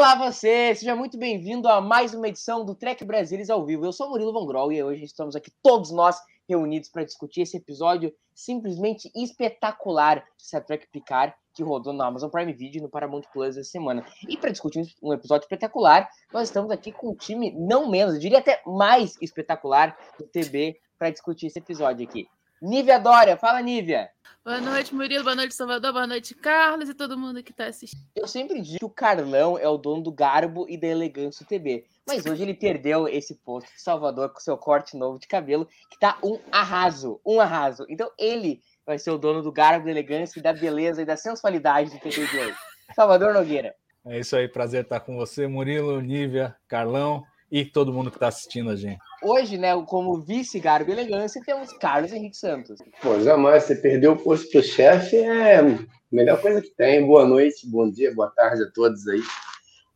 Olá 0.00 0.14
você, 0.14 0.74
seja 0.74 0.96
muito 0.96 1.18
bem-vindo 1.18 1.68
a 1.68 1.78
mais 1.78 2.14
uma 2.14 2.26
edição 2.26 2.64
do 2.64 2.74
Trek 2.74 3.04
Brasilis 3.04 3.50
ao 3.50 3.66
vivo. 3.66 3.84
Eu 3.84 3.92
sou 3.92 4.08
Murilo 4.08 4.32
Von 4.32 4.46
Grol 4.46 4.72
e 4.72 4.82
hoje 4.82 5.04
estamos 5.04 5.36
aqui 5.36 5.52
todos 5.62 5.90
nós 5.90 6.16
reunidos 6.48 6.88
para 6.88 7.04
discutir 7.04 7.42
esse 7.42 7.58
episódio 7.58 8.10
simplesmente 8.34 9.12
espetacular 9.14 10.24
de 10.38 10.46
Star 10.46 10.64
Trek 10.64 10.86
Picard 10.90 11.34
que 11.52 11.62
rodou 11.62 11.92
na 11.92 12.06
Amazon 12.06 12.30
Prime 12.30 12.50
Video 12.54 12.78
e 12.78 12.82
no 12.82 12.88
Paramount 12.88 13.24
Plus 13.30 13.58
essa 13.58 13.70
semana. 13.70 14.02
E 14.26 14.38
para 14.38 14.48
discutir 14.48 14.90
um 15.02 15.12
episódio 15.12 15.44
espetacular, 15.44 16.08
nós 16.32 16.48
estamos 16.48 16.70
aqui 16.70 16.92
com 16.92 17.10
um 17.10 17.14
time 17.14 17.50
não 17.50 17.90
menos, 17.90 18.14
eu 18.14 18.20
diria 18.20 18.38
até 18.38 18.62
mais 18.64 19.18
espetacular 19.20 19.94
do 20.18 20.24
TB 20.24 20.80
para 20.98 21.10
discutir 21.10 21.48
esse 21.48 21.58
episódio 21.58 22.08
aqui. 22.08 22.26
Nívia 22.60 22.98
Dória, 22.98 23.38
fala 23.38 23.62
Nívia. 23.62 24.10
Boa 24.44 24.60
noite, 24.60 24.94
Murilo. 24.94 25.24
Boa 25.24 25.34
noite, 25.34 25.54
Salvador. 25.54 25.94
Boa 25.94 26.06
noite, 26.06 26.34
Carlos 26.34 26.90
e 26.90 26.94
todo 26.94 27.16
mundo 27.16 27.42
que 27.42 27.52
está 27.52 27.64
assistindo. 27.66 28.02
Eu 28.14 28.28
sempre 28.28 28.60
digo 28.60 28.78
que 28.80 28.84
o 28.84 28.90
Carlão 28.90 29.56
é 29.56 29.66
o 29.66 29.78
dono 29.78 30.02
do 30.02 30.12
garbo 30.12 30.66
e 30.68 30.76
da 30.76 30.86
elegância 30.86 31.42
do 31.42 31.48
TB. 31.48 31.86
Mas 32.06 32.26
hoje 32.26 32.42
ele 32.42 32.52
perdeu 32.52 33.08
esse 33.08 33.34
posto 33.34 33.72
de 33.72 33.80
Salvador 33.80 34.28
com 34.30 34.40
seu 34.40 34.58
corte 34.58 34.94
novo 34.94 35.18
de 35.18 35.26
cabelo, 35.26 35.66
que 35.90 35.98
tá 35.98 36.18
um 36.22 36.38
arraso, 36.52 37.18
um 37.24 37.40
arraso. 37.40 37.86
Então 37.88 38.10
ele 38.18 38.60
vai 38.84 38.98
ser 38.98 39.10
o 39.10 39.16
dono 39.16 39.40
do 39.40 39.50
garbo, 39.50 39.86
da 39.86 39.90
elegância 39.90 40.38
e 40.38 40.42
da 40.42 40.52
beleza 40.52 41.00
e 41.00 41.06
da 41.06 41.16
sensualidade 41.16 41.90
do 41.90 41.98
TB 41.98 42.26
de 42.26 42.38
hoje. 42.40 42.56
Salvador 42.94 43.32
Nogueira. 43.32 43.74
É 44.04 44.18
isso 44.18 44.36
aí, 44.36 44.46
prazer 44.46 44.84
estar 44.84 45.00
com 45.00 45.16
você, 45.16 45.46
Murilo, 45.46 45.98
Nívia, 46.02 46.54
Carlão 46.68 47.24
e 47.50 47.64
todo 47.64 47.92
mundo 47.92 48.10
que 48.10 48.16
está 48.16 48.28
assistindo 48.28 48.70
a 48.70 48.76
gente. 48.76 48.98
Hoje, 49.22 49.58
né, 49.58 49.70
como 49.86 50.20
vice 50.20 50.58
garbo 50.60 50.90
e 50.90 50.92
elegância, 50.92 51.42
temos 51.44 51.72
Carlos 51.78 52.12
Henrique 52.12 52.36
Santos. 52.36 52.78
Pô, 53.02 53.18
jamais. 53.20 53.64
Você 53.64 53.74
perdeu 53.76 54.12
o 54.12 54.16
posto 54.16 54.50
pro 54.50 54.62
chefe 54.62 55.16
é 55.16 55.58
a 55.58 55.78
melhor 56.10 56.40
coisa 56.40 56.62
que 56.62 56.70
tem. 56.70 57.04
Boa 57.06 57.26
noite, 57.26 57.66
bom 57.68 57.90
dia, 57.90 58.14
boa 58.14 58.30
tarde 58.30 58.62
a 58.62 58.70
todos 58.70 59.06
aí. 59.08 59.20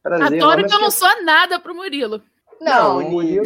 Prazer. 0.02 0.42
Adoro 0.42 0.66
que 0.66 0.74
eu 0.74 0.80
não 0.80 0.90
sou 0.90 1.24
nada 1.24 1.58
pro 1.58 1.74
Murilo. 1.74 2.22
Não, 2.60 3.00
Não, 3.00 3.06
o 3.08 3.10
Murilo, 3.10 3.44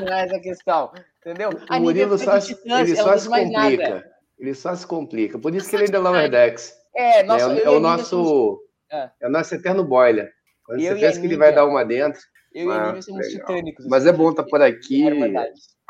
não 0.00 0.08
é 0.12 0.24
essa 0.24 0.36
a 0.36 0.40
questão, 0.40 0.92
entendeu? 1.20 1.50
o 1.70 1.80
Murilo 1.80 2.16
só, 2.16 2.38
se- 2.40 2.56
ele 2.64 2.94
só 2.96 3.16
se 3.18 3.28
complica. 3.28 4.04
Ele 4.38 4.54
só 4.54 4.74
se 4.74 4.86
complica. 4.86 5.38
Por 5.38 5.54
isso 5.54 5.68
que 5.68 5.76
ele 5.76 5.94
é 5.94 5.98
Lower 5.98 6.30
Decks. 6.30 6.72
É, 6.96 7.20
É, 7.20 7.22
nossa, 7.22 7.48
o- 7.48 7.52
eu 7.58 7.64
é 7.64 7.70
o 7.70 7.76
a 7.76 7.80
nosso. 7.80 8.60
É. 8.90 9.10
É 9.20 9.26
o 9.28 9.30
nosso 9.30 9.54
eterno 9.54 9.84
boiler. 9.84 10.30
Quando 10.64 10.80
Eu 10.80 10.92
você 10.96 11.04
a 11.04 11.08
pensa 11.08 11.20
que 11.20 11.26
ele 11.26 11.36
vai 11.36 11.52
dar 11.54 11.66
uma 11.66 11.84
dentro, 11.84 12.20
eu 12.52 12.68
e 12.68 12.72
a 12.72 12.82
Ah, 12.82 12.86
Nívia 12.88 13.02
somos 13.02 13.26
legal. 13.26 13.46
titânicos. 13.46 13.86
mas 13.86 14.06
é 14.06 14.12
bom 14.12 14.30
estar 14.30 14.44
por 14.44 14.60
aqui, 14.62 15.04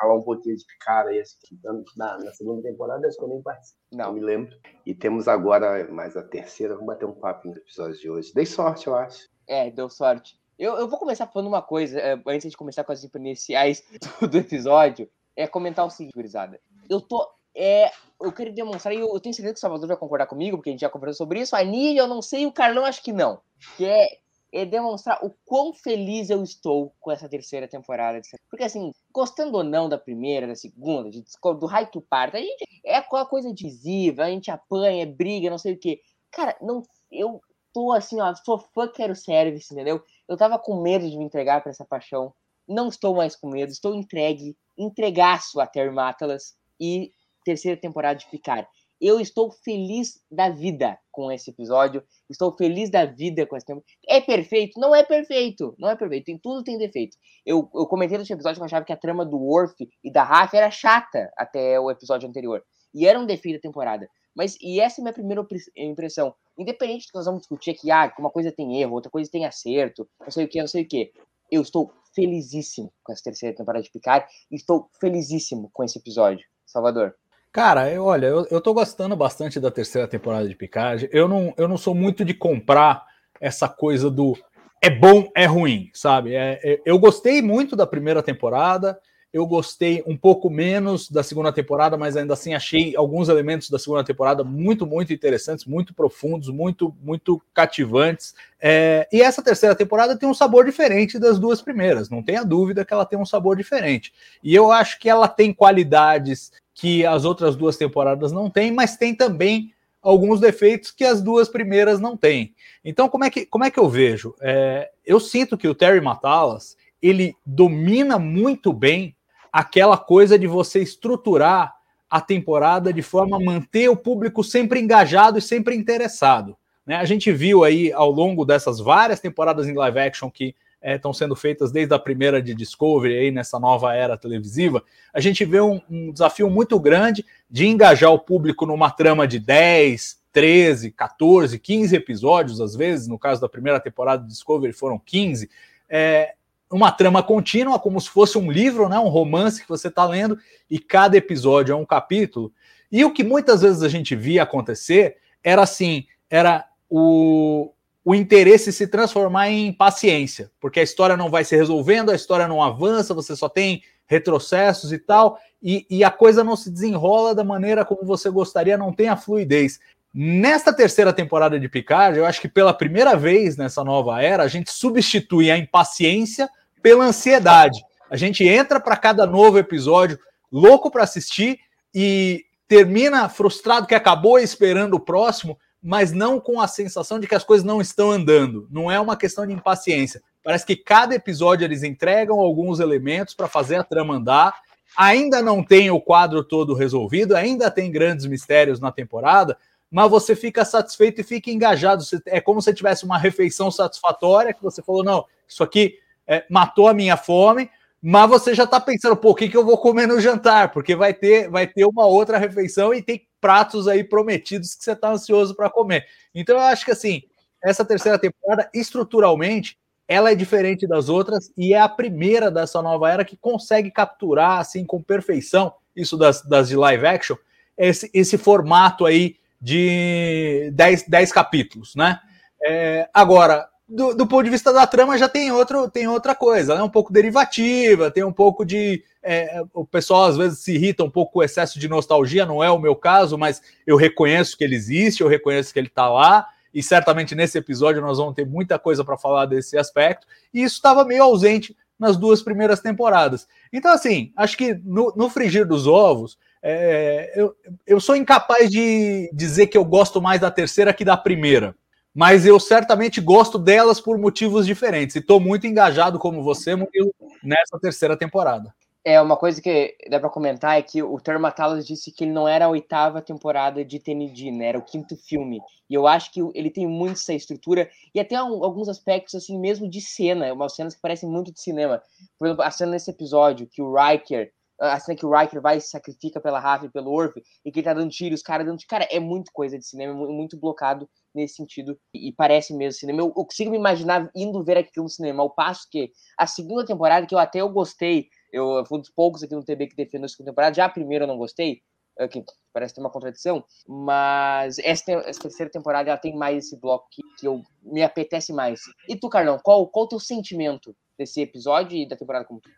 falar 0.01 0.15
um 0.17 0.23
pouquinho 0.23 0.57
de 0.57 0.65
cara 0.81 1.11
aí, 1.11 1.21
assistindo 1.21 1.85
na, 1.97 2.19
na 2.19 2.33
segunda 2.33 2.63
temporada, 2.63 3.07
acho 3.07 3.17
que 3.19 3.25
eu 3.25 3.29
nem 3.29 3.43
participei. 3.43 3.81
Não 3.93 4.07
Não, 4.07 4.13
me 4.15 4.21
lembro. 4.21 4.57
E 4.87 4.95
temos 4.95 5.29
agora 5.29 5.87
mais 5.93 6.17
a 6.17 6.23
terceira. 6.23 6.75
Vamos 6.75 6.87
bater 6.87 7.07
um 7.07 7.15
papo 7.15 7.49
no 7.49 7.57
episódio 7.57 7.99
de 7.99 8.09
hoje. 8.11 8.33
Dei 8.35 8.47
sorte, 8.47 8.87
eu 8.87 8.95
acho. 8.95 9.29
é, 9.47 9.71
deu 9.71 9.89
sorte. 9.91 10.39
Eu, 10.59 10.77
eu 10.77 10.89
vou 10.89 10.99
começar 10.99 11.27
falando 11.27 11.49
uma 11.49 11.63
coisa, 11.63 11.99
é, 11.99 12.21
antes 12.27 12.51
de 12.51 12.57
começar 12.57 12.85
com 12.85 12.93
as 12.93 13.03
iniciais 13.03 13.83
do, 14.31 14.37
episódio, 14.37 15.09
é 15.35 15.47
comentar 15.47 15.87
o 15.87 15.91
seguinte, 15.91 16.13
gurizada. 16.15 16.61
Eu 16.89 17.01
tô. 17.01 17.27
É, 17.55 17.91
eu 18.23 18.31
quero 18.31 18.53
demonstrar, 18.53 18.95
e 18.95 19.01
eu, 19.01 19.09
eu 19.13 19.19
tenho 19.21 19.35
certeza 19.35 19.55
que 19.55 19.59
o 19.59 19.61
Salvador 19.61 19.89
vai 19.89 19.97
concordar 19.97 20.27
comigo, 20.27 20.57
porque 20.57 20.71
a 20.71 20.73
gente 20.73 20.83
já 20.83 20.89
conversou 20.91 21.27
sobre 21.27 21.41
isso. 21.41 21.57
A 21.57 21.63
Nívia, 21.65 22.03
eu 22.03 22.07
não 22.07 22.23
sei, 22.23 22.43
e 22.43 22.47
o 22.47 22.53
Carlão, 22.53 22.85
acho 22.85 23.03
que 23.03 23.13
não. 23.13 23.41
Que 23.77 23.87
é, 23.87 24.07
é 24.53 24.65
demonstrar 24.65 25.25
o 25.25 25.35
quão 25.45 25.73
feliz 25.73 26.31
eu 26.31 26.43
estou 26.43 26.95
com 27.01 27.11
essa 27.11 27.29
terceira 27.29 27.69
temporada. 27.69 28.21
Porque, 28.49 28.65
assim, 28.65 28.93
gostando 29.13 29.57
ou 29.57 29.65
não 29.65 29.89
da 29.89 29.99
primeira, 29.99 30.47
da 30.47 30.55
segunda, 30.55 31.11
de, 31.11 31.23
do 31.59 31.67
High 31.67 31.91
to 31.91 32.01
Part, 32.01 32.37
a 32.37 32.41
gente 32.41 32.65
é 32.85 32.97
aquela 32.97 33.27
coisa 33.27 33.53
decisiva, 33.53 34.25
a 34.25 34.31
gente 34.31 34.51
apanha, 34.51 35.07
briga, 35.07 35.51
não 35.51 35.59
sei 35.59 35.75
o 35.75 35.79
quê. 35.79 36.01
Cara, 36.31 36.57
não, 36.61 36.83
eu 37.11 37.41
tô 37.73 37.93
assim, 37.93 38.21
ó, 38.21 38.35
sou 38.35 38.59
fã, 38.59 38.89
quero 38.89 39.15
service, 39.15 39.73
entendeu? 39.73 40.03
Eu 40.29 40.37
tava 40.37 40.59
com 40.59 40.83
medo 40.83 41.09
de 41.09 41.17
me 41.17 41.25
entregar 41.25 41.61
pra 41.63 41.71
essa 41.71 41.85
paixão. 41.85 42.33
Não 42.69 42.89
estou 42.89 43.15
mais 43.15 43.35
com 43.37 43.49
medo, 43.49 43.71
estou 43.71 43.95
entregue, 43.95 44.57
entregaço 44.79 45.61
a 45.61 45.67
Terry 45.67 45.91
Matalas 45.91 46.55
e 46.81 47.13
terceira 47.45 47.81
temporada 47.81 48.19
de 48.19 48.27
Picard. 48.27 48.69
Eu 49.01 49.19
estou 49.19 49.51
feliz 49.51 50.21
da 50.31 50.51
vida 50.51 50.99
com 51.11 51.33
esse 51.33 51.51
episódio. 51.51 52.05
Estou 52.29 52.55
feliz 52.55 52.91
da 52.91 53.07
vida 53.07 53.47
com 53.47 53.57
esse 53.57 53.65
tempo. 53.65 53.83
É 54.07 54.21
perfeito? 54.21 54.79
Não 54.79 54.95
é 54.95 55.03
perfeito. 55.03 55.75
Não 55.79 55.89
é 55.89 55.97
perfeito. 55.97 56.27
Tem, 56.27 56.39
tudo 56.39 56.63
tem 56.63 56.77
defeito. 56.77 57.17
Eu, 57.47 57.71
eu 57.75 57.87
comentei 57.87 58.19
nesse 58.19 58.33
episódio 58.33 58.57
que 58.57 58.63
eu 58.63 58.67
achava 58.67 58.85
que 58.85 58.93
a 58.93 58.97
trama 58.97 59.25
do 59.25 59.39
Worf 59.39 59.89
e 60.05 60.13
da 60.13 60.23
Raf 60.23 60.55
era 60.55 60.71
chata 60.71 61.33
até 61.37 61.81
o 61.81 61.91
episódio 61.91 62.29
anterior. 62.29 62.63
E 62.93 63.07
era 63.07 63.19
um 63.19 63.25
defeito 63.25 63.57
da 63.57 63.63
temporada. 63.63 64.07
Mas, 64.37 64.57
e 64.61 64.81
essa 64.81 65.01
é 65.01 65.03
a 65.03 65.05
minha 65.05 65.15
primeira 65.15 65.47
impressão. 65.77 66.35
Independente 66.59 67.07
do 67.07 67.11
que 67.11 67.17
nós 67.17 67.25
vamos 67.25 67.41
discutir 67.41 67.71
aqui, 67.71 67.91
ah, 67.91 68.13
uma 68.19 68.31
coisa 68.31 68.53
tem 68.53 68.81
erro, 68.81 68.95
outra 68.95 69.11
coisa 69.11 69.31
tem 69.31 69.47
acerto, 69.47 70.07
não 70.21 70.31
sei 70.31 70.45
o 70.45 70.49
que, 70.49 70.61
não 70.61 70.69
sei 70.69 70.83
o 70.83 70.89
que. 70.89 71.11
Eu 71.51 71.63
estou 71.63 71.91
felizíssimo 72.15 72.93
com 73.03 73.13
essa 73.13 73.23
terceira 73.25 73.57
temporada 73.57 73.83
de 73.83 73.91
Picard 73.91 74.27
e 74.51 74.57
estou 74.57 74.89
felizíssimo 75.01 75.71
com 75.73 75.83
esse 75.83 75.99
episódio. 75.99 76.47
Salvador. 76.67 77.20
Cara, 77.53 77.91
eu, 77.91 78.05
olha, 78.05 78.27
eu, 78.27 78.47
eu 78.51 78.61
tô 78.61 78.73
gostando 78.73 79.17
bastante 79.17 79.59
da 79.59 79.71
terceira 79.71 80.07
temporada 80.07 80.49
de 80.49 80.55
Picard. 80.55 81.09
Eu 81.13 81.27
não, 81.27 81.53
eu 81.57 81.67
não 81.67 81.77
sou 81.77 81.95
muito 81.95 82.25
de 82.25 82.33
comprar 82.33 83.05
essa 83.41 83.69
coisa 83.69 84.09
do 84.11 84.37
é 84.83 84.89
bom, 84.89 85.29
é 85.35 85.47
ruim, 85.47 85.91
sabe? 85.93 86.35
É, 86.35 86.61
é- 86.63 86.81
eu 86.87 86.99
gostei 86.99 87.43
muito 87.43 87.75
da 87.77 87.87
primeira 87.87 88.23
temporada, 88.23 88.99
eu 89.33 89.47
gostei 89.47 90.03
um 90.07 90.17
pouco 90.17 90.49
menos 90.49 91.09
da 91.11 91.23
segunda 91.23 91.53
temporada, 91.53 91.97
mas 91.97 92.17
ainda 92.17 92.35
assim 92.35 92.55
achei 92.55 92.97
alguns 92.97 93.29
elementos 93.29 93.69
da 93.69 93.79
segunda 93.79 94.03
temporada 94.05 94.43
muito, 94.43 94.87
muito 94.87 95.13
interessantes, 95.13 95.65
muito 95.65 95.93
profundos, 95.93 96.49
muito, 96.49 96.95
muito 97.03 97.41
cativantes. 97.53 98.35
É, 98.61 99.07
e 99.13 99.21
essa 99.23 99.43
terceira 99.43 99.75
temporada 99.75 100.17
tem 100.17 100.29
um 100.29 100.35
sabor 100.35 100.65
diferente 100.65 101.19
das 101.19 101.39
duas 101.39 101.61
primeiras, 101.61 102.09
não 102.11 102.23
tenha 102.23 102.45
dúvida 102.45 102.85
que 102.85 102.93
ela 102.93 103.05
tem 103.07 103.19
um 103.19 103.27
sabor 103.27 103.57
diferente. 103.57 104.13
E 104.43 104.55
eu 104.55 104.73
acho 104.73 104.99
que 104.99 105.09
ela 105.09 105.29
tem 105.29 105.53
qualidades 105.53 106.51
que 106.81 107.05
as 107.05 107.27
outras 107.27 107.57
duas 107.57 107.77
temporadas 107.77 108.33
não 108.33 108.49
têm, 108.49 108.73
mas 108.73 108.97
tem 108.97 109.15
também 109.15 109.71
alguns 110.01 110.41
defeitos 110.41 110.91
que 110.91 111.05
as 111.05 111.21
duas 111.21 111.47
primeiras 111.47 112.01
não 112.01 112.17
têm. 112.17 112.55
Então, 112.83 113.07
como 113.07 113.23
é 113.23 113.29
que, 113.29 113.45
como 113.45 113.65
é 113.65 113.71
que 113.71 113.79
eu 113.79 113.87
vejo? 113.87 114.35
É, 114.41 114.91
eu 115.05 115.21
sinto 115.21 115.59
que 115.59 115.69
o 115.69 115.75
Terry 115.75 116.01
Matalas 116.01 116.79
ele 117.03 117.37
domina 117.45 118.19
muito 118.19 118.73
bem 118.73 119.15
aquela 119.53 119.99
coisa 119.99 120.39
de 120.39 120.47
você 120.47 120.81
estruturar 120.81 121.75
a 122.09 122.19
temporada 122.19 122.95
de 122.95 123.03
forma 123.03 123.37
a 123.37 123.45
manter 123.45 123.91
o 123.91 123.97
público 123.97 124.43
sempre 124.43 124.81
engajado 124.81 125.39
e 125.39 125.43
sempre 125.43 125.77
interessado. 125.77 126.57
Né? 126.87 126.97
A 126.97 127.05
gente 127.05 127.31
viu 127.31 127.63
aí 127.63 127.93
ao 127.93 128.11
longo 128.11 128.43
dessas 128.47 128.81
várias 128.81 129.21
temporadas 129.21 129.69
em 129.69 129.75
live 129.75 129.99
action 129.99 130.31
que 130.31 130.55
estão 130.83 131.13
sendo 131.13 131.37
feitas 131.37 131.71
desde 131.71 131.95
a 131.95 131.99
primeira 131.99 132.41
de 132.41 132.55
Discovery 132.55 133.19
aí 133.19 133.31
nessa 133.31 133.59
nova 133.59 133.95
era 133.95 134.17
televisiva, 134.17 134.83
a 135.13 135.21
gente 135.21 135.45
vê 135.45 135.61
um, 135.61 135.81
um 135.91 136.13
desafio 136.13 136.49
muito 136.49 136.79
grande 136.79 137.25
de 137.51 137.67
engajar 137.67 138.11
o 138.11 138.19
público 138.19 138.65
numa 138.65 138.91
trama 138.91 139.27
de 139.27 139.39
10, 139.39 140.21
13, 140.33 140.93
14, 140.93 141.59
15 141.59 141.97
episódios, 141.97 142.61
às 142.61 142.75
vezes, 142.75 143.09
no 143.09 143.19
caso 143.19 143.41
da 143.41 143.49
primeira 143.49 143.81
temporada 143.81 144.23
de 144.23 144.29
Discovery 144.29 144.73
foram 144.73 144.99
15, 144.99 145.51
é, 145.89 146.35
uma 146.71 146.93
trama 146.93 147.23
contínua, 147.23 147.79
como 147.79 148.01
se 148.01 148.09
fosse 148.09 148.39
um 148.39 148.51
livro, 148.51 148.89
né, 148.89 148.99
um 148.99 149.09
romance 149.09 149.61
que 149.61 149.69
você 149.69 149.89
está 149.89 150.07
lendo, 150.07 150.39
e 150.71 150.79
cada 150.79 151.17
episódio 151.17 151.73
é 151.73 151.77
um 151.77 151.85
capítulo. 151.85 152.53
E 152.91 153.05
o 153.05 153.13
que 153.13 153.25
muitas 153.25 153.63
vezes 153.63 153.83
a 153.83 153.89
gente 153.89 154.15
via 154.15 154.45
acontecer 154.45 155.17
era 155.43 155.63
assim, 155.63 156.07
era 156.29 156.67
o, 156.89 157.73
o 158.11 158.15
interesse 158.15 158.73
se 158.73 158.89
transformar 158.89 159.51
em 159.51 159.73
paciência, 159.73 160.51
porque 160.61 160.81
a 160.81 160.83
história 160.83 161.17
não 161.17 161.31
vai 161.31 161.45
se 161.45 161.55
resolvendo, 161.55 162.11
a 162.11 162.15
história 162.17 162.49
não 162.49 162.61
avança, 162.61 163.15
você 163.15 163.37
só 163.37 163.49
tem 163.49 163.85
retrocessos 164.05 164.93
e 164.93 164.99
tal, 164.99 165.39
e, 165.63 165.87
e 165.89 166.03
a 166.03 166.11
coisa 166.11 166.43
não 166.43 166.57
se 166.57 166.73
desenrola 166.73 167.37
da 167.37 167.45
maneira 167.45 167.85
como 167.85 168.05
você 168.05 168.29
gostaria, 168.29 168.77
não 168.77 168.93
tem 168.93 169.09
a 169.09 169.17
fluidez. 169.17 169.79
Nesta 170.13 170.73
terceira 170.73 171.13
temporada 171.13 171.61
de 171.61 171.69
Picard, 171.69 172.19
eu 172.19 172.27
acho 172.27 172.41
que 172.41 172.49
pela 172.49 172.75
primeira 172.75 173.15
vez 173.15 173.57
nessa 173.57 173.85
nova 173.85 174.21
era, 174.21 174.43
a 174.43 174.49
gente 174.49 174.73
substitui 174.73 175.49
a 175.49 175.57
impaciência 175.57 176.51
pela 176.83 177.05
ansiedade. 177.05 177.81
A 178.11 178.17
gente 178.17 178.43
entra 178.43 178.81
para 178.81 178.97
cada 178.97 179.25
novo 179.25 179.57
episódio 179.57 180.19
louco 180.51 180.91
para 180.91 181.05
assistir 181.05 181.61
e 181.95 182.45
termina 182.67 183.29
frustrado 183.29 183.87
que 183.87 183.95
acabou 183.95 184.37
esperando 184.37 184.95
o 184.95 185.01
próximo, 185.01 185.57
mas 185.83 186.13
não 186.13 186.39
com 186.39 186.61
a 186.61 186.69
sensação 186.69 187.19
de 187.19 187.27
que 187.27 187.35
as 187.35 187.45
coisas 187.45 187.65
não 187.65 187.81
estão 187.81 188.11
andando. 188.11 188.69
Não 188.71 188.91
é 188.91 189.01
uma 189.01 189.17
questão 189.17 189.47
de 189.47 189.53
impaciência. 189.53 190.23
Parece 190.43 190.67
que 190.67 190.77
cada 190.77 191.15
episódio 191.15 191.65
eles 191.65 191.83
entregam 191.83 192.39
alguns 192.39 192.81
elementos 192.81 193.35
para 193.35 193.49
fazer 193.49 193.77
a 193.77 193.85
trama 193.85 194.15
andar. 194.15 194.55
Ainda 194.97 195.41
não 195.41 195.63
tem 195.63 195.91
o 195.91 196.01
quadro 196.01 196.43
todo 196.43 196.75
resolvido, 196.75 197.37
ainda 197.37 197.71
tem 197.71 197.91
grandes 197.91 198.27
mistérios 198.27 198.81
na 198.81 198.91
temporada, 198.91 199.57
mas 199.91 200.11
você 200.11 200.35
fica 200.35 200.65
satisfeito 200.65 201.21
e 201.21 201.25
fica 201.25 201.51
engajado. 201.51 202.05
É 202.27 202.41
como 202.41 202.61
se 202.61 202.75
tivesse 202.75 203.05
uma 203.05 203.19
refeição 203.19 203.71
satisfatória 203.71 204.53
que 204.53 204.63
você 204.63 204.83
falou: 204.83 205.05
não, 205.05 205.25
isso 205.49 205.63
aqui 205.63 205.99
é, 206.27 206.45
matou 206.51 206.89
a 206.89 206.95
minha 206.95 207.17
fome, 207.17 207.71
mas 208.03 208.29
você 208.29 208.55
já 208.55 208.65
está 208.65 208.81
pensando, 208.81 209.17
pô, 209.17 209.31
o 209.31 209.35
que, 209.35 209.49
que 209.49 209.57
eu 209.57 209.65
vou 209.65 209.79
comer 209.79 210.07
no 210.07 210.21
jantar? 210.21 210.73
Porque 210.73 210.97
vai 210.97 211.13
ter, 211.15 211.49
vai 211.49 211.67
ter 211.67 211.85
uma 211.85 212.07
outra 212.07 212.39
refeição 212.39 212.95
e 212.95 213.03
tem 213.03 213.27
pratos 213.41 213.89
aí 213.89 214.05
prometidos 214.05 214.75
que 214.75 214.85
você 214.85 214.93
está 214.93 215.11
ansioso 215.11 215.55
para 215.55 215.71
comer. 215.71 216.07
Então 216.35 216.57
eu 216.57 216.63
acho 216.63 216.85
que 216.85 216.91
assim, 216.91 217.23
essa 217.63 217.85
terceira 217.85 218.19
temporada, 218.19 218.69
estruturalmente, 218.75 219.79
ela 220.09 220.33
é 220.33 220.35
diferente 220.35 220.87
das 220.87 221.09
outras 221.09 221.53
e 221.57 221.73
é 221.73 221.81
a 221.81 221.89
primeira 221.89 222.51
dessa 222.51 222.83
nova 222.83 223.11
era 223.11 223.25
que 223.25 223.37
consegue 223.37 223.91
capturar, 223.91 224.59
assim, 224.59 224.85
com 224.85 225.01
perfeição, 225.01 225.73
isso 225.95 226.17
das, 226.17 226.43
das 226.43 226.69
de 226.69 226.77
live 226.77 227.07
action, 227.07 227.37
esse, 227.79 228.11
esse 228.13 228.37
formato 228.37 229.07
aí 229.07 229.37
de 229.61 230.71
10, 230.75 231.05
10 231.07 231.33
capítulos, 231.33 231.95
né? 231.95 232.19
É, 232.63 233.09
agora, 233.15 233.69
do, 233.91 234.15
do, 234.15 234.27
ponto 234.27 234.45
de 234.45 234.51
vista 234.51 234.73
da 234.73 234.87
trama, 234.87 235.19
já 235.19 235.29
tem, 235.29 235.51
outro, 235.51 235.91
tem 235.91 236.07
outra 236.07 236.33
coisa, 236.33 236.77
né? 236.77 236.83
um 236.83 236.89
pouco 236.89 237.13
derivativa, 237.13 238.11
tem 238.11 238.23
um 238.23 238.33
pouco 238.33 238.65
de. 238.65 239.03
É, 239.23 239.63
o 239.75 239.85
pessoal 239.85 240.25
às 240.25 240.37
vezes 240.37 240.61
se 240.61 240.73
irrita 240.73 241.03
um 241.03 241.11
pouco 241.11 241.33
com 241.33 241.39
o 241.41 241.43
excesso 241.43 241.79
de 241.79 241.89
nostalgia, 241.89 242.47
não 242.47 242.63
é 242.63 242.71
o 242.71 242.79
meu 242.79 242.95
caso, 242.95 243.37
mas 243.37 243.61
eu 243.85 243.97
reconheço 243.97 244.57
que 244.57 244.63
ele 244.63 244.77
existe, 244.77 245.23
eu 245.23 245.29
reconheço 245.29 245.73
que 245.73 245.79
ele 245.79 245.89
está 245.89 246.09
lá, 246.09 246.47
e 246.73 246.83
certamente 246.83 247.35
nesse 247.35 247.59
episódio 247.59 248.01
nós 248.01 248.19
vamos 248.19 248.35
ter 248.35 248.47
muita 248.47 248.79
coisa 248.79 249.05
para 249.05 249.19
falar 249.19 249.45
desse 249.47 249.77
aspecto, 249.77 250.27
e 250.55 250.63
isso 250.63 250.77
estava 250.77 251.05
meio 251.05 251.25
ausente 251.25 251.77
nas 251.99 252.17
duas 252.17 252.41
primeiras 252.41 252.81
temporadas. 252.81 253.47
Então, 253.73 253.93
assim, 253.93 254.33
acho 254.37 254.57
que 254.57 254.73
no, 254.85 255.13
no 255.15 255.29
frigir 255.29 255.67
dos 255.67 255.87
ovos, 255.87 256.39
é, 256.63 257.33
eu, 257.35 257.55
eu 257.87 258.01
sou 258.01 258.17
incapaz 258.17 258.71
de 258.71 259.29
dizer 259.35 259.67
que 259.67 259.77
eu 259.77 259.85
gosto 259.85 260.23
mais 260.23 260.41
da 260.41 260.51
terceira 260.51 260.95
que 260.95 261.05
da 261.05 261.17
primeira. 261.17 261.75
Mas 262.15 262.45
eu 262.45 262.59
certamente 262.59 263.21
gosto 263.21 263.59
delas 263.59 264.01
por 264.01 264.19
motivos 264.19 264.67
diferentes. 264.67 265.17
E 265.17 265.21
estou 265.21 265.39
muito 265.39 265.67
engajado, 265.67 266.19
como 266.19 266.43
você, 266.43 266.75
Murilo, 266.75 267.15
nessa 267.43 267.79
terceira 267.81 268.17
temporada. 268.17 268.75
É, 269.03 269.19
uma 269.21 269.37
coisa 269.37 269.63
que 269.63 269.97
dá 270.11 270.21
para 270.21 270.29
comentar 270.29 270.79
é 270.79 270.83
que 270.83 271.03
o 271.03 271.19
Termatalas 271.19 271.87
disse 271.87 272.13
que 272.13 272.25
ele 272.25 272.33
não 272.33 272.47
era 272.47 272.67
a 272.67 272.69
oitava 272.69 273.23
temporada 273.23 273.83
de 273.83 273.99
TND, 273.99 274.51
né? 274.51 274.67
Era 274.67 274.79
o 274.79 274.85
quinto 274.85 275.17
filme. 275.17 275.59
E 275.89 275.95
eu 275.95 276.07
acho 276.07 276.31
que 276.31 276.41
ele 276.55 276.71
tem 276.71 276.87
muito 276.87 277.15
essa 277.15 277.33
estrutura 277.33 277.89
e 278.15 278.21
até 278.21 278.35
alguns 278.37 278.91
aspectos, 278.91 279.35
assim, 279.35 279.59
mesmo 279.59 279.89
de 279.89 280.03
cena, 280.03 280.53
umas 280.53 280.75
cenas 280.75 280.95
que 280.95 281.01
parecem 281.01 281.31
muito 281.31 281.51
de 281.51 281.63
cinema. 281.63 282.03
Por 282.39 282.47
exemplo, 282.47 282.63
a 282.63 282.71
cena 282.71 282.93
nesse 282.93 283.11
episódio 283.11 283.67
que 283.67 283.81
o 283.81 283.95
Riker 283.95 284.53
a 284.81 284.99
cena 284.99 285.17
que 285.17 285.27
o 285.27 285.31
Riker 285.31 285.61
vai 285.61 285.77
e 285.77 285.81
se 285.81 285.91
sacrifica 285.91 286.41
pela 286.41 286.59
Rafa 286.59 286.87
e 286.87 286.91
pelo 286.91 287.13
Orf, 287.13 287.37
e 287.65 287.71
que 287.71 287.81
ele 287.81 287.85
tá 287.85 287.93
dando 287.93 288.11
tiro, 288.11 288.35
os 288.35 288.43
caras 288.43 288.67
dando 288.67 288.79
tiro. 288.79 288.89
Cara, 288.89 289.07
é 289.11 289.21
muito 289.21 289.53
coisa 289.53 289.79
de 289.79 289.85
cinema, 289.85 290.15
muito 290.15 290.59
blocado 290.59 291.09
nesse 291.35 291.55
sentido, 291.55 291.99
e 292.15 292.33
parece 292.33 292.75
mesmo 292.75 292.99
cinema. 292.99 293.21
Eu, 293.21 293.27
eu 293.27 293.45
consigo 293.45 293.71
me 293.71 293.77
imaginar 293.77 294.31
indo 294.35 294.63
ver 294.65 294.79
aquilo 294.79 295.05
no 295.05 295.09
cinema, 295.09 295.43
ao 295.43 295.51
passo 295.51 295.87
que 295.91 296.11
a 296.39 296.47
segunda 296.47 296.85
temporada, 296.85 297.27
que 297.27 297.35
eu 297.35 297.39
até 297.39 297.61
eu 297.61 297.69
gostei, 297.69 298.29
eu 298.53 298.85
fui 298.87 298.99
um 298.99 299.01
dos 299.01 299.11
poucos 299.11 299.43
aqui 299.43 299.55
no 299.55 299.65
TB 299.65 299.89
que 299.89 299.97
defendeu 299.97 300.27
a 300.27 300.29
segunda 300.29 300.51
temporada, 300.51 300.75
já 300.75 300.85
a 300.85 300.91
primeira 300.91 301.25
eu 301.25 301.29
não 301.29 301.39
gostei, 301.39 301.83
que 302.29 302.45
parece 302.73 302.95
ter 302.95 303.01
uma 303.01 303.11
contradição, 303.11 303.65
mas 303.87 304.79
essa, 304.79 305.13
essa, 305.13 305.41
terceira 305.41 305.71
temporada 305.71 306.11
ela 306.11 306.19
tem 306.19 306.37
mais 306.37 306.67
esse 306.67 306.79
bloco 306.79 307.07
que, 307.11 307.23
que 307.39 307.47
eu 307.47 307.63
me 307.83 308.03
apetece 308.03 308.53
mais. 308.53 308.81
E 309.09 309.17
tu, 309.17 309.29
Carlão, 309.29 309.59
qual, 309.63 309.87
qual 309.89 310.05
o 310.05 310.09
teu 310.09 310.21
sentimento 310.21 310.95
desse 311.19 311.41
episódio 311.41 311.97
e 311.97 312.09
da 312.09 312.17
temporada 312.17 312.45
como 312.45 312.61
tu? 312.61 312.71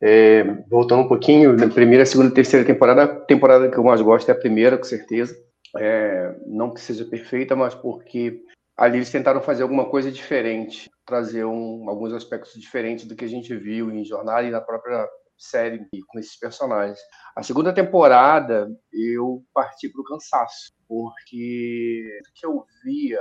É, 0.00 0.44
voltando 0.68 1.02
um 1.02 1.08
pouquinho, 1.08 1.56
primeira, 1.72 2.06
segunda 2.06 2.30
e 2.30 2.34
terceira 2.34 2.64
temporada, 2.64 3.02
a 3.02 3.08
temporada 3.08 3.68
que 3.68 3.76
eu 3.76 3.84
mais 3.84 4.00
gosto 4.00 4.28
é 4.28 4.32
a 4.32 4.38
primeira, 4.38 4.78
com 4.78 4.84
certeza. 4.84 5.36
É, 5.76 6.34
não 6.46 6.72
que 6.72 6.80
seja 6.80 7.04
perfeita, 7.04 7.54
mas 7.54 7.74
porque 7.74 8.42
ali 8.76 8.98
eles 8.98 9.10
tentaram 9.10 9.40
fazer 9.40 9.62
alguma 9.62 9.88
coisa 9.88 10.10
diferente, 10.10 10.90
trazer 11.04 11.44
um, 11.44 11.88
alguns 11.88 12.12
aspectos 12.12 12.54
diferentes 12.54 13.04
do 13.06 13.16
que 13.16 13.24
a 13.24 13.28
gente 13.28 13.54
viu 13.54 13.90
em 13.90 14.04
Jornada 14.04 14.46
e 14.46 14.50
na 14.50 14.60
própria 14.60 15.08
série 15.36 15.86
com 16.06 16.18
esses 16.18 16.36
personagens. 16.36 16.98
A 17.36 17.42
segunda 17.42 17.72
temporada 17.72 18.68
eu 18.92 19.44
parti 19.54 19.88
para 19.88 20.00
o 20.00 20.04
cansaço, 20.04 20.72
porque 20.88 22.20
o 22.28 22.34
que 22.34 22.46
eu 22.46 22.64
via 22.84 23.20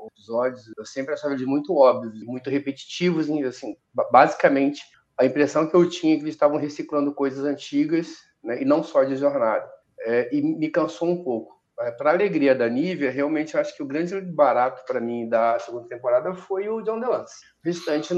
os 0.00 0.08
episódios 0.12 0.72
eu 0.76 0.84
sempre 0.84 1.14
achava 1.14 1.34
eles 1.34 1.46
muito 1.46 1.76
óbvios, 1.76 2.20
muito 2.24 2.50
repetitivos, 2.50 3.28
assim, 3.30 3.76
basicamente 4.10 4.82
a 5.18 5.26
impressão 5.26 5.68
que 5.68 5.74
eu 5.74 5.88
tinha 5.90 6.14
é 6.14 6.16
que 6.16 6.22
eles 6.22 6.34
estavam 6.34 6.56
reciclando 6.56 7.12
coisas 7.12 7.44
antigas, 7.44 8.18
né, 8.42 8.62
e 8.62 8.64
não 8.64 8.84
só 8.84 9.02
de 9.02 9.16
jornada. 9.16 9.68
É, 10.00 10.32
e 10.32 10.40
me 10.40 10.70
cansou 10.70 11.08
um 11.08 11.24
pouco. 11.24 11.57
É, 11.80 11.92
para 11.92 12.10
alegria 12.10 12.54
da 12.54 12.68
Nívia, 12.68 13.10
realmente 13.10 13.54
eu 13.54 13.60
acho 13.60 13.76
que 13.76 13.82
o 13.82 13.86
grande 13.86 14.20
barato 14.20 14.82
para 14.86 15.00
mim 15.00 15.28
da 15.28 15.58
segunda 15.60 15.86
temporada 15.86 16.34
foi 16.34 16.68
o 16.68 16.82
John 16.82 16.98
DeLance. 16.98 17.34
O 17.62 17.66
restante 17.66 18.14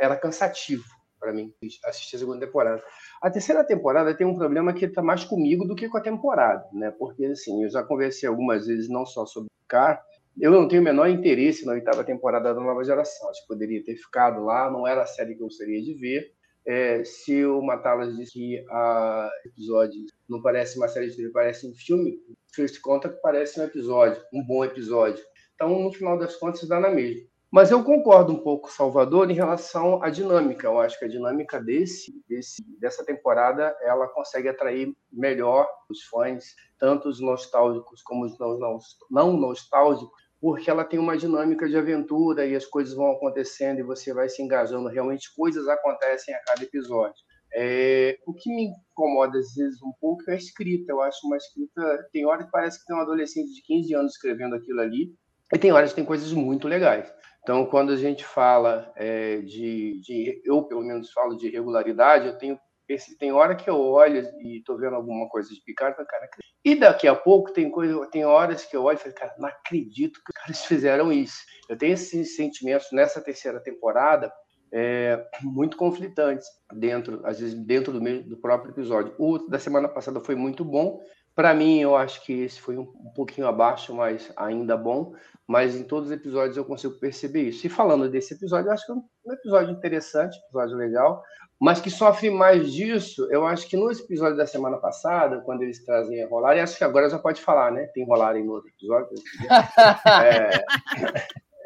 era 0.00 0.16
cansativo 0.16 0.84
para 1.18 1.32
mim 1.32 1.52
assistir 1.84 2.16
a 2.16 2.18
segunda 2.20 2.46
temporada. 2.46 2.82
A 3.20 3.30
terceira 3.30 3.64
temporada 3.64 4.14
tem 4.14 4.26
um 4.26 4.36
problema 4.36 4.72
que 4.72 4.84
está 4.84 5.02
mais 5.02 5.24
comigo 5.24 5.64
do 5.64 5.74
que 5.74 5.88
com 5.88 5.98
a 5.98 6.02
temporada, 6.02 6.64
né? 6.72 6.92
Porque 6.96 7.26
assim, 7.26 7.64
eu 7.64 7.70
já 7.70 7.82
conversei 7.82 8.28
algumas 8.28 8.66
vezes 8.66 8.88
não 8.88 9.04
só 9.04 9.26
sobre 9.26 9.48
o 9.48 9.68
Car, 9.68 10.02
eu 10.40 10.52
não 10.52 10.68
tenho 10.68 10.80
o 10.80 10.84
menor 10.84 11.08
interesse 11.08 11.66
na 11.66 11.72
oitava 11.72 12.04
temporada 12.04 12.54
da 12.54 12.60
nova 12.60 12.84
geração. 12.84 13.28
Acho 13.28 13.42
que 13.42 13.48
poderia 13.48 13.82
ter 13.82 13.96
ficado 13.96 14.44
lá, 14.44 14.70
não 14.70 14.86
era 14.86 15.02
a 15.02 15.06
série 15.06 15.34
que 15.34 15.42
eu 15.42 15.46
gostaria 15.46 15.82
de 15.82 15.94
ver. 15.94 16.32
É, 16.66 17.02
se 17.02 17.44
o 17.44 17.62
Matalas 17.62 18.14
disse 18.16 18.32
que 18.32 18.64
a 18.70 19.30
episódio 19.46 20.04
não 20.28 20.40
parece 20.42 20.76
uma 20.76 20.86
série 20.86 21.08
de 21.08 21.16
TV, 21.16 21.30
parece 21.30 21.66
um 21.66 21.74
filme, 21.74 22.18
First 22.58 22.80
Contact 22.80 23.20
parece 23.22 23.60
um 23.60 23.62
episódio, 23.62 24.20
um 24.32 24.44
bom 24.44 24.64
episódio. 24.64 25.24
Então, 25.54 25.78
no 25.78 25.92
final 25.92 26.18
das 26.18 26.34
contas, 26.34 26.66
dá 26.66 26.80
na 26.80 26.90
mesma. 26.90 27.24
Mas 27.52 27.70
eu 27.70 27.84
concordo 27.84 28.32
um 28.32 28.42
pouco, 28.42 28.68
Salvador, 28.68 29.30
em 29.30 29.34
relação 29.34 30.02
à 30.02 30.10
dinâmica. 30.10 30.66
Eu 30.66 30.80
acho 30.80 30.98
que 30.98 31.04
a 31.04 31.08
dinâmica 31.08 31.62
desse, 31.62 32.12
desse, 32.28 32.60
dessa 32.80 33.04
temporada 33.04 33.76
ela 33.80 34.08
consegue 34.08 34.48
atrair 34.48 34.92
melhor 35.12 35.68
os 35.88 36.02
fãs, 36.02 36.56
tanto 36.80 37.08
os 37.08 37.20
nostálgicos 37.20 38.02
como 38.02 38.24
os 38.24 38.36
não, 38.40 38.58
não, 38.58 38.78
não 39.08 39.32
nostálgicos, 39.36 40.10
porque 40.40 40.68
ela 40.68 40.84
tem 40.84 40.98
uma 40.98 41.16
dinâmica 41.16 41.68
de 41.68 41.76
aventura 41.76 42.44
e 42.44 42.56
as 42.56 42.66
coisas 42.66 42.92
vão 42.92 43.12
acontecendo 43.12 43.78
e 43.78 43.84
você 43.84 44.12
vai 44.12 44.28
se 44.28 44.42
engajando. 44.42 44.88
Realmente, 44.88 45.32
coisas 45.32 45.68
acontecem 45.68 46.34
a 46.34 46.42
cada 46.42 46.64
episódio. 46.64 47.22
É, 47.54 48.18
o 48.26 48.34
que 48.34 48.50
me 48.54 48.66
incomoda 48.92 49.38
às 49.38 49.54
vezes 49.54 49.82
um 49.82 49.92
pouco 50.00 50.22
é 50.28 50.34
a 50.34 50.36
escrita. 50.36 50.92
Eu 50.92 51.00
acho 51.00 51.26
uma 51.26 51.36
escrita. 51.36 52.08
Tem 52.12 52.26
hora 52.26 52.44
que 52.44 52.50
parece 52.50 52.80
que 52.80 52.86
tem 52.86 52.96
um 52.96 53.00
adolescente 53.00 53.52
de 53.54 53.62
15 53.62 53.94
anos 53.94 54.12
escrevendo 54.12 54.54
aquilo 54.54 54.80
ali, 54.80 55.14
e 55.52 55.58
tem 55.58 55.72
horas 55.72 55.90
que 55.90 55.96
tem 55.96 56.04
coisas 56.04 56.32
muito 56.32 56.68
legais. 56.68 57.12
Então, 57.42 57.64
quando 57.64 57.92
a 57.92 57.96
gente 57.96 58.24
fala 58.24 58.92
é, 58.94 59.38
de, 59.38 60.00
de, 60.02 60.42
Eu, 60.44 60.62
pelo 60.64 60.82
menos, 60.82 61.10
falo 61.10 61.36
de 61.36 61.46
irregularidade, 61.46 62.26
eu 62.26 62.36
tenho 62.36 62.60
esse, 62.86 63.16
tem 63.16 63.32
hora 63.32 63.54
que 63.54 63.68
eu 63.68 63.78
olho 63.78 64.26
e 64.40 64.62
tô 64.64 64.76
vendo 64.76 64.96
alguma 64.96 65.28
coisa 65.28 65.48
de 65.50 65.60
Picard, 65.62 65.94
cara, 66.06 66.28
e 66.64 66.74
daqui 66.74 67.06
a 67.06 67.14
pouco 67.14 67.52
tem 67.52 67.70
coisa, 67.70 68.06
tem 68.10 68.24
horas 68.24 68.64
que 68.64 68.74
eu 68.74 68.82
olho 68.82 68.96
e 68.96 69.00
falo, 69.00 69.14
cara, 69.14 69.34
não 69.38 69.48
acredito 69.48 70.20
que 70.24 70.30
os 70.30 70.42
caras 70.42 70.64
fizeram 70.64 71.12
isso. 71.12 71.38
Eu 71.68 71.76
tenho 71.76 71.94
esses 71.94 72.34
sentimentos 72.34 72.88
nessa 72.92 73.20
terceira 73.20 73.60
temporada 73.60 74.32
é, 74.72 75.26
muito 75.42 75.76
conflitantes 75.76 76.46
dentro, 76.72 77.20
às 77.24 77.40
vezes 77.40 77.54
dentro 77.54 77.92
do, 77.92 78.00
meio, 78.00 78.22
do 78.22 78.36
próprio 78.36 78.72
episódio. 78.72 79.14
O 79.18 79.38
da 79.38 79.58
semana 79.58 79.88
passada 79.88 80.20
foi 80.20 80.34
muito 80.34 80.64
bom. 80.64 81.00
Para 81.34 81.54
mim, 81.54 81.80
eu 81.80 81.94
acho 81.94 82.24
que 82.24 82.32
esse 82.32 82.60
foi 82.60 82.76
um, 82.76 82.82
um 82.82 83.12
pouquinho 83.14 83.46
abaixo, 83.46 83.94
mas 83.94 84.32
ainda 84.36 84.76
bom. 84.76 85.14
Mas 85.46 85.76
em 85.76 85.84
todos 85.84 86.10
os 86.10 86.14
episódios 86.14 86.56
eu 86.56 86.64
consigo 86.64 86.94
perceber 86.98 87.42
isso. 87.42 87.66
E 87.66 87.70
falando 87.70 88.08
desse 88.08 88.34
episódio, 88.34 88.68
eu 88.68 88.72
acho 88.72 88.84
que 88.84 88.92
é 88.92 88.94
um 88.94 89.32
episódio 89.32 89.70
interessante, 89.72 90.36
um 90.36 90.46
episódio 90.46 90.76
legal 90.76 91.22
mas 91.60 91.80
que 91.80 91.90
sofre 91.90 92.30
mais 92.30 92.72
disso, 92.72 93.26
eu 93.32 93.44
acho 93.44 93.68
que 93.68 93.76
no 93.76 93.90
episódio 93.90 94.36
da 94.36 94.46
semana 94.46 94.76
passada, 94.76 95.40
quando 95.40 95.62
eles 95.62 95.84
trazem 95.84 96.22
a 96.22 96.28
rolar, 96.28 96.56
e 96.56 96.60
acho 96.60 96.78
que 96.78 96.84
agora 96.84 97.10
já 97.10 97.18
pode 97.18 97.40
falar, 97.40 97.72
né? 97.72 97.86
Tem 97.92 98.06
rolar 98.06 98.36
em 98.36 98.48
outro 98.48 98.68
episódio. 98.68 99.08
é, 100.22 100.64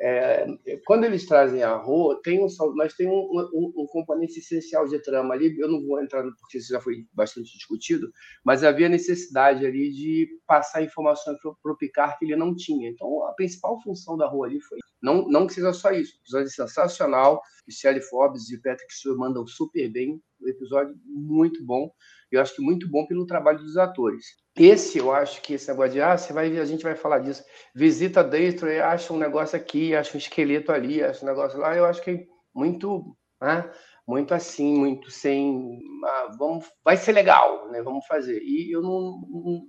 é, 0.04 0.46
quando 0.84 1.04
eles 1.04 1.26
trazem 1.26 1.62
a 1.62 1.76
Ro, 1.76 2.16
tem 2.16 2.42
um, 2.42 2.48
mas 2.74 2.94
tem 2.94 3.06
um, 3.06 3.12
um, 3.12 3.72
um, 3.76 3.86
componente 3.86 4.40
essencial 4.40 4.88
de 4.88 4.98
trama 4.98 5.32
ali. 5.32 5.56
Eu 5.56 5.68
não 5.68 5.80
vou 5.86 6.02
entrar 6.02 6.24
porque 6.40 6.58
isso 6.58 6.72
já 6.72 6.80
foi 6.80 7.06
bastante 7.12 7.52
discutido, 7.52 8.10
mas 8.44 8.64
havia 8.64 8.88
necessidade 8.88 9.64
ali 9.64 9.92
de 9.92 10.28
passar 10.44 10.82
informações 10.82 11.38
para 11.40 11.72
o 11.72 11.76
Picard 11.76 12.18
que 12.18 12.24
ele 12.24 12.34
não 12.34 12.52
tinha. 12.52 12.90
Então, 12.90 13.24
a 13.26 13.32
principal 13.34 13.80
função 13.80 14.16
da 14.16 14.26
Ro 14.26 14.42
ali 14.42 14.60
foi 14.60 14.80
não, 15.00 15.28
não 15.28 15.46
que 15.46 15.54
seja 15.54 15.72
só 15.72 15.90
isso. 15.90 16.14
O 16.14 16.20
episódio 16.22 16.46
é 16.46 16.50
sensacional. 16.50 17.42
Michelle 17.66 18.00
Forbes 18.00 18.50
e 18.50 18.60
Patrick 18.60 18.92
Stewart 18.92 19.18
mandam 19.18 19.46
super 19.46 19.88
bem. 19.90 20.22
O 20.40 20.48
episódio 20.48 20.96
muito 21.04 21.64
bom. 21.64 21.92
Eu 22.30 22.40
acho 22.40 22.54
que 22.56 22.62
muito 22.62 22.88
bom 22.88 23.06
pelo 23.06 23.26
trabalho 23.26 23.58
dos 23.58 23.76
atores. 23.76 24.24
Esse, 24.54 24.98
eu 24.98 25.12
acho 25.12 25.40
que 25.40 25.54
esse 25.54 25.68
negócio 25.68 25.92
de, 25.92 26.02
ah, 26.02 26.16
você 26.16 26.32
vai, 26.32 26.58
a 26.58 26.64
gente 26.64 26.82
vai 26.82 26.94
falar 26.94 27.20
disso. 27.20 27.42
Visita 27.74 28.22
dentro, 28.22 28.68
acha 28.84 29.12
um 29.12 29.18
negócio 29.18 29.56
aqui, 29.56 29.94
acha 29.94 30.14
um 30.14 30.18
esqueleto 30.18 30.70
ali, 30.70 31.02
acha 31.02 31.24
um 31.24 31.28
negócio 31.28 31.58
lá. 31.58 31.74
Eu 31.74 31.86
acho 31.86 32.02
que 32.02 32.10
é 32.10 32.26
muito, 32.54 33.16
né? 33.40 33.70
muito 34.06 34.34
assim, 34.34 34.76
muito 34.76 35.10
sem, 35.10 35.80
ah, 36.04 36.34
vamos, 36.38 36.66
vai 36.84 36.96
ser 36.96 37.12
legal, 37.12 37.70
né? 37.70 37.82
Vamos 37.82 38.06
fazer. 38.06 38.40
E 38.42 38.70
eu 38.72 38.82
não, 38.82 39.22
não, 39.28 39.62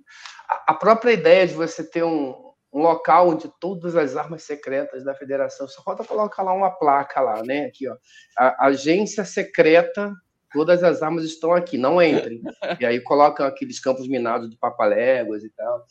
a 0.67 0.73
própria 0.73 1.11
ideia 1.11 1.47
de 1.47 1.53
você 1.53 1.83
ter 1.83 2.03
um, 2.03 2.35
um 2.73 2.81
local 2.81 3.29
onde 3.29 3.51
todas 3.59 3.95
as 3.95 4.15
armas 4.15 4.43
secretas 4.43 5.03
da 5.03 5.13
Federação, 5.13 5.67
só 5.67 5.83
falta 5.83 6.03
colocar 6.03 6.43
lá 6.43 6.53
uma 6.53 6.71
placa 6.71 7.21
lá, 7.21 7.43
né? 7.43 7.65
Aqui, 7.65 7.87
ó, 7.87 7.95
a 8.37 8.67
agência 8.67 9.23
secreta 9.23 10.13
todas 10.53 10.83
as 10.83 11.01
armas 11.01 11.25
estão 11.25 11.53
aqui, 11.53 11.77
não 11.77 12.01
entrem. 12.01 12.41
E 12.79 12.85
aí 12.85 12.99
colocam 13.01 13.45
aqueles 13.45 13.79
campos 13.79 14.07
minados 14.07 14.49
de 14.49 14.55
papaléguas 14.55 15.43
e 15.43 15.49
tal. 15.49 15.85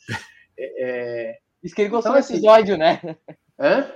É, 0.58 0.84
é... 0.84 1.38
Isso 1.62 1.74
que 1.74 1.82
ele 1.82 1.90
gostou 1.90 2.12
então, 2.12 2.20
do 2.20 2.24
assim, 2.24 2.34
episódio, 2.34 2.76
né? 2.76 3.00
Hã? 3.58 3.86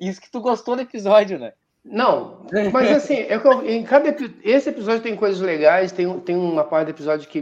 Isso 0.00 0.20
que 0.20 0.30
tu 0.30 0.40
gostou 0.40 0.76
do 0.76 0.82
episódio, 0.82 1.38
né? 1.38 1.52
Não, 1.84 2.46
mas 2.72 2.92
assim, 2.92 3.16
eu, 3.28 3.66
em 3.66 3.82
cada 3.82 4.14
esse 4.44 4.68
episódio 4.68 5.02
tem 5.02 5.16
coisas 5.16 5.40
legais, 5.40 5.90
tem, 5.90 6.20
tem 6.20 6.36
uma 6.36 6.62
parte 6.62 6.86
do 6.86 6.90
episódio 6.90 7.28
que 7.28 7.38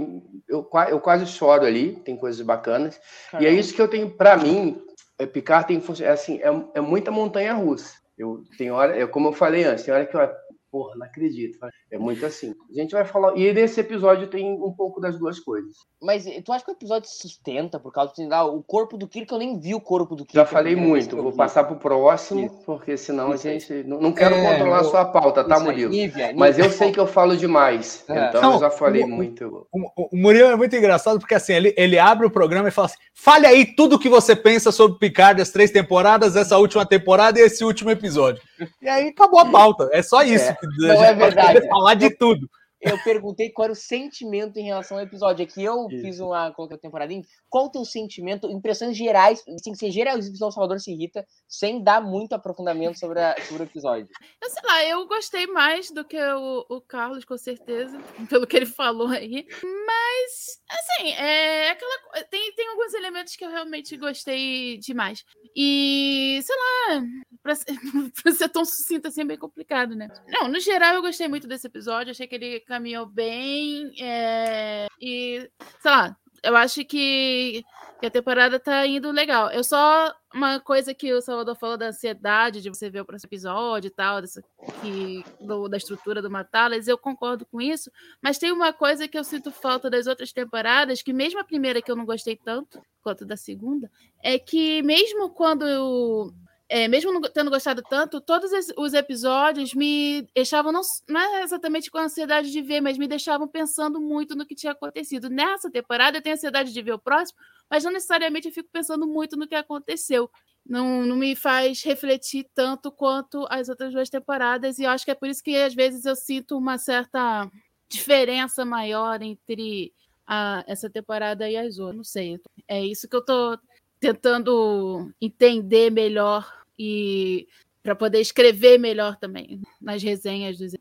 eu, 0.49 0.67
eu 0.89 0.99
quase 0.99 1.27
choro 1.27 1.67
ali, 1.67 1.93
tem 1.97 2.17
coisas 2.17 2.41
bacanas. 2.41 2.99
Caramba. 3.31 3.51
E 3.51 3.53
é 3.53 3.59
isso 3.59 3.75
que 3.75 3.83
eu 3.83 3.89
tenho 3.89 4.09
para 4.11 4.39
mim, 4.39 4.81
é, 5.19 5.27
Picard 5.27 5.67
tem 5.67 5.83
é 6.03 6.09
assim, 6.09 6.41
é, 6.43 6.79
é 6.79 6.81
muita 6.81 7.11
montanha 7.11 7.53
russa. 7.53 7.95
Eu 8.17 8.43
tem 8.57 8.71
hora, 8.71 8.99
é 8.99 9.07
como 9.07 9.29
eu 9.29 9.33
falei 9.33 9.65
antes, 9.65 9.85
tem 9.85 9.93
hora 9.93 10.07
que 10.07 10.17
eu 10.17 10.31
porra, 10.71 10.97
não 10.97 11.07
acredito. 11.07 11.59
É 11.91 11.99
muito 11.99 12.25
assim. 12.25 12.55
A 12.71 12.81
gente 12.81 12.93
vai 12.93 13.05
falar. 13.05 13.37
E 13.37 13.53
nesse 13.53 13.81
episódio 13.81 14.29
tem 14.29 14.53
um 14.53 14.73
pouco 14.73 15.01
das 15.01 15.19
duas 15.19 15.41
coisas. 15.41 15.75
Mas 16.01 16.25
tu 16.45 16.53
acha 16.53 16.65
que 16.65 16.71
o 16.71 16.75
episódio 16.75 17.09
sustenta 17.11 17.79
por 17.79 17.93
causa 17.93 18.13
de 18.15 18.27
ah, 18.33 18.45
o 18.45 18.63
corpo 18.63 18.97
do 18.97 19.09
Kirk? 19.09 19.31
Eu 19.31 19.39
nem 19.39 19.59
vi 19.59 19.75
o 19.75 19.81
corpo 19.81 20.15
do 20.15 20.25
Kirk. 20.25 20.37
Já 20.37 20.47
falei 20.47 20.77
muito. 20.77 21.17
Vou 21.17 21.33
passar 21.33 21.65
pro 21.65 21.77
próximo, 21.77 22.47
Isso. 22.47 22.63
porque 22.65 22.97
senão 22.97 23.35
Isso. 23.35 23.49
a 23.49 23.51
gente. 23.51 23.83
Não, 23.85 24.01
não 24.01 24.13
quero 24.13 24.35
é, 24.35 24.53
controlar 24.53 24.81
a 24.81 24.85
sua 24.85 25.05
pauta, 25.05 25.45
tá, 25.45 25.59
Murilo? 25.59 25.91
Nívia, 25.91 26.29
Nívia. 26.29 26.39
Mas 26.39 26.59
eu 26.59 26.71
sei 26.71 26.93
que 26.93 27.01
eu 27.01 27.07
falo 27.07 27.37
demais. 27.37 28.05
É. 28.09 28.29
Então 28.29 28.41
não, 28.41 28.55
eu 28.55 28.61
já 28.61 28.71
falei 28.71 29.03
o, 29.03 29.09
muito. 29.09 29.67
O, 29.73 30.09
o, 30.13 30.17
Murilo 30.17 30.49
é 30.49 30.57
muito 30.57 30.75
engraçado, 30.77 31.19
porque 31.19 31.35
assim, 31.35 31.53
ele, 31.53 31.75
ele 31.77 31.99
abre 31.99 32.27
o 32.27 32.31
programa 32.31 32.69
e 32.69 32.73
fala 32.73 32.87
assim: 32.87 32.99
fale 33.13 33.47
aí 33.47 33.67
tudo 33.75 33.97
o 33.97 33.99
que 33.99 34.09
você 34.09 34.37
pensa 34.37 34.71
sobre 34.71 34.99
Picard, 34.99 35.43
as 35.43 35.51
três 35.51 35.71
temporadas, 35.71 36.37
essa 36.37 36.57
última 36.57 36.87
temporada 36.87 37.39
e 37.39 37.43
esse 37.43 37.65
último 37.65 37.91
episódio. 37.91 38.43
E 38.81 38.89
aí 38.89 39.09
acabou 39.09 39.41
a 39.41 39.51
pauta. 39.51 39.89
É 39.93 40.03
só 40.03 40.23
isso. 40.23 40.51
É. 40.51 40.60
Não 40.79 41.05
é 41.05 41.15
verdade. 41.15 41.69
falar 41.69 41.95
de 41.95 42.11
tudo 42.17 42.49
eu 42.81 42.99
perguntei 43.03 43.51
qual 43.51 43.65
era 43.65 43.73
o 43.73 43.77
sentimento 43.77 44.59
em 44.59 44.65
relação 44.65 44.97
ao 44.97 45.03
episódio. 45.03 45.45
Aqui 45.45 45.63
eu 45.63 45.87
Isso. 45.91 46.03
fiz 46.03 46.21
uma 46.21 46.51
coloquei 46.53 46.77
a 46.77 46.81
temporada 46.81 47.13
em 47.13 47.23
qual 47.49 47.67
o 47.67 47.71
teu 47.71 47.85
sentimento, 47.85 48.51
impressões 48.51 48.97
gerais, 48.97 49.43
tem 49.63 49.73
que 49.73 49.79
ser 49.79 49.91
gerais, 49.91 50.29
o 50.29 50.51
Salvador 50.51 50.81
se 50.81 50.91
irrita, 50.91 51.27
sem 51.47 51.83
dar 51.83 52.01
muito 52.01 52.33
aprofundamento 52.33 52.99
sobre, 52.99 53.21
a, 53.21 53.37
sobre 53.45 53.65
o 53.65 53.67
episódio. 53.67 54.09
Eu 54.43 54.51
sei 54.51 54.63
lá, 54.65 54.85
eu 54.85 55.07
gostei 55.07 55.47
mais 55.47 55.91
do 55.91 56.05
que 56.05 56.19
o, 56.19 56.65
o 56.71 56.81
Carlos, 56.81 57.25
com 57.25 57.37
certeza, 57.37 57.99
pelo 58.31 58.47
que 58.47 58.57
ele 58.57 58.67
falou 58.67 59.09
aí. 59.09 59.47
Mas, 59.63 60.61
assim, 60.71 61.13
é 61.13 61.71
aquela 61.71 62.25
tem, 62.31 62.55
alguns 62.91 62.95
elementos 62.95 63.37
que 63.37 63.45
eu 63.45 63.51
realmente 63.51 63.97
gostei 63.97 64.79
demais. 64.79 65.25
E, 65.57 66.41
sei 66.43 66.57
lá, 66.57 67.03
pra 67.43 67.55
ser, 67.55 67.67
pra 68.23 68.33
ser 68.33 68.49
tão 68.49 68.65
sucinto 68.65 69.09
assim 69.09 69.23
é 69.23 69.25
bem 69.25 69.39
complicado, 69.39 69.95
né? 69.95 70.09
Não, 70.29 70.49
no 70.49 70.61
geral 70.61 70.95
eu 70.95 71.03
gostei 71.03 71.29
muito 71.29 71.47
desse 71.47 71.67
episódio, 71.67 72.11
achei 72.11 72.27
que 72.27 72.35
ele 72.35 72.61
caminhou 72.61 73.07
bem. 73.07 73.93
É, 74.01 74.87
e, 75.01 75.49
sei 75.81 75.91
lá, 75.91 76.17
eu 76.43 76.57
acho 76.57 76.85
que, 76.85 77.65
a 78.03 78.11
temporada 78.11 78.59
tá 78.59 78.87
indo 78.87 79.11
legal. 79.11 79.51
Eu 79.51 79.63
só. 79.63 80.15
Uma 80.33 80.61
coisa 80.61 80.95
que 80.95 81.13
o 81.13 81.21
Salvador 81.21 81.57
falou 81.57 81.77
da 81.77 81.89
ansiedade 81.89 82.63
de 82.63 82.69
você 82.69 82.89
ver 82.89 83.01
o 83.01 83.05
próximo 83.05 83.27
episódio 83.29 83.89
e 83.89 83.91
tal, 83.91 84.21
dessa, 84.21 84.41
que, 84.81 85.25
do, 85.41 85.69
da 85.69 85.77
estrutura 85.77 86.23
do 86.23 86.31
Matalas, 86.31 86.87
eu 86.87 86.97
concordo 86.97 87.45
com 87.45 87.61
isso. 87.61 87.91
Mas 88.23 88.39
tem 88.39 88.53
uma 88.53 88.73
coisa 88.73 89.09
que 89.09 89.19
eu 89.19 89.25
sinto 89.25 89.51
falta 89.51 89.91
das 89.91 90.07
outras 90.07 90.33
temporadas, 90.33 91.03
que 91.03 91.13
mesmo 91.13 91.41
a 91.41 91.45
primeira 91.45 91.83
que 91.83 91.91
eu 91.91 91.97
não 91.97 92.07
gostei 92.07 92.37
tanto 92.37 92.81
quanto 93.03 93.25
da 93.25 93.37
segunda, 93.37 93.91
é 94.23 94.39
que 94.39 94.83
mesmo 94.83 95.31
quando 95.31 95.67
eu 95.67 96.33
é, 96.71 96.87
mesmo 96.87 97.13
não 97.13 97.21
tendo 97.21 97.51
gostado 97.51 97.83
tanto, 97.83 98.21
todos 98.21 98.53
os 98.77 98.95
episódios 98.95 99.75
me 99.75 100.23
deixavam, 100.33 100.71
não, 100.71 100.83
não 101.09 101.21
é 101.21 101.43
exatamente 101.43 101.91
com 101.91 101.99
ansiedade 101.99 102.53
de 102.53 102.63
ver, 102.63 102.81
mas 102.81 102.97
me 102.97 103.09
deixavam 103.09 103.49
pensando 103.49 104.01
muito 104.01 104.37
no 104.37 104.47
que 104.47 104.55
tinha 104.55 104.71
acontecido. 104.71 105.29
Nessa 105.29 105.69
temporada 105.69 106.19
eu 106.19 106.23
tenho 106.23 106.37
ansiedade 106.37 106.73
de 106.73 106.81
ver 106.81 106.93
o 106.93 106.99
próximo, 106.99 107.37
mas 107.69 107.83
não 107.83 107.91
necessariamente 107.91 108.47
eu 108.47 108.55
fico 108.55 108.69
pensando 108.73 109.05
muito 109.05 109.37
no 109.37 109.49
que 109.49 109.57
aconteceu. 109.57 110.31
Não, 110.65 111.05
não 111.05 111.17
me 111.17 111.35
faz 111.35 111.83
refletir 111.83 112.47
tanto 112.55 112.93
quanto 112.93 113.49
as 113.51 113.69
outras 113.69 113.93
duas 113.93 114.09
temporadas, 114.09 114.79
e 114.79 114.85
eu 114.85 114.91
acho 114.91 115.05
que 115.05 115.11
é 115.11 115.15
por 115.17 115.29
isso 115.29 115.43
que 115.43 115.57
às 115.57 115.75
vezes 115.75 116.05
eu 116.05 116.15
sinto 116.15 116.57
uma 116.57 116.79
certa 116.79 117.51
diferença 117.89 118.65
maior 118.65 119.21
entre 119.23 119.93
a, 120.25 120.63
essa 120.69 120.89
temporada 120.89 121.51
e 121.51 121.57
as 121.57 121.81
outras. 121.81 121.97
Não 121.97 122.05
sei. 122.05 122.41
É 122.69 122.81
isso 122.87 123.09
que 123.09 123.17
eu 123.17 123.25
tô 123.25 123.59
tentando 123.99 125.13
entender 125.21 125.91
melhor 125.91 126.60
e 126.83 127.47
para 127.83 127.95
poder 127.95 128.21
escrever 128.21 128.79
melhor 128.79 129.17
também 129.17 129.61
nas 129.79 130.03
resenhas 130.03 130.57
dos 130.57 130.75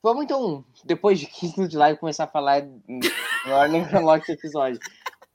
Vamos 0.00 0.24
então, 0.24 0.64
depois 0.84 1.18
de 1.18 1.26
15 1.26 1.54
minutos 1.56 1.70
de 1.70 1.76
live, 1.76 1.98
começar 1.98 2.24
a 2.24 2.28
falar 2.28 2.60
em 2.60 3.00
ordem 3.50 3.84
cronológica 3.84 4.32
do 4.32 4.38
episódio. 4.38 4.78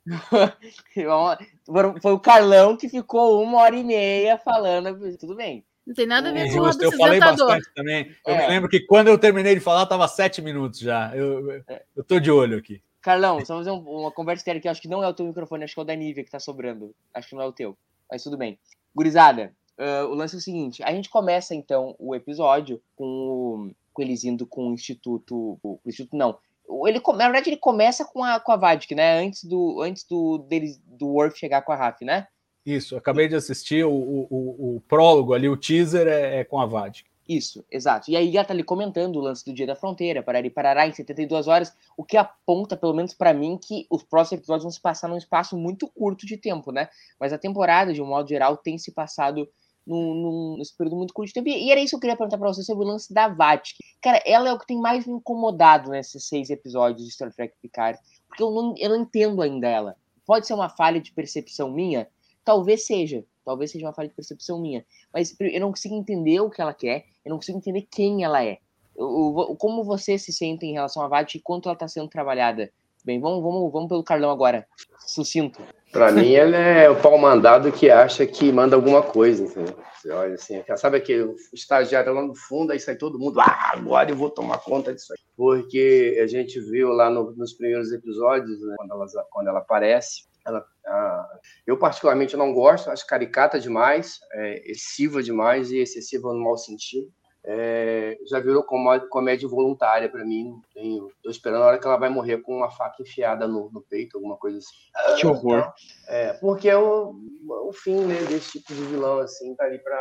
Foi 2.02 2.14
o 2.14 2.20
Carlão 2.20 2.78
que 2.78 2.88
ficou 2.88 3.44
uma 3.44 3.58
hora 3.58 3.76
e 3.76 3.84
meia 3.84 4.38
falando, 4.38 5.18
tudo 5.18 5.36
bem. 5.36 5.66
Não 5.86 5.94
tem 5.94 6.06
nada 6.06 6.30
a 6.30 6.32
ver 6.32 6.48
é, 6.48 6.54
com 6.54 6.60
o 6.60 6.84
Eu 6.84 6.92
falei 6.94 7.20
bastante 7.20 7.74
também. 7.74 8.16
Eu 8.26 8.36
é. 8.36 8.42
me 8.42 8.48
lembro 8.48 8.70
que 8.70 8.80
quando 8.82 9.08
eu 9.08 9.18
terminei 9.18 9.56
de 9.56 9.60
falar, 9.60 9.84
estava 9.84 10.08
sete 10.08 10.42
minutos 10.42 10.80
já. 10.80 11.12
Eu, 11.16 11.64
eu, 11.96 12.04
tô 12.04 12.20
de 12.20 12.30
olho 12.30 12.60
aqui. 12.60 12.82
Carlão, 13.02 13.44
só 13.44 13.58
fazer 13.58 13.72
uma 13.72 14.12
conversa 14.12 14.44
séria 14.44 14.62
que 14.62 14.68
eu 14.68 14.72
acho 14.72 14.82
que 14.82 14.88
não 14.88 15.04
é 15.04 15.08
o 15.08 15.14
teu 15.14 15.26
microfone, 15.26 15.64
acho 15.64 15.74
que 15.74 15.80
é 15.80 15.84
o 15.84 15.86
da 15.86 15.96
Nívia 15.96 16.24
que 16.24 16.30
tá 16.30 16.40
sobrando. 16.40 16.94
Acho 17.12 17.30
que 17.30 17.36
não 17.36 17.42
é 17.42 17.48
o 17.48 17.52
teu. 17.52 17.76
Mas 18.10 18.24
tudo 18.24 18.38
bem. 18.38 18.60
Gurizada, 18.96 19.52
Uh, 19.80 20.08
o 20.08 20.14
lance 20.14 20.36
é 20.36 20.38
o 20.38 20.42
seguinte: 20.42 20.84
a 20.84 20.92
gente 20.92 21.10
começa 21.10 21.56
então 21.56 21.96
o 21.98 22.14
episódio 22.14 22.82
com, 22.98 23.06
o, 23.06 23.72
com 23.94 24.02
eles 24.02 24.26
indo 24.26 24.46
com 24.46 24.68
o 24.68 24.74
Instituto. 24.74 25.58
O, 25.64 25.80
o 25.84 25.90
Instituto 25.90 26.18
não. 26.18 26.38
Ele, 26.86 27.02
na 27.16 27.26
verdade, 27.26 27.50
ele 27.50 27.58
começa 27.58 28.06
com 28.06 28.24
a, 28.24 28.40
com 28.40 28.52
a 28.52 28.58
Vadik, 28.58 28.94
né? 28.94 29.20
Antes 29.20 29.46
do, 29.46 29.82
antes 29.82 30.04
do, 30.04 30.38
deles, 30.38 30.80
do 30.86 31.08
Worf 31.08 31.40
chegar 31.40 31.62
com 31.62 31.72
a 31.72 31.76
Raf, 31.76 32.02
né? 32.04 32.28
Isso, 32.66 32.96
acabei 32.96 33.28
de 33.28 33.36
assistir 33.36 33.84
o, 33.86 33.92
o, 33.92 34.76
o, 34.76 34.82
prólogo 34.82 35.34
ali, 35.34 35.50
o 35.50 35.58
teaser 35.58 36.08
é, 36.08 36.42
é 36.42 36.44
com 36.44 36.60
a 36.60 36.66
Vadik. 36.66 37.10
Isso, 37.28 37.64
exato. 37.72 38.10
E 38.10 38.18
aí 38.18 38.32
já 38.32 38.44
tá 38.44 38.54
ali 38.54 38.64
comentando 38.64 39.16
o 39.16 39.22
lance 39.22 39.46
do 39.46 39.54
Dia 39.54 39.68
da 39.68 39.76
Fronteira, 39.76 40.22
para 40.22 40.40
ele 40.40 40.50
parará 40.50 40.88
em 40.88 40.92
72 40.92 41.48
horas, 41.48 41.74
o 41.96 42.04
que 42.04 42.18
aponta, 42.18 42.76
pelo 42.76 42.94
menos 42.94 43.14
para 43.14 43.34
mim, 43.34 43.58
que 43.58 43.86
os 43.90 44.04
próximos 44.04 44.40
episódios 44.40 44.64
vão 44.64 44.72
se 44.72 44.82
passar 44.82 45.08
num 45.08 45.18
espaço 45.18 45.56
muito 45.56 45.88
curto 45.88 46.26
de 46.26 46.38
tempo, 46.38 46.72
né? 46.72 46.90
Mas 47.20 47.32
a 47.32 47.38
temporada, 47.38 47.94
de 47.94 48.02
um 48.02 48.06
modo 48.06 48.28
geral, 48.28 48.58
tem 48.58 48.80
se 48.80 48.92
passado 48.92 49.48
num, 49.90 50.14
num, 50.14 50.58
nesse 50.58 50.78
período 50.78 50.98
muito 50.98 51.14
curto 51.14 51.30
de 51.30 51.34
tempo. 51.34 51.50
E 51.50 51.72
era 51.72 51.82
isso 51.82 51.92
que 51.92 51.96
eu 51.96 52.00
queria 52.02 52.16
perguntar 52.16 52.38
pra 52.38 52.48
você 52.48 52.62
sobre 52.62 52.86
o 52.86 52.88
lance 52.88 53.12
da 53.12 53.28
Vatic. 53.28 53.78
Cara, 54.02 54.22
ela 54.26 54.50
é 54.50 54.54
o 54.54 54.60
que 54.60 54.68
tem 54.68 54.80
mais 54.80 55.08
me 55.08 55.14
incomodado 55.14 55.90
nesses 55.90 56.26
seis 56.26 56.50
episódios 56.52 57.06
de 57.06 57.12
Star 57.12 57.34
Trek 57.34 57.56
Picard. 57.62 58.00
Porque 58.28 58.44
eu 58.44 58.52
não, 58.52 58.76
eu 58.78 58.90
não 58.90 58.98
entendo 58.98 59.42
ainda 59.42 59.68
ela. 59.68 59.96
Pode 60.26 60.46
ser 60.46 60.54
uma 60.54 60.70
falha 60.70 61.02
de 61.02 61.12
percepção 61.12 61.72
minha? 61.72 62.08
Talvez 62.46 62.86
seja. 62.86 63.26
Talvez 63.44 63.72
seja 63.72 63.88
uma 63.88 63.94
falha 63.94 64.10
de 64.10 64.14
percepção 64.14 64.62
minha. 64.62 64.86
Mas 65.12 65.36
eu 65.40 65.60
não 65.60 65.70
consigo 65.70 65.96
entender 65.96 66.40
o 66.40 66.52
que 66.52 66.62
ela 66.62 66.74
quer. 66.74 67.06
Eu 67.26 67.32
não 67.32 67.38
consigo 67.38 67.58
entender 67.58 67.88
quem 67.90 68.24
ela 68.24 68.46
é. 68.46 68.60
Eu, 68.96 69.08
eu, 69.50 69.56
como 69.56 69.84
você 69.84 70.20
se 70.20 70.32
sente 70.32 70.66
em 70.66 70.74
relação 70.74 71.02
a 71.02 71.08
Vatic 71.08 71.36
e 71.36 71.42
quanto 71.42 71.68
ela 71.68 71.74
está 71.74 71.88
sendo 71.88 72.08
trabalhada? 72.08 72.72
Bem, 73.04 73.20
vamos, 73.20 73.42
vamos, 73.42 73.72
vamos 73.72 73.90
pelo 73.90 74.04
Carlão 74.04 74.30
agora. 74.30 74.68
Sucinto. 75.00 75.64
Para 75.92 76.12
mim, 76.12 76.34
ele 76.34 76.56
é 76.56 76.90
o 76.90 77.02
pau 77.02 77.18
mandado 77.18 77.72
que 77.72 77.90
acha 77.90 78.26
que 78.26 78.52
manda 78.52 78.76
alguma 78.76 79.02
coisa, 79.02 79.44
entendeu? 79.44 79.76
Você 79.96 80.12
olha 80.12 80.36
assim, 80.36 80.64
sabe 80.78 80.98
aquele 80.98 81.36
estagiário 81.54 82.14
lá 82.14 82.22
no 82.22 82.36
fundo, 82.36 82.72
aí 82.72 82.80
sai 82.80 82.96
todo 82.96 83.20
mundo, 83.20 83.40
ah, 83.42 83.72
agora 83.74 84.10
eu 84.10 84.16
vou 84.16 84.30
tomar 84.30 84.60
conta 84.60 84.94
disso 84.94 85.12
aí. 85.12 85.20
Porque 85.36 86.18
a 86.24 86.28
gente 86.28 86.60
viu 86.60 86.90
lá 86.90 87.10
no, 87.10 87.32
nos 87.32 87.54
primeiros 87.54 87.92
episódios, 87.92 88.62
né, 88.62 88.76
quando, 88.78 88.92
ela, 88.92 89.06
quando 89.30 89.48
ela 89.48 89.60
aparece, 89.60 90.24
Ela, 90.46 90.64
a, 90.86 91.28
eu, 91.68 91.78
particularmente, 91.78 92.38
não 92.38 92.54
gosto, 92.54 92.90
acho 92.90 93.06
caricata 93.06 93.60
demais, 93.60 94.20
é, 94.32 94.72
excessiva 94.72 95.22
demais 95.22 95.70
e 95.72 95.80
excessiva 95.80 96.34
no 96.34 96.44
mau 96.44 96.58
sentido. 96.58 97.12
É, 97.52 98.16
já 98.28 98.40
virou 98.40 98.64
comédia 98.64 99.50
voluntária 99.50 100.08
para 100.08 100.24
mim. 100.24 100.62
Tenho, 100.72 101.12
tô 101.24 101.32
esperando 101.32 101.64
a 101.64 101.66
hora 101.66 101.80
que 101.80 101.88
ela 101.88 101.98
vai 101.98 102.08
morrer 102.08 102.38
com 102.44 102.58
uma 102.58 102.70
faca 102.70 103.02
enfiada 103.02 103.48
no, 103.48 103.72
no 103.72 103.82
peito, 103.82 104.18
alguma 104.18 104.38
coisa 104.38 104.60
assim. 104.60 105.18
Que 105.20 105.26
horror. 105.26 105.74
É, 106.08 106.34
porque 106.34 106.70
é 106.70 106.78
o, 106.78 107.16
o 107.68 107.74
fim 107.74 108.06
né, 108.06 108.22
desse 108.26 108.60
tipo 108.60 108.72
de 108.72 108.84
vilão, 108.86 109.18
assim, 109.18 109.56
tá 109.56 109.64
ali 109.64 109.80
pra. 109.80 110.00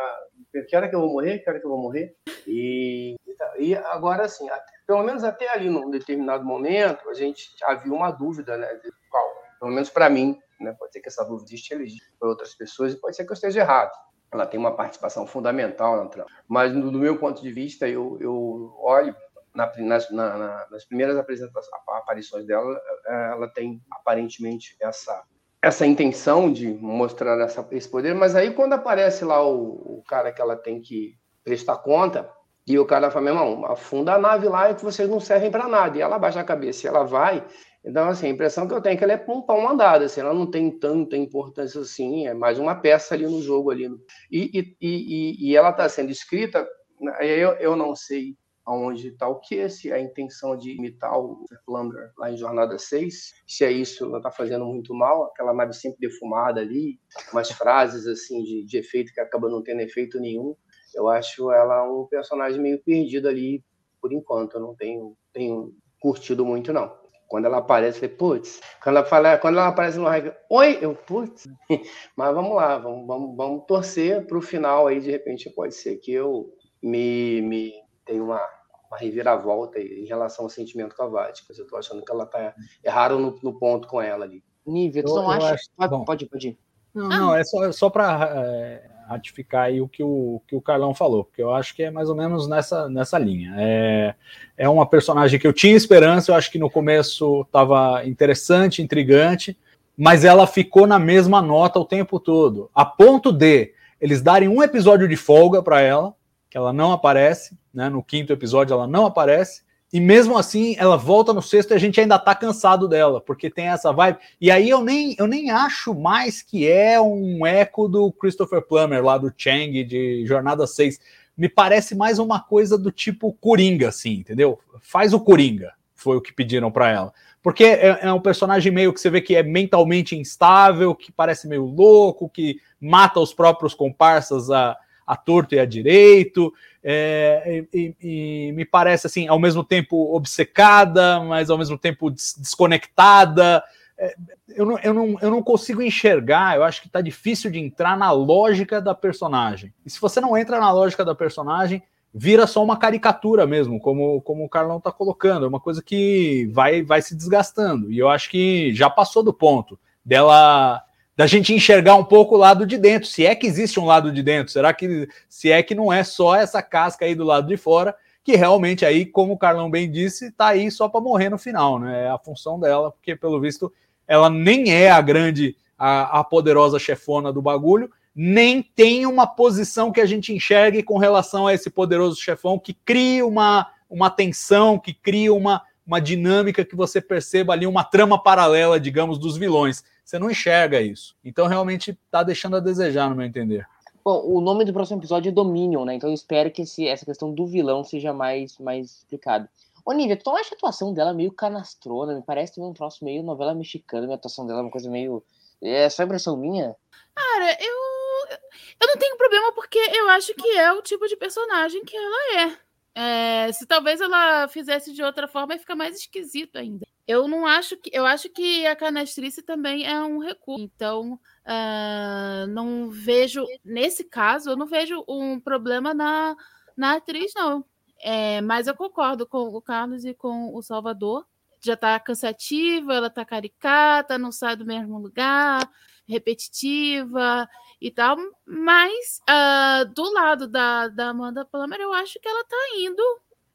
Que 0.67 0.75
hora 0.75 0.87
que 0.87 0.95
eu 0.95 0.99
vou 0.99 1.09
morrer? 1.09 1.39
Que 1.39 1.49
hora 1.49 1.59
que 1.59 1.65
eu 1.65 1.71
vou 1.71 1.81
morrer? 1.81 2.15
E, 2.45 3.15
e 3.57 3.75
agora, 3.75 4.25
assim, 4.25 4.47
até, 4.47 4.71
pelo 4.85 5.01
menos 5.01 5.23
até 5.23 5.49
ali, 5.49 5.71
num 5.71 5.89
determinado 5.89 6.45
momento, 6.45 7.09
a 7.09 7.15
gente 7.15 7.49
havia 7.63 7.91
uma 7.91 8.11
dúvida, 8.11 8.57
né? 8.57 8.75
De 8.75 8.91
qual, 9.09 9.25
pelo 9.59 9.71
menos 9.71 9.89
para 9.89 10.07
mim, 10.07 10.37
né? 10.59 10.75
Pode 10.77 10.93
ser 10.93 10.99
que 10.99 11.09
essa 11.09 11.25
dúvida 11.25 11.51
esteja 11.55 11.95
para 12.19 12.29
outras 12.29 12.53
pessoas 12.53 12.93
e 12.93 12.97
pode 12.97 13.15
ser 13.15 13.25
que 13.25 13.31
eu 13.31 13.33
esteja 13.33 13.61
errado 13.61 14.08
ela 14.31 14.45
tem 14.45 14.59
uma 14.59 14.75
participação 14.75 15.25
fundamental 15.25 15.97
na 15.97 16.09
trama. 16.09 16.29
Mas, 16.47 16.71
do, 16.71 16.91
meu 16.91 17.17
ponto 17.17 17.41
de 17.41 17.51
vista, 17.51 17.87
eu, 17.87 18.17
eu 18.19 18.73
olho 18.79 19.15
na, 19.53 19.71
nas, 19.77 20.11
na, 20.11 20.67
nas, 20.69 20.85
primeiras 20.85 21.17
aparições 21.17 22.45
dela, 22.45 22.79
ela 23.07 23.47
tem 23.47 23.81
aparentemente 23.91 24.75
essa 24.79 25.23
essa 25.61 25.85
intenção 25.85 26.49
de 26.49 26.69
mostrar 26.75 27.37
essa, 27.41 27.67
esse 27.71 27.89
poder, 27.89 28.15
mas 28.15 28.33
aí 28.33 28.53
quando 28.53 28.71
aparece 28.71 29.25
lá 29.25 29.45
o, 29.45 29.97
o, 29.97 30.03
cara 30.07 30.31
que 30.31 30.41
ela 30.41 30.55
tem 30.55 30.81
que 30.81 31.17
prestar 31.43 31.75
conta, 31.79 32.29
e 32.65 32.77
o 32.77 32.85
cara 32.85 33.09
fala, 33.09 33.25
meu 33.25 33.33
irmão, 33.33 33.65
afunda 33.65 34.13
a 34.13 34.19
nave 34.19 34.47
lá 34.47 34.69
e 34.69 34.75
vocês 34.75 35.09
não 35.09 35.19
servem 35.19 35.49
para 35.49 35.67
nada. 35.67 35.97
E 35.97 36.01
ela 36.01 36.19
baixa 36.19 36.39
a 36.39 36.43
cabeça 36.43 36.85
e 36.85 36.87
ela 36.87 37.03
vai, 37.03 37.43
então, 37.83 38.09
assim, 38.09 38.27
a 38.27 38.29
impressão 38.29 38.67
que 38.67 38.73
eu 38.73 38.81
tenho 38.81 38.93
é 38.93 38.97
que 38.97 39.03
ela 39.03 39.13
é 39.13 39.25
um 39.27 39.41
pão 39.41 39.61
mandado, 39.61 40.03
assim, 40.03 40.19
ela 40.19 40.33
não 40.33 40.49
tem 40.49 40.69
tanta 40.69 41.15
importância 41.15 41.79
assim, 41.79 42.27
é 42.27 42.33
mais 42.33 42.59
uma 42.59 42.75
peça 42.75 43.15
ali 43.15 43.25
no 43.25 43.41
jogo 43.41 43.71
ali. 43.71 43.89
E, 44.29 44.59
e, 44.59 44.75
e, 44.81 45.49
e 45.49 45.55
ela 45.55 45.69
está 45.69 45.87
sendo 45.87 46.11
escrita, 46.11 46.67
né, 46.99 47.13
eu, 47.21 47.51
eu 47.53 47.75
não 47.75 47.95
sei 47.95 48.35
aonde 48.65 49.07
está 49.07 49.27
o 49.27 49.39
que, 49.39 49.67
se 49.67 49.89
é 49.89 49.95
a 49.95 49.99
intenção 49.99 50.55
de 50.55 50.71
imitar 50.71 51.17
o 51.17 51.43
Plumber 51.65 52.11
lá 52.17 52.31
em 52.31 52.37
Jornada 52.37 52.77
6, 52.77 53.33
se 53.47 53.65
é 53.65 53.71
isso, 53.71 54.05
ela 54.05 54.17
está 54.17 54.29
fazendo 54.29 54.63
muito 54.65 54.93
mal, 54.93 55.23
aquela 55.23 55.53
nave 55.53 55.73
sempre 55.73 55.99
defumada 55.99 56.61
ali, 56.61 56.99
umas 57.31 57.49
frases 57.49 58.05
assim 58.05 58.43
de, 58.43 58.63
de 58.65 58.77
efeito 58.77 59.11
que 59.11 59.19
acaba 59.19 59.49
não 59.49 59.63
tendo 59.63 59.81
efeito 59.81 60.19
nenhum. 60.19 60.55
Eu 60.93 61.07
acho 61.07 61.51
ela 61.51 61.83
um 61.91 62.05
personagem 62.05 62.61
meio 62.61 62.79
perdido 62.83 63.27
ali 63.27 63.63
por 63.99 64.13
enquanto, 64.13 64.55
eu 64.55 64.61
não 64.61 64.75
tenho, 64.75 65.17
tenho 65.33 65.73
curtido 65.99 66.45
muito 66.45 66.71
não. 66.71 66.98
Quando 67.29 67.45
ela 67.45 67.59
aparece, 67.59 67.97
eu 67.97 68.01
falei, 68.01 68.15
putz. 68.15 68.59
Quando 68.83 68.97
ela, 68.97 69.05
fala, 69.05 69.37
quando 69.37 69.59
ela 69.59 69.67
aparece 69.67 69.99
no 69.99 70.05
raio, 70.05 70.33
oi, 70.49 70.79
eu, 70.81 70.95
putz. 70.95 71.47
Mas 72.17 72.33
vamos 72.33 72.55
lá, 72.55 72.79
vamos, 72.79 73.05
vamos, 73.05 73.37
vamos 73.37 73.65
torcer 73.67 74.25
para 74.25 74.37
o 74.37 74.41
final 74.41 74.87
aí, 74.87 74.99
de 74.99 75.11
repente 75.11 75.47
pode 75.51 75.75
ser 75.75 75.97
que 75.97 76.11
eu 76.11 76.51
me, 76.81 77.39
me 77.43 77.73
tenha 78.03 78.23
uma, 78.23 78.41
uma 78.89 78.97
reviravolta 78.97 79.79
em 79.79 80.05
relação 80.05 80.45
ao 80.45 80.49
sentimento 80.49 80.95
com 80.95 81.03
a 81.03 81.07
Vática. 81.07 81.53
Eu 81.55 81.63
estou 81.63 81.77
achando 81.77 82.03
que 82.03 82.11
ela 82.11 82.25
tá 82.25 82.55
erraram 82.83 83.19
no, 83.19 83.39
no 83.43 83.59
ponto 83.59 83.87
com 83.87 84.01
ela 84.01 84.25
ali. 84.25 84.43
Nível, 84.65 85.05
tu 85.05 85.15
não 85.15 85.29
acha? 85.29 85.53
Acho... 85.53 85.69
Pode, 85.77 86.05
pode, 86.05 86.25
pode 86.25 86.47
ir. 86.49 86.59
Não, 86.95 87.07
não, 87.07 87.35
é 87.35 87.43
só, 87.43 87.71
só 87.71 87.91
para 87.91 88.43
é, 88.43 88.89
ratificar 89.09 89.63
aí 89.63 89.81
o 89.81 89.87
que 89.87 90.03
o, 90.03 90.39
que 90.47 90.55
o 90.55 90.61
Carlão 90.61 90.93
falou, 90.93 91.23
porque 91.23 91.41
eu 91.41 91.51
acho 91.51 91.75
que 91.75 91.81
é 91.81 91.89
mais 91.89 92.09
ou 92.09 92.15
menos 92.15 92.47
nessa, 92.47 92.87
nessa 92.87 93.17
linha. 93.17 93.55
É, 93.57 94.13
é 94.55 94.69
uma 94.69 94.85
personagem 94.85 95.39
que 95.39 95.47
eu 95.47 95.53
tinha 95.53 95.75
esperança, 95.75 96.31
eu 96.31 96.35
acho 96.35 96.51
que 96.51 96.59
no 96.59 96.69
começo 96.69 97.41
estava 97.41 98.05
interessante, 98.05 98.83
intrigante, 98.83 99.57
mas 99.97 100.23
ela 100.23 100.45
ficou 100.45 100.85
na 100.85 100.99
mesma 100.99 101.41
nota 101.41 101.79
o 101.79 101.85
tempo 101.85 102.19
todo, 102.19 102.69
a 102.73 102.85
ponto 102.85 103.31
de 103.31 103.73
eles 103.99 104.21
darem 104.21 104.47
um 104.47 104.61
episódio 104.61 105.07
de 105.07 105.15
folga 105.15 105.61
para 105.61 105.81
ela, 105.81 106.13
que 106.47 106.57
ela 106.57 106.71
não 106.71 106.91
aparece, 106.91 107.57
né? 107.73 107.89
No 107.89 108.03
quinto 108.03 108.31
episódio 108.31 108.73
ela 108.73 108.87
não 108.87 109.05
aparece, 109.05 109.63
e 109.91 109.99
mesmo 109.99 110.37
assim, 110.37 110.75
ela 110.77 110.95
volta 110.95 111.33
no 111.33 111.41
sexto 111.41 111.71
e 111.71 111.73
a 111.73 111.79
gente 111.79 111.99
ainda 111.99 112.19
tá 112.19 112.35
cansado 112.35 112.87
dela, 112.87 113.19
porque 113.19 113.49
tem 113.49 113.67
essa 113.67 113.91
vibe. 113.91 114.19
E 114.39 114.51
aí 114.51 114.69
eu 114.69 114.83
nem, 114.83 115.15
eu 115.17 115.25
nem 115.25 115.49
acho 115.49 115.95
mais 115.95 116.43
que 116.43 116.69
é 116.69 117.01
um 117.01 117.45
eco 117.45 117.87
do 117.87 118.11
Christopher 118.11 118.61
Plummer, 118.61 119.03
lá 119.03 119.17
do 119.17 119.33
Chang, 119.35 119.83
de 119.83 120.23
Jornada 120.27 120.67
6. 120.67 120.99
Me 121.35 121.49
parece 121.49 121.95
mais 121.95 122.19
uma 122.19 122.39
coisa 122.39 122.77
do 122.77 122.91
tipo 122.91 123.33
Coringa, 123.33 123.89
assim, 123.89 124.13
entendeu? 124.13 124.59
Faz 124.79 125.11
o 125.11 125.19
Coringa, 125.19 125.73
foi 125.95 126.17
o 126.17 126.21
que 126.21 126.33
pediram 126.33 126.71
para 126.71 126.91
ela. 126.91 127.13
Porque 127.41 127.63
é, 127.63 127.99
é 128.01 128.13
um 128.13 128.21
personagem 128.21 128.71
meio 128.71 128.93
que 128.93 129.01
você 129.01 129.09
vê 129.09 129.21
que 129.21 129.35
é 129.35 129.41
mentalmente 129.41 130.15
instável, 130.15 130.93
que 130.93 131.11
parece 131.11 131.47
meio 131.47 131.65
louco, 131.65 132.29
que 132.29 132.59
mata 132.79 133.19
os 133.19 133.33
próprios 133.33 133.73
comparsas 133.73 134.51
a, 134.51 134.77
a 135.09 135.15
torto 135.15 135.55
e 135.55 135.59
a 135.59 135.65
direito, 135.65 136.53
é, 136.83 137.65
e, 137.73 137.95
e, 137.99 138.51
me 138.51 138.63
parece 138.63 139.07
assim, 139.07 139.27
ao 139.27 139.39
mesmo 139.39 139.63
tempo 139.63 140.15
obcecada, 140.15 141.19
mas 141.21 141.49
ao 141.49 141.57
mesmo 141.57 141.79
tempo 141.79 142.11
des 142.11 142.35
desconectada. 142.37 143.63
É, 143.97 144.15
eu, 144.49 144.67
não, 144.67 144.77
eu, 144.77 144.93
não, 144.93 145.17
eu 145.19 145.31
não 145.31 145.41
consigo 145.41 145.81
enxergar, 145.81 146.55
eu 146.55 146.63
acho 146.63 146.79
que 146.79 146.87
está 146.87 147.01
difícil 147.01 147.49
de 147.49 147.57
entrar 147.57 147.97
na 147.97 148.11
lógica 148.11 148.79
da 148.79 148.93
personagem. 148.93 149.73
E 149.83 149.89
se 149.89 149.99
você 149.99 150.21
não 150.21 150.37
entra 150.37 150.59
na 150.59 150.71
lógica 150.71 151.03
da 151.03 151.15
personagem, 151.15 151.81
vira 152.13 152.45
só 152.45 152.63
uma 152.63 152.77
caricatura 152.77 153.47
mesmo, 153.47 153.79
como, 153.79 154.21
como 154.21 154.45
o 154.45 154.49
Carlão 154.49 154.77
está 154.77 154.91
colocando, 154.91 155.45
é 155.45 155.49
uma 155.49 155.59
coisa 155.59 155.81
que 155.81 156.47
vai, 156.53 156.83
vai 156.83 157.01
se 157.01 157.15
desgastando. 157.15 157.91
E 157.91 157.97
eu 157.97 158.09
acho 158.09 158.29
que 158.29 158.71
já 158.75 158.91
passou 158.91 159.23
do 159.23 159.33
ponto 159.33 159.77
dela 160.05 160.83
da 161.19 161.27
gente 161.27 161.53
enxergar 161.53 161.95
um 161.95 162.03
pouco 162.05 162.35
o 162.35 162.37
lado 162.37 162.65
de 162.65 162.77
dentro, 162.77 163.05
se 163.05 163.25
é 163.25 163.35
que 163.35 163.45
existe 163.45 163.77
um 163.77 163.83
lado 163.83 164.09
de 164.09 164.23
dentro, 164.23 164.53
será 164.53 164.73
que 164.73 165.05
se 165.27 165.51
é 165.51 165.61
que 165.61 165.75
não 165.75 165.91
é 165.91 166.01
só 166.01 166.33
essa 166.33 166.61
casca 166.61 167.03
aí 167.03 167.13
do 167.13 167.25
lado 167.25 167.45
de 167.45 167.57
fora, 167.57 167.93
que 168.23 168.37
realmente 168.37 168.85
aí, 168.85 169.05
como 169.05 169.33
o 169.33 169.37
Carlão 169.37 169.69
bem 169.69 169.91
disse, 169.91 170.31
tá 170.31 170.47
aí 170.47 170.71
só 170.71 170.87
para 170.87 171.01
morrer 171.01 171.27
no 171.27 171.37
final, 171.37 171.77
né? 171.77 172.05
É 172.05 172.09
a 172.09 172.17
função 172.17 172.57
dela, 172.57 172.89
porque 172.89 173.17
pelo 173.17 173.37
visto 173.41 173.69
ela 174.07 174.29
nem 174.29 174.71
é 174.71 174.89
a 174.89 175.01
grande, 175.01 175.57
a, 175.77 176.21
a 176.21 176.23
poderosa 176.23 176.79
chefona 176.79 177.33
do 177.33 177.41
bagulho, 177.41 177.91
nem 178.15 178.63
tem 178.63 179.05
uma 179.05 179.27
posição 179.27 179.91
que 179.91 179.99
a 179.99 180.05
gente 180.05 180.33
enxergue 180.33 180.81
com 180.81 180.97
relação 180.97 181.47
a 181.47 181.53
esse 181.53 181.69
poderoso 181.69 182.15
chefão 182.15 182.57
que 182.57 182.73
cria 182.73 183.27
uma, 183.27 183.67
uma 183.89 184.09
tensão, 184.09 184.79
que 184.79 184.93
cria 184.93 185.33
uma, 185.33 185.63
uma 185.85 185.99
dinâmica 185.99 186.63
que 186.63 186.77
você 186.77 187.01
perceba 187.01 187.51
ali 187.51 187.67
uma 187.67 187.83
trama 187.83 188.17
paralela, 188.17 188.79
digamos, 188.79 189.17
dos 189.17 189.35
vilões. 189.35 189.83
Você 190.09 190.17
não 190.17 190.31
enxerga 190.31 190.81
isso. 190.81 191.15
Então, 191.23 191.45
realmente, 191.45 191.91
está 191.91 192.23
deixando 192.23 192.55
a 192.55 192.59
desejar, 192.59 193.07
no 193.11 193.15
meu 193.15 193.27
entender. 193.27 193.63
Bom, 194.03 194.23
o 194.25 194.41
nome 194.41 194.65
do 194.65 194.73
próximo 194.73 194.99
episódio 194.99 195.29
é 195.29 195.31
Dominion, 195.31 195.85
né? 195.85 195.93
Então 195.93 196.09
eu 196.09 196.15
espero 196.15 196.49
que 196.49 196.63
esse, 196.63 196.87
essa 196.87 197.05
questão 197.05 197.31
do 197.31 197.45
vilão 197.45 197.83
seja 197.83 198.11
mais, 198.11 198.57
mais 198.57 198.89
explicado. 198.89 199.47
Ô, 199.85 199.91
Nívia, 199.91 200.17
tu 200.17 200.27
não 200.27 200.35
acha 200.35 200.55
a 200.55 200.57
atuação 200.57 200.95
dela 200.95 201.13
meio 201.13 201.31
canastrona? 201.31 202.15
Me 202.15 202.23
parece 202.23 202.55
ter 202.55 202.61
um 202.61 202.73
troço 202.73 203.05
meio 203.05 203.21
novela 203.21 203.53
mexicana. 203.53 204.11
A 204.11 204.15
atuação 204.15 204.47
dela 204.47 204.61
é 204.61 204.63
uma 204.63 204.71
coisa 204.71 204.89
meio. 204.89 205.23
É 205.61 205.87
só 205.91 206.01
impressão 206.01 206.35
minha? 206.35 206.75
Cara, 207.13 207.57
eu. 207.61 208.39
Eu 208.81 208.87
não 208.87 208.97
tenho 208.97 209.15
problema 209.15 209.51
porque 209.53 209.77
eu 209.77 210.09
acho 210.09 210.33
que 210.33 210.57
é 210.57 210.73
o 210.73 210.81
tipo 210.81 211.07
de 211.07 211.17
personagem 211.17 211.85
que 211.85 211.95
ela 211.95 212.41
é. 212.41 213.45
É, 213.47 213.51
se 213.51 213.67
talvez 213.67 214.01
ela 214.01 214.47
fizesse 214.47 214.91
de 214.91 215.03
outra 215.03 215.27
forma, 215.27 215.53
ia 215.53 215.59
ficar 215.59 215.75
mais 215.75 215.95
esquisito 215.95 216.57
ainda. 216.57 216.87
Eu 217.09 217.27
não 217.27 217.43
acho 217.43 217.75
que. 217.75 217.89
Eu 217.91 218.05
acho 218.05 218.29
que 218.29 218.67
a 218.67 218.75
canastrice 218.75 219.41
também 219.41 219.83
é 219.83 219.99
um 219.99 220.19
recurso. 220.19 220.61
Então, 220.61 221.19
uh, 221.43 222.47
não 222.49 222.91
vejo. 222.91 223.43
Nesse 223.65 224.03
caso, 224.03 224.51
eu 224.51 224.55
não 224.55 224.67
vejo 224.67 225.03
um 225.09 225.39
problema 225.39 225.91
na, 225.91 226.37
na 226.77 226.97
atriz, 226.97 227.31
não. 227.35 227.65
É, 227.99 228.41
mas 228.41 228.67
eu 228.67 228.75
concordo 228.75 229.25
com 229.25 229.39
o 229.39 229.59
Carlos 229.59 230.05
e 230.05 230.13
com 230.13 230.55
o 230.55 230.61
Salvador. 230.61 231.25
Já 231.59 231.75
tá 231.75 231.99
cansativa, 231.99 232.93
ela 232.93 233.09
tá 233.09 233.25
caricata, 233.25 234.19
não 234.19 234.31
sai 234.31 234.55
do 234.55 234.63
mesmo 234.63 234.99
lugar, 234.99 235.67
repetitiva 236.07 237.49
e 237.81 237.89
tal. 237.89 238.17
Mas 238.45 239.19
uh, 239.27 239.91
do 239.95 240.13
lado 240.13 240.47
da, 240.47 240.87
da 240.89 241.09
Amanda 241.09 241.43
Plummer, 241.43 241.79
eu 241.79 241.91
acho 241.91 242.19
que 242.19 242.29
ela 242.29 242.43
tá 242.43 242.69
indo 242.77 243.03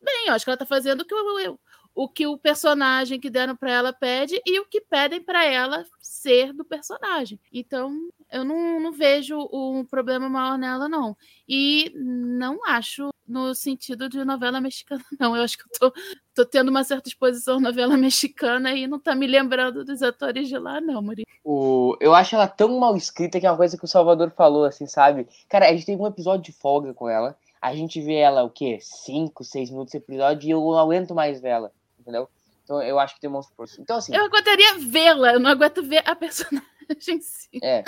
bem. 0.03 0.27
Eu 0.27 0.35
acho 0.35 0.45
que 0.45 0.51
ela 0.51 0.59
tá 0.59 0.67
fazendo 0.67 1.03
o 1.03 1.05
que, 1.05 1.14
eu, 1.14 1.61
o, 1.94 2.09
que 2.09 2.26
o 2.26 2.37
personagem 2.37 3.20
que 3.20 3.30
deram 3.30 3.57
para 3.57 3.70
ela 3.70 3.92
pede 3.92 4.40
e 4.44 4.59
o 4.61 4.66
que 4.66 4.80
pedem 4.80 5.22
para 5.22 5.44
ela 5.44 5.85
ser 6.00 6.52
do 6.52 6.64
personagem. 6.64 7.38
Então, 7.52 7.92
eu 8.30 8.44
não, 8.44 8.80
não 8.80 8.92
vejo 8.92 9.38
um 9.52 9.85
problema 9.85 10.28
maior 10.28 10.59
nela, 10.59 10.88
não. 10.88 11.16
E 11.48 11.92
não 11.94 12.59
acho 12.66 13.11
no 13.26 13.54
sentido 13.54 14.09
de 14.09 14.24
novela 14.24 14.61
mexicana, 14.61 15.02
não. 15.18 15.37
Eu 15.37 15.42
acho 15.42 15.57
que 15.57 15.64
eu 15.64 15.90
tô, 15.90 16.00
tô 16.35 16.44
tendo 16.44 16.68
uma 16.68 16.85
certa 16.85 17.09
exposição 17.09 17.61
novela 17.61 17.96
mexicana 17.96 18.72
e 18.72 18.87
não 18.87 18.98
tá 18.98 19.14
me 19.14 19.26
lembrando 19.26 19.85
dos 19.85 20.02
atores 20.02 20.48
de 20.48 20.59
lá, 20.59 20.80
não, 20.80 21.00
Maria. 21.00 21.24
O, 21.42 21.96
eu 22.00 22.14
acho 22.14 22.35
ela 22.35 22.48
tão 22.48 22.78
mal 22.78 22.96
escrita 22.96 23.40
que 23.40 23.46
é 23.46 23.50
uma 23.50 23.57
coisa 23.57 23.78
que 23.78 23.85
o 23.85 23.88
Salvador 23.88 24.30
falou, 24.30 24.64
assim, 24.64 24.87
sabe? 24.87 25.26
Cara, 25.48 25.68
a 25.68 25.72
gente 25.72 25.87
teve 25.87 26.00
um 26.00 26.07
episódio 26.07 26.44
de 26.44 26.52
folga 26.52 26.92
com 26.92 27.09
ela. 27.09 27.37
A 27.61 27.74
gente 27.74 28.00
vê 28.00 28.16
ela, 28.16 28.44
o 28.44 28.50
quê? 28.50 28.78
Cinco, 28.83 29.42
seis 29.42 29.70
minutos 29.70 29.92
de 29.92 29.98
episódio 29.98 30.46
e 30.46 30.50
eu 30.50 30.61
não 30.61 30.76
aguento 30.76 31.14
mais 31.14 31.40
vê-la, 31.40 31.70
entendeu? 32.05 32.29
Então 32.62 32.83
eu 32.83 32.99
acho 32.99 33.14
que 33.14 33.21
tem 33.21 33.31
um 33.31 33.43
força. 33.43 33.81
Então, 33.81 33.97
assim. 33.97 34.14
Eu 34.14 34.25
aguentaria 34.25 34.79
vê-la, 34.79 35.33
eu 35.33 35.40
não 35.40 35.51
aguento 35.51 35.83
ver 35.83 36.03
a 36.07 36.14
personagem. 36.14 36.69
Gente, 37.01 37.25
sim. 37.25 37.59
É. 37.62 37.83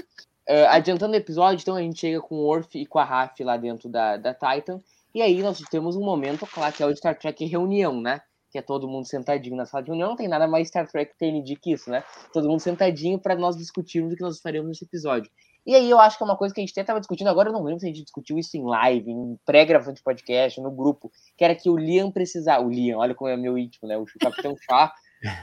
Ah, 0.49 0.77
adiantando 0.77 1.13
o 1.13 1.17
episódio, 1.17 1.61
então 1.63 1.75
a 1.75 1.83
gente 1.83 1.99
chega 1.99 2.21
com 2.21 2.37
o 2.37 2.47
Orf 2.47 2.69
e 2.75 2.87
com 2.87 2.99
a 2.99 3.05
Raf 3.05 3.41
lá 3.43 3.57
dentro 3.57 3.89
da, 3.89 4.17
da 4.17 4.33
Titan. 4.33 4.81
E 5.15 5.21
aí 5.21 5.43
nós 5.43 5.59
temos 5.71 5.97
um 5.97 6.05
momento, 6.05 6.47
claro, 6.47 6.75
que 6.75 6.83
é 6.83 6.87
o 6.87 6.95
Star 6.95 7.19
Trek 7.19 7.45
reunião, 7.47 8.01
né? 8.01 8.21
Que 8.51 8.59
é 8.59 8.63
todo 8.63 8.87
mundo 8.87 9.07
sentadinho 9.07 9.57
na 9.57 9.67
sala 9.67 9.83
de 9.83 9.91
reunião. 9.91 10.11
Não 10.11 10.17
tem 10.17 10.29
nada 10.29 10.47
mais 10.47 10.69
Star 10.69 10.87
Trek 10.87 11.17
TND 11.19 11.57
que 11.57 11.73
isso, 11.73 11.91
né? 11.91 12.05
Todo 12.33 12.49
mundo 12.49 12.61
sentadinho 12.61 13.19
para 13.19 13.35
nós 13.35 13.57
discutirmos 13.57 14.13
o 14.13 14.17
que 14.17 14.23
nós 14.23 14.41
faremos 14.41 14.69
nesse 14.69 14.85
episódio. 14.85 15.31
E 15.67 15.75
aí 15.75 15.91
eu 15.91 15.99
acho 15.99 16.17
que 16.17 16.23
é 16.23 16.27
uma 16.27 16.37
coisa 16.37 16.55
que 16.55 16.61
a 16.61 16.63
gente 16.63 16.71
até 16.71 16.83
estava 16.83 17.01
discutindo, 17.01 17.29
agora 17.29 17.49
eu 17.49 17.53
não 17.53 17.65
lembro 17.65 17.81
se 17.81 17.87
a 17.87 17.89
gente 17.89 18.03
discutiu 18.03 18.39
isso 18.39 18.57
em 18.57 18.63
live, 18.63 19.11
em 19.11 19.37
pré-gravando 19.45 19.97
de 19.97 20.03
podcast, 20.03 20.61
no 20.61 20.71
grupo, 20.71 21.11
que 21.37 21.45
era 21.45 21.57
que 21.57 21.69
o 21.69 21.77
Liam 21.77 22.11
precisava. 22.13 22.65
O 22.65 22.71
Liam, 22.71 23.01
olha 23.01 23.15
como 23.15 23.29
é 23.29 23.37
meu 23.37 23.59
íntimo, 23.59 23.89
né? 23.89 23.99
O 23.99 24.07
Capitão 24.21 24.55
Chá, 24.63 24.95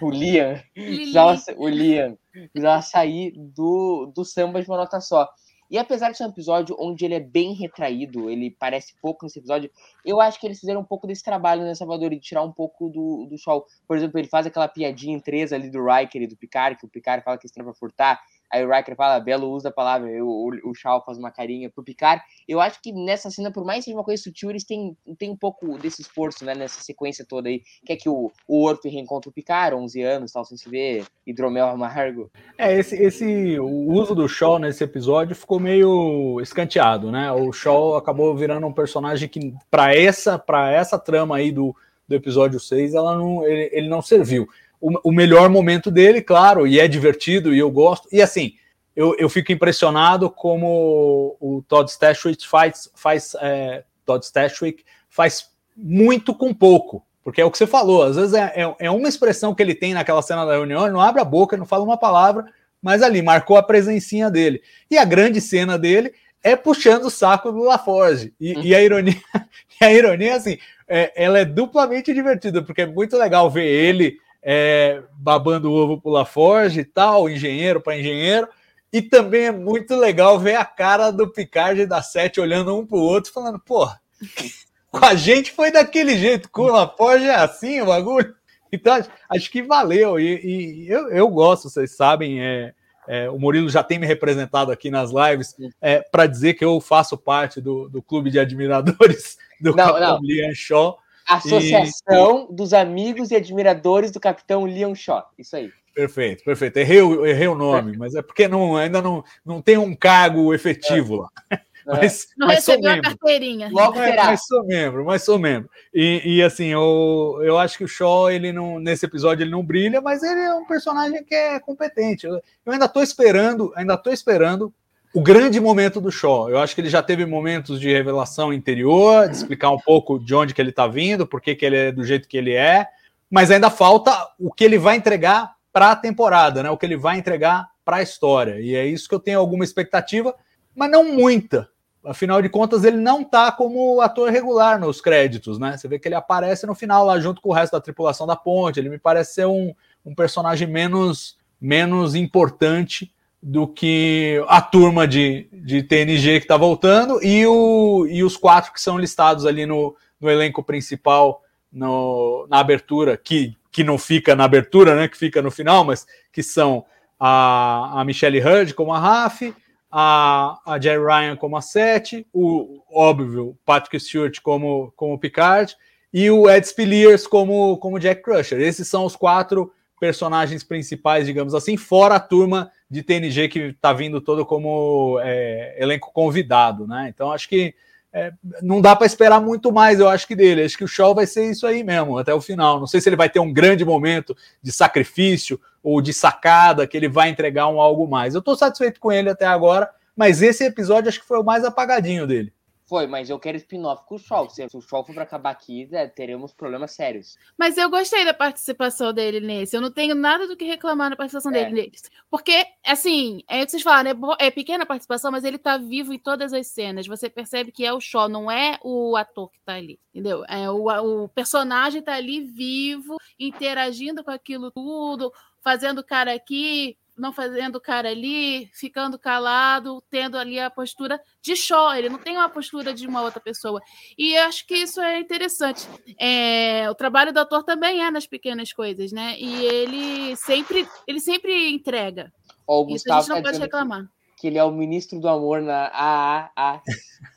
o 0.01 0.09
Liam, 0.09 0.57
precisava, 0.73 1.41
o 1.57 1.67
Liam 1.67 2.17
precisava 2.31 2.81
sair 2.81 3.33
do, 3.35 4.11
do 4.15 4.23
samba 4.23 4.61
de 4.61 4.69
uma 4.69 4.77
nota 4.77 5.01
só. 5.01 5.29
E 5.73 5.77
apesar 5.77 6.11
de 6.11 6.17
ser 6.17 6.25
um 6.25 6.29
episódio 6.29 6.75
onde 6.79 7.03
ele 7.03 7.15
é 7.15 7.19
bem 7.19 7.53
retraído, 7.53 8.29
ele 8.29 8.51
parece 8.51 8.93
pouco 9.01 9.25
nesse 9.25 9.39
episódio, 9.39 9.71
eu 10.05 10.21
acho 10.21 10.39
que 10.39 10.45
eles 10.45 10.59
fizeram 10.59 10.81
um 10.81 10.85
pouco 10.85 11.07
desse 11.07 11.23
trabalho, 11.23 11.63
né, 11.63 11.73
Salvador, 11.73 12.11
de 12.11 12.19
tirar 12.19 12.43
um 12.43 12.51
pouco 12.51 12.89
do, 12.89 13.25
do 13.27 13.37
show. 13.39 13.65
Por 13.87 13.97
exemplo, 13.97 14.19
ele 14.19 14.27
faz 14.27 14.45
aquela 14.45 14.67
piadinha 14.67 15.17
em 15.17 15.19
três 15.19 15.51
ali 15.51 15.71
do 15.71 15.83
Riker 15.83 16.21
e 16.21 16.27
do 16.27 16.37
Picard, 16.37 16.77
que 16.77 16.85
o 16.85 16.89
Picard 16.89 17.23
fala 17.23 17.39
que 17.39 17.47
está 17.47 17.63
pra 17.63 17.73
furtar, 17.73 18.21
aí 18.53 18.63
o 18.63 18.69
Riker 18.69 18.95
fala, 18.95 19.19
Belo 19.19 19.49
usa 19.49 19.69
a 19.69 19.71
palavra, 19.71 20.07
o, 20.23 20.51
o, 20.63 20.69
o 20.69 20.75
Shaw 20.75 21.03
faz 21.03 21.17
uma 21.17 21.31
carinha 21.31 21.71
pro 21.71 21.83
Picard. 21.83 22.21
Eu 22.47 22.61
acho 22.61 22.79
que 22.81 22.93
nessa 22.93 23.31
cena, 23.31 23.51
por 23.51 23.65
mais 23.65 23.79
que 23.79 23.85
seja 23.85 23.97
uma 23.97 24.03
coisa 24.03 24.21
sutil, 24.21 24.51
eles 24.51 24.63
têm, 24.63 24.95
têm 25.17 25.31
um 25.31 25.35
pouco 25.35 25.77
desse 25.79 26.03
esforço, 26.03 26.45
né, 26.45 26.53
nessa 26.53 26.81
sequência 26.81 27.25
toda 27.27 27.49
aí, 27.49 27.63
que 27.83 27.91
é 27.91 27.95
que 27.95 28.07
o, 28.07 28.31
o 28.47 28.63
Orf 28.63 28.87
reencontra 28.87 29.29
o 29.29 29.33
Picard, 29.33 29.75
11 29.75 30.01
anos, 30.03 30.31
tal, 30.31 30.45
sem 30.45 30.55
se 30.55 30.69
ver, 30.69 31.03
hidromel 31.25 31.67
amargo. 31.67 32.29
É, 32.55 32.77
esse, 32.77 32.95
esse 32.95 33.59
o 33.59 33.91
uso 33.91 34.13
do 34.13 34.29
Shaw 34.29 34.59
nesse 34.59 34.83
episódio 34.83 35.35
ficou 35.35 35.59
meio 35.59 36.39
escanteado, 36.39 37.11
né? 37.11 37.31
O 37.31 37.51
Shaw 37.51 37.95
acabou 37.95 38.35
virando 38.35 38.67
um 38.67 38.73
personagem 38.73 39.27
que, 39.27 39.51
para 39.71 39.95
essa, 39.95 40.43
essa 40.71 40.99
trama 40.99 41.37
aí 41.37 41.51
do, 41.51 41.75
do 42.07 42.15
episódio 42.15 42.59
6, 42.59 42.93
ela 42.93 43.15
não, 43.17 43.43
ele, 43.45 43.69
ele 43.73 43.89
não 43.89 44.01
serviu. 44.01 44.47
O, 44.83 45.09
o 45.09 45.11
melhor 45.13 45.49
momento 45.49 45.89
dele, 45.89 46.21
claro, 46.21 46.67
e 46.67 46.77
é 46.77 46.89
divertido, 46.89 47.53
e 47.53 47.59
eu 47.59 47.71
gosto. 47.71 48.09
E 48.11 48.21
assim, 48.21 48.55
eu, 48.93 49.15
eu 49.17 49.29
fico 49.29 49.51
impressionado 49.51 50.29
como 50.29 51.37
o 51.39 51.63
Todd 51.67 51.89
Stashwick 51.89 52.45
faz, 52.45 52.89
faz 52.93 53.33
é, 53.41 53.85
Todd 54.05 54.23
Stashwick 54.25 54.83
faz 55.09 55.49
muito 55.75 56.35
com 56.35 56.53
pouco. 56.53 57.05
Porque 57.23 57.39
é 57.39 57.45
o 57.45 57.49
que 57.49 57.57
você 57.57 57.65
falou, 57.65 58.03
às 58.03 58.17
vezes 58.17 58.33
é, 58.33 58.51
é, 58.53 58.75
é 58.79 58.91
uma 58.91 59.07
expressão 59.07 59.55
que 59.55 59.63
ele 59.63 59.73
tem 59.73 59.93
naquela 59.93 60.21
cena 60.21 60.45
da 60.45 60.51
reunião, 60.51 60.83
ele 60.83 60.91
não 60.91 60.99
abre 60.99 61.21
a 61.21 61.25
boca, 61.25 61.55
ele 61.55 61.61
não 61.61 61.65
fala 61.65 61.85
uma 61.85 61.97
palavra, 61.97 62.45
mas 62.81 63.01
ali 63.01 63.21
marcou 63.21 63.55
a 63.55 63.63
presencinha 63.63 64.29
dele. 64.29 64.61
E 64.91 64.97
a 64.97 65.05
grande 65.05 65.39
cena 65.39 65.79
dele 65.79 66.13
é 66.43 66.53
puxando 66.53 67.05
o 67.05 67.09
saco 67.09 67.49
do 67.49 67.63
LaForge. 67.63 68.33
E, 68.37 68.67
e 68.67 68.75
a 68.75 68.83
ironia, 68.83 69.15
e 69.79 69.85
a 69.85 69.93
ironia 69.93 70.31
é 70.31 70.33
assim, 70.33 70.57
é, 70.85 71.13
ela 71.15 71.39
é 71.39 71.45
duplamente 71.45 72.13
divertida, 72.13 72.61
porque 72.61 72.81
é 72.81 72.85
muito 72.85 73.17
legal 73.17 73.49
ver 73.49 73.67
ele 73.67 74.17
é, 74.43 75.01
babando 75.13 75.71
o 75.71 75.73
ovo 75.73 76.01
pro 76.01 76.11
LaForge 76.11 76.81
e 76.81 76.85
tal, 76.85 77.29
engenheiro 77.29 77.79
para 77.79 77.97
engenheiro, 77.97 78.47
e 78.91 79.01
também 79.01 79.45
é 79.45 79.51
muito 79.51 79.95
legal 79.95 80.37
ver 80.37 80.55
a 80.55 80.65
cara 80.65 81.11
do 81.11 81.27
Picard 81.27 81.81
e 81.81 81.85
da 81.87 82.01
Sete 82.01 82.39
olhando 82.39 82.77
um 82.77 82.85
pro 82.85 82.97
outro, 82.97 83.31
falando, 83.31 83.59
porra, 83.59 83.99
com 84.91 85.03
a 85.03 85.15
gente 85.15 85.51
foi 85.51 85.71
daquele 85.71 86.17
jeito, 86.17 86.49
com 86.49 86.63
o 86.63 86.71
LaForge 86.71 87.25
é 87.25 87.35
assim 87.35 87.81
o 87.81 87.87
bagulho. 87.87 88.35
Então, 88.71 88.99
acho, 89.29 89.51
que 89.51 89.61
valeu, 89.61 90.19
e, 90.19 90.85
e 90.85 90.89
eu, 90.89 91.07
eu 91.09 91.27
gosto, 91.29 91.69
vocês 91.69 91.95
sabem, 91.95 92.41
é, 92.43 92.73
é, 93.07 93.29
o 93.29 93.37
Murilo 93.37 93.69
já 93.69 93.83
tem 93.83 93.99
me 93.99 94.07
representado 94.07 94.71
aqui 94.71 94.89
nas 94.89 95.11
lives 95.11 95.55
é, 95.81 95.99
para 95.99 96.25
dizer 96.25 96.55
que 96.55 96.65
eu 96.65 96.81
faço 96.81 97.17
parte 97.17 97.61
do, 97.61 97.87
do 97.87 98.01
clube 98.01 98.31
de 98.31 98.39
admiradores 98.39 99.37
do 99.61 99.75
Não. 99.75 100.19
Liam 100.21 100.53
Shaw. 100.53 100.97
Associação 101.27 102.47
dos 102.51 102.73
Amigos 102.73 103.31
e 103.31 103.35
Admiradores 103.35 104.11
do 104.11 104.19
Capitão 104.19 104.65
Leon 104.65 104.93
Shaw. 104.95 105.25
Isso 105.37 105.55
aí. 105.55 105.71
Perfeito, 105.95 106.43
perfeito. 106.43 106.77
Errei, 106.77 107.01
o- 107.01 107.25
errei 107.25 107.47
o 107.47 107.55
nome, 107.55 107.95
mas 107.97 108.15
é 108.15 108.21
porque 108.21 108.47
não, 108.47 108.75
ainda 108.75 109.01
não, 109.01 109.23
não 109.45 109.61
tem 109.61 109.77
um 109.77 109.95
cargo 109.95 110.53
efetivo 110.53 111.17
lá. 111.17 111.29
Mas, 111.85 112.27
Não 112.37 112.47
mas 112.47 112.63
sou 112.63 112.75
recebeu 112.75 112.91
a 112.93 113.01
carteirinha. 113.01 113.69
Logo 113.69 113.97
Mas, 113.97 114.09
terá. 114.09 114.23
mas 114.27 114.45
sou 114.47 114.63
membro, 114.65 115.03
mas 115.03 115.21
sou 115.21 115.37
membro. 115.37 115.69
E, 115.93 116.37
e, 116.37 116.41
assim, 116.41 116.67
eu, 116.67 117.37
eu 117.43 117.57
acho 117.57 117.77
que 117.77 117.83
o 117.83 117.87
Shaw, 117.89 118.31
ele 118.31 118.53
não, 118.53 118.79
nesse 118.79 119.05
episódio, 119.05 119.43
ele 119.43 119.51
não 119.51 119.61
brilha, 119.65 119.99
mas 119.99 120.23
ele 120.23 120.39
é 120.39 120.55
um 120.55 120.65
personagem 120.65 121.21
que 121.25 121.35
é 121.35 121.59
competente. 121.59 122.25
Eu, 122.25 122.35
eu 122.65 122.71
ainda 122.71 122.87
tô 122.87 123.01
esperando, 123.03 123.73
ainda 123.75 123.97
tô 123.97 124.11
esperando 124.11 124.73
o 125.13 125.21
grande 125.21 125.59
momento 125.59 126.01
do 126.01 126.11
Shaw. 126.11 126.49
Eu 126.49 126.57
acho 126.57 126.73
que 126.73 126.81
ele 126.81 126.89
já 126.89 127.03
teve 127.03 127.25
momentos 127.25 127.79
de 127.79 127.91
revelação 127.91 128.51
interior, 128.51 129.29
de 129.29 129.35
explicar 129.35 129.69
um 129.69 129.77
pouco 129.77 130.17
de 130.17 130.33
onde 130.33 130.53
que 130.53 130.61
ele 130.61 130.71
tá 130.71 130.87
vindo, 130.87 131.27
por 131.27 131.39
que, 131.39 131.55
que 131.55 131.65
ele 131.65 131.77
é 131.77 131.91
do 131.91 132.03
jeito 132.03 132.27
que 132.27 132.37
ele 132.37 132.53
é, 132.53 132.87
mas 133.29 133.51
ainda 133.51 133.69
falta 133.69 134.11
o 134.39 134.51
que 134.51 134.63
ele 134.63 134.77
vai 134.77 134.95
entregar 134.95 135.53
para 135.71 135.91
a 135.91 135.95
temporada, 135.95 136.63
né? 136.63 136.69
O 136.71 136.77
que 136.77 136.85
ele 136.85 136.97
vai 136.97 137.17
entregar 137.17 137.69
para 137.85 137.97
a 137.97 138.01
história. 138.01 138.59
E 138.59 138.75
é 138.75 138.85
isso 138.85 139.07
que 139.07 139.13
eu 139.13 139.19
tenho 139.19 139.39
alguma 139.39 139.63
expectativa, 139.63 140.35
mas 140.75 140.89
não 140.89 141.03
muita. 141.13 141.69
Afinal 142.03 142.41
de 142.41 142.49
contas, 142.49 142.83
ele 142.83 142.97
não 142.97 143.23
tá 143.23 143.51
como 143.51 144.01
ator 144.01 144.29
regular 144.29 144.79
nos 144.79 144.99
créditos, 144.99 145.59
né? 145.59 145.77
Você 145.77 145.87
vê 145.87 145.99
que 145.99 146.07
ele 146.07 146.15
aparece 146.15 146.65
no 146.65 146.75
final 146.75 147.05
lá 147.05 147.19
junto 147.19 147.39
com 147.39 147.49
o 147.49 147.53
resto 147.53 147.73
da 147.73 147.81
tripulação 147.81 148.25
da 148.27 148.35
ponte. 148.35 148.79
Ele 148.79 148.89
me 148.89 148.99
parece 148.99 149.35
ser 149.35 149.45
um, 149.45 149.73
um 150.05 150.13
personagem 150.13 150.67
menos, 150.67 151.37
menos 151.61 152.13
importante 152.13 153.13
do 153.45 153.67
que 153.67 154.41
a 154.47 154.61
turma 154.61 155.05
de, 155.05 155.49
de 155.51 155.83
TNG 155.83 156.39
que 156.39 156.47
tá 156.47 156.55
voltando 156.55 157.21
e, 157.21 157.45
o, 157.45 158.07
e 158.07 158.23
os 158.23 158.37
quatro 158.37 158.71
que 158.71 158.79
são 158.79 158.97
listados 158.97 159.45
ali 159.45 159.65
no, 159.65 159.93
no 160.19 160.31
elenco 160.31 160.63
principal 160.63 161.43
no, 161.69 162.47
na 162.49 162.59
abertura, 162.59 163.17
que, 163.17 163.53
que 163.69 163.83
não 163.83 163.97
fica 163.97 164.33
na 164.33 164.45
abertura, 164.45 164.95
né? 164.95 165.09
Que 165.09 165.17
fica 165.17 165.41
no 165.41 165.51
final, 165.51 165.83
mas 165.83 166.07
que 166.31 166.41
são 166.41 166.85
a, 167.19 167.99
a 167.99 168.05
Michelle 168.05 168.39
Hurd 168.39 168.73
como 168.75 168.93
a 168.93 168.99
Raf, 168.99 169.53
a, 169.91 170.59
a 170.65 170.79
Jerry 170.79 171.03
Ryan 171.03 171.35
como 171.35 171.57
a 171.57 171.61
Sete, 171.61 172.25
o 172.31 172.81
óbvio 172.89 173.57
Patrick 173.65 173.99
Stewart 173.99 174.39
como, 174.41 174.93
como 174.95 175.19
Picard 175.19 175.75
e 176.13 176.31
o 176.31 176.49
Ed 176.49 176.65
Spiliers 176.65 177.27
como, 177.27 177.77
como 177.77 177.99
Jack 177.99 178.21
Crusher. 178.21 178.61
Esses 178.61 178.87
são 178.87 179.03
os 179.03 179.17
quatro 179.17 179.73
personagens 179.99 180.63
principais, 180.63 181.25
digamos 181.25 181.53
assim, 181.53 181.75
fora 181.75 182.15
a 182.15 182.19
turma 182.21 182.71
de 182.93 183.01
TNG 183.01 183.47
que 183.47 183.59
está 183.59 183.91
vindo 183.91 184.21
todo 184.21 184.45
como 184.45 185.19
é, 185.23 185.75
elenco 185.79 186.11
convidado, 186.13 186.85
né? 186.85 187.07
Então 187.09 187.31
acho 187.31 187.49
que 187.49 187.73
é, 188.13 188.31
não 188.61 188.79
dá 188.79 188.95
para 188.95 189.07
esperar 189.07 189.41
muito 189.41 189.71
mais, 189.71 189.99
eu 189.99 190.07
acho 190.07 190.27
que 190.27 190.35
dele. 190.35 190.63
Acho 190.63 190.77
que 190.77 190.83
o 190.83 190.87
show 190.87 191.15
vai 191.15 191.25
ser 191.25 191.49
isso 191.49 191.65
aí 191.65 191.83
mesmo, 191.83 192.19
até 192.19 192.31
o 192.31 192.39
final. 192.39 192.79
Não 192.79 192.85
sei 192.85 193.01
se 193.01 193.09
ele 193.09 193.15
vai 193.15 193.27
ter 193.27 193.39
um 193.39 193.51
grande 193.51 193.83
momento 193.83 194.37
de 194.61 194.71
sacrifício 194.71 195.59
ou 195.81 195.99
de 195.99 196.13
sacada, 196.13 196.85
que 196.85 196.95
ele 196.95 197.09
vai 197.09 197.29
entregar 197.29 197.67
um 197.67 197.81
algo 197.81 198.07
mais. 198.07 198.35
Eu 198.35 198.39
estou 198.39 198.55
satisfeito 198.55 198.99
com 198.99 199.11
ele 199.11 199.29
até 199.29 199.47
agora, 199.47 199.89
mas 200.15 200.43
esse 200.43 200.63
episódio 200.63 201.09
acho 201.09 201.19
que 201.19 201.27
foi 201.27 201.39
o 201.39 201.43
mais 201.43 201.65
apagadinho 201.65 202.27
dele. 202.27 202.53
Foi, 202.93 203.07
mas 203.07 203.27
eu 203.27 203.39
quero 203.39 203.57
spin-off 203.57 204.05
com 204.05 204.13
o 204.13 204.19
Shaw. 204.19 204.47
Se 204.51 204.67
o 204.71 204.79
Shaw 204.79 205.03
for 205.03 205.15
pra 205.15 205.23
acabar 205.23 205.49
aqui, 205.49 205.87
né, 205.87 206.05
teremos 206.05 206.53
problemas 206.53 206.91
sérios. 206.91 207.39
Mas 207.57 207.75
eu 207.75 207.89
gostei 207.89 208.23
da 208.23 208.35
participação 208.35 209.11
dele 209.11 209.39
nesse. 209.39 209.75
Eu 209.75 209.81
não 209.81 209.89
tenho 209.89 210.13
nada 210.13 210.47
do 210.47 210.55
que 210.55 210.63
reclamar 210.63 211.09
da 211.09 211.15
participação 211.15 211.51
É. 211.51 211.65
dele 211.65 211.89
nesse. 211.89 212.03
Porque, 212.29 212.67
assim, 212.85 213.41
é 213.49 213.63
o 213.63 213.65
que 213.65 213.71
vocês 213.71 213.81
falaram, 213.81 214.11
é, 214.39 214.45
é 214.45 214.51
pequena 214.51 214.83
a 214.83 214.85
participação, 214.85 215.31
mas 215.31 215.43
ele 215.43 215.57
tá 215.57 215.75
vivo 215.75 216.13
em 216.13 216.19
todas 216.19 216.53
as 216.53 216.67
cenas. 216.67 217.07
Você 217.07 217.31
percebe 217.31 217.71
que 217.71 217.83
é 217.83 217.91
o 217.91 217.99
Shaw, 217.99 218.29
não 218.29 218.51
é 218.51 218.77
o 218.83 219.17
ator 219.17 219.49
que 219.49 219.59
tá 219.61 219.73
ali, 219.73 219.99
entendeu? 220.13 220.45
É 220.47 220.69
o, 220.69 221.23
o 221.23 221.29
personagem 221.29 221.99
tá 221.99 222.13
ali 222.13 222.41
vivo, 222.41 223.17
interagindo 223.39 224.23
com 224.23 224.29
aquilo 224.29 224.69
tudo, 224.69 225.33
fazendo 225.63 226.03
cara 226.03 226.31
aqui, 226.31 226.95
não 227.17 227.31
fazendo 227.31 227.79
cara 227.79 228.09
ali, 228.09 228.69
ficando 228.73 229.19
calado, 229.19 230.03
tendo 230.09 230.37
ali 230.37 230.59
a 230.59 230.69
postura 230.69 231.19
de 231.41 231.55
Shaw. 231.55 231.93
Ele 231.95 232.09
não 232.09 232.17
tem 232.17 232.35
uma 232.37 232.49
postura 232.49 232.93
de 232.93 233.05
uma 233.07 233.21
outra 233.21 233.39
pessoa. 233.39 233.81
E 234.17 234.33
eu 234.35 234.43
acho 234.43 234.65
que 234.65 234.75
isso 234.75 234.99
é 235.01 235.19
interessante. 235.19 235.87
É, 236.19 236.89
o 236.89 236.95
trabalho 236.95 237.31
do 237.31 237.39
ator 237.39 237.63
também 237.63 238.03
é 238.03 238.09
nas 238.11 238.25
pequenas 238.25 238.73
coisas, 238.73 239.11
né? 239.11 239.35
E 239.39 239.65
ele 239.65 240.35
sempre, 240.35 240.87
ele 241.07 241.19
sempre 241.19 241.69
entrega. 241.71 242.31
Ó, 242.67 242.81
o 242.83 242.95
Isso 242.95 243.11
a 243.11 243.17
Gustavo 243.17 243.21
gente 243.21 243.29
não 243.29 243.35
tá 243.37 243.43
pode 243.49 243.59
reclamar. 243.59 244.05
que 244.37 244.47
ele 244.47 244.57
é 244.57 244.63
o 244.63 244.71
ministro 244.71 245.19
do 245.19 245.27
amor 245.29 245.61
na 245.61 245.87
AAACS, 245.93 246.83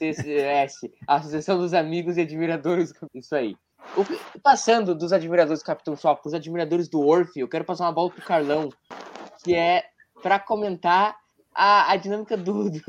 Associação 1.06 1.58
dos 1.58 1.74
Amigos 1.74 2.16
e 2.16 2.22
Admiradores. 2.22 2.92
Isso 3.14 3.34
aí. 3.34 3.56
O- 3.96 4.40
passando 4.40 4.94
dos 4.94 5.12
admiradores 5.12 5.60
do 5.60 5.66
Capitão 5.66 5.96
Shaw 5.96 6.16
para 6.16 6.28
os 6.28 6.34
admiradores 6.34 6.88
do 6.88 7.00
Orfe, 7.06 7.38
eu 7.40 7.48
quero 7.48 7.64
passar 7.64 7.84
uma 7.84 7.92
bola 7.92 8.10
pro 8.10 8.22
Carlão, 8.22 8.68
que 9.46 9.54
é 9.54 9.84
para 10.20 10.40
comentar 10.40 11.16
a, 11.54 11.92
a 11.92 11.96
dinâmica 11.96 12.36
do, 12.36 12.68
do. 12.68 12.80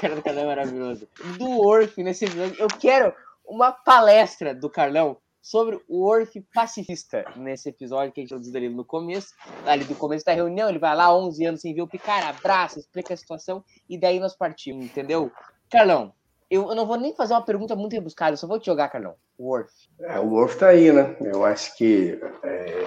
Cara 0.00 0.16
do 0.16 0.22
Carlão 0.22 0.44
é 0.44 0.46
maravilhoso. 0.46 1.06
Do 1.38 1.60
Orfe 1.60 2.02
nesse 2.02 2.24
episódio. 2.24 2.56
Eu 2.58 2.68
quero 2.68 3.12
uma 3.44 3.70
palestra 3.70 4.54
do 4.54 4.70
Carlão 4.70 5.18
sobre 5.42 5.78
o 5.88 6.04
Worf 6.04 6.40
pacifista 6.54 7.24
nesse 7.36 7.68
episódio 7.68 8.12
que 8.12 8.20
a 8.20 8.22
gente 8.22 8.30
introduziu 8.30 8.56
ali 8.56 8.68
no 8.70 8.84
começo, 8.84 9.34
ali 9.66 9.84
do 9.84 9.94
começo 9.94 10.24
da 10.24 10.32
reunião, 10.32 10.68
ele 10.68 10.78
vai 10.78 10.94
lá 10.94 11.14
11 11.14 11.46
anos 11.46 11.60
sem 11.60 11.74
ver 11.74 11.82
o 11.82 11.88
Picard, 11.88 12.26
abraça, 12.26 12.78
explica 12.78 13.14
a 13.14 13.16
situação 13.16 13.64
e 13.88 13.98
daí 13.98 14.20
nós 14.20 14.36
partimos, 14.36 14.84
entendeu? 14.84 15.30
Carlão, 15.70 16.12
eu, 16.50 16.68
eu 16.68 16.74
não 16.74 16.86
vou 16.86 16.98
nem 16.98 17.14
fazer 17.14 17.32
uma 17.34 17.44
pergunta 17.44 17.74
muito 17.74 17.92
rebuscada, 17.92 18.32
eu 18.32 18.36
só 18.36 18.46
vou 18.46 18.58
te 18.58 18.66
jogar, 18.66 18.90
Carlão. 18.90 19.14
Worf. 19.38 19.72
É, 20.00 20.18
o 20.18 20.28
Worf 20.28 20.58
tá 20.58 20.68
aí, 20.68 20.92
né? 20.92 21.16
Eu 21.20 21.44
acho 21.44 21.74
que 21.76 22.20
é, 22.42 22.84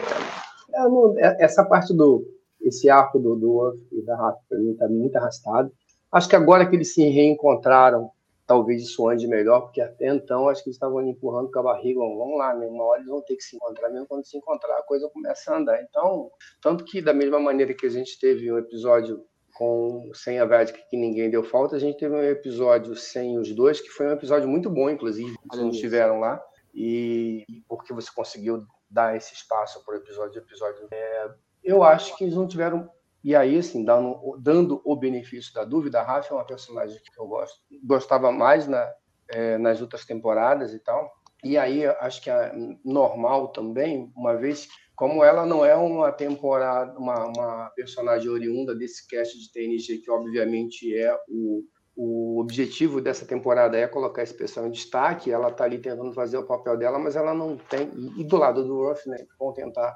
não, 0.74 1.16
é, 1.18 1.38
essa 1.40 1.64
parte 1.66 1.94
do 1.94 2.24
esse 2.64 2.90
arco 2.90 3.20
do, 3.20 3.36
do 3.36 3.52
Worf 3.52 3.80
e 3.92 4.02
da 4.02 4.16
Rafa 4.16 4.40
para 4.48 4.58
mim 4.58 4.76
tá 4.76 4.88
muito 4.88 5.16
arrastado. 5.16 5.72
Acho 6.12 6.30
que 6.30 6.36
agora 6.36 6.68
que 6.68 6.76
eles 6.76 6.94
se 6.94 7.04
reencontraram, 7.04 8.10
talvez 8.46 8.84
isso 8.84 9.08
ande 9.10 9.28
melhor, 9.28 9.62
porque 9.62 9.82
até 9.82 10.08
então 10.08 10.48
acho 10.48 10.64
que 10.64 10.70
eles 10.70 10.76
estavam 10.76 11.02
empurrando 11.02 11.52
com 11.52 11.60
a 11.60 11.64
barriga, 11.64 12.00
vamos 12.00 12.38
lá, 12.38 12.54
né? 12.54 12.68
uma 12.68 12.84
hora 12.84 13.00
eles 13.00 13.10
vão 13.10 13.22
ter 13.22 13.36
que 13.36 13.44
se 13.44 13.56
encontrar, 13.56 13.90
mesmo 13.90 14.08
quando 14.08 14.26
se 14.26 14.38
encontrar 14.38 14.78
a 14.78 14.84
coisa 14.84 15.10
começa 15.10 15.52
a 15.52 15.58
andar. 15.58 15.82
Então, 15.82 16.30
tanto 16.62 16.86
que 16.86 17.02
da 17.02 17.14
mesma 17.14 17.40
maneira 17.40 17.74
que 17.74 17.86
a 17.86 17.90
gente 17.90 18.20
teve 18.20 18.52
um 18.52 18.58
episódio 18.58 19.26
com 19.54 20.10
sem 20.14 20.40
a 20.40 20.46
Vedic 20.46 20.88
que 20.90 20.98
ninguém 20.98 21.30
deu 21.30 21.44
falta, 21.44 21.76
a 21.76 21.80
gente 21.80 21.98
teve 21.98 22.14
um 22.14 22.24
episódio 22.24 22.96
sem 22.96 23.38
os 23.38 23.52
dois, 23.54 23.80
que 23.80 23.90
foi 23.90 24.08
um 24.08 24.14
episódio 24.14 24.48
muito 24.48 24.70
bom, 24.70 24.90
inclusive, 24.90 25.36
que 25.52 25.58
não 25.58 25.70
estiveram 25.70 26.20
lá, 26.20 26.44
e 26.74 27.46
porque 27.68 27.94
você 27.94 28.10
conseguiu 28.14 28.66
dar 28.90 29.16
esse 29.16 29.34
espaço 29.34 29.84
para 29.86 29.96
o 29.96 29.98
episódio 29.98 30.40
episódio. 30.40 30.88
É, 30.92 31.30
eu 31.64 31.84
acho 31.84 32.16
que 32.18 32.24
eles 32.24 32.36
não 32.36 32.48
tiveram 32.48 32.90
e 33.24 33.36
aí, 33.36 33.58
assim, 33.58 33.86
dando, 33.86 34.38
dando 34.42 34.82
o 34.84 34.96
benefício 34.98 35.54
da 35.54 35.64
dúvida, 35.64 36.02
a 36.02 36.04
Rafa 36.04 36.34
é 36.34 36.38
uma 36.38 36.46
personagem 36.46 36.98
que 36.98 37.20
eu 37.20 37.26
gosto, 37.26 37.58
gostava 37.82 38.32
mais 38.34 38.68
na, 38.68 38.92
é, 39.30 39.58
nas 39.58 39.82
outras 39.82 40.04
temporadas 40.04 40.74
e 40.74 40.80
tal. 40.80 41.10
E 41.42 41.58
aí, 41.58 41.86
acho 41.86 42.22
que 42.22 42.30
é 42.30 42.54
normal 42.84 43.50
também, 43.50 44.12
uma 44.16 44.36
vez, 44.36 44.68
como 44.94 45.24
ela 45.24 45.46
não 45.46 45.66
é 45.66 45.74
uma 45.74 46.12
temporada, 46.12 46.98
uma, 47.00 47.26
uma 47.28 47.70
personagem 47.70 48.30
oriunda 48.30 48.76
desse 48.76 49.08
cast 49.08 49.40
de 49.40 49.52
TNG, 49.54 50.00
que 50.00 50.12
obviamente 50.12 50.94
é 50.94 51.18
o, 51.30 51.64
o 51.96 52.40
objetivo 52.40 53.00
dessa 53.00 53.26
temporada 53.26 53.78
é 53.78 53.88
colocar 53.88 54.24
esse 54.24 54.34
pessoal 54.34 54.68
em 54.68 54.72
destaque, 54.72 55.32
ela 55.32 55.50
está 55.50 55.64
ali 55.64 55.78
tentando 55.78 56.12
fazer 56.14 56.38
o 56.38 56.46
papel 56.46 56.78
dela, 56.78 57.00
mas 57.00 57.16
ela 57.16 57.34
não 57.34 57.56
tem. 57.56 57.90
E 58.18 58.24
do 58.24 58.36
lado 58.36 58.66
do 58.66 58.88
Ruff, 58.88 59.08
né, 59.08 59.18
vão 59.40 59.54
tentar 59.54 59.96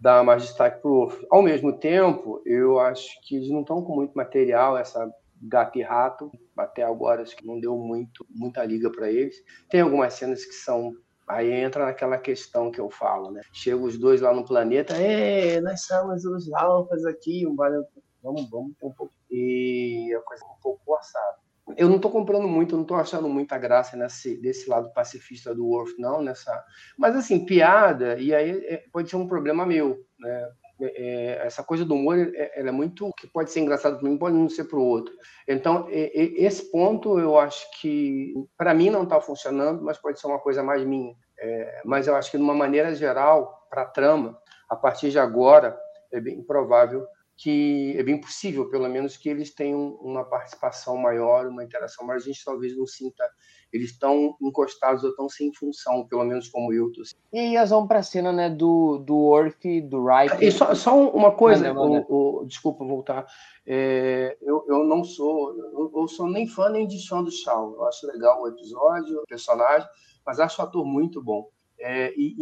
dar 0.00 0.24
mais 0.24 0.42
destaque 0.42 0.80
para 0.80 0.90
o 0.90 1.10
Ao 1.30 1.42
mesmo 1.42 1.72
tempo, 1.72 2.42
eu 2.44 2.78
acho 2.78 3.08
que 3.22 3.36
eles 3.36 3.50
não 3.50 3.60
estão 3.60 3.82
com 3.82 3.94
muito 3.94 4.14
material, 4.14 4.76
essa 4.76 5.10
gato 5.42 5.78
e 5.78 5.82
rato, 5.82 6.30
até 6.56 6.82
agora 6.82 7.22
acho 7.22 7.36
que 7.36 7.46
não 7.46 7.60
deu 7.60 7.76
muito, 7.76 8.26
muita 8.30 8.64
liga 8.64 8.90
para 8.90 9.10
eles. 9.10 9.36
Tem 9.68 9.80
algumas 9.80 10.14
cenas 10.14 10.44
que 10.44 10.52
são. 10.52 10.94
Aí 11.28 11.50
entra 11.50 11.84
naquela 11.84 12.18
questão 12.18 12.70
que 12.70 12.80
eu 12.80 12.88
falo, 12.88 13.32
né? 13.32 13.40
Chega 13.52 13.82
os 13.82 13.98
dois 13.98 14.20
lá 14.20 14.32
no 14.32 14.44
planeta, 14.44 14.94
é, 14.94 15.60
nós 15.60 15.84
somos 15.84 16.24
os 16.24 16.52
alfas 16.52 17.04
aqui, 17.04 17.44
vamos, 17.44 18.48
vamos 18.48 18.76
ter 18.78 18.86
um 18.86 18.92
pouco. 18.92 19.12
E 19.28 20.14
a 20.16 20.20
coisa 20.20 20.44
é 20.44 20.46
um 20.46 20.60
pouco 20.62 20.80
forçada 20.84 21.45
eu 21.76 21.88
não 21.88 21.96
estou 21.96 22.10
comprando 22.10 22.46
muito, 22.46 22.74
eu 22.74 22.76
não 22.76 22.84
estou 22.84 22.96
achando 22.96 23.28
muita 23.28 23.58
graça 23.58 23.96
nesse, 23.96 24.36
desse 24.36 24.68
lado 24.70 24.92
pacifista 24.92 25.54
do 25.54 25.66
Worf, 25.66 25.94
não, 25.98 26.22
nessa. 26.22 26.64
Mas 26.96 27.16
assim, 27.16 27.44
piada, 27.44 28.18
e 28.18 28.34
aí 28.34 28.64
é, 28.66 28.84
pode 28.92 29.10
ser 29.10 29.16
um 29.16 29.26
problema 29.26 29.66
meu, 29.66 29.98
né? 30.18 30.48
É, 30.78 30.84
é 30.84 31.46
essa 31.46 31.64
coisa 31.64 31.84
do 31.86 31.94
humor 31.94 32.18
é, 32.18 32.52
ela 32.54 32.68
é 32.68 32.72
muito 32.72 33.10
que 33.18 33.26
pode 33.26 33.50
ser 33.50 33.60
engraçado 33.60 33.98
para 33.98 34.06
mim 34.06 34.18
pode 34.18 34.36
não 34.36 34.46
ser 34.46 34.64
para 34.64 34.78
o 34.78 34.84
outro 34.84 35.14
então 35.48 35.88
é, 35.88 36.10
esse 36.14 36.70
ponto 36.70 37.18
eu 37.18 37.38
acho 37.38 37.64
que 37.80 38.34
para 38.58 38.74
mim 38.74 38.90
não 38.90 39.04
está 39.04 39.18
funcionando 39.18 39.82
mas 39.82 39.96
pode 39.96 40.20
ser 40.20 40.26
uma 40.26 40.38
coisa 40.38 40.62
mais 40.62 40.84
minha 40.84 41.14
é, 41.40 41.80
mas 41.82 42.06
eu 42.06 42.14
acho 42.14 42.30
que 42.30 42.36
de 42.36 42.42
uma 42.42 42.52
maneira 42.52 42.94
geral 42.94 43.66
para 43.70 43.82
a 43.82 43.86
trama 43.86 44.38
a 44.68 44.76
partir 44.76 45.08
de 45.08 45.18
agora 45.18 45.78
é 46.12 46.20
bem 46.20 46.42
provável 46.42 47.06
que 47.36 47.94
é 47.98 48.02
bem 48.02 48.18
possível, 48.18 48.68
pelo 48.70 48.88
menos, 48.88 49.16
que 49.16 49.28
eles 49.28 49.54
tenham 49.54 49.94
uma 50.00 50.24
participação 50.24 50.96
maior, 50.96 51.46
uma 51.46 51.62
interação, 51.62 52.06
mas 52.06 52.22
a 52.22 52.26
gente 52.26 52.42
talvez 52.42 52.74
não 52.74 52.86
sinta, 52.86 53.22
eles 53.70 53.90
estão 53.90 54.34
encostados 54.40 55.04
ou 55.04 55.10
estão 55.10 55.28
sem 55.28 55.52
função, 55.52 56.06
pelo 56.08 56.24
menos 56.24 56.48
como 56.48 56.72
eu. 56.72 56.90
Tô. 56.92 57.02
E 57.34 57.38
aí 57.38 57.54
nós 57.54 57.68
vamos 57.68 57.88
para 57.88 57.98
a 57.98 58.02
cena 58.02 58.32
né, 58.32 58.48
do, 58.48 58.98
do 58.98 59.18
Orf, 59.18 59.60
do 59.82 60.06
Riker. 60.06 60.42
E 60.42 60.50
só, 60.50 60.74
só 60.74 60.98
uma 61.10 61.30
coisa, 61.30 61.74
o, 61.74 62.40
o, 62.40 62.46
desculpa 62.46 62.86
voltar, 62.86 63.26
é, 63.66 64.38
eu, 64.40 64.64
eu 64.66 64.84
não 64.84 65.04
sou, 65.04 65.54
eu, 65.58 65.92
eu, 65.94 66.08
sou 66.08 66.26
nem 66.30 66.46
fã 66.46 66.70
nem 66.70 66.86
de 66.86 66.98
Sean 66.98 67.22
do 67.22 67.30
Shaw, 67.30 67.74
eu 67.74 67.84
acho 67.84 68.06
legal 68.06 68.40
o 68.40 68.48
episódio, 68.48 69.18
o 69.18 69.26
personagem, 69.26 69.86
mas 70.24 70.40
acho 70.40 70.62
o 70.62 70.64
ator 70.64 70.86
muito 70.86 71.22
bom. 71.22 71.50
É, 71.78 72.12
e 72.16 72.34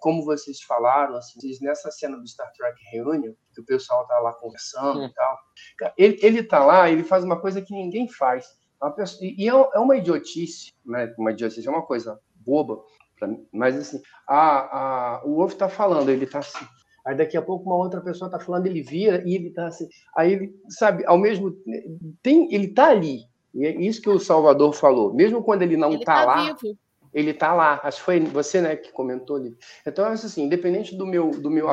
como 0.00 0.24
vocês 0.24 0.62
falaram, 0.62 1.14
assim, 1.16 1.38
nessa 1.60 1.90
cena 1.90 2.16
do 2.16 2.26
Star 2.26 2.50
Trek 2.52 2.76
Reunion, 2.90 3.32
que 3.54 3.60
o 3.60 3.64
pessoal 3.64 4.06
tá 4.06 4.18
lá 4.18 4.32
conversando 4.32 5.04
e 5.04 5.12
tal, 5.12 5.38
ele, 5.96 6.18
ele 6.22 6.42
tá 6.42 6.64
lá, 6.64 6.90
ele 6.90 7.04
faz 7.04 7.22
uma 7.22 7.38
coisa 7.38 7.62
que 7.62 7.74
ninguém 7.74 8.08
faz. 8.08 8.46
Pessoa, 8.96 9.20
e 9.22 9.46
é, 9.46 9.52
é 9.52 9.78
uma 9.78 9.96
idiotice, 9.96 10.72
né? 10.84 11.14
Uma 11.18 11.32
idiotice 11.32 11.68
é 11.68 11.70
uma 11.70 11.82
coisa 11.82 12.18
boba, 12.34 12.82
mas 13.52 13.76
assim, 13.76 14.00
a, 14.26 15.18
a, 15.18 15.24
o 15.26 15.34
Wolf 15.34 15.52
tá 15.52 15.68
falando, 15.68 16.08
ele 16.08 16.26
tá 16.26 16.38
assim. 16.38 16.64
Aí 17.06 17.14
daqui 17.14 17.36
a 17.36 17.42
pouco 17.42 17.66
uma 17.66 17.76
outra 17.76 18.00
pessoa 18.00 18.30
tá 18.30 18.40
falando, 18.40 18.66
ele 18.66 18.82
vira 18.82 19.22
e 19.26 19.34
ele 19.34 19.50
tá 19.50 19.66
assim. 19.66 19.86
Aí 20.16 20.32
ele, 20.32 20.54
sabe, 20.70 21.04
ao 21.04 21.18
mesmo 21.18 21.54
tem, 22.22 22.52
ele 22.54 22.68
tá 22.68 22.88
ali. 22.88 23.20
E 23.52 23.66
é 23.66 23.80
isso 23.82 24.00
que 24.00 24.08
o 24.08 24.18
Salvador 24.18 24.72
falou. 24.72 25.12
Mesmo 25.12 25.42
quando 25.42 25.60
ele 25.60 25.76
não 25.76 25.92
ele 25.92 26.04
tá, 26.04 26.14
tá 26.14 26.24
lá, 26.24 26.52
vivo 26.54 26.78
ele 27.12 27.30
está 27.30 27.52
lá. 27.54 27.80
Acho 27.82 27.98
que 27.98 28.04
foi 28.04 28.20
você, 28.20 28.60
né, 28.60 28.76
que 28.76 28.92
comentou 28.92 29.36
ali. 29.36 29.56
Então, 29.86 30.04
assim, 30.06 30.44
independente 30.44 30.94
do 30.96 31.06
meu 31.06 31.30
do 31.30 31.50
meu 31.50 31.68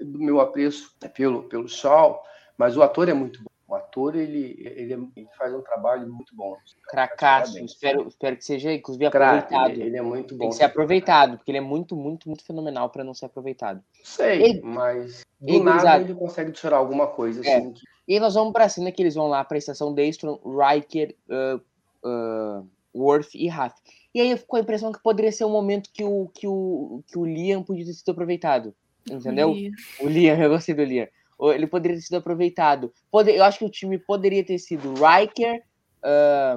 do 0.00 0.18
meu 0.18 0.40
apreço 0.40 0.94
pelo 1.14 1.44
pelo 1.44 1.68
Sol, 1.68 2.22
mas 2.56 2.76
o 2.76 2.82
ator 2.82 3.08
é 3.08 3.14
muito 3.14 3.42
bom. 3.42 3.50
O 3.70 3.74
ator 3.76 4.16
ele, 4.16 4.56
ele, 4.58 4.94
ele 5.14 5.28
faz 5.38 5.54
um 5.54 5.62
trabalho 5.62 6.12
muito 6.12 6.34
bom. 6.34 6.56
Cracaço. 6.88 7.56
Espero, 7.64 8.08
espero 8.08 8.36
que 8.36 8.44
seja 8.44 8.72
inclusive 8.72 9.06
aproveitado. 9.06 9.70
Ele, 9.70 9.82
ele, 9.84 9.96
é 9.96 10.02
muito 10.02 10.34
bom. 10.34 10.40
Tem 10.40 10.48
que 10.48 10.56
ser 10.56 10.64
aproveitado, 10.64 11.36
porque 11.36 11.52
ele 11.52 11.58
é 11.58 11.60
muito, 11.60 11.94
muito, 11.94 12.28
muito 12.28 12.44
fenomenal 12.44 12.90
para 12.90 13.04
não 13.04 13.14
ser 13.14 13.26
aproveitado. 13.26 13.80
Sei, 14.02 14.42
ele, 14.42 14.60
mas 14.60 15.22
do 15.40 15.48
ele, 15.48 15.62
nada 15.62 16.00
ele 16.00 16.14
consegue 16.14 16.50
tirar 16.50 16.78
alguma 16.78 17.06
coisa 17.06 17.46
é. 17.46 17.58
assim. 17.58 17.72
Que... 17.72 17.80
E 18.08 18.18
nós 18.18 18.34
vamos 18.34 18.52
para 18.52 18.64
a 18.64 18.68
cena 18.68 18.90
que 18.90 19.00
eles 19.00 19.14
vão 19.14 19.28
lá 19.28 19.44
para 19.44 19.56
a 19.56 19.58
estação 19.58 19.94
Daystrom, 19.94 20.40
Riker, 20.44 21.14
uh, 21.28 21.60
uh, 22.04 22.68
Worth 22.92 23.36
e 23.36 23.46
Rath. 23.46 23.76
E 24.14 24.20
aí 24.20 24.36
ficou 24.36 24.58
a 24.58 24.62
impressão 24.62 24.92
que 24.92 25.02
poderia 25.02 25.30
ser 25.30 25.44
um 25.44 25.50
momento 25.50 25.90
que 25.92 26.02
o, 26.02 26.28
que 26.34 26.46
o, 26.46 27.02
que 27.06 27.18
o 27.18 27.24
Liam 27.24 27.62
podia 27.62 27.84
ter 27.84 27.92
sido 27.92 28.10
aproveitado. 28.10 28.74
Entendeu? 29.10 29.54
O 30.00 30.08
Liam, 30.08 30.36
eu 30.36 30.50
gostei 30.50 30.74
do 30.74 30.84
Liam. 30.84 31.06
Ele 31.54 31.66
poderia 31.66 31.96
ter 31.96 32.02
sido 32.02 32.16
aproveitado. 32.16 32.92
Pode, 33.10 33.30
eu 33.30 33.42
acho 33.44 33.58
que 33.58 33.64
o 33.64 33.70
time 33.70 33.98
poderia 33.98 34.44
ter 34.44 34.58
sido 34.58 34.92
Riker, 34.94 35.62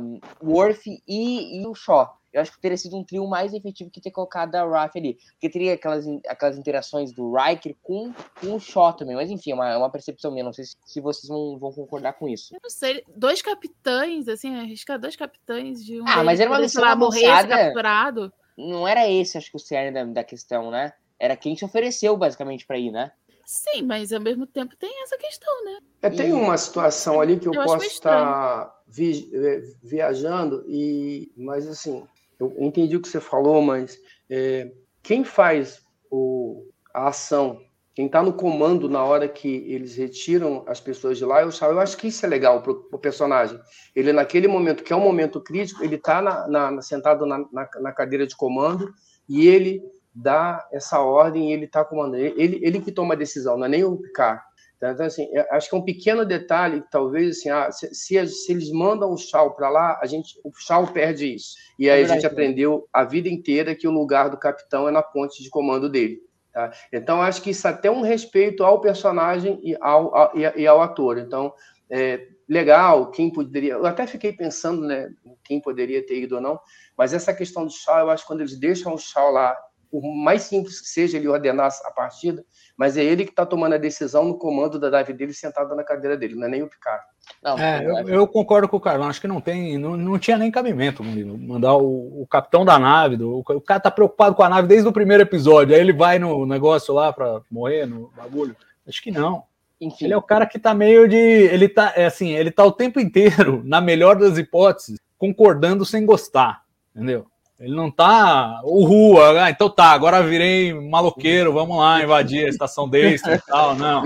um, 0.02 0.20
Worth 0.42 0.86
e, 0.86 1.62
e 1.62 1.68
o 1.68 1.74
Shaw. 1.74 2.18
Eu 2.34 2.42
acho 2.42 2.52
que 2.52 2.60
teria 2.60 2.78
sido 2.78 2.98
um 2.98 3.04
trio 3.04 3.28
mais 3.28 3.54
efetivo 3.54 3.92
que 3.92 4.02
ter 4.02 4.10
colocado 4.10 4.56
a 4.56 4.66
Raf 4.66 4.98
ali. 4.98 5.20
Porque 5.34 5.50
teria 5.50 5.76
aquelas, 5.76 6.06
aquelas 6.28 6.58
interações 6.58 7.14
do 7.14 7.32
Riker 7.32 7.76
com, 7.84 8.12
com 8.42 8.56
o 8.56 8.60
Shaw 8.60 8.94
também. 8.94 9.16
Mas 9.16 9.30
enfim, 9.30 9.52
é 9.52 9.54
uma, 9.54 9.70
é 9.70 9.78
uma 9.78 9.92
percepção 9.92 10.32
minha. 10.32 10.44
Não 10.44 10.52
sei 10.52 10.66
se, 10.66 10.76
se 10.84 11.00
vocês 11.00 11.28
vão, 11.28 11.60
vão 11.60 11.72
concordar 11.72 12.14
com 12.14 12.28
isso. 12.28 12.56
Eu 12.56 12.60
não 12.64 12.70
sei. 12.70 13.04
Dois 13.16 13.42
capitães, 13.42 14.28
assim, 14.28 14.56
arriscar 14.56 15.00
dois 15.00 15.16
capitães 15.16 15.86
de 15.86 16.02
um. 16.02 16.08
Ah, 16.08 16.24
mas 16.24 16.40
era 16.40 16.50
uma 16.50 16.60
missão 16.60 16.84
lá, 16.84 16.96
morrer 16.96 17.48
capturado. 17.48 18.34
Não 18.58 18.88
era 18.88 19.10
esse, 19.10 19.38
acho 19.38 19.52
que 19.52 19.58
o 19.58 19.60
cerne 19.60 19.92
da, 19.92 20.04
da 20.04 20.24
questão, 20.24 20.72
né? 20.72 20.94
Era 21.20 21.36
quem 21.36 21.56
se 21.56 21.64
ofereceu, 21.64 22.18
basicamente, 22.18 22.66
para 22.66 22.78
ir, 22.78 22.92
né? 22.92 23.12
Sim, 23.46 23.84
mas 23.84 24.14
ao 24.14 24.22
mesmo 24.22 24.48
tempo 24.48 24.76
tem 24.76 25.04
essa 25.04 25.18
questão, 25.18 25.66
né? 25.66 25.80
É, 26.02 26.10
tem 26.10 26.32
uma 26.34 26.58
situação 26.58 27.20
ali 27.20 27.40
que 27.40 27.48
eu, 27.48 27.54
eu 27.54 27.64
posso 27.64 27.86
estar 27.86 28.74
vi, 28.88 29.30
eh, 29.34 29.64
viajando, 29.82 30.64
e 30.68 31.32
mas 31.36 31.68
assim, 31.68 32.08
eu 32.40 32.54
entendi 32.60 32.96
o 32.96 33.02
que 33.02 33.08
você 33.08 33.20
falou, 33.20 33.62
mas 33.62 33.98
é, 34.30 34.72
quem 35.02 35.24
faz 35.24 35.82
o, 36.10 36.66
a 36.94 37.08
ação, 37.08 37.60
quem 37.96 38.08
está 38.08 38.24
no 38.24 38.34
comando 38.34 38.90
na 38.90 39.04
hora 39.04 39.28
que 39.28 39.48
eles 39.68 39.96
retiram 39.96 40.64
as 40.68 40.80
pessoas 40.80 41.18
de 41.18 41.26
lá, 41.26 41.42
eu, 41.42 41.50
eu 41.50 41.80
acho 41.80 41.96
que 41.98 42.08
isso 42.08 42.26
é 42.26 42.30
legal 42.30 42.62
para 42.62 42.72
o 42.72 43.00
personagem. 43.00 43.60
Ele, 43.96 44.12
naquele 44.12 44.48
momento, 44.48 44.84
que 44.84 44.92
é 44.92 44.96
um 44.96 45.04
momento 45.04 45.40
crítico, 45.40 45.84
ele 45.84 45.96
está 45.96 46.48
sentado 46.82 47.26
na, 47.26 47.40
na, 47.52 47.70
na, 47.80 47.92
cadeira 47.92 48.26
de 48.26 48.36
comando 48.36 48.92
e 49.30 49.48
ele 49.48 49.82
dá 50.14 50.68
essa 50.72 51.00
ordem 51.00 51.50
e 51.50 51.54
ele 51.54 51.66
está 51.66 51.86
comandando. 51.86 52.18
Ele, 52.18 52.60
ele 52.64 52.82
que 52.82 52.92
toma 52.92 53.14
a 53.14 53.18
decisão, 53.18 53.58
não 53.58 53.66
é 53.66 53.70
nem 53.70 53.84
o 53.84 53.98
Picard. 53.98 54.42
Então, 54.84 54.92
então, 54.92 55.06
assim, 55.06 55.30
acho 55.52 55.70
que 55.70 55.76
é 55.76 55.78
um 55.78 55.86
pequeno 55.86 56.26
detalhe, 56.26 56.84
talvez, 56.92 57.38
assim, 57.38 57.50
ah, 57.50 57.72
se, 57.72 57.94
se, 57.96 58.28
se, 58.28 58.52
eles 58.52 58.70
mandam 58.70 59.14
o 59.14 59.18
Chau 59.18 59.56
para 59.56 59.70
lá, 59.70 59.98
a 60.02 60.06
gente, 60.06 60.38
o 60.44 60.52
Chau 60.54 60.86
perde 60.88 61.34
isso. 61.34 61.56
E 61.80 61.90
aí 61.90 62.02
é 62.02 62.04
a 62.04 62.08
gente 62.08 62.26
aprendeu 62.26 62.86
a 62.92 63.06
vida 63.06 63.30
inteira 63.30 63.76
que 63.76 63.88
o 63.88 63.92
lugar 63.92 64.30
do 64.30 64.38
capitão 64.38 64.88
é 64.88 64.92
na 64.92 65.02
ponte 65.02 65.42
de 65.42 65.50
comando 65.50 65.90
dele. 65.90 66.20
Tá? 66.52 66.72
Então, 66.92 67.22
acho 67.22 67.42
que 67.42 67.52
isso 67.52 67.66
é 67.66 67.70
até 67.70 67.90
um 67.90 68.02
respeito 68.02 68.64
ao 68.64 68.82
personagem 68.82 69.58
e 69.64 69.76
ao, 69.80 70.14
ao 70.16 70.38
e, 70.38 70.68
ao 70.68 70.82
ator. 70.82 71.18
Então, 71.18 71.54
é, 71.90 72.28
legal, 72.48 73.10
quem 73.10 73.32
poderia. 73.32 73.74
Eu 73.74 73.86
até 73.86 74.06
fiquei 74.06 74.34
pensando, 74.34 74.86
né, 74.86 75.10
quem 75.46 75.62
poderia 75.62 76.06
ter 76.06 76.22
ido 76.22 76.36
ou 76.36 76.42
não, 76.42 76.60
mas 76.98 77.14
essa 77.14 77.34
questão 77.34 77.66
do 77.66 77.72
Chau, 77.72 78.00
eu 78.00 78.10
acho 78.10 78.24
que 78.24 78.28
quando 78.28 78.42
eles 78.42 78.60
deixam 78.60 78.94
o 78.94 78.98
Chau 78.98 79.32
lá 79.32 79.58
por 79.94 80.02
mais 80.02 80.42
simples 80.42 80.82
que 80.82 80.88
seja 80.88 81.18
ele 81.18 81.28
ordenar 81.28 81.70
a 81.86 81.92
partida, 81.92 82.44
mas 82.76 82.98
é 82.98 83.04
ele 83.04 83.26
que 83.26 83.30
está 83.30 83.46
tomando 83.46 83.76
a 83.76 83.78
decisão 83.78 84.26
no 84.26 84.40
comando 84.40 84.80
da 84.80 84.90
nave 84.90 85.14
dele 85.14 85.32
sentado 85.36 85.76
na 85.76 85.84
cadeira 85.84 86.18
dele, 86.18 86.34
não 86.34 86.48
é 86.48 86.50
nem 86.50 86.64
o 86.64 86.68
Picard. 86.68 87.04
Não, 87.44 87.60
é, 87.60 87.86
eu, 87.86 88.10
eu, 88.10 88.28
concordo 88.28 88.68
com 88.68 88.78
o 88.78 88.82
Carlão, 88.82 89.08
acho 89.08 89.22
que 89.22 89.28
não 89.28 89.40
tem, 89.40 89.78
não, 89.78 89.96
não 89.96 90.18
tinha 90.18 90.36
nem 90.36 90.50
cabimento 90.50 91.04
mandar 91.04 91.76
o, 91.76 92.24
o 92.24 92.28
capitão 92.28 92.66
da 92.66 92.80
nave, 92.80 93.18
do, 93.18 93.38
o 93.48 93.62
cara 93.62 93.82
tá 93.82 93.92
preocupado 93.92 94.36
com 94.36 94.42
a 94.42 94.50
nave 94.50 94.68
desde 94.68 94.88
o 94.88 94.92
primeiro 94.92 95.22
episódio, 95.22 95.76
aí 95.76 95.82
ele 95.82 95.94
vai 95.94 96.18
no 96.18 96.44
negócio 96.44 96.92
lá 96.92 97.14
para 97.14 97.42
morrer 97.52 97.86
no 97.86 98.12
bagulho. 98.18 98.58
Acho 98.88 99.00
que 99.00 99.12
não. 99.12 99.44
Enfim. 99.80 100.06
Ele 100.06 100.16
é 100.16 100.18
o 100.18 100.24
cara 100.24 100.48
que 100.48 100.58
tá 100.58 100.74
meio 100.74 101.08
de. 101.08 101.16
Ele 101.16 101.70
tá, 101.70 101.94
é 101.96 102.06
assim, 102.06 102.32
ele 102.32 102.50
tá 102.50 102.66
o 102.66 102.72
tempo 102.72 103.00
inteiro, 103.00 103.62
na 103.66 103.80
melhor 103.80 104.16
das 104.16 104.40
hipóteses, 104.40 105.00
concordando 105.20 105.86
sem 105.86 106.04
gostar. 106.04 106.64
Entendeu? 106.96 107.28
Ele 107.60 107.76
não 107.76 107.90
tá. 107.90 108.62
Uhul, 108.64 109.22
ah, 109.22 109.50
então 109.50 109.70
tá, 109.70 109.92
agora 109.92 110.24
virei 110.24 110.74
maloqueiro, 110.74 111.54
vamos 111.54 111.78
lá 111.78 112.04
invadir 112.04 112.46
a 112.46 112.50
estação 112.50 112.90
desse 112.90 113.30
e 113.30 113.40
tal. 113.40 113.76
Não. 113.76 114.04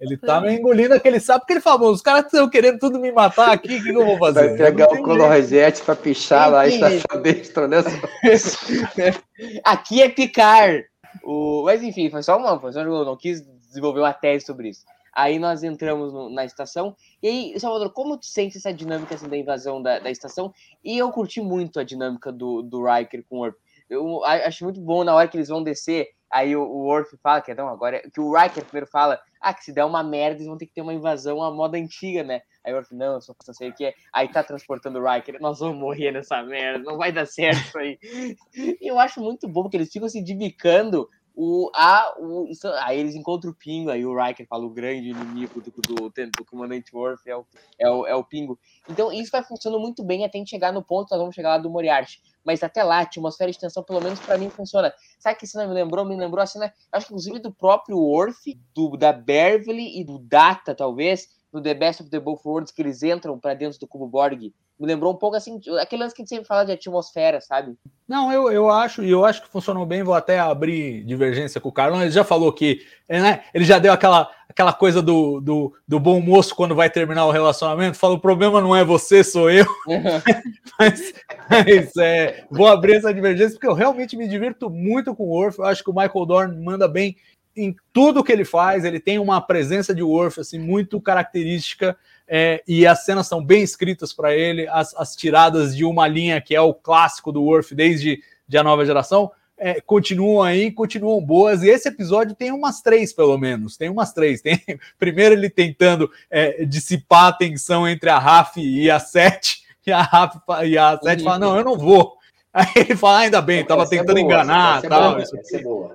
Ele 0.00 0.16
tá 0.16 0.40
me 0.40 0.54
engolindo 0.54 0.94
aquele 0.94 1.20
sabe 1.20 1.40
porque 1.40 1.52
ele 1.52 1.60
falou: 1.60 1.92
os 1.92 2.00
caras 2.00 2.24
estão 2.24 2.48
querendo 2.48 2.78
tudo 2.78 2.98
me 2.98 3.12
matar 3.12 3.52
aqui, 3.52 3.66
o 3.66 3.70
que, 3.70 3.82
que, 3.82 3.90
eu 3.90 4.06
vou 4.06 4.16
fazer? 4.16 4.48
Vai 4.48 4.56
pegar 4.56 4.86
o 4.86 5.02
Colorjet 5.02 5.82
para 5.82 5.94
pichar 5.94 6.50
lá 6.50 6.60
a 6.60 6.68
estação 6.68 7.20
destro, 7.20 7.68
né? 7.68 7.78
aqui 9.62 10.00
é 10.00 10.08
picar. 10.08 10.84
O... 11.22 11.64
Mas 11.66 11.82
enfim, 11.82 12.08
foi 12.08 12.22
só 12.22 12.38
uma, 12.38 12.58
foi 12.58 12.72
só 12.72 12.80
eu 12.80 13.04
não 13.04 13.16
quis 13.16 13.42
desenvolver 13.68 14.00
uma 14.00 14.14
tese 14.14 14.46
sobre 14.46 14.70
isso. 14.70 14.86
Aí 15.12 15.38
nós 15.38 15.62
entramos 15.62 16.12
no, 16.12 16.30
na 16.30 16.44
estação. 16.44 16.96
E 17.22 17.28
aí, 17.28 17.60
Salvador, 17.60 17.92
como 17.92 18.16
tu 18.18 18.26
sente 18.26 18.58
essa 18.58 18.72
dinâmica 18.72 19.14
assim, 19.14 19.28
da 19.28 19.36
invasão 19.36 19.82
da, 19.82 19.98
da 19.98 20.10
estação? 20.10 20.52
E 20.84 20.98
eu 20.98 21.10
curti 21.10 21.40
muito 21.40 21.80
a 21.80 21.84
dinâmica 21.84 22.32
do, 22.32 22.62
do 22.62 22.84
Riker 22.84 23.24
com 23.28 23.38
o 23.38 23.40
Orp. 23.40 23.56
Eu 23.88 24.24
acho 24.24 24.62
muito 24.64 24.80
bom 24.80 25.02
na 25.02 25.14
hora 25.14 25.26
que 25.26 25.36
eles 25.36 25.48
vão 25.48 25.62
descer. 25.62 26.08
Aí 26.30 26.54
o, 26.54 26.62
o 26.62 27.04
fala 27.20 27.40
que 27.40 27.52
não, 27.54 27.68
agora 27.68 28.00
que 28.08 28.20
o 28.20 28.32
Riker 28.32 28.64
primeiro 28.64 28.86
fala, 28.86 29.20
ah, 29.40 29.52
que 29.52 29.64
se 29.64 29.72
der 29.72 29.84
uma 29.84 30.02
merda, 30.02 30.36
eles 30.36 30.46
vão 30.46 30.56
ter 30.56 30.66
que 30.66 30.74
ter 30.74 30.80
uma 30.80 30.94
invasão 30.94 31.42
à 31.42 31.50
moda 31.50 31.76
antiga, 31.76 32.22
né? 32.22 32.42
Aí 32.64 32.72
o 32.72 32.76
Orf, 32.76 32.94
não, 32.94 33.14
eu 33.14 33.20
só 33.20 33.34
não 33.46 33.54
sei 33.54 33.70
o 33.70 33.74
que 33.74 33.86
é. 33.86 33.94
Aí 34.12 34.28
tá 34.28 34.44
transportando 34.44 35.00
o 35.00 35.10
Riker, 35.10 35.40
nós 35.40 35.58
vamos 35.58 35.78
morrer 35.78 36.12
nessa 36.12 36.40
merda, 36.42 36.84
não 36.84 36.96
vai 36.96 37.10
dar 37.10 37.26
certo 37.26 37.58
isso 37.60 37.78
aí. 37.78 37.98
e 38.80 38.88
eu 38.88 39.00
acho 39.00 39.20
muito 39.20 39.48
bom 39.48 39.68
que 39.68 39.76
eles 39.76 39.90
ficam 39.90 40.08
se 40.08 40.22
dibicando 40.22 41.08
o, 41.34 41.70
a, 41.74 42.14
o, 42.18 42.46
isso, 42.48 42.66
aí 42.68 42.98
eles 42.98 43.14
encontram 43.14 43.50
o 43.50 43.54
Pingo, 43.54 43.90
aí 43.90 44.04
o 44.04 44.14
Riker 44.14 44.46
fala 44.46 44.64
o 44.64 44.70
grande 44.70 45.10
inimigo 45.10 45.60
do, 45.60 45.70
do, 45.70 46.10
do, 46.10 46.44
comandante 46.44 46.94
Worf 46.94 47.28
é 47.28 47.36
o, 47.36 47.46
é, 47.78 47.90
o, 47.90 48.06
é 48.06 48.14
o 48.14 48.24
Pingo. 48.24 48.58
Então 48.88 49.12
isso 49.12 49.30
vai 49.30 49.42
funcionando 49.42 49.80
muito 49.80 50.02
bem 50.04 50.24
até 50.24 50.44
chegar 50.44 50.72
no 50.72 50.82
ponto, 50.82 51.08
nós 51.10 51.20
vamos 51.20 51.34
chegar 51.34 51.50
lá 51.50 51.58
do 51.58 51.70
Moriarty. 51.70 52.20
Mas 52.44 52.62
até 52.62 52.82
lá, 52.82 52.98
a 52.98 53.00
atmosfera 53.02 53.50
de 53.50 53.58
tensão, 53.58 53.82
pelo 53.82 54.00
menos 54.00 54.18
para 54.20 54.38
mim, 54.38 54.48
funciona. 54.48 54.92
Sabe 55.18 55.38
que 55.38 55.46
cena 55.46 55.66
me 55.66 55.74
lembrou? 55.74 56.04
Me 56.04 56.16
lembrou 56.16 56.42
a 56.42 56.46
cena, 56.46 56.72
acho 56.90 57.06
que 57.06 57.12
inclusive 57.12 57.38
do 57.38 57.52
próprio 57.52 57.98
Worf, 57.98 58.58
do, 58.74 58.96
da 58.96 59.12
Beverly 59.12 60.00
e 60.00 60.04
do 60.04 60.18
Data, 60.18 60.74
talvez, 60.74 61.28
no 61.52 61.60
The 61.60 61.74
Best 61.74 62.02
of 62.02 62.10
the 62.10 62.20
Both 62.20 62.42
Worlds, 62.44 62.72
que 62.72 62.82
eles 62.82 63.02
entram 63.02 63.38
para 63.38 63.54
dentro 63.54 63.78
do 63.78 63.86
cubo 63.86 64.06
Borg 64.06 64.52
me 64.80 64.86
lembrou 64.86 65.12
um 65.12 65.16
pouco 65.16 65.36
assim, 65.36 65.60
aquele 65.78 66.02
lance 66.02 66.14
que 66.14 66.22
a 66.22 66.24
gente 66.24 66.30
sempre 66.30 66.46
fala 66.46 66.64
de 66.64 66.72
atmosfera, 66.72 67.38
sabe? 67.38 67.76
Não, 68.08 68.32
eu, 68.32 68.50
eu 68.50 68.70
acho, 68.70 69.02
e 69.02 69.10
eu 69.10 69.26
acho 69.26 69.42
que 69.42 69.48
funcionou 69.48 69.84
bem, 69.84 70.02
vou 70.02 70.14
até 70.14 70.38
abrir 70.40 71.04
divergência 71.04 71.60
com 71.60 71.68
o 71.68 71.72
Carlão. 71.72 72.00
Ele 72.00 72.10
já 72.10 72.24
falou 72.24 72.50
que 72.50 72.80
né, 73.06 73.42
ele 73.52 73.66
já 73.66 73.78
deu 73.78 73.92
aquela, 73.92 74.30
aquela 74.48 74.72
coisa 74.72 75.02
do, 75.02 75.38
do, 75.38 75.74
do 75.86 76.00
bom 76.00 76.18
moço 76.18 76.56
quando 76.56 76.74
vai 76.74 76.88
terminar 76.88 77.26
o 77.26 77.30
relacionamento, 77.30 77.98
fala: 77.98 78.14
o 78.14 78.20
problema 78.20 78.58
não 78.58 78.74
é 78.74 78.82
você, 78.82 79.22
sou 79.22 79.50
eu. 79.50 79.66
mas, 80.78 81.12
mas 81.48 81.96
é, 81.98 82.46
vou 82.50 82.66
abrir 82.66 82.94
essa 82.94 83.12
divergência 83.12 83.52
porque 83.52 83.68
eu 83.68 83.74
realmente 83.74 84.16
me 84.16 84.26
divirto 84.26 84.70
muito 84.70 85.14
com 85.14 85.24
o 85.24 85.32
Worf. 85.32 85.58
Eu 85.58 85.66
acho 85.66 85.84
que 85.84 85.90
o 85.90 85.94
Michael 85.94 86.26
Dorn 86.26 86.64
manda 86.64 86.88
bem 86.88 87.16
em 87.56 87.74
tudo 87.92 88.22
que 88.22 88.32
ele 88.32 88.44
faz, 88.44 88.84
ele 88.84 89.00
tem 89.00 89.18
uma 89.18 89.40
presença 89.40 89.94
de 89.94 90.02
Worf 90.02 90.40
assim, 90.40 90.58
muito 90.58 91.00
característica 91.00 91.96
é, 92.26 92.62
e 92.66 92.86
as 92.86 93.04
cenas 93.04 93.26
são 93.26 93.44
bem 93.44 93.62
escritas 93.62 94.12
para 94.12 94.34
ele, 94.34 94.68
as, 94.68 94.94
as, 94.94 95.16
tiradas 95.16 95.76
de 95.76 95.84
uma 95.84 96.06
linha 96.06 96.40
que 96.40 96.54
é 96.54 96.60
o 96.60 96.72
clássico 96.72 97.32
do 97.32 97.42
Worf 97.42 97.74
desde 97.74 98.22
de 98.46 98.58
a 98.58 98.62
nova 98.62 98.84
geração, 98.84 99.30
é, 99.60 99.78
continuam 99.80 100.42
aí, 100.42 100.72
continuam 100.72 101.20
boas, 101.20 101.62
e 101.62 101.68
esse 101.68 101.86
episódio 101.86 102.34
tem 102.34 102.50
umas 102.50 102.80
três, 102.80 103.12
pelo 103.12 103.36
menos, 103.36 103.76
tem 103.76 103.90
umas 103.90 104.12
três. 104.12 104.40
Tem, 104.40 104.58
primeiro 104.98 105.34
ele 105.34 105.50
tentando 105.50 106.10
é, 106.30 106.64
dissipar 106.64 107.26
a 107.26 107.32
tensão 107.32 107.86
entre 107.86 108.08
a 108.08 108.18
Raf 108.18 108.56
e 108.56 108.90
a 108.90 108.98
Sete, 108.98 109.62
e 109.86 109.92
a 109.92 110.00
Raf 110.00 110.36
e 110.64 110.78
a 110.78 110.98
Sete 111.00 111.22
fala, 111.22 111.38
não, 111.38 111.56
eu 111.56 111.64
não 111.64 111.76
vou. 111.76 112.16
Aí 112.52 112.66
ele 112.74 112.96
fala, 112.96 113.18
ah, 113.18 113.20
ainda 113.20 113.42
bem, 113.42 113.64
tava 113.64 113.88
tentando 113.88 114.14
boa, 114.14 114.20
enganar, 114.20 114.82
tal. 114.82 115.12
Boa, 115.12 115.22
isso 115.22 115.56
é 115.56 115.62
boa. 115.62 115.94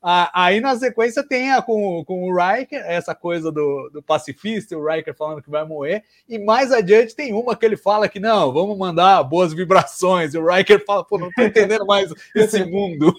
Aí 0.00 0.60
na 0.60 0.76
sequência 0.76 1.26
tem 1.26 1.52
a 1.52 1.60
com, 1.60 2.04
com 2.04 2.30
o 2.30 2.34
Riker, 2.34 2.80
essa 2.86 3.14
coisa 3.14 3.50
do, 3.50 3.90
do 3.92 4.02
pacifista, 4.02 4.76
o 4.76 4.86
Riker 4.86 5.14
falando 5.14 5.42
que 5.42 5.50
vai 5.50 5.64
morrer. 5.64 6.04
E 6.28 6.38
mais 6.38 6.70
adiante 6.70 7.16
tem 7.16 7.32
uma 7.32 7.56
que 7.56 7.66
ele 7.66 7.76
fala 7.76 8.08
que 8.08 8.20
não, 8.20 8.52
vamos 8.52 8.78
mandar 8.78 9.22
boas 9.24 9.52
vibrações. 9.52 10.34
E 10.34 10.38
o 10.38 10.46
Riker 10.46 10.84
fala, 10.84 11.04
pô, 11.04 11.18
não 11.18 11.30
tô 11.32 11.42
entendendo 11.42 11.84
mais 11.84 12.12
esse 12.34 12.64
mundo. 12.64 13.12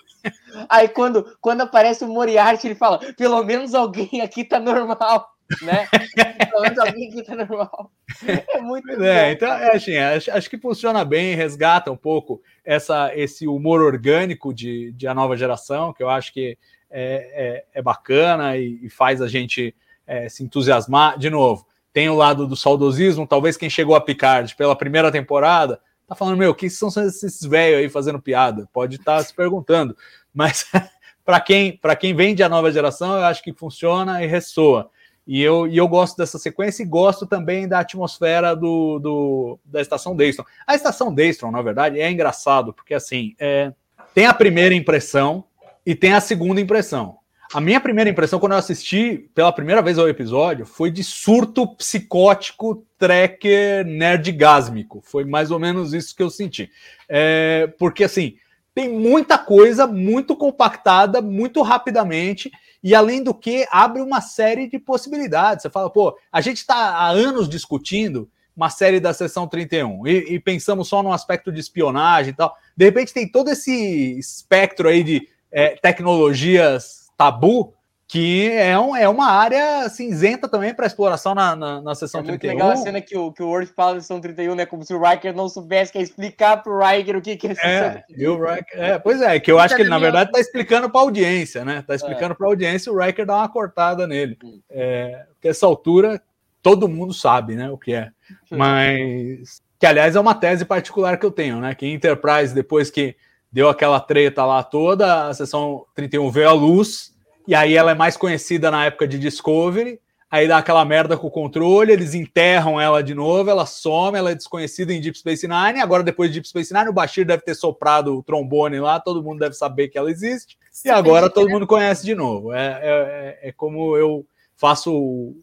Aí 0.70 0.88
quando, 0.88 1.38
quando 1.42 1.62
aparece 1.62 2.04
o 2.04 2.08
Moriarty, 2.08 2.68
ele 2.68 2.76
fala, 2.76 3.00
pelo 3.14 3.44
menos 3.44 3.76
alguém 3.76 4.22
aqui 4.22 4.46
tá 4.46 4.60
normal 4.60 5.30
né? 5.62 5.88
Pelo 6.50 6.62
menos 6.62 6.80
alguém 6.80 7.12
que 7.12 7.24
tá 7.24 7.36
normal. 7.36 7.92
É 8.26 8.62
muito 8.62 8.90
é, 9.04 9.32
então, 9.32 9.52
é, 9.52 9.76
assim, 9.76 9.98
acho, 9.98 10.32
acho, 10.32 10.50
que 10.50 10.58
funciona 10.58 11.04
bem, 11.04 11.36
resgata 11.36 11.92
um 11.92 11.98
pouco 11.98 12.42
essa, 12.64 13.12
esse 13.16 13.48
humor 13.48 13.82
orgânico 13.82 14.54
de, 14.54 14.92
de 14.94 15.08
a 15.08 15.14
nova 15.14 15.36
geração, 15.36 15.94
que 15.94 16.04
eu 16.04 16.10
acho 16.10 16.34
que 16.34 16.58
é, 16.90 17.66
é, 17.74 17.80
é 17.80 17.82
bacana 17.82 18.58
e, 18.58 18.80
e, 18.84 18.90
faz 18.90 19.22
a 19.22 19.28
gente 19.28 19.76
é, 20.06 20.28
se 20.30 20.44
entusiasmar. 20.44 21.18
De 21.18 21.30
novo, 21.30 21.66
tem 21.94 22.10
o 22.10 22.16
lado 22.16 22.48
do 22.48 22.56
saudosismo, 22.56 23.28
talvez 23.28 23.58
quem 23.58 23.70
chegou 23.70 23.96
a 23.96 24.02
Picard 24.02 24.56
pela 24.56 24.76
primeira 24.76 25.12
temporada 25.12 25.80
tá 26.10 26.16
falando, 26.16 26.38
meu, 26.38 26.56
quem 26.56 26.70
são 26.70 26.90
esses 27.06 27.42
velhos 27.44 27.80
aí 27.80 27.90
fazendo 27.90 28.20
piada? 28.20 28.68
Pode 28.74 28.96
estar 28.96 29.18
tá 29.18 29.24
se 29.24 29.34
perguntando, 29.34 29.96
mas 30.34 30.66
para 31.24 31.40
quem, 31.40 31.80
quem 32.00 32.16
vem 32.16 32.34
de 32.34 32.42
a 32.42 32.50
nova 32.50 32.72
geração, 32.72 33.16
eu 33.16 33.24
acho 33.24 33.44
que 33.44 33.54
funciona 33.54 34.24
e 34.24 34.28
ressoa. 34.28 34.90
E 35.28 35.42
eu, 35.42 35.68
e 35.68 35.78
eu 35.78 35.88
gosto 35.88 36.18
dessa 36.18 36.40
sequência 36.40 36.82
e 36.82 36.88
gosto 36.88 37.28
também 37.28 37.68
da 37.68 37.80
atmosfera 37.80 38.56
do, 38.56 39.00
do 39.00 39.60
da 39.64 39.82
estação 39.82 40.16
Daystrom. 40.16 40.46
A 40.66 40.76
estação 40.76 41.14
Daystrom, 41.14 41.52
na 41.52 41.62
verdade, 41.62 42.00
é 42.00 42.10
engraçado, 42.10 42.74
porque 42.74 42.94
assim, 42.94 43.36
é, 43.40 43.72
tem 44.14 44.26
a 44.26 44.34
primeira 44.34 44.74
impressão 44.74 45.44
e 45.86 45.94
tem 45.94 46.14
a 46.14 46.22
segunda 46.22 46.60
impressão. 46.60 47.20
A 47.52 47.60
minha 47.60 47.82
primeira 47.82 48.10
impressão, 48.10 48.40
quando 48.40 48.52
eu 48.52 48.60
assisti 48.60 49.28
pela 49.34 49.52
primeira 49.52 49.82
vez 49.82 49.98
ao 49.98 50.08
episódio, 50.08 50.68
foi 50.68 50.92
de 50.92 51.04
surto 51.04 51.68
psicótico, 51.76 52.86
tracker, 52.96 53.84
nerdgásmico. 53.86 55.02
Foi 55.04 55.26
mais 55.26 55.50
ou 55.50 55.58
menos 55.58 55.92
isso 55.92 56.16
que 56.16 56.22
eu 56.22 56.30
senti. 56.30 56.70
É, 57.08 57.66
porque, 57.80 58.04
assim, 58.04 58.36
tem 58.76 58.88
muita 58.88 59.36
coisa 59.36 59.88
muito 59.88 60.36
compactada, 60.36 61.24
muito 61.24 61.64
rapidamente, 61.64 62.52
e 62.84 62.96
além 62.96 63.22
do 63.22 63.34
que, 63.34 63.68
abre 63.72 64.02
uma 64.02 64.22
série 64.22 64.68
de 64.68 64.80
possibilidades. 64.80 65.64
Você 65.64 65.70
fala, 65.70 65.90
pô, 65.90 66.18
a 66.32 66.42
gente 66.42 66.58
está 66.58 66.76
há 66.76 67.10
anos 67.10 67.50
discutindo 67.50 68.30
uma 68.56 68.70
série 68.70 69.00
da 69.00 69.14
Seção 69.14 69.48
31 69.48 70.06
e, 70.06 70.34
e, 70.34 70.40
pensamos 70.40 70.90
só 70.90 71.02
no 71.02 71.14
aspecto 71.14 71.52
de 71.52 71.60
espionagem 71.60 72.32
e 72.32 72.36
tal. 72.36 72.56
De 72.76 72.86
repente 72.86 73.14
tem 73.14 73.30
todo 73.30 73.50
esse 73.50 74.20
espectro 74.20 74.90
aí 74.90 75.04
de 75.04 75.28
é, 75.52 75.70
tecnologias 75.82 77.08
tabu 77.16 77.74
que 78.10 78.50
é, 78.54 78.78
um, 78.78 78.96
é 78.96 79.08
uma 79.08 79.28
área 79.28 79.88
cinzenta 79.88 80.50
também 80.50 80.74
para 80.74 80.88
exploração 80.88 81.36
na, 81.36 81.56
na, 81.56 81.80
na 81.80 81.94
sessão 81.94 82.22
é 82.22 82.24
31. 82.24 82.50
É 82.50 82.54
muito 82.54 82.64
legal 82.64 82.72
a 82.72 82.84
cena 82.84 83.02
que 83.02 83.16
o, 83.16 83.32
que 83.32 83.44
o 83.44 83.48
Worf 83.48 83.72
fala 83.76 83.94
na 83.94 84.02
sessão 84.02 84.20
31, 84.20 84.56
né? 84.56 84.66
Como 84.66 84.84
se 84.84 84.96
o 84.96 85.00
Riker 85.00 85.32
não 85.36 85.48
soubesse 85.48 85.92
que 85.92 86.00
é 86.00 86.02
explicar 86.02 86.58
para 86.64 86.74
o 86.74 86.80
Riker 86.80 87.16
o 87.16 87.22
que, 87.22 87.38
que 87.38 87.48
é 87.50 87.56
é, 87.64 88.04
e 88.10 88.28
o 88.28 88.44
Riker, 88.44 88.82
é, 88.82 88.98
Pois 88.98 89.22
é, 89.22 89.40
que 89.40 89.52
eu 89.52 89.60
acho 89.60 89.76
que 89.76 89.84
ele, 89.84 89.92
na 89.92 90.00
verdade, 90.00 90.32
está 90.32 90.40
explicando 90.40 90.90
para 90.90 91.02
a 91.02 91.04
audiência, 91.04 91.64
né? 91.64 91.82
Está 91.82 91.94
explicando 91.94 92.32
é. 92.32 92.36
para 92.36 92.48
a 92.48 92.50
audiência 92.50 92.90
e 92.90 92.94
o 92.94 92.98
Riker 92.98 93.28
dá 93.28 93.36
uma 93.36 93.48
cortada 93.48 94.08
nele. 94.08 94.36
É, 94.72 95.26
porque 95.34 95.50
essa 95.50 95.68
altura 95.68 96.20
todo 96.64 96.90
mundo 96.90 97.14
sabe, 97.14 97.56
né? 97.56 97.70
O 97.70 97.78
que 97.78 97.94
é. 97.94 98.10
Mas. 98.50 99.62
Que, 99.78 99.86
aliás, 99.86 100.16
é 100.16 100.20
uma 100.20 100.34
tese 100.34 100.66
particular 100.66 101.20
que 101.20 101.28
eu 101.28 101.32
tenho, 101.32 101.60
né? 101.60 101.76
Que 101.76 101.86
Enterprise, 101.86 102.56
depois 102.56 102.90
que 102.90 103.16
deu 103.52 103.70
aquela 103.70 104.00
treta 104.00 104.44
lá 104.46 104.64
toda, 104.64 105.28
a 105.28 105.34
sessão 105.36 105.86
31 105.94 106.32
veio 106.32 106.50
à 106.50 106.54
luz 106.54 107.14
e 107.50 107.56
aí 107.56 107.76
ela 107.76 107.90
é 107.90 107.96
mais 107.96 108.16
conhecida 108.16 108.70
na 108.70 108.86
época 108.86 109.08
de 109.08 109.18
Discovery. 109.18 110.00
Aí 110.30 110.48
dá 110.48 110.60
aquela 110.60 110.86
merda 110.86 111.18
com 111.18 111.26
o 111.26 111.32
controle, 111.32 111.92
eles 111.92 112.14
enterram 112.14 112.80
ela 112.80 113.02
de 113.02 113.16
novo, 113.16 113.50
ela 113.50 113.66
some, 113.66 114.16
ela 114.16 114.30
é 114.30 114.36
desconhecida 114.36 114.94
em 114.94 115.02
Deep 115.02 115.18
Space 115.18 115.48
Nine. 115.48 115.82
Agora, 115.82 116.04
depois 116.04 116.30
de 116.30 116.36
Deep 116.36 116.48
Space 116.48 116.72
Nine, 116.72 116.90
o 116.90 116.94
Bashir 116.94 117.26
deve 117.26 117.42
ter 117.42 117.56
soprado 117.56 118.16
o 118.16 118.22
trombone 118.22 118.80
lá, 118.80 119.00
todo 119.00 119.24
mundo 119.24 119.40
deve 119.40 119.56
saber 119.56 119.88
que 119.88 119.98
ela 119.98 120.12
existe. 120.12 120.60
E 120.86 120.90
agora 120.92 121.28
todo 121.28 121.50
mundo 121.50 121.66
conhece 121.66 122.06
de 122.06 122.14
novo. 122.14 122.54
É, 122.54 122.80
é, 122.84 123.50
é 123.50 123.52
como 123.52 123.98
eu 123.98 124.24
faço 124.56 125.36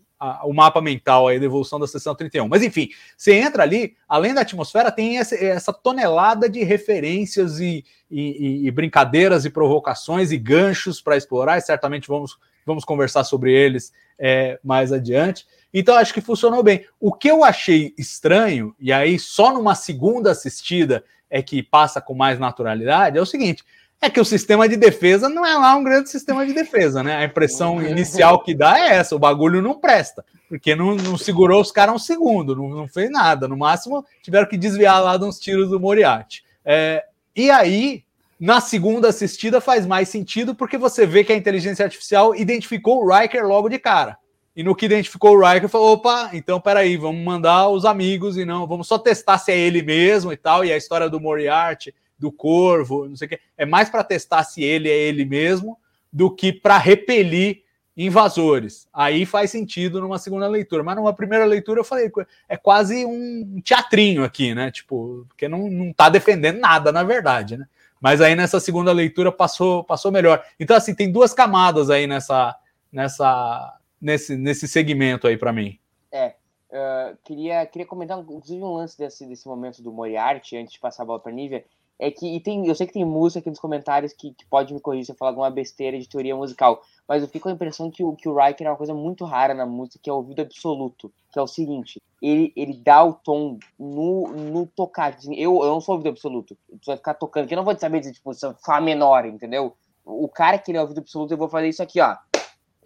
o 0.45 0.53
mapa 0.53 0.81
mental 0.81 1.29
aí 1.29 1.39
da 1.39 1.47
evolução 1.47 1.79
da 1.79 1.87
seção 1.87 2.15
31. 2.15 2.49
Mas 2.49 2.63
enfim, 2.63 2.89
você 3.17 3.35
entra 3.35 3.63
ali, 3.63 3.95
além 4.09 4.35
da 4.35 4.41
atmosfera, 4.41 4.91
tem 4.91 5.19
essa, 5.19 5.35
essa 5.35 5.73
tonelada 5.73 6.49
de 6.49 6.63
referências 6.63 7.61
e, 7.61 7.85
e, 8.11 8.67
e, 8.67 8.71
brincadeiras 8.71 9.45
e 9.45 9.51
provocações 9.51 10.33
e 10.33 10.39
ganchos 10.39 11.01
para 11.01 11.17
explorar, 11.17 11.59
e 11.59 11.63
certamente 11.63 12.09
vamos, 12.09 12.39
vamos 12.65 12.85
conversar 12.85 13.25
sobre 13.25 13.53
eles 13.53 13.93
é, 14.19 14.59
mais 14.63 14.93
adiante. 14.93 15.47
Então, 15.73 15.97
acho 15.97 16.15
que 16.15 16.21
funcionou 16.21 16.63
bem. 16.63 16.87
O 16.99 17.13
que 17.13 17.31
eu 17.31 17.45
achei 17.45 17.95
estranho, 17.99 18.75
e 18.81 18.93
aí 18.93 19.19
só 19.19 19.53
numa 19.53 19.75
segunda 19.75 20.31
assistida 20.31 21.05
é 21.29 21.43
que 21.43 21.63
passa 21.63 22.01
com 22.01 22.15
mais 22.15 22.39
naturalidade, 22.39 23.19
é 23.19 23.21
o 23.21 23.27
seguinte: 23.27 23.65
é 24.01 24.11
que 24.11 24.21
o 24.21 24.25
sistema 24.25 24.69
de 24.69 24.77
defesa 24.77 25.29
não 25.29 25.45
é 25.45 25.55
lá 25.55 25.75
um 25.75 25.83
grande 25.83 26.11
sistema 26.11 26.47
de 26.47 26.53
defesa, 26.53 27.03
né? 27.03 27.17
A 27.17 27.25
impressão 27.25 27.83
inicial 27.83 28.43
que 28.43 28.55
dá 28.55 28.79
é 28.79 28.97
essa: 28.97 29.17
o 29.17 29.19
bagulho 29.19 29.63
não 29.63 29.79
presta, 29.79 30.25
porque 30.49 30.75
não, 30.75 30.95
não 30.95 31.17
segurou 31.17 31.61
os 31.61 31.73
caras 31.73 31.95
um 31.95 31.99
segundo, 31.99 32.55
não, 32.55 32.69
não, 32.69 32.89
fez 32.89 33.11
nada. 33.11 33.49
No 33.49 33.57
máximo, 33.57 34.05
tiveram 34.23 34.47
que 34.47 34.57
desviar 34.57 35.03
lá 35.03 35.17
de 35.17 35.25
uns 35.25 35.39
tiros 35.39 35.71
do 35.71 35.81
Moriarty. 35.81 36.45
É, 36.65 37.05
e 37.35 37.51
aí, 37.51 38.05
na 38.39 38.61
segunda 38.61 39.09
assistida, 39.09 39.61
faz 39.61 39.87
mais 39.87 40.09
sentido 40.09 40.55
porque 40.55 40.77
você 40.77 41.07
vê 41.07 41.25
que 41.25 41.33
a 41.33 41.37
inteligência 41.37 41.85
artificial 41.85 42.35
identificou 42.35 43.03
o 43.03 43.11
Riker 43.11 43.47
logo 43.47 43.69
de 43.69 43.79
cara. 43.79 44.19
E 44.55 44.63
no 44.63 44.75
que 44.75 44.87
identificou 44.87 45.37
o 45.37 45.41
Riker, 45.41 45.69
falou: 45.69 45.93
opa, 45.93 46.31
então 46.33 46.61
peraí, 46.61 46.97
vamos 46.97 47.25
mandar 47.25 47.69
os 47.69 47.85
amigos 47.85 48.37
e 48.37 48.45
não, 48.45 48.67
vamos 48.67 48.87
só 48.87 48.99
testar 48.99 49.39
se 49.39 49.53
é 49.53 49.59
ele 49.59 49.83
mesmo 49.83 50.33
e 50.33 50.37
tal. 50.37 50.65
E 50.65 50.73
a 50.73 50.77
história 50.77 51.09
do 51.09 51.21
Moriarty 51.21 51.95
do 52.19 52.33
corvo, 52.33 53.09
não 53.09 53.17
sei 53.17 53.27
o 53.27 53.29
quê. 53.29 53.41
É 53.57 53.67
mais 53.67 53.89
para 53.89 54.05
testar 54.05 54.45
se 54.45 54.63
ele 54.63 54.89
é 54.89 54.97
ele 54.97 55.25
mesmo 55.25 55.79
do 56.13 56.31
que 56.31 56.53
para 56.53 56.79
repelir 56.79 57.63
invasores. 57.97 58.87
Aí 58.93 59.25
faz 59.25 59.51
sentido 59.51 60.01
numa 60.01 60.19
segunda 60.19 60.47
leitura. 60.47 60.83
Mas 60.83 60.97
numa 60.97 61.15
primeira 61.15 61.45
leitura 61.45 61.81
eu 61.81 61.85
falei, 61.85 62.11
é 62.49 62.57
quase 62.57 63.07
um 63.07 63.61
teatrinho 63.65 64.23
aqui, 64.23 64.55
né? 64.55 64.71
Tipo, 64.71 65.25
porque 65.29 65.49
não, 65.49 65.71
não 65.71 65.93
tá 65.93 66.09
defendendo 66.09 66.59
nada, 66.59 66.93
na 66.93 67.03
verdade, 67.03 67.57
né? 67.57 67.67
Mas 68.01 68.21
aí 68.21 68.35
nessa 68.35 68.61
segunda 68.61 68.93
leitura 68.93 69.33
passou, 69.33 69.83
passou 69.83 70.13
melhor. 70.13 70.45
Então, 70.61 70.77
assim, 70.77 70.95
tem 70.95 71.11
duas 71.11 71.33
camadas 71.33 71.89
aí 71.89 72.07
nessa, 72.07 72.55
nessa, 72.93 73.79
nesse, 74.01 74.37
nesse 74.37 74.69
segmento 74.69 75.27
aí 75.27 75.39
para 75.39 75.53
mim. 75.53 75.79
É. 76.13 76.35
Uh, 76.69 77.17
queria, 77.25 77.65
queria 77.65 77.87
comentar, 77.87 78.19
inclusive, 78.19 78.63
um 78.63 78.75
lance 78.75 78.99
desse, 78.99 79.25
desse 79.25 79.49
momento 79.49 79.83
do 79.83 79.93
Moriarty, 79.93 80.59
antes 80.59 80.75
de 80.75 80.79
passar 80.79 81.05
a 81.05 81.07
bola 81.07 81.21
para 81.21 81.33
Nívia, 81.33 81.65
é 81.99 82.11
que 82.11 82.39
tem, 82.41 82.67
eu 82.67 82.75
sei 82.75 82.87
que 82.87 82.93
tem 82.93 83.05
música 83.05 83.41
aqui 83.41 83.49
nos 83.49 83.59
comentários 83.59 84.13
que, 84.13 84.33
que 84.33 84.45
pode 84.47 84.75
me 84.75 84.81
corrigir 84.81 85.07
se 85.07 85.13
eu 85.13 85.17
falar 85.17 85.31
alguma 85.31 85.51
besteira 85.51 85.99
de 85.99 86.09
teoria 86.09 86.37
musical, 86.37 86.83
mas 87.09 87.23
eu 87.23 87.29
fico 87.29 87.45
com 87.45 87.49
a 87.49 87.53
impressão 87.53 87.91
que 87.91 88.05
o, 88.05 88.15
que 88.15 88.29
o 88.29 88.37
Riker 88.37 88.67
é 88.67 88.71
uma 88.71 88.77
coisa 88.77 88.95
muito 88.95 89.25
rara 89.25 89.55
na 89.55 89.65
música, 89.65 89.99
que 90.03 90.11
é 90.11 90.13
o 90.13 90.17
ouvido 90.17 90.43
absoluto, 90.43 91.13
que 91.33 91.39
é 91.39 91.43
o 91.43 91.47
seguinte, 91.47 92.01
ele, 92.21 92.53
ele 92.55 92.75
dá 92.75 93.03
o 93.03 93.15
tom 93.15 93.59
no, 93.79 94.29
no 94.29 94.67
tocar, 94.67 95.17
eu, 95.31 95.63
eu 95.63 95.71
não 95.71 95.81
sou 95.81 95.95
ouvido 95.95 96.11
absoluto, 96.11 96.57
você 96.69 96.93
vai 96.93 96.97
ficar 96.97 97.15
tocando, 97.15 97.49
que 97.49 97.55
eu 97.55 97.59
não 97.59 97.65
vou 97.65 97.79
saber 97.79 98.01
dizer, 98.01 98.13
tipo, 98.13 98.33
Fá 98.65 98.81
menor, 98.81 99.25
entendeu? 99.25 99.75
O 100.05 100.29
cara 100.29 100.59
que 100.59 100.71
ele 100.71 100.79
é 100.79 100.83
ouvido 100.83 100.99
absoluto, 100.99 101.33
eu 101.33 101.39
vou 101.39 101.49
fazer 101.49 101.69
isso 101.69 101.83
aqui, 101.83 102.01
ó, 102.01 102.17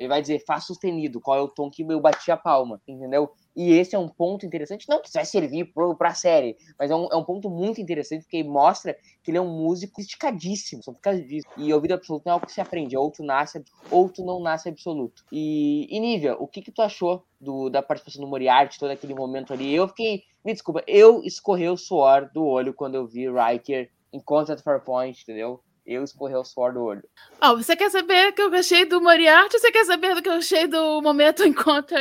ele 0.01 0.09
vai 0.09 0.23
dizer 0.23 0.43
Fá 0.47 0.59
sustenido, 0.59 1.21
qual 1.21 1.37
é 1.37 1.43
o 1.43 1.49
tom 1.49 1.71
que 1.71 1.83
eu 1.83 2.01
bati 2.01 2.31
a 2.31 2.37
palma, 2.37 2.81
entendeu? 2.89 3.31
E 3.55 3.73
esse 3.73 3.95
é 3.95 3.99
um 3.99 4.09
ponto 4.09 4.47
interessante, 4.47 4.89
não 4.89 5.03
que 5.03 5.11
vai 5.13 5.27
servir 5.27 5.71
para 5.99 6.09
a 6.09 6.15
série, 6.15 6.57
mas 6.79 6.91
é 6.91 6.97
um, 6.97 7.07
é 7.13 7.17
um 7.17 7.23
ponto 7.23 7.51
muito 7.51 7.83
interessante, 7.83 8.23
porque 8.23 8.43
mostra 8.43 8.97
que 9.23 9.31
ele 9.31 9.37
é 9.37 9.41
um 9.43 9.51
músico 9.51 10.01
esticadíssimo, 10.01 10.83
só 10.83 10.93
por 10.93 11.01
causa 11.03 11.21
disso. 11.21 11.47
E 11.59 11.71
ouvido 11.75 11.93
absoluto 11.93 12.23
não 12.25 12.31
é 12.31 12.35
algo 12.35 12.47
que 12.47 12.53
se 12.53 12.63
aprende, 12.63 12.97
é 12.97 12.99
ou 12.99 13.11
tu 13.11 13.23
nasce, 13.23 13.63
ou 13.91 14.09
tu 14.09 14.25
não 14.25 14.41
nasce 14.41 14.71
absoluto. 14.71 15.23
E, 15.31 15.87
e 15.95 16.01
Nívia, 16.01 16.35
o 16.37 16.49
que 16.49 16.63
que 16.63 16.73
tu 16.73 16.81
achou 16.81 17.23
do, 17.39 17.69
da 17.69 17.83
participação 17.83 18.23
do 18.23 18.29
Moriarty, 18.29 18.79
todo 18.79 18.93
aquele 18.93 19.15
momento 19.15 19.53
ali? 19.53 19.75
Eu 19.75 19.87
fiquei, 19.87 20.23
me 20.43 20.55
desculpa, 20.55 20.83
eu 20.87 21.23
escorreu 21.25 21.75
o 21.75 21.79
suor 21.79 22.31
do 22.33 22.43
olho 22.43 22.73
quando 22.73 22.95
eu 22.95 23.07
vi 23.07 23.27
Riker 23.31 23.91
em 24.15 24.21
Contact 24.21 24.63
Farpoint, 24.63 25.21
entendeu? 25.23 25.61
Eu 25.93 26.05
escorreu 26.05 26.41
o 26.41 26.45
suor 26.45 26.72
do 26.72 26.84
olho. 26.84 27.03
Oh, 27.43 27.57
você 27.57 27.74
quer 27.74 27.91
saber 27.91 28.28
o 28.28 28.32
que 28.32 28.43
eu 28.43 28.55
achei 28.55 28.84
do 28.84 29.01
Moriarty 29.01 29.57
ou 29.57 29.61
você 29.61 29.72
quer 29.72 29.84
saber 29.84 30.14
do 30.14 30.22
que 30.22 30.28
eu 30.28 30.34
achei 30.34 30.66
do 30.66 31.03
momento 31.03 31.45
enquanto 31.45 31.95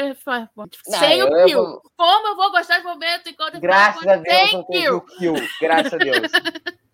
sem 0.83 1.23
o 1.23 1.45
kill? 1.45 1.63
Vou... 1.63 1.81
Como 1.97 2.27
eu 2.27 2.35
vou 2.35 2.51
gostar 2.51 2.79
do 2.79 2.89
momento 2.89 3.29
enquanto 3.29 3.59
Graças 3.59 4.05
a 4.07 4.15
Deus 4.17 4.53
não 4.53 4.63
teve 4.65 5.01
kill. 5.17 5.35
Graças 5.61 5.93
a 5.93 5.97
Deus. 5.99 6.31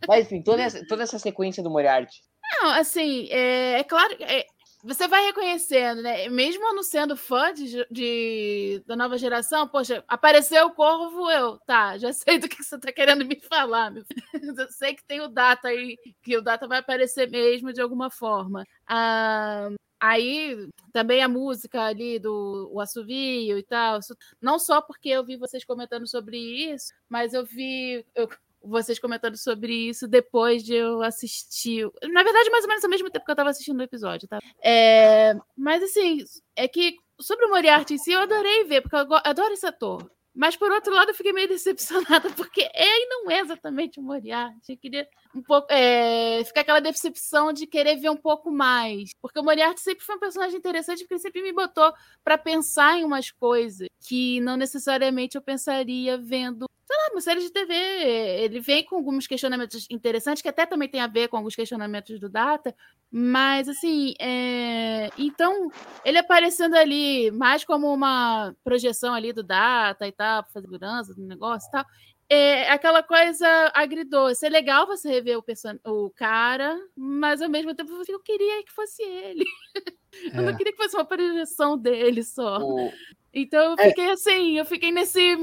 Mas 0.07 0.25
enfim, 0.25 0.41
toda 0.41 0.61
essa, 0.61 0.85
toda 0.87 1.03
essa 1.03 1.19
sequência 1.19 1.61
do 1.61 1.69
Moriarty. 1.69 2.21
Não, 2.61 2.69
assim, 2.71 3.27
é, 3.31 3.79
é 3.79 3.83
claro, 3.83 4.15
é, 4.19 4.45
você 4.85 5.07
vai 5.07 5.25
reconhecendo, 5.25 6.01
né? 6.03 6.29
Mesmo 6.29 6.73
não 6.73 6.83
sendo 6.83 7.17
fã 7.17 7.51
de, 7.51 7.85
de, 7.89 8.83
da 8.85 8.95
nova 8.95 9.17
geração, 9.17 9.67
poxa, 9.67 10.03
apareceu 10.07 10.67
o 10.67 10.73
Corvo, 10.73 11.29
eu, 11.31 11.57
tá, 11.65 11.97
já 11.97 12.13
sei 12.13 12.37
do 12.37 12.47
que 12.47 12.63
você 12.63 12.77
tá 12.79 12.91
querendo 12.91 13.25
me 13.25 13.39
falar. 13.39 13.91
Meu 13.91 14.05
Eu 14.65 14.71
sei 14.71 14.93
que 14.93 15.03
tem 15.03 15.21
o 15.21 15.27
Data 15.27 15.69
aí, 15.69 15.97
que 16.21 16.37
o 16.37 16.41
Data 16.41 16.67
vai 16.67 16.79
aparecer 16.79 17.29
mesmo 17.29 17.73
de 17.73 17.81
alguma 17.81 18.11
forma. 18.11 18.63
Ah, 18.87 19.69
aí 19.99 20.69
também 20.93 21.23
a 21.23 21.27
música 21.27 21.81
ali 21.83 22.19
do 22.19 22.69
o 22.71 22.79
assovio 22.79 23.57
e 23.57 23.63
tal, 23.63 23.99
não 24.41 24.59
só 24.59 24.81
porque 24.81 25.09
eu 25.09 25.25
vi 25.25 25.35
vocês 25.35 25.65
comentando 25.65 26.07
sobre 26.07 26.37
isso, 26.37 26.93
mas 27.09 27.33
eu 27.33 27.43
vi, 27.45 28.05
eu 28.13 28.29
vocês 28.65 28.99
comentando 28.99 29.37
sobre 29.37 29.73
isso 29.73 30.07
depois 30.07 30.63
de 30.63 30.73
eu 30.73 31.01
assistir. 31.01 31.89
Na 32.03 32.23
verdade, 32.23 32.49
mais 32.49 32.63
ou 32.63 32.69
menos 32.69 32.83
ao 32.83 32.89
mesmo 32.89 33.09
tempo 33.09 33.25
que 33.25 33.31
eu 33.31 33.35
tava 33.35 33.49
assistindo 33.49 33.79
o 33.79 33.83
episódio, 33.83 34.27
tá? 34.27 34.39
É... 34.63 35.35
Mas 35.57 35.83
assim, 35.83 36.23
é 36.55 36.67
que 36.67 36.95
sobre 37.19 37.45
o 37.45 37.49
Moriarty 37.49 37.93
em 37.93 37.97
si, 37.97 38.11
eu 38.11 38.21
adorei 38.21 38.63
ver, 38.65 38.81
porque 38.81 38.95
eu 38.95 39.07
adoro 39.23 39.53
esse 39.53 39.65
ator. 39.65 40.09
Mas 40.35 40.57
por 40.57 40.69
outro 40.69 40.93
lado, 40.93 41.11
eu 41.11 41.15
fiquei 41.15 41.31
meio 41.31 41.47
decepcionada, 41.47 42.29
porque 42.35 42.69
ele 42.73 43.05
não 43.05 43.31
é 43.31 43.39
exatamente 43.39 43.99
o 43.99 44.03
Moriarty. 44.03 44.73
Eu 44.73 44.77
queria 44.77 45.07
um 45.33 45.41
pouco. 45.41 45.71
É, 45.71 46.43
ficar 46.43 46.61
aquela 46.61 46.81
decepção 46.81 47.53
de 47.53 47.65
querer 47.65 47.95
ver 47.95 48.09
um 48.09 48.17
pouco 48.17 48.51
mais. 48.51 49.11
Porque 49.21 49.39
o 49.39 49.43
Moriarty 49.43 49.79
sempre 49.79 50.03
foi 50.03 50.15
um 50.15 50.19
personagem 50.19 50.57
interessante, 50.57 50.99
porque 50.99 51.13
ele 51.13 51.21
sempre 51.21 51.41
me 51.41 51.53
botou 51.53 51.93
para 52.21 52.37
pensar 52.37 52.99
em 52.99 53.05
umas 53.05 53.31
coisas 53.31 53.87
que 54.05 54.41
não 54.41 54.57
necessariamente 54.57 55.37
eu 55.37 55.41
pensaria 55.41 56.17
vendo 56.17 56.65
sei 56.85 56.95
lá, 56.97 57.09
uma 57.11 57.21
série 57.21 57.41
de 57.41 57.49
TV. 57.49 57.73
Ele 57.73 58.59
vem 58.59 58.83
com 58.85 58.95
alguns 58.95 59.25
questionamentos 59.25 59.87
interessantes, 59.89 60.41
que 60.41 60.49
até 60.49 60.65
também 60.65 60.87
tem 60.87 61.01
a 61.01 61.07
ver 61.07 61.27
com 61.27 61.37
alguns 61.37 61.55
questionamentos 61.55 62.19
do 62.19 62.29
Data, 62.29 62.75
mas 63.11 63.67
assim, 63.67 64.13
é... 64.19 65.09
então 65.17 65.71
ele 66.03 66.17
aparecendo 66.17 66.75
ali 66.75 67.31
mais 67.31 67.63
como 67.63 67.91
uma 67.91 68.55
projeção 68.63 69.13
ali 69.13 69.33
do 69.33 69.43
Data 69.43 70.07
e 70.07 70.11
tal, 70.11 70.43
para 70.43 70.51
fazer 70.51 70.65
segurança 70.65 71.13
do 71.13 71.21
negócio 71.25 71.67
e 71.67 71.71
tal. 71.71 71.85
É 72.27 72.71
aquela 72.71 73.03
coisa 73.03 73.47
agridoce. 73.73 74.45
É 74.45 74.49
legal 74.49 74.87
você 74.87 75.09
rever 75.09 75.37
o, 75.37 75.43
person... 75.43 75.77
o 75.85 76.09
cara, 76.09 76.75
mas 76.95 77.39
ao 77.39 77.49
mesmo 77.49 77.75
tempo 77.75 77.91
eu 78.07 78.19
queria 78.19 78.63
que 78.63 78.71
fosse 78.71 79.03
ele. 79.03 79.45
É. 79.75 80.05
Eu 80.39 80.43
não 80.43 80.55
queria 80.55 80.71
que 80.71 80.81
fosse 80.81 80.95
uma 80.95 81.03
projeção 81.03 81.77
dele 81.77 82.23
só. 82.23 82.57
O, 82.59 82.89
então 83.35 83.71
eu 83.71 83.75
é. 83.77 83.89
fiquei 83.89 84.05
é. 84.05 84.11
assim, 84.11 84.57
eu 84.57 84.65
fiquei 84.65 84.91
nesse 84.91 85.37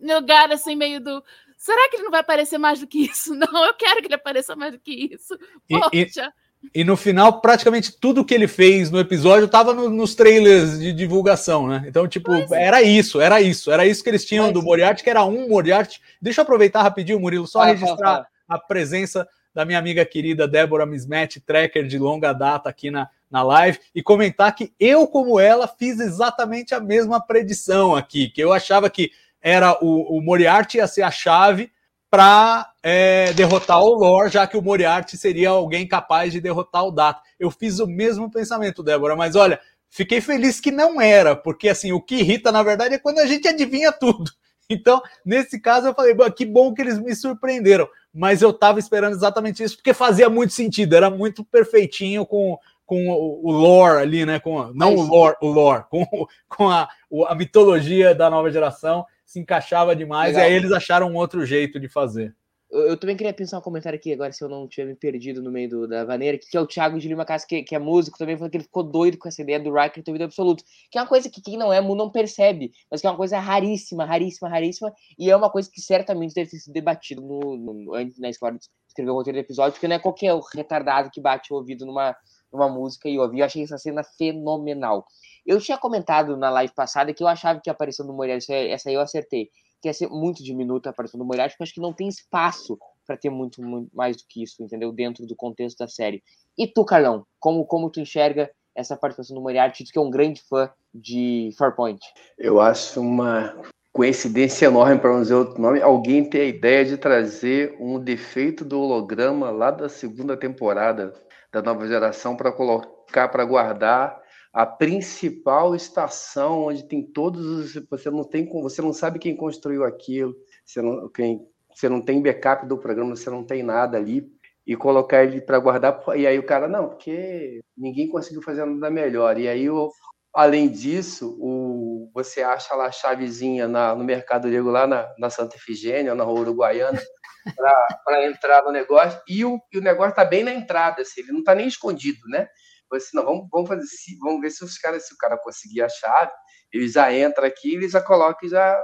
lugar 0.00 0.52
assim, 0.52 0.76
meio 0.76 1.00
do. 1.00 1.22
Será 1.58 1.88
que 1.88 1.96
ele 1.96 2.04
não 2.04 2.10
vai 2.10 2.20
aparecer 2.20 2.58
mais 2.58 2.78
do 2.78 2.86
que 2.86 3.06
isso? 3.06 3.34
Não, 3.34 3.66
eu 3.66 3.74
quero 3.74 4.00
que 4.00 4.06
ele 4.06 4.14
apareça 4.14 4.54
mais 4.54 4.72
do 4.72 4.78
que 4.78 5.10
isso. 5.14 5.36
Poxa. 5.68 5.90
E, 5.92 6.02
e, 6.02 6.82
e 6.82 6.84
no 6.84 6.94
final, 6.94 7.40
praticamente 7.40 7.98
tudo 7.98 8.24
que 8.24 8.34
ele 8.34 8.46
fez 8.46 8.90
no 8.90 9.00
episódio 9.00 9.46
estava 9.46 9.72
no, 9.72 9.88
nos 9.88 10.14
trailers 10.14 10.78
de 10.78 10.92
divulgação, 10.92 11.66
né? 11.66 11.84
Então, 11.86 12.06
tipo, 12.06 12.32
Mas, 12.32 12.52
é. 12.52 12.64
era 12.64 12.82
isso, 12.82 13.18
era 13.18 13.40
isso, 13.40 13.70
era 13.70 13.86
isso 13.86 14.04
que 14.04 14.10
eles 14.10 14.26
tinham 14.26 14.44
Mas, 14.44 14.54
do 14.54 14.62
Moriarty, 14.62 15.02
que 15.02 15.08
era 15.08 15.24
um 15.24 15.48
Moriarty. 15.48 16.00
Deixa 16.20 16.40
eu 16.40 16.42
aproveitar 16.42 16.82
rapidinho, 16.82 17.18
Murilo, 17.18 17.46
só 17.46 17.62
registrar 17.62 18.26
a 18.46 18.58
presença 18.58 19.26
da 19.54 19.64
minha 19.64 19.78
amiga 19.78 20.04
querida 20.04 20.48
Débora 20.48 20.84
Mismet, 20.84 21.40
tracker 21.40 21.86
de 21.86 21.98
longa 21.98 22.32
data 22.32 22.68
aqui 22.68 22.90
na, 22.90 23.08
na 23.34 23.42
live 23.42 23.80
e 23.92 24.00
comentar 24.00 24.54
que 24.54 24.72
eu, 24.78 25.08
como 25.08 25.40
ela, 25.40 25.66
fiz 25.66 25.98
exatamente 25.98 26.72
a 26.72 26.78
mesma 26.78 27.20
predição 27.20 27.96
aqui, 27.96 28.28
que 28.28 28.40
eu 28.40 28.52
achava 28.52 28.88
que 28.88 29.10
era 29.42 29.76
o, 29.82 30.16
o 30.16 30.22
Moriarty 30.22 30.78
ia 30.78 30.86
ser 30.86 31.02
a 31.02 31.10
chave 31.10 31.72
para 32.08 32.70
é, 32.80 33.32
derrotar 33.32 33.80
o 33.80 33.92
Lore, 33.92 34.30
já 34.30 34.46
que 34.46 34.56
o 34.56 34.62
Moriarty 34.62 35.16
seria 35.16 35.48
alguém 35.48 35.84
capaz 35.84 36.32
de 36.32 36.40
derrotar 36.40 36.84
o 36.84 36.92
Data. 36.92 37.20
Eu 37.36 37.50
fiz 37.50 37.80
o 37.80 37.88
mesmo 37.88 38.30
pensamento, 38.30 38.84
Débora, 38.84 39.16
mas 39.16 39.34
olha, 39.34 39.58
fiquei 39.90 40.20
feliz 40.20 40.60
que 40.60 40.70
não 40.70 41.00
era, 41.00 41.34
porque 41.34 41.68
assim, 41.68 41.90
o 41.90 42.00
que 42.00 42.14
irrita, 42.14 42.52
na 42.52 42.62
verdade, 42.62 42.94
é 42.94 42.98
quando 42.98 43.18
a 43.18 43.26
gente 43.26 43.48
adivinha 43.48 43.90
tudo. 43.90 44.30
Então, 44.70 45.02
nesse 45.26 45.60
caso, 45.60 45.88
eu 45.88 45.94
falei, 45.94 46.16
que 46.34 46.46
bom 46.46 46.72
que 46.72 46.80
eles 46.80 46.98
me 46.98 47.14
surpreenderam, 47.14 47.86
mas 48.14 48.40
eu 48.40 48.48
estava 48.48 48.78
esperando 48.78 49.14
exatamente 49.14 49.62
isso, 49.62 49.76
porque 49.76 49.92
fazia 49.92 50.30
muito 50.30 50.54
sentido, 50.54 50.94
era 50.94 51.10
muito 51.10 51.44
perfeitinho 51.44 52.24
com, 52.24 52.56
com 52.86 53.08
o, 53.08 53.50
lore 53.50 54.02
ali, 54.02 54.26
né? 54.26 54.38
Com, 54.38 54.72
não 54.74 54.94
o 54.94 55.02
lore, 55.02 55.36
o 55.40 55.46
lore, 55.48 55.84
com, 55.90 56.04
com 56.48 56.68
a, 56.68 56.88
a 57.28 57.34
mitologia 57.34 58.14
da 58.14 58.28
nova 58.28 58.50
geração, 58.50 59.04
se 59.24 59.38
encaixava 59.40 59.96
demais, 59.96 60.34
Legal. 60.34 60.48
e 60.48 60.52
aí 60.52 60.56
eles 60.56 60.72
acharam 60.72 61.08
um 61.10 61.16
outro 61.16 61.44
jeito 61.46 61.80
de 61.80 61.88
fazer. 61.88 62.34
Eu, 62.70 62.88
eu 62.88 62.96
também 62.96 63.16
queria 63.16 63.32
pensar 63.32 63.58
um 63.58 63.62
comentário 63.62 63.96
aqui 63.96 64.12
agora, 64.12 64.32
se 64.32 64.42
eu 64.42 64.48
não 64.48 64.66
tiver 64.66 64.86
me 64.88 64.96
perdido 64.96 65.40
no 65.40 65.50
meio 65.50 65.68
do- 65.68 65.88
da 65.88 66.04
vaneira, 66.04 66.36
que, 66.36 66.46
que 66.50 66.56
é 66.56 66.60
o 66.60 66.66
Thiago 66.66 66.98
de 66.98 67.06
Lima 67.06 67.24
Casa, 67.24 67.46
que, 67.48 67.62
que 67.62 67.74
é 67.74 67.78
músico, 67.78 68.18
também 68.18 68.36
falou 68.36 68.50
que 68.50 68.56
ele 68.56 68.64
ficou 68.64 68.82
doido 68.82 69.16
com 69.16 69.28
essa 69.28 69.40
ideia 69.42 69.60
do 69.60 69.72
Riker 69.72 70.02
ter 70.02 70.10
ouvido 70.10 70.24
absoluto. 70.24 70.64
Que 70.90 70.98
é 70.98 71.00
uma 71.02 71.06
coisa 71.06 71.30
que 71.30 71.40
quem 71.40 71.56
não 71.56 71.72
é 71.72 71.80
não 71.80 72.10
percebe, 72.10 72.72
mas 72.90 73.00
que 73.00 73.06
é 73.06 73.10
uma 73.10 73.16
coisa 73.16 73.38
raríssima, 73.38 74.04
raríssima, 74.04 74.48
raríssima, 74.48 74.92
e 75.18 75.30
é 75.30 75.36
uma 75.36 75.50
coisa 75.50 75.70
que 75.72 75.80
certamente 75.80 76.34
deve 76.34 76.50
ter 76.50 76.56
sido 76.58 76.72
debatido 76.72 77.22
no, 77.22 77.56
no- 77.56 77.94
antes 77.94 78.18
na 78.18 78.28
escola 78.28 78.52
de 78.52 78.64
escrever 78.88 79.10
o 79.10 79.14
roteiro 79.14 79.38
do 79.38 79.42
episódio, 79.42 79.72
porque 79.72 79.86
não 79.88 79.96
é 79.96 79.98
qualquer 80.00 80.34
retardado 80.54 81.10
que 81.12 81.20
bate 81.20 81.52
o 81.52 81.56
ouvido 81.56 81.86
numa, 81.86 82.16
numa 82.54 82.68
música 82.68 83.08
e 83.08 83.18
ouve. 83.18 83.40
Eu 83.40 83.44
achei 83.44 83.64
essa 83.64 83.76
cena 83.76 84.02
fenomenal. 84.02 85.04
Eu 85.44 85.60
tinha 85.60 85.76
comentado 85.76 86.36
na 86.36 86.48
live 86.50 86.72
passada 86.72 87.12
que 87.12 87.22
eu 87.22 87.28
achava 87.28 87.60
que 87.60 87.68
a 87.68 87.72
aparição 87.72 88.06
do 88.06 88.14
Moriarty, 88.14 88.52
essa 88.52 88.88
aí 88.88 88.94
eu 88.94 89.00
acertei, 89.00 89.50
que 89.82 89.88
ia 89.88 89.92
ser 89.92 90.08
muito 90.08 90.42
diminuta 90.42 90.88
a 90.88 90.92
aparição 90.92 91.18
do 91.18 91.26
Moriarty, 91.26 91.52
porque 91.52 91.62
eu 91.62 91.64
acho 91.64 91.74
que 91.74 91.80
não 91.80 91.92
tem 91.92 92.08
espaço 92.08 92.78
para 93.06 93.16
ter 93.16 93.28
muito, 93.28 93.60
muito 93.60 93.94
mais 93.94 94.16
do 94.16 94.22
que 94.26 94.42
isso, 94.42 94.62
entendeu? 94.62 94.90
Dentro 94.90 95.26
do 95.26 95.36
contexto 95.36 95.78
da 95.78 95.88
série. 95.88 96.22
E 96.56 96.66
tu, 96.66 96.84
Carlão, 96.84 97.26
como, 97.38 97.66
como 97.66 97.90
tu 97.90 98.00
enxerga 98.00 98.50
essa 98.74 98.96
participação 98.96 99.36
do 99.36 99.42
Moriarty, 99.42 99.84
tu 99.84 99.92
que 99.92 99.98
é 99.98 100.02
um 100.02 100.10
grande 100.10 100.40
fã 100.48 100.70
de 100.94 101.50
Farpoint? 101.58 102.00
Eu 102.38 102.60
acho 102.60 103.00
uma 103.00 103.54
coincidência 103.92 104.66
enorme, 104.66 104.98
para 104.98 105.12
não 105.12 105.22
dizer 105.22 105.34
outro 105.34 105.60
nome, 105.60 105.80
alguém 105.80 106.28
ter 106.28 106.40
a 106.40 106.46
ideia 106.46 106.84
de 106.84 106.96
trazer 106.96 107.76
um 107.78 108.00
defeito 108.00 108.64
do 108.64 108.80
holograma 108.80 109.50
lá 109.50 109.70
da 109.70 109.88
segunda 109.88 110.36
temporada 110.36 111.12
da 111.54 111.62
nova 111.62 111.86
geração 111.86 112.36
para 112.36 112.50
colocar, 112.50 113.28
para 113.28 113.44
guardar 113.44 114.20
a 114.52 114.66
principal 114.66 115.74
estação 115.74 116.64
onde 116.64 116.82
tem 116.82 117.00
todos 117.00 117.46
os. 117.46 117.86
Você 117.88 118.10
não 118.10 118.24
tem, 118.24 118.48
você 118.48 118.82
não 118.82 118.92
sabe 118.92 119.20
quem 119.20 119.36
construiu 119.36 119.84
aquilo, 119.84 120.34
você 120.64 120.82
não, 120.82 121.08
quem, 121.08 121.46
você 121.72 121.88
não 121.88 122.00
tem 122.00 122.20
backup 122.20 122.66
do 122.66 122.76
programa, 122.76 123.14
você 123.14 123.30
não 123.30 123.44
tem 123.44 123.62
nada 123.62 123.96
ali. 123.96 124.28
E 124.66 124.74
colocar 124.74 125.22
ele 125.22 125.42
para 125.42 125.58
guardar, 125.58 126.02
e 126.16 126.26
aí 126.26 126.38
o 126.38 126.46
cara, 126.46 126.66
não, 126.66 126.88
porque 126.88 127.60
ninguém 127.76 128.08
conseguiu 128.08 128.40
fazer 128.40 128.64
nada 128.64 128.90
melhor. 128.90 129.38
E 129.38 129.46
aí 129.46 129.68
o, 129.68 129.90
Além 130.34 130.68
disso, 130.68 131.36
o, 131.38 132.10
você 132.12 132.42
acha 132.42 132.74
lá 132.74 132.86
a 132.86 132.92
chavezinha 132.92 133.68
na, 133.68 133.94
no 133.94 134.02
Mercado 134.02 134.48
Negro, 134.48 134.70
lá 134.70 134.84
na, 134.84 135.14
na 135.16 135.30
Santa 135.30 135.54
Efigênia, 135.54 136.14
na 136.14 136.24
Rua 136.24 136.40
Uruguaiana, 136.40 137.00
para 138.04 138.26
entrar 138.26 138.64
no 138.64 138.72
negócio, 138.72 139.20
e 139.28 139.44
o, 139.44 139.60
e 139.72 139.78
o 139.78 139.82
negócio 139.82 140.10
está 140.10 140.24
bem 140.24 140.42
na 140.42 140.52
entrada, 140.52 141.02
assim, 141.02 141.20
ele 141.20 141.32
não 141.32 141.38
está 141.38 141.54
nem 141.54 141.68
escondido, 141.68 142.26
né? 142.28 142.48
Você, 142.90 143.16
não, 143.16 143.24
vamos, 143.24 143.48
vamos, 143.50 143.68
fazer, 143.68 143.86
vamos 144.20 144.40
ver 144.40 144.50
se 144.50 144.64
os 144.64 144.76
caras, 144.76 145.06
se 145.06 145.14
o 145.14 145.16
cara 145.16 145.38
conseguir 145.38 145.82
a 145.82 145.88
chave, 145.88 146.32
ele 146.72 146.88
já 146.88 147.12
entra 147.12 147.46
aqui, 147.46 147.74
ele 147.74 147.88
já 147.88 148.00
coloca 148.00 148.44
e 148.44 148.48
já. 148.48 148.82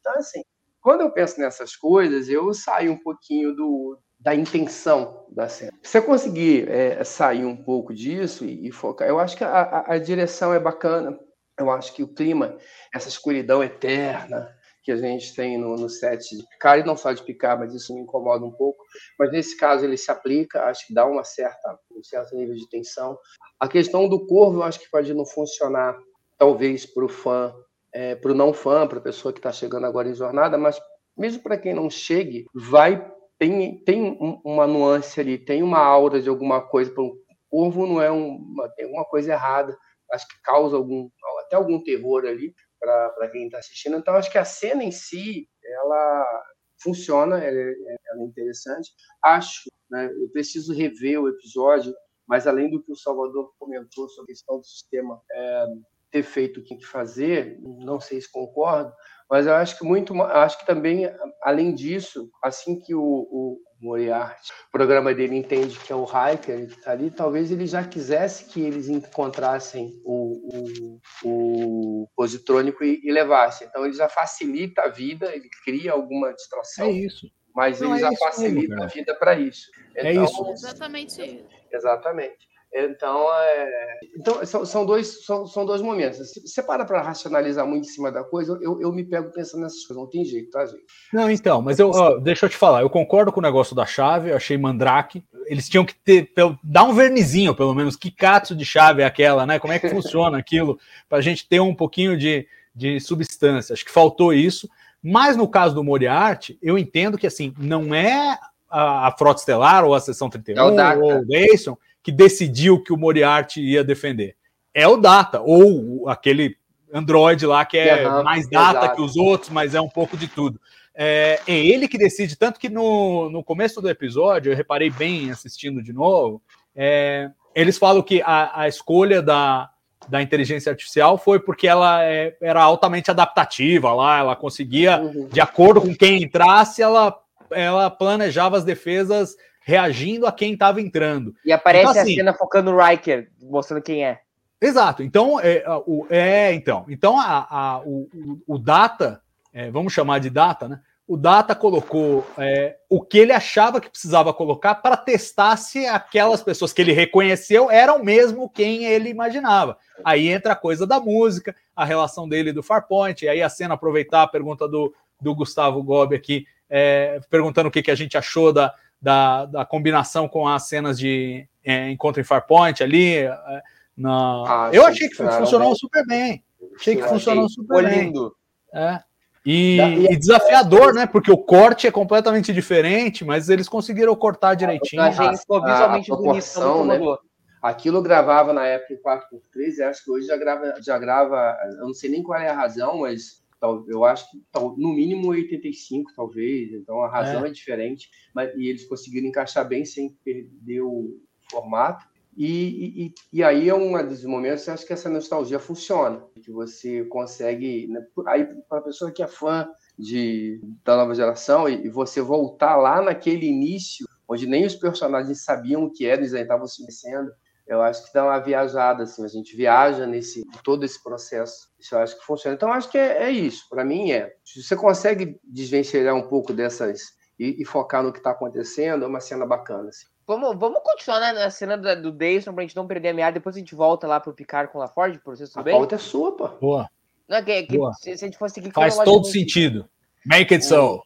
Então, 0.00 0.14
assim, 0.14 0.42
quando 0.80 1.02
eu 1.02 1.12
penso 1.12 1.38
nessas 1.40 1.76
coisas, 1.76 2.28
eu 2.28 2.52
saio 2.52 2.92
um 2.92 2.98
pouquinho 2.98 3.54
do, 3.54 3.98
da 4.18 4.34
intenção 4.34 5.24
da 5.30 5.48
cena. 5.48 5.72
Se 5.82 5.98
eu 5.98 6.02
conseguir 6.02 6.68
é, 6.68 7.02
sair 7.04 7.44
um 7.44 7.56
pouco 7.56 7.94
disso 7.94 8.44
e, 8.44 8.66
e 8.68 8.72
focar, 8.72 9.08
eu 9.08 9.18
acho 9.18 9.36
que 9.36 9.44
a, 9.44 9.84
a- 9.86 9.98
direção 9.98 10.52
é 10.52 10.58
bacana, 10.58 11.18
eu 11.58 11.70
acho 11.70 11.92
que 11.94 12.02
o 12.02 12.08
clima, 12.08 12.56
essa 12.94 13.08
escuridão 13.08 13.62
eterna 13.62 14.48
que 14.82 14.90
a 14.92 14.96
gente 14.96 15.34
tem 15.34 15.58
no, 15.58 15.76
no 15.76 15.88
set 15.88 16.36
de 16.36 16.42
Picard, 16.48 16.82
e 16.82 16.86
não 16.86 16.96
só 16.96 17.12
de 17.12 17.22
Picard, 17.22 17.60
mas 17.62 17.74
isso 17.74 17.94
me 17.94 18.00
incomoda 18.00 18.44
um 18.44 18.50
pouco, 18.52 18.82
mas 19.18 19.30
nesse 19.30 19.56
caso 19.56 19.84
ele 19.84 19.96
se 19.96 20.10
aplica, 20.10 20.64
acho 20.64 20.86
que 20.86 20.94
dá 20.94 21.04
uma 21.06 21.24
certa, 21.24 21.78
um 21.94 22.02
certo 22.02 22.34
nível 22.34 22.54
de 22.54 22.68
tensão. 22.68 23.18
A 23.60 23.68
questão 23.68 24.08
do 24.08 24.26
corvo, 24.26 24.58
eu 24.60 24.62
acho 24.62 24.80
que 24.80 24.90
pode 24.90 25.12
não 25.12 25.26
funcionar, 25.26 25.96
talvez 26.38 26.86
para 26.86 27.04
o 27.04 27.08
fã, 27.08 27.54
é, 27.92 28.14
para 28.14 28.30
o 28.32 28.34
não 28.34 28.52
fã, 28.54 28.86
para 28.86 28.98
a 28.98 29.02
pessoa 29.02 29.32
que 29.32 29.38
está 29.40 29.52
chegando 29.52 29.84
agora 29.86 30.08
em 30.08 30.14
jornada, 30.14 30.56
mas 30.56 30.80
mesmo 31.16 31.42
para 31.42 31.58
quem 31.58 31.74
não 31.74 31.90
chegue, 31.90 32.46
vai 32.54 33.04
tem, 33.38 33.82
tem 33.84 34.02
um- 34.02 34.40
uma 34.44 34.66
nuance 34.66 35.20
ali, 35.20 35.38
tem 35.38 35.62
uma 35.62 35.78
aura 35.78 36.20
de 36.20 36.28
alguma 36.28 36.60
coisa. 36.60 36.92
O 37.00 37.16
corvo 37.50 37.86
não 37.86 38.00
é 38.02 38.10
um, 38.10 38.36
uma, 38.36 38.68
tem 38.70 38.84
alguma 38.86 39.04
coisa 39.04 39.32
errada, 39.32 39.76
acho 40.12 40.26
que 40.28 40.40
causa 40.42 40.76
algum, 40.76 41.08
até 41.46 41.56
algum 41.56 41.82
terror 41.82 42.24
ali 42.26 42.54
para 42.80 43.28
quem 43.30 43.46
está 43.46 43.58
assistindo. 43.58 43.96
Então, 43.96 44.14
acho 44.14 44.30
que 44.30 44.38
a 44.38 44.44
cena 44.44 44.82
em 44.84 44.90
si, 44.90 45.48
ela 45.64 46.44
funciona, 46.82 47.38
ela 47.38 47.58
é, 47.58 47.74
ela 48.12 48.22
é 48.22 48.24
interessante. 48.24 48.90
Acho, 49.22 49.70
né, 49.90 50.10
eu 50.12 50.28
preciso 50.30 50.72
rever 50.74 51.20
o 51.20 51.28
episódio, 51.28 51.94
mas 52.26 52.46
além 52.46 52.70
do 52.70 52.82
que 52.82 52.92
o 52.92 52.96
Salvador 52.96 53.52
comentou 53.58 54.08
sobre 54.08 54.32
a 54.32 54.34
questão 54.34 54.58
do 54.58 54.64
sistema 54.64 55.20
é, 55.32 55.66
ter 56.10 56.22
feito 56.22 56.60
o 56.60 56.64
que 56.64 56.84
fazer, 56.84 57.58
não 57.62 58.00
sei 58.00 58.20
se 58.20 58.30
concordo, 58.30 58.92
mas 59.30 59.46
eu 59.46 59.54
acho 59.54 59.78
que 59.78 59.84
muito, 59.84 60.20
acho 60.22 60.58
que 60.58 60.66
também, 60.66 61.10
além 61.42 61.74
disso, 61.74 62.30
assim 62.42 62.78
que 62.80 62.94
o, 62.94 63.02
o 63.02 63.58
Moriarty, 63.80 64.50
o 64.68 64.72
programa 64.72 65.14
dele 65.14 65.36
entende 65.36 65.78
que 65.78 65.92
é 65.92 65.96
o 65.96 66.04
Hiker 66.04 66.66
que 66.66 66.78
está 66.78 66.92
ali, 66.92 67.10
talvez 67.10 67.50
ele 67.52 67.66
já 67.66 67.84
quisesse 67.84 68.46
que 68.46 68.60
eles 68.60 68.88
encontrassem 68.88 69.92
o, 70.04 70.98
o, 71.24 72.02
o 72.02 72.08
positrônico 72.16 72.82
e, 72.82 73.00
e 73.04 73.12
levassem. 73.12 73.68
Então 73.68 73.84
ele 73.84 73.94
já 73.94 74.08
facilita 74.08 74.82
a 74.82 74.88
vida, 74.88 75.32
ele 75.34 75.48
cria 75.64 75.92
alguma 75.92 76.32
distração, 76.32 76.86
É 76.86 76.90
isso. 76.90 77.26
mas 77.54 77.80
Não, 77.80 77.94
ele 77.94 77.98
é 77.98 78.00
já 78.00 78.12
isso 78.12 78.24
mesmo, 78.24 78.32
facilita 78.32 78.74
cara. 78.74 78.84
a 78.84 78.88
vida 78.88 79.14
para 79.14 79.34
isso. 79.38 79.66
É 79.94 80.10
Então, 80.12 80.24
isso. 80.24 80.50
Exatamente 80.50 81.22
isso. 81.22 81.46
Exatamente. 81.72 82.47
Então, 82.72 83.32
é... 83.32 83.98
então 84.18 84.44
são, 84.44 84.66
são, 84.66 84.84
dois, 84.84 85.24
são, 85.24 85.46
são 85.46 85.64
dois 85.64 85.80
momentos. 85.80 86.32
Se 86.32 86.40
você 86.46 86.62
para 86.62 86.84
para 86.84 87.02
racionalizar 87.02 87.66
muito 87.66 87.88
em 87.88 87.90
cima 87.90 88.12
da 88.12 88.22
coisa, 88.22 88.58
eu, 88.60 88.80
eu 88.80 88.92
me 88.92 89.04
pego 89.04 89.32
pensando 89.32 89.62
nessas 89.62 89.84
coisas. 89.86 89.96
Não 89.96 90.10
tem 90.10 90.24
jeito, 90.24 90.50
tá, 90.50 90.66
gente? 90.66 90.84
Não, 91.12 91.30
então, 91.30 91.62
mas 91.62 91.78
eu, 91.78 91.90
ó, 91.90 92.18
deixa 92.18 92.46
eu 92.46 92.50
te 92.50 92.56
falar, 92.56 92.82
eu 92.82 92.90
concordo 92.90 93.32
com 93.32 93.40
o 93.40 93.42
negócio 93.42 93.74
da 93.74 93.86
chave, 93.86 94.30
eu 94.30 94.36
achei 94.36 94.58
mandrake. 94.58 95.24
Eles 95.46 95.68
tinham 95.68 95.84
que 95.84 95.94
ter, 95.94 96.30
dar 96.62 96.84
um 96.84 96.94
vernizinho, 96.94 97.54
pelo 97.54 97.74
menos, 97.74 97.96
que 97.96 98.10
catso 98.10 98.54
de 98.54 98.64
chave 98.64 99.02
é 99.02 99.06
aquela, 99.06 99.46
né? 99.46 99.58
Como 99.58 99.72
é 99.72 99.78
que 99.78 99.88
funciona 99.88 100.36
aquilo, 100.38 100.78
para 101.08 101.18
a 101.18 101.22
gente 101.22 101.48
ter 101.48 101.60
um 101.60 101.74
pouquinho 101.74 102.18
de, 102.18 102.46
de 102.74 103.00
substância. 103.00 103.72
Acho 103.72 103.84
que 103.84 103.90
faltou 103.90 104.32
isso. 104.32 104.68
Mas 105.02 105.36
no 105.36 105.48
caso 105.48 105.74
do 105.74 105.84
Moriarty, 105.84 106.58
eu 106.60 106.76
entendo 106.76 107.16
que 107.16 107.26
assim, 107.26 107.54
não 107.56 107.94
é 107.94 108.38
a, 108.68 109.06
a 109.06 109.12
Frota 109.16 109.40
Estelar 109.40 109.84
ou 109.84 109.94
a 109.94 110.00
Seção 110.00 110.28
31 110.28 110.78
É 110.78 110.96
ou 110.96 111.18
o 111.18 111.26
Dayson 111.26 111.78
que 112.02 112.12
decidiu 112.12 112.82
que 112.82 112.92
o 112.92 112.96
Moriarty 112.96 113.60
ia 113.60 113.84
defender. 113.84 114.36
É 114.74 114.86
o 114.86 114.96
Data, 114.96 115.40
ou 115.40 116.08
aquele 116.08 116.56
androide 116.92 117.44
lá 117.46 117.64
que 117.64 117.76
é 117.76 118.04
Aham, 118.04 118.22
mais 118.22 118.48
data 118.48 118.78
exato. 118.78 118.96
que 118.96 119.02
os 119.02 119.16
outros, 119.16 119.50
mas 119.50 119.74
é 119.74 119.80
um 119.80 119.88
pouco 119.88 120.16
de 120.16 120.26
tudo. 120.28 120.58
É, 120.94 121.40
é 121.46 121.54
ele 121.54 121.86
que 121.86 121.98
decide, 121.98 122.34
tanto 122.36 122.58
que 122.58 122.68
no, 122.68 123.28
no 123.30 123.44
começo 123.44 123.80
do 123.80 123.88
episódio, 123.90 124.50
eu 124.52 124.56
reparei 124.56 124.90
bem 124.90 125.30
assistindo 125.30 125.82
de 125.82 125.92
novo, 125.92 126.40
é, 126.74 127.30
eles 127.54 127.76
falam 127.78 128.02
que 128.02 128.22
a, 128.22 128.62
a 128.62 128.68
escolha 128.68 129.20
da, 129.20 129.68
da 130.08 130.22
inteligência 130.22 130.70
artificial 130.70 131.18
foi 131.18 131.38
porque 131.40 131.68
ela 131.68 132.02
é- 132.04 132.36
era 132.40 132.62
altamente 132.62 133.10
adaptativa 133.10 133.92
lá, 133.92 134.18
ela 134.18 134.36
conseguia, 134.36 134.98
Uhum. 135.00 135.28
de 135.30 135.40
acordo 135.40 135.80
com 135.80 135.94
quem 135.94 136.22
entrasse, 136.22 136.80
ela, 136.82 137.16
ela 137.50 137.90
planejava 137.90 138.56
as 138.56 138.64
defesas 138.64 139.36
reagindo 139.68 140.26
a 140.26 140.32
quem 140.32 140.54
estava 140.54 140.80
entrando. 140.80 141.34
E 141.44 141.52
aparece 141.52 141.90
Então, 141.90 142.00
assim- 142.02 142.12
a 142.12 142.16
cena 142.16 142.32
focando 142.32 142.72
no 142.72 142.82
Riker, 142.82 143.28
mostrando 143.42 143.82
quem 143.82 144.02
é. 144.02 144.20
Exato. 144.58 145.02
Então, 145.02 145.38
é, 145.38 145.62
o, 145.86 146.06
é 146.08 146.54
então. 146.54 146.86
Então, 146.88 147.20
a, 147.20 147.46
a- 147.50 147.82
o, 147.84 148.08
o- 148.46 148.58
Data, 148.58 149.20
é, 149.52 149.70
vamos 149.70 149.92
chamar 149.92 150.20
de 150.20 150.30
Data, 150.30 150.68
né? 150.68 150.80
O 151.06 151.18
Data 151.18 151.54
colocou 151.54 152.26
é, 152.38 152.76
o 152.88 153.02
que 153.02 153.18
ele 153.18 153.30
achava 153.32 153.78
que 153.78 153.90
precisava 153.90 154.32
colocar 154.32 154.74
para 154.76 154.96
testar 154.96 155.54
se 155.58 155.86
aquelas 155.86 156.42
pessoas 156.42 156.72
que 156.72 156.80
ele 156.80 156.92
reconheceu 156.92 157.70
eram 157.70 158.02
mesmo 158.02 158.48
quem 158.48 158.84
ele 158.86 159.10
imaginava. 159.10 159.76
Aí 160.02 160.28
entra 160.28 160.54
a 160.54 160.56
coisa 160.56 160.86
da 160.86 160.98
música, 160.98 161.54
a 161.76 161.84
relação 161.84 162.26
dele 162.26 162.54
do 162.54 162.62
Farpoint, 162.62 163.22
e 163.22 163.28
aí 163.28 163.42
a 163.42 163.48
cena 163.50 163.74
aproveitar 163.74 164.22
a 164.22 164.26
pergunta 164.28 164.66
do, 164.66 164.94
do 165.20 165.34
Gustavo 165.34 165.82
Gobi 165.82 166.16
aqui, 166.16 166.46
é, 166.70 167.20
perguntando 167.30 167.68
o 167.68 167.72
que, 167.72 167.82
que 167.82 167.90
a 167.90 167.94
gente 167.94 168.16
achou 168.18 168.50
da, 168.52 168.74
da, 169.00 169.46
da 169.46 169.64
combinação 169.64 170.28
com 170.28 170.46
as 170.46 170.68
cenas 170.68 170.98
de 170.98 171.46
é, 171.64 171.90
encontro 171.90 172.20
em 172.20 172.24
Farpoint 172.24 172.82
ali. 172.82 173.16
é, 173.16 173.62
na... 173.96 174.44
Ah, 174.46 174.70
eu 174.72 174.86
achei 174.86 175.08
que 175.08 175.16
funcionou 175.16 175.70
né? 175.70 175.74
super 175.76 176.06
bem. 176.06 176.44
Achei 176.76 176.96
que 176.96 177.02
funcionou 177.02 177.46
achei. 177.46 177.54
super 177.54 177.84
bem. 177.84 178.04
lindo. 178.04 178.34
É. 178.72 179.00
E, 179.44 179.78
e 180.10 180.16
desafiador, 180.16 180.92
né? 180.92 181.06
Porque 181.06 181.30
o 181.30 181.38
corte 181.38 181.86
é 181.86 181.90
completamente 181.90 182.52
diferente, 182.52 183.24
mas 183.24 183.48
eles 183.48 183.68
conseguiram 183.68 184.14
cortar 184.14 184.54
direitinho. 184.54 185.00
Achei 185.02 185.30
que 185.30 185.38
ficou 185.38 185.56
a- 185.56 185.72
visualmente 185.72 186.12
a 186.12 186.14
bonito, 186.14 186.24
proporção, 186.24 186.84
não 186.84 187.12
né? 187.12 187.16
Aquilo 187.62 188.02
gravava 188.02 188.52
na 188.52 188.66
época 188.66 188.94
em 188.94 189.02
4x3, 189.02 189.78
e 189.78 189.82
acho 189.82 190.04
que 190.04 190.10
hoje 190.10 190.26
já 190.26 190.36
grava, 190.36 190.74
já 190.80 190.98
grava, 190.98 191.56
eu 191.72 191.86
não 191.86 191.94
sei 191.94 192.10
nem 192.10 192.22
qual 192.22 192.38
é 192.38 192.48
a 192.48 192.54
razão, 192.54 192.98
mas 192.98 193.42
eu 193.88 194.04
acho 194.04 194.30
que 194.30 194.38
no 194.76 194.92
mínimo 194.92 195.28
85, 195.28 196.12
talvez, 196.14 196.72
então 196.72 197.02
a 197.02 197.08
razão 197.08 197.44
é, 197.44 197.50
diferente, 197.50 198.08
mas, 198.34 198.54
e 198.56 198.68
eles 198.68 198.86
conseguiram 198.86 199.28
encaixar 199.28 199.66
bem 199.66 199.84
sem 199.84 200.10
perder 200.24 200.82
o 200.82 201.20
formato. 201.50 202.06
E, 202.36 203.06
e, 203.06 203.14
e 203.32 203.42
aí 203.42 203.68
é 203.68 203.74
um 203.74 204.06
dos 204.06 204.24
momentos 204.24 204.62
que 204.62 204.70
eu 204.70 204.74
acho 204.74 204.86
que 204.86 204.92
essa 204.92 205.10
nostalgia 205.10 205.58
funciona, 205.58 206.22
que 206.40 206.52
você 206.52 207.04
consegue. 207.06 207.88
né, 207.88 208.00
Aí, 208.28 208.44
para 208.68 208.78
a 208.78 208.82
pessoa 208.82 209.10
que 209.10 209.24
é 209.24 209.26
fã 209.26 209.68
de, 209.98 210.60
da 210.84 210.96
nova 210.96 211.16
geração 211.16 211.68
e, 211.68 211.86
e 211.86 211.88
você 211.88 212.20
voltar 212.20 212.76
lá 212.76 213.02
naquele 213.02 213.46
início, 213.46 214.06
onde 214.28 214.46
nem 214.46 214.64
os 214.64 214.76
personagens 214.76 215.42
sabiam 215.42 215.82
o 215.82 215.90
que 215.90 216.06
era, 216.06 216.20
eles 216.20 216.32
ainda 216.32 216.44
estavam 216.44 216.66
se 216.68 216.80
conhecendo, 216.80 217.32
eu 217.68 217.82
acho 217.82 218.06
que 218.06 218.14
dá 218.14 218.24
uma 218.24 218.38
viajada, 218.38 219.02
assim, 219.02 219.22
a 219.22 219.28
gente 219.28 219.54
viaja 219.54 220.06
nesse 220.06 220.44
todo 220.64 220.84
esse 220.84 221.02
processo. 221.02 221.68
Isso 221.78 221.94
eu 221.94 221.98
acho 221.98 222.18
que 222.18 222.24
funciona. 222.24 222.56
Então, 222.56 222.72
acho 222.72 222.90
que 222.90 222.96
é, 222.96 223.24
é 223.24 223.30
isso. 223.30 223.68
Para 223.68 223.84
mim, 223.84 224.10
é. 224.10 224.34
Se 224.42 224.62
você 224.62 224.74
consegue 224.74 225.38
desvencilhar 225.44 226.14
um 226.14 226.26
pouco 226.26 226.54
dessas 226.54 227.02
e, 227.38 227.60
e 227.60 227.64
focar 227.66 228.02
no 228.02 228.10
que 228.10 228.18
está 228.18 228.30
acontecendo, 228.30 229.04
é 229.04 229.08
uma 229.08 229.20
cena 229.20 229.44
bacana. 229.44 229.90
Assim. 229.90 230.06
Vamos, 230.26 230.58
vamos 230.58 230.80
continuar 230.82 231.20
né, 231.20 231.32
na 231.34 231.50
cena 231.50 231.76
do, 231.76 232.02
do 232.02 232.12
Dayson 232.12 232.54
pra 232.54 232.62
gente 232.62 232.74
não 232.74 232.86
perder 232.86 233.10
a 233.10 233.14
meada. 233.14 233.34
Depois 233.34 233.54
a 233.54 233.58
gente 233.58 233.74
volta 233.74 234.06
lá 234.06 234.18
pro 234.18 234.32
Picard 234.32 234.72
com 234.72 234.78
o 234.78 234.80
LaForge, 234.80 235.18
por 235.18 235.36
vocês 235.36 235.50
tudo 235.50 235.60
A 235.60 235.62
bem? 235.62 235.74
pauta 235.74 235.96
é 235.96 235.98
sua, 235.98 236.34
pô. 236.34 236.48
Boa. 236.48 236.88
Não, 237.28 237.36
é 237.36 237.42
que, 237.42 237.64
que 237.64 237.76
Boa. 237.76 237.92
se, 237.92 238.16
se 238.16 238.24
a 238.24 238.28
gente 238.28 238.38
fosse 238.38 238.54
seguir 238.54 238.72
Faz 238.72 238.96
todo 238.96 239.26
sentido. 239.26 239.86
Make 240.24 240.54
it 240.54 240.64
so. 240.64 241.02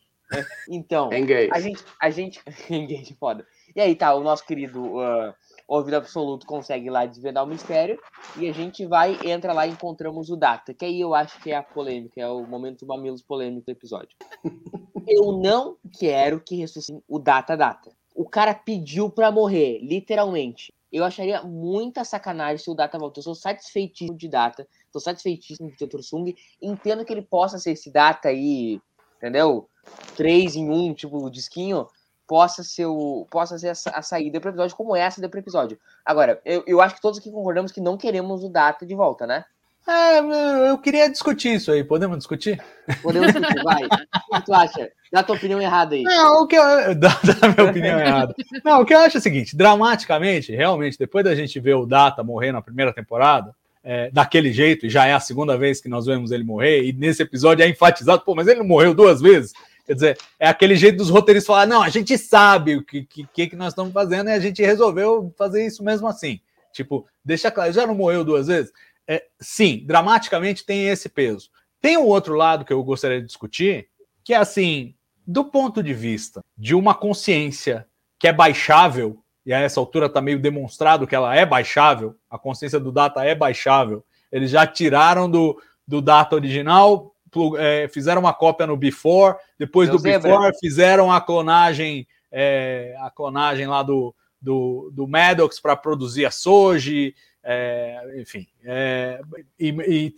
Então, 0.69 1.13
Engage. 1.13 1.51
a 1.53 1.61
gente. 1.61 1.85
A 2.01 2.09
gente. 2.09 2.41
Engage, 2.71 3.17
foda. 3.19 3.45
E 3.75 3.81
aí, 3.81 3.95
tá, 3.95 4.15
o 4.15 4.23
nosso 4.23 4.47
querido 4.47 4.83
uh, 4.97 5.35
ouvido 5.79 5.95
absoluto 5.95 6.47
consegue 6.47 6.91
lá 6.91 7.07
desvendar 7.07 7.45
o 7.45 7.47
mistério. 7.47 7.99
E 8.37 8.49
a 8.49 8.53
gente 8.53 8.87
vai, 8.87 9.18
entra 9.25 9.53
lá 9.53 9.66
e 9.66 9.70
encontramos 9.70 10.31
o 10.31 10.37
Data. 10.37 10.75
Que 10.75 10.85
aí 10.85 11.01
eu 11.01 11.14
acho 11.14 11.41
que 11.41 11.51
é 11.51 11.57
a 11.57 11.62
polêmica, 11.62 12.20
é 12.20 12.29
o 12.29 12.47
momento 12.47 12.87
mamilos 12.87 13.23
polêmico 13.23 13.66
do 13.66 13.73
episódio. 13.73 14.16
eu 15.07 15.33
não 15.33 15.77
quero 15.99 16.41
que 16.41 16.57
ressuscite 16.57 17.03
o 17.09 17.18
Data 17.18 17.57
Data. 17.57 17.91
O 18.14 18.29
cara 18.29 18.55
pediu 18.55 19.09
pra 19.09 19.31
morrer, 19.31 19.79
literalmente. 19.81 20.73
Eu 20.93 21.05
acharia 21.05 21.43
muita 21.43 22.05
sacanagem 22.05 22.59
se 22.59 22.70
o 22.70 22.75
Data 22.75 22.99
voltou. 22.99 23.20
Eu 23.20 23.25
sou 23.25 23.35
satisfeitíssimo 23.35 24.16
de 24.16 24.29
Data. 24.29 24.68
Tô 24.93 25.01
satisfeitíssimo 25.01 25.70
de 25.70 25.87
Dr. 25.87 26.03
Sung. 26.03 26.35
Entendo 26.61 27.05
que 27.05 27.12
ele 27.12 27.23
possa 27.23 27.59
ser 27.59 27.73
esse 27.73 27.91
Data 27.91 28.29
aí, 28.29 28.79
entendeu? 29.16 29.68
Três 30.14 30.55
em 30.55 30.68
um, 30.68 30.93
tipo, 30.93 31.16
o 31.16 31.31
disquinho. 31.31 31.87
Possa 32.33 32.64
ser, 32.64 32.87
o, 32.87 33.26
possa 33.30 33.59
ser 33.59 33.68
a, 33.68 33.99
a 33.99 34.01
saída 34.01 34.41
pro 34.41 34.49
episódio, 34.49 34.74
como 34.74 34.97
essa 34.97 35.20
do 35.20 35.26
episódio. 35.37 35.78
Agora, 36.03 36.41
eu, 36.47 36.64
eu 36.66 36.80
acho 36.80 36.95
que 36.95 37.01
todos 37.03 37.18
aqui 37.18 37.30
concordamos 37.30 37.70
que 37.70 37.78
não 37.78 37.99
queremos 37.99 38.43
o 38.43 38.49
Data 38.49 38.87
de 38.87 38.95
volta, 38.95 39.26
né? 39.26 39.45
É, 39.87 40.70
eu 40.70 40.78
queria 40.78 41.11
discutir 41.11 41.57
isso 41.57 41.70
aí. 41.70 41.85
Podemos 41.85 42.16
discutir? 42.16 42.59
Podemos 43.03 43.35
discutir, 43.35 43.62
vai. 43.62 43.85
O 43.85 44.37
que 44.37 44.47
tu 44.47 44.55
acha? 44.55 44.91
Dá 45.12 45.20
a 45.20 45.22
tua 45.22 45.37
opinião 45.37 45.61
errada 45.61 45.95
aí. 45.95 46.05
Não, 46.05 46.45
o 46.45 46.47
que 46.47 46.57
eu. 46.57 46.62
Dá, 46.97 47.09
dá 47.22 47.47
a 47.47 47.49
minha 47.49 47.70
opinião 47.70 48.01
errada. 48.01 48.35
Não, 48.64 48.80
o 48.80 48.87
que 48.87 48.95
eu 48.95 49.01
acho 49.01 49.18
é 49.18 49.20
o 49.20 49.22
seguinte: 49.22 49.55
dramaticamente, 49.55 50.57
realmente, 50.57 50.99
depois 50.99 51.26
da 51.26 51.35
gente 51.35 51.61
ver 51.61 51.74
o 51.74 51.85
Data 51.85 52.24
morrer 52.24 52.51
na 52.51 52.62
primeira 52.62 52.95
temporada, 52.95 53.55
é, 53.85 54.11
daquele 54.11 54.55
jeito, 54.55 54.87
e 54.87 54.89
já 54.89 55.07
é 55.07 55.12
a 55.12 55.20
segunda 55.20 55.59
vez 55.59 55.83
que 55.83 55.89
nós 55.91 56.07
vemos 56.07 56.30
ele 56.30 56.45
morrer, 56.45 56.83
e 56.83 56.95
nesse 56.95 57.22
episódio 57.22 57.62
é 57.62 57.68
enfatizado, 57.68 58.22
pô, 58.24 58.35
mas 58.35 58.47
ele 58.47 58.61
não 58.61 58.66
morreu 58.66 58.95
duas 58.95 59.20
vezes. 59.20 59.53
Quer 59.85 59.95
dizer, 59.95 60.18
é 60.39 60.49
aquele 60.49 60.76
jeito 60.76 60.99
dos 60.99 61.11
roteiristas 61.11 61.47
falar: 61.47 61.66
não, 61.66 61.83
a 61.83 61.89
gente 61.89 62.16
sabe 62.16 62.76
o 62.76 62.85
que, 62.85 63.05
que, 63.05 63.49
que 63.49 63.57
nós 63.57 63.68
estamos 63.68 63.93
fazendo 63.93 64.28
e 64.28 64.33
a 64.33 64.41
gente 64.41 64.62
resolveu 64.62 65.33
fazer 65.37 65.66
isso 65.66 65.83
mesmo 65.83 66.07
assim. 66.07 66.41
Tipo, 66.72 67.07
deixa 67.24 67.51
claro, 67.51 67.72
já 67.72 67.87
não 67.87 67.95
morreu 67.95 68.24
duas 68.24 68.47
vezes? 68.47 68.72
É, 69.07 69.26
sim, 69.41 69.83
dramaticamente 69.85 70.64
tem 70.64 70.89
esse 70.89 71.09
peso. 71.09 71.51
Tem 71.80 71.97
um 71.97 72.07
outro 72.07 72.35
lado 72.35 72.64
que 72.64 72.72
eu 72.72 72.83
gostaria 72.85 73.20
de 73.20 73.26
discutir, 73.26 73.89
que 74.22 74.33
é 74.33 74.37
assim, 74.37 74.95
do 75.26 75.45
ponto 75.45 75.83
de 75.83 75.93
vista 75.93 76.41
de 76.57 76.74
uma 76.74 76.95
consciência 76.95 77.87
que 78.18 78.28
é 78.28 78.33
baixável, 78.33 79.18
e 79.45 79.53
a 79.53 79.59
essa 79.59 79.80
altura 79.80 80.07
está 80.07 80.20
meio 80.20 80.39
demonstrado 80.39 81.07
que 81.07 81.14
ela 81.14 81.35
é 81.35 81.45
baixável, 81.45 82.16
a 82.30 82.39
consciência 82.39 82.78
do 82.78 82.93
data 82.93 83.24
é 83.24 83.35
baixável, 83.35 84.05
eles 84.30 84.51
já 84.51 84.64
tiraram 84.64 85.28
do, 85.28 85.61
do 85.87 86.01
data 86.01 86.37
original, 86.37 87.12
é, 87.59 87.89
fizeram 87.89 88.20
uma 88.20 88.33
cópia 88.35 88.66
no 88.66 88.76
before, 88.76 89.37
depois 89.59 89.89
Meu 89.89 89.97
do 89.97 90.03
zebra. 90.03 90.30
before 90.30 90.59
fizeram 90.59 91.11
a 91.12 91.20
clonagem, 91.20 92.07
é, 92.30 92.95
a 93.01 93.11
clonagem 93.11 93.66
lá 93.66 93.83
do, 93.83 94.14
do, 94.41 94.91
do 94.93 95.07
Maddox 95.09 95.61
para 95.61 95.76
produzir 95.76 96.24
a 96.26 96.30
Soji, 96.30 97.14
é, 97.43 98.20
enfim, 98.20 98.47
é, 98.64 99.20
e, 99.59 99.68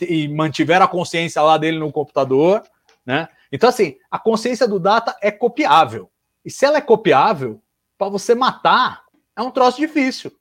e- 0.00 0.24
e 0.24 0.28
mantiveram 0.28 0.84
a 0.84 0.88
consciência 0.88 1.40
lá 1.42 1.56
dele 1.56 1.78
no 1.78 1.90
computador, 1.92 2.62
né? 3.06 3.28
Então, 3.50 3.68
assim, 3.68 3.96
a 4.10 4.18
consciência 4.18 4.66
do 4.66 4.80
data 4.80 5.16
é 5.22 5.30
copiável. 5.30 6.10
E 6.44 6.50
se 6.50 6.66
ela 6.66 6.78
é 6.78 6.80
copiável, 6.80 7.62
para 7.96 8.08
você 8.08 8.34
matar, 8.34 9.04
é 9.36 9.42
um 9.42 9.50
troço 9.50 9.78
difícil. 9.78 10.32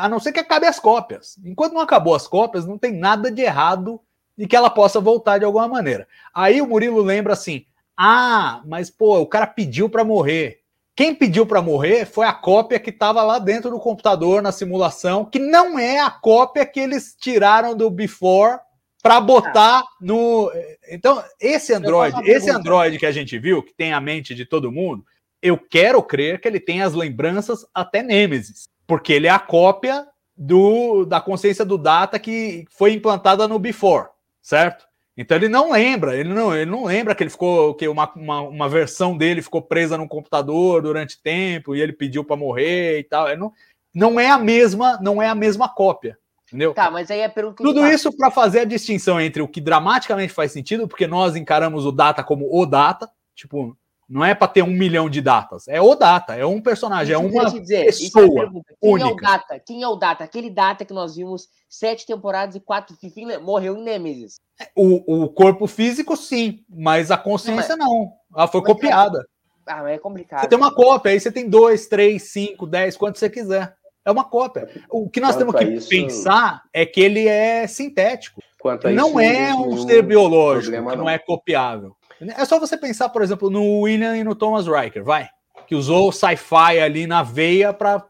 A 0.00 0.08
não 0.08 0.20
ser 0.20 0.30
que 0.32 0.38
acabe 0.38 0.66
as 0.66 0.78
cópias. 0.78 1.36
Enquanto 1.44 1.72
não 1.72 1.80
acabou 1.80 2.14
as 2.14 2.28
cópias, 2.28 2.64
não 2.64 2.78
tem 2.78 2.92
nada 2.92 3.28
de 3.30 3.42
errado 3.42 4.00
e 4.38 4.46
que 4.46 4.56
ela 4.56 4.70
possa 4.70 5.00
voltar 5.00 5.38
de 5.38 5.44
alguma 5.44 5.66
maneira. 5.66 6.06
Aí 6.32 6.62
o 6.62 6.66
Murilo 6.66 7.02
lembra 7.02 7.32
assim: 7.32 7.66
ah, 7.96 8.62
mas 8.64 8.88
pô, 8.88 9.18
o 9.18 9.26
cara 9.26 9.46
pediu 9.46 9.90
para 9.90 10.04
morrer. 10.04 10.60
Quem 10.94 11.14
pediu 11.14 11.44
para 11.44 11.62
morrer 11.62 12.06
foi 12.06 12.26
a 12.26 12.32
cópia 12.32 12.78
que 12.78 12.90
estava 12.90 13.22
lá 13.22 13.38
dentro 13.38 13.70
do 13.70 13.78
computador 13.78 14.42
na 14.42 14.50
simulação, 14.50 15.24
que 15.24 15.38
não 15.38 15.78
é 15.78 16.00
a 16.00 16.10
cópia 16.10 16.64
que 16.64 16.80
eles 16.80 17.16
tiraram 17.18 17.76
do 17.76 17.90
before 17.90 18.58
para 19.02 19.20
botar 19.20 19.84
no. 20.00 20.50
Então, 20.90 21.22
esse 21.40 21.72
Android, 21.72 22.16
esse. 22.28 22.50
Android 22.50 22.98
que 22.98 23.06
a 23.06 23.12
gente 23.12 23.38
viu, 23.38 23.62
que 23.62 23.72
tem 23.74 23.92
a 23.92 24.00
mente 24.00 24.34
de 24.34 24.44
todo 24.44 24.72
mundo, 24.72 25.04
eu 25.40 25.56
quero 25.56 26.02
crer 26.02 26.40
que 26.40 26.48
ele 26.48 26.60
tem 26.60 26.82
as 26.82 26.94
lembranças 26.94 27.64
até 27.72 28.02
Nemesis, 28.02 28.68
porque 28.86 29.12
ele 29.12 29.28
é 29.28 29.30
a 29.30 29.38
cópia 29.38 30.04
do, 30.36 31.04
da 31.04 31.20
consciência 31.20 31.64
do 31.64 31.78
Data 31.78 32.18
que 32.18 32.64
foi 32.70 32.92
implantada 32.92 33.46
no 33.48 33.58
Before, 33.58 34.08
certo? 34.48 34.86
Então 35.14 35.36
ele 35.36 35.48
não 35.48 35.72
lembra, 35.72 36.16
ele 36.16 36.32
não, 36.32 36.56
ele 36.56 36.70
não 36.70 36.84
lembra 36.84 37.14
que 37.14 37.22
ele 37.22 37.28
ficou, 37.28 37.74
que 37.74 37.86
uma, 37.86 38.10
uma, 38.14 38.40
uma 38.40 38.68
versão 38.68 39.14
dele 39.14 39.42
ficou 39.42 39.60
presa 39.60 39.98
no 39.98 40.08
computador 40.08 40.80
durante 40.80 41.20
tempo 41.20 41.76
e 41.76 41.82
ele 41.82 41.92
pediu 41.92 42.24
para 42.24 42.36
morrer 42.36 43.00
e 43.00 43.04
tal. 43.04 43.28
Ele 43.28 43.36
não, 43.36 43.52
não 43.94 44.18
é 44.18 44.30
a 44.30 44.38
mesma, 44.38 44.98
não 45.02 45.20
é 45.20 45.28
a 45.28 45.34
mesma 45.34 45.68
cópia, 45.68 46.16
entendeu? 46.46 46.72
Tá, 46.72 46.90
mas 46.90 47.10
aí 47.10 47.28
que 47.28 47.40
eu 47.40 47.52
Tudo 47.52 47.86
isso 47.86 48.16
para 48.16 48.30
fazer 48.30 48.60
a 48.60 48.64
distinção 48.64 49.20
entre 49.20 49.42
o 49.42 49.48
que 49.48 49.60
dramaticamente 49.60 50.32
faz 50.32 50.50
sentido, 50.50 50.88
porque 50.88 51.06
nós 51.06 51.36
encaramos 51.36 51.84
o 51.84 51.92
data 51.92 52.24
como 52.24 52.48
o 52.50 52.64
data, 52.64 53.10
tipo, 53.34 53.76
não 54.08 54.24
é 54.24 54.34
para 54.34 54.48
ter 54.48 54.62
um 54.62 54.68
milhão 54.70 55.08
de 55.10 55.20
datas, 55.20 55.68
é 55.68 55.80
o 55.80 55.94
data, 55.94 56.34
é 56.34 56.46
um 56.46 56.60
personagem, 56.60 57.14
é 57.14 57.18
Isso 57.18 57.26
eu 57.26 57.30
uma 57.42 57.50
dizer, 57.50 57.80
é 57.82 57.84
pessoa 57.84 58.32
pergunta. 58.34 58.74
Quem 58.80 58.90
é 58.90 59.04
o 59.04 59.08
única. 59.08 59.26
Data? 59.26 59.58
Quem 59.60 59.82
é 59.82 59.88
o 59.88 59.96
Data? 59.96 60.24
Aquele 60.24 60.50
Data 60.50 60.84
que 60.84 60.94
nós 60.94 61.16
vimos 61.16 61.48
sete 61.68 62.06
temporadas 62.06 62.54
e 62.54 62.60
quatro 62.60 62.96
enfim, 63.02 63.26
morreu 63.38 63.76
em 63.76 63.82
Nemesis. 63.82 64.40
O, 64.74 65.24
o 65.24 65.28
corpo 65.28 65.66
físico, 65.66 66.16
sim, 66.16 66.60
mas 66.68 67.10
a 67.10 67.16
consciência 67.18 67.76
não. 67.76 68.10
Ela 68.34 68.48
foi 68.48 68.60
Mas, 68.62 68.72
copiada. 68.72 69.26
Ah, 69.66 69.82
mas 69.82 69.92
é 69.92 69.98
complicado. 69.98 70.40
Você 70.40 70.48
tem 70.48 70.58
uma 70.58 70.74
cópia, 70.74 71.12
aí 71.12 71.20
você 71.20 71.30
tem 71.30 71.46
dois, 71.48 71.86
três, 71.86 72.30
cinco, 72.32 72.66
dez, 72.66 72.96
quanto 72.96 73.18
você 73.18 73.28
quiser. 73.28 73.74
É 74.04 74.10
uma 74.10 74.24
cópia. 74.24 74.66
O 74.90 75.10
que 75.10 75.20
nós 75.20 75.36
Quanto 75.36 75.52
temos 75.58 75.68
que 75.68 75.76
isso- 75.76 75.88
pensar 75.90 76.62
é 76.72 76.86
que 76.86 76.98
ele 77.00 77.28
é 77.28 77.66
sintético. 77.66 78.42
Quanto 78.58 78.88
a 78.88 78.90
não 78.90 79.10
isso, 79.10 79.20
é 79.20 79.54
um 79.54 79.76
ser 79.86 80.02
biológico, 80.02 80.72
problema, 80.72 80.90
que 80.92 80.96
não 80.96 81.04
não. 81.04 81.10
é 81.10 81.18
copiável. 81.18 81.94
É 82.20 82.44
só 82.44 82.58
você 82.58 82.76
pensar, 82.76 83.08
por 83.08 83.22
exemplo, 83.22 83.50
no 83.50 83.80
William 83.82 84.16
e 84.16 84.24
no 84.24 84.34
Thomas 84.34 84.66
Riker, 84.66 85.04
vai. 85.04 85.28
Que 85.66 85.74
usou 85.74 86.08
o 86.08 86.12
sci-fi 86.12 86.80
ali 86.80 87.06
na 87.06 87.22
veia 87.22 87.72
para 87.72 88.04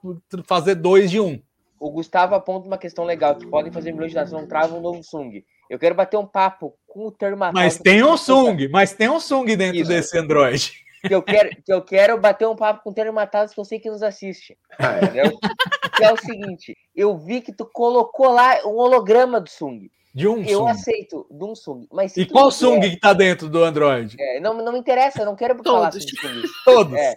fazer 0.44 0.76
dois 0.76 1.10
de 1.10 1.20
um. 1.20 1.40
O 1.80 1.90
Gustavo 1.90 2.34
aponta 2.34 2.66
uma 2.66 2.78
questão 2.78 3.04
legal, 3.04 3.36
que 3.36 3.46
podem 3.46 3.72
fazer 3.72 3.92
milhões 3.92 4.10
de 4.10 4.16
dados, 4.16 4.32
não 4.32 4.46
travam 4.46 4.78
um 4.78 4.82
novo 4.82 5.02
Sung. 5.02 5.44
Eu 5.70 5.78
quero 5.78 5.94
bater 5.94 6.16
um 6.16 6.26
papo 6.26 6.74
com 6.86 7.06
o 7.06 7.12
Termatal. 7.12 7.54
Mas 7.54 7.78
tem 7.78 8.02
um 8.02 8.16
Sung, 8.16 8.68
mas 8.68 8.94
tem 8.94 9.08
um 9.08 9.20
Sung 9.20 9.44
dentro 9.54 9.80
Isso. 9.80 9.88
desse 9.88 10.18
Android. 10.18 10.72
Que 11.06 11.14
eu 11.14 11.22
quero, 11.22 11.50
que 11.64 11.72
eu 11.72 11.82
quero 11.82 12.18
bater 12.18 12.48
um 12.48 12.56
papo 12.56 12.82
com 12.82 12.90
o 12.90 12.94
Termatados 12.94 13.54
que 13.54 13.60
eu 13.60 13.64
sei 13.64 13.78
que 13.78 13.90
nos 13.90 14.02
assiste. 14.02 14.58
Ah, 14.78 14.96
é. 14.96 15.04
Entendeu? 15.04 15.38
que 15.94 16.04
é 16.04 16.12
o 16.12 16.16
seguinte, 16.16 16.76
eu 16.94 17.16
vi 17.16 17.40
que 17.40 17.52
tu 17.52 17.66
colocou 17.66 18.30
lá 18.30 18.60
um 18.64 18.76
holograma 18.76 19.40
do 19.40 19.48
Sung. 19.48 19.90
De 20.14 20.26
um 20.26 20.42
Eu 20.42 20.60
Sung. 20.60 20.70
aceito 20.70 21.26
de 21.30 21.44
um 21.44 21.54
Sung. 21.54 21.86
Mas 21.92 22.16
E 22.16 22.26
qual 22.26 22.50
Sung 22.50 22.80
der- 22.80 22.90
que 22.90 22.96
tá 23.00 23.12
dentro 23.12 23.48
do 23.48 23.62
Android? 23.62 24.16
É, 24.18 24.40
não, 24.40 24.54
não 24.54 24.72
me 24.72 24.78
interessa, 24.78 25.20
eu 25.22 25.26
não 25.26 25.36
quero 25.36 25.62
falar 25.62 25.90
Todos. 25.90 26.04
sobre 26.04 26.20
Sungs. 26.20 26.50
Todos. 26.64 26.94
É, 26.98 27.14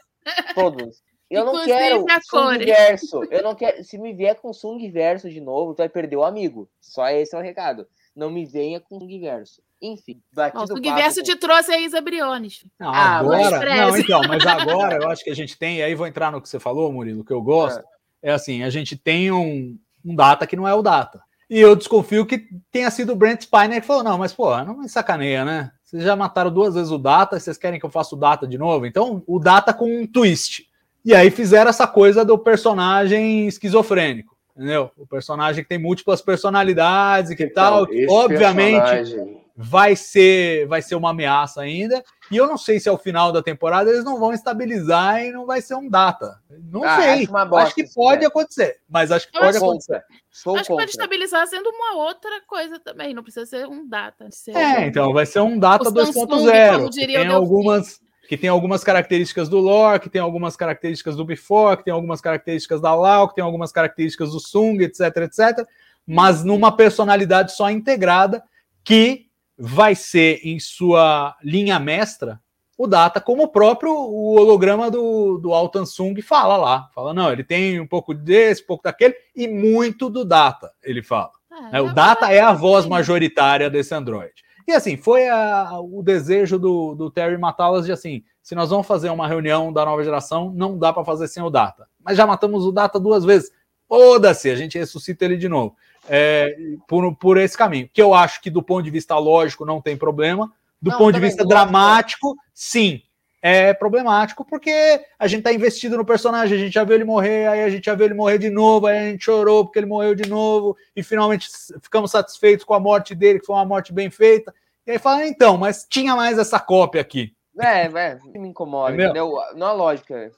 todos. 0.53 1.01
Eu 1.29 1.45
não 1.45 1.63
quero 1.65 2.05
Sung 2.29 2.57
verso. 2.65 3.23
Eu 3.31 3.41
não 3.41 3.55
quero. 3.55 3.83
Se 3.83 3.97
me 3.97 4.13
vier 4.13 4.35
com 4.35 4.51
Sung 4.53 4.77
verso 4.91 5.29
de 5.29 5.39
novo, 5.39 5.73
tu 5.73 5.77
vai 5.77 5.89
perder 5.89 6.17
o 6.17 6.23
amigo. 6.23 6.69
Só 6.81 7.07
esse 7.09 7.33
é 7.35 7.39
o 7.39 7.41
recado. 7.41 7.87
Não 8.15 8.29
me 8.29 8.45
venha 8.45 8.79
com 8.79 8.99
Sung 8.99 9.19
verso. 9.19 9.61
Enfim, 9.81 10.21
batido 10.31 10.59
o 10.63 10.67
papo 10.67 10.75
Subverso 10.75 11.19
com- 11.21 11.25
te 11.25 11.35
trouxe 11.37 11.71
a 11.71 11.79
Isa 11.79 11.99
Briones. 12.01 12.65
Não, 12.79 12.89
Ah, 12.93 13.17
agora. 13.17 13.75
Não, 13.87 13.97
então, 13.97 14.21
mas 14.27 14.45
agora 14.45 14.97
eu 15.01 15.09
acho 15.09 15.23
que 15.23 15.31
a 15.31 15.35
gente 15.35 15.57
tem, 15.57 15.77
e 15.77 15.83
aí 15.83 15.95
vou 15.95 16.05
entrar 16.05 16.31
no 16.31 16.39
que 16.39 16.47
você 16.47 16.59
falou, 16.59 16.91
Murilo, 16.91 17.23
que 17.25 17.33
eu 17.33 17.41
gosto. 17.41 17.79
Ah. 17.79 17.83
É 18.21 18.31
assim, 18.31 18.61
a 18.61 18.69
gente 18.69 18.95
tem 18.95 19.31
um, 19.31 19.75
um 20.05 20.13
data 20.15 20.45
que 20.45 20.55
não 20.55 20.67
é 20.67 20.73
o 20.75 20.83
data. 20.83 21.19
E 21.51 21.59
eu 21.59 21.75
desconfio 21.75 22.25
que 22.25 22.47
tenha 22.71 22.89
sido 22.89 23.11
o 23.11 23.15
Brent 23.15 23.41
Spiner 23.41 23.81
que 23.81 23.85
falou: 23.85 24.03
não, 24.05 24.17
mas 24.17 24.31
pô, 24.31 24.57
não 24.63 24.77
me 24.77 24.87
sacaneia, 24.87 25.43
né? 25.43 25.71
Vocês 25.83 26.01
já 26.01 26.15
mataram 26.15 26.49
duas 26.49 26.75
vezes 26.75 26.89
o 26.91 26.97
data, 26.97 27.37
vocês 27.37 27.57
querem 27.57 27.77
que 27.77 27.85
eu 27.85 27.89
faça 27.89 28.15
o 28.15 28.17
data 28.17 28.47
de 28.47 28.57
novo? 28.57 28.85
Então, 28.85 29.21
o 29.27 29.37
data 29.37 29.73
com 29.73 29.85
um 29.85 30.07
twist. 30.07 30.65
E 31.03 31.13
aí 31.13 31.29
fizeram 31.29 31.69
essa 31.69 31.85
coisa 31.85 32.23
do 32.23 32.37
personagem 32.37 33.47
esquizofrênico. 33.47 34.33
Entendeu? 34.55 34.91
O 34.97 35.05
personagem 35.05 35.61
que 35.61 35.67
tem 35.67 35.77
múltiplas 35.77 36.21
personalidades 36.21 37.31
e 37.31 37.35
que 37.35 37.47
tal. 37.47 37.83
Então, 37.83 37.95
esse 37.95 38.13
obviamente, 38.13 38.79
personagem- 38.81 39.40
vai 39.55 39.95
ser, 39.95 40.65
vai 40.67 40.81
ser 40.81 40.95
uma 40.95 41.09
ameaça 41.11 41.61
ainda. 41.61 42.03
E 42.31 42.37
eu 42.37 42.47
não 42.47 42.57
sei 42.57 42.79
se 42.79 42.87
ao 42.87 42.97
final 42.97 43.31
da 43.31 43.43
temporada 43.43 43.89
eles 43.89 44.03
não 44.05 44.17
vão 44.19 44.33
estabilizar 44.33 45.21
e 45.23 45.31
não 45.31 45.45
vai 45.45 45.61
ser 45.61 45.75
um 45.75 45.89
data. 45.89 46.39
Não 46.49 46.83
Ah, 46.83 47.01
sei. 47.01 47.09
acho 47.23 47.29
uma 47.29 47.45
bosta 47.45 47.65
acho 47.67 47.75
que 47.75 47.93
pode 47.93 48.21
né? 48.21 48.27
acontecer, 48.27 48.77
mas 48.89 49.11
acho 49.11 49.29
que 49.29 49.37
Eu 49.37 49.41
pode 49.41 49.57
acho- 49.57 49.65
acontecer. 49.65 50.03
Sou 50.31 50.53
Acho 50.55 50.63
que 50.63 50.67
contra. 50.69 50.83
pode 50.85 50.91
estabilizar 50.91 51.45
sendo 51.47 51.69
uma 51.69 51.95
outra 52.05 52.41
coisa 52.47 52.79
também. 52.79 53.13
Não 53.13 53.21
precisa 53.23 53.45
ser 53.45 53.67
um 53.67 53.85
data. 53.87 54.29
Ser 54.31 54.55
É, 54.55 54.87
então 54.87 55.11
vai 55.11 55.25
ser 55.25 55.41
um 55.41 55.59
data 55.59 55.89
O 55.89 55.93
Samsung, 55.93 56.13
2.0. 56.25 56.73
como 56.77 56.89
Que 56.89 56.99
diria 56.99 57.19
o 57.19 57.23
tem 57.23 57.31
algumas 57.31 57.99
que 58.29 58.37
tem 58.37 58.49
algumas 58.49 58.81
características 58.81 59.49
do 59.49 59.57
lore, 59.59 59.99
que 59.99 60.09
tem 60.09 60.21
algumas 60.21 60.55
características 60.55 61.17
do 61.17 61.25
before, 61.25 61.75
que 61.75 61.83
tem 61.83 61.93
algumas 61.93 62.21
características 62.21 62.79
da 62.79 62.95
Lau, 62.95 63.27
que 63.27 63.35
tem 63.35 63.43
algumas 63.43 63.73
características 63.73 64.31
do 64.31 64.39
Sung, 64.39 64.81
etc, 64.81 65.01
etc, 65.17 65.67
mas 66.07 66.41
numa 66.41 66.71
personalidade 66.73 67.51
só 67.53 67.69
integrada 67.69 68.41
que 68.85 69.25
vai 69.63 69.93
ser 69.93 70.39
em 70.43 70.59
sua 70.59 71.35
linha 71.43 71.79
mestra 71.79 72.41
o 72.75 72.87
Data, 72.87 73.21
como 73.21 73.43
o 73.43 73.47
próprio 73.47 73.91
o 73.93 74.35
holograma 74.39 74.89
do, 74.89 75.37
do 75.37 75.53
Altan 75.53 75.85
Sung 75.85 76.19
fala 76.23 76.57
lá. 76.57 76.89
Fala, 76.95 77.13
não, 77.13 77.31
ele 77.31 77.43
tem 77.43 77.79
um 77.79 77.85
pouco 77.85 78.11
desse, 78.11 78.63
um 78.63 78.65
pouco 78.65 78.83
daquele, 78.83 79.13
e 79.35 79.47
muito 79.47 80.09
do 80.09 80.25
Data, 80.25 80.71
ele 80.81 81.03
fala. 81.03 81.29
É, 81.51 81.71
né? 81.73 81.81
O 81.81 81.93
Data 81.93 82.33
é 82.33 82.39
a 82.39 82.53
voz 82.53 82.87
majoritária 82.87 83.69
desse 83.69 83.93
Android. 83.93 84.33
E 84.67 84.71
assim, 84.71 84.97
foi 84.97 85.27
a- 85.29 85.79
o 85.79 86.01
desejo 86.01 86.57
do, 86.57 86.95
do 86.95 87.11
Terry 87.11 87.37
matá-las 87.37 87.85
de 87.85 87.91
assim: 87.91 88.23
se 88.41 88.55
nós 88.55 88.71
vamos 88.71 88.87
fazer 88.87 89.11
uma 89.11 89.27
reunião 89.27 89.71
da 89.71 89.85
nova 89.85 90.03
geração, 90.03 90.51
não 90.55 90.75
dá 90.75 90.91
para 90.91 91.05
fazer 91.05 91.27
sem 91.27 91.43
o 91.43 91.51
Data. 91.51 91.87
Mas 92.03 92.17
já 92.17 92.25
matamos 92.25 92.65
o 92.65 92.71
Data 92.71 92.99
duas 92.99 93.23
vezes. 93.23 93.51
Foda-se, 93.87 94.49
a 94.49 94.55
gente 94.55 94.79
ressuscita 94.79 95.25
ele 95.25 95.37
de 95.37 95.49
novo. 95.49 95.75
É, 96.13 96.53
por, 96.89 97.15
por 97.15 97.37
esse 97.37 97.57
caminho. 97.57 97.89
Que 97.93 98.01
eu 98.01 98.13
acho 98.13 98.41
que, 98.41 98.49
do 98.49 98.61
ponto 98.61 98.83
de 98.83 98.91
vista 98.91 99.17
lógico, 99.17 99.65
não 99.65 99.79
tem 99.79 99.95
problema. 99.95 100.51
Do 100.81 100.91
Não, 100.91 100.97
ponto 100.97 101.13
de 101.13 101.19
vista 101.21 101.43
lógico, 101.43 101.49
dramático, 101.49 102.35
sim. 102.53 103.01
É 103.41 103.73
problemático 103.73 104.45
porque 104.45 105.03
a 105.17 105.25
gente 105.25 105.41
tá 105.43 105.53
investido 105.53 105.95
no 105.95 106.05
personagem, 106.05 106.57
a 106.57 106.59
gente 106.59 106.73
já 106.73 106.83
viu 106.83 106.95
ele 106.95 107.05
morrer, 107.05 107.47
aí 107.47 107.63
a 107.63 107.69
gente 107.69 107.85
já 107.85 107.95
viu 107.95 108.05
ele 108.05 108.13
morrer 108.13 108.37
de 108.37 108.49
novo, 108.49 108.87
aí 108.87 108.97
a 108.97 109.09
gente 109.09 109.23
chorou 109.23 109.63
porque 109.63 109.79
ele 109.79 109.87
morreu 109.87 110.13
de 110.13 110.29
novo, 110.29 110.77
e 110.95 111.01
finalmente 111.01 111.49
ficamos 111.81 112.11
satisfeitos 112.11 112.63
com 112.65 112.73
a 112.73 112.79
morte 112.79 113.15
dele, 113.15 113.39
que 113.39 113.45
foi 113.45 113.55
uma 113.55 113.65
morte 113.65 113.93
bem 113.93 114.11
feita. 114.11 114.53
E 114.85 114.91
aí 114.91 114.99
fala, 114.99 115.25
então, 115.25 115.57
mas 115.57 115.87
tinha 115.89 116.15
mais 116.15 116.37
essa 116.37 116.59
cópia 116.59 117.01
aqui. 117.01 117.33
É, 117.59 117.85
é, 117.85 118.19
me 118.35 118.49
incomoda, 118.49 118.93
Entendeu? 118.93 119.25
entendeu? 119.27 119.55
Não 119.55 119.69
é 119.69 119.71
lógica. 119.71 120.31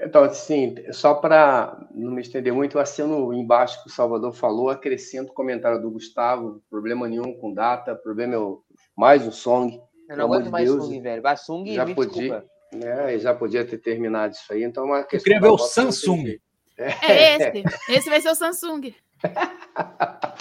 Então, 0.00 0.24
assim, 0.24 0.74
só 0.92 1.14
para 1.14 1.86
não 1.94 2.12
me 2.12 2.22
estender 2.22 2.52
muito, 2.52 2.78
aceno 2.78 3.32
embaixo 3.34 3.82
que 3.82 3.90
o 3.90 3.92
Salvador 3.92 4.32
falou, 4.32 4.70
acrescento 4.70 5.30
o 5.30 5.34
comentário 5.34 5.80
do 5.80 5.90
Gustavo, 5.90 6.62
problema 6.70 7.08
nenhum 7.08 7.34
com 7.34 7.52
data, 7.52 7.94
problema 7.94 8.34
é 8.34 8.38
o, 8.38 8.62
mais 8.96 9.26
um 9.26 9.32
song, 9.32 9.80
Eu 10.08 10.16
não 10.16 10.26
aguento 10.26 10.44
de 10.44 10.50
mais 10.50 10.70
Deus, 10.70 10.84
Sung, 10.84 11.00
velho. 11.00 11.22
Vai 11.22 11.36
Sung 11.36 11.74
já 11.74 11.84
me 11.84 11.94
podia, 11.94 12.22
desculpa. 12.22 12.46
né, 12.72 13.18
já 13.18 13.34
podia 13.34 13.64
ter 13.64 13.78
terminado 13.78 14.34
isso 14.34 14.52
aí, 14.52 14.62
então 14.62 14.84
é 14.84 14.86
uma 14.86 14.98
Eu 15.00 15.06
questão 15.06 15.24
queria 15.24 15.40
da 15.40 15.48
ver 15.48 15.52
o 15.52 15.58
Samsung. 15.58 16.24
jeito. 16.24 16.42
É 16.78 17.34
esse. 17.34 17.64
Esse 17.88 18.08
vai 18.08 18.20
ser 18.20 18.30
o 18.30 18.34
Samsung. 18.36 18.94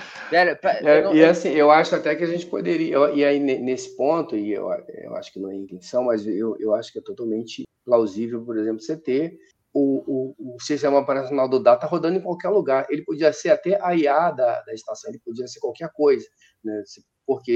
É, 0.85 1.01
não- 1.03 1.15
e 1.15 1.23
assim, 1.23 1.49
eu 1.49 1.71
acho 1.71 1.95
até 1.95 2.15
que 2.15 2.23
a 2.23 2.27
gente 2.27 2.45
poderia, 2.45 2.93
eu- 2.93 3.15
e 3.15 3.23
aí 3.23 3.39
ne- 3.39 3.59
nesse 3.59 3.95
ponto, 3.95 4.35
e 4.35 4.51
eu, 4.51 4.69
eu 4.89 5.15
acho 5.15 5.31
que 5.31 5.39
não 5.39 5.49
é 5.49 5.55
intenção, 5.55 6.03
mas 6.03 6.25
eu, 6.27 6.57
eu 6.59 6.73
acho 6.75 6.91
que 6.91 6.99
é 6.99 7.01
totalmente 7.01 7.63
plausível, 7.85 8.43
por 8.43 8.57
exemplo, 8.57 8.81
você 8.81 8.97
ter 8.97 9.37
o, 9.73 10.35
o, 10.39 10.55
o 10.55 10.61
sistema 10.61 10.97
operacional 10.99 11.47
do 11.47 11.59
Data 11.61 11.85
rodando 11.87 12.17
em 12.17 12.21
qualquer 12.21 12.49
lugar. 12.49 12.85
Ele 12.89 13.03
podia 13.03 13.31
ser 13.31 13.49
até 13.51 13.79
a 13.81 13.95
IA 13.95 14.31
da, 14.31 14.61
da 14.63 14.73
estação, 14.73 15.09
ele 15.09 15.19
podia 15.23 15.47
ser 15.47 15.59
qualquer 15.59 15.89
coisa, 15.93 16.25
né? 16.63 16.81
Porque 17.25 17.51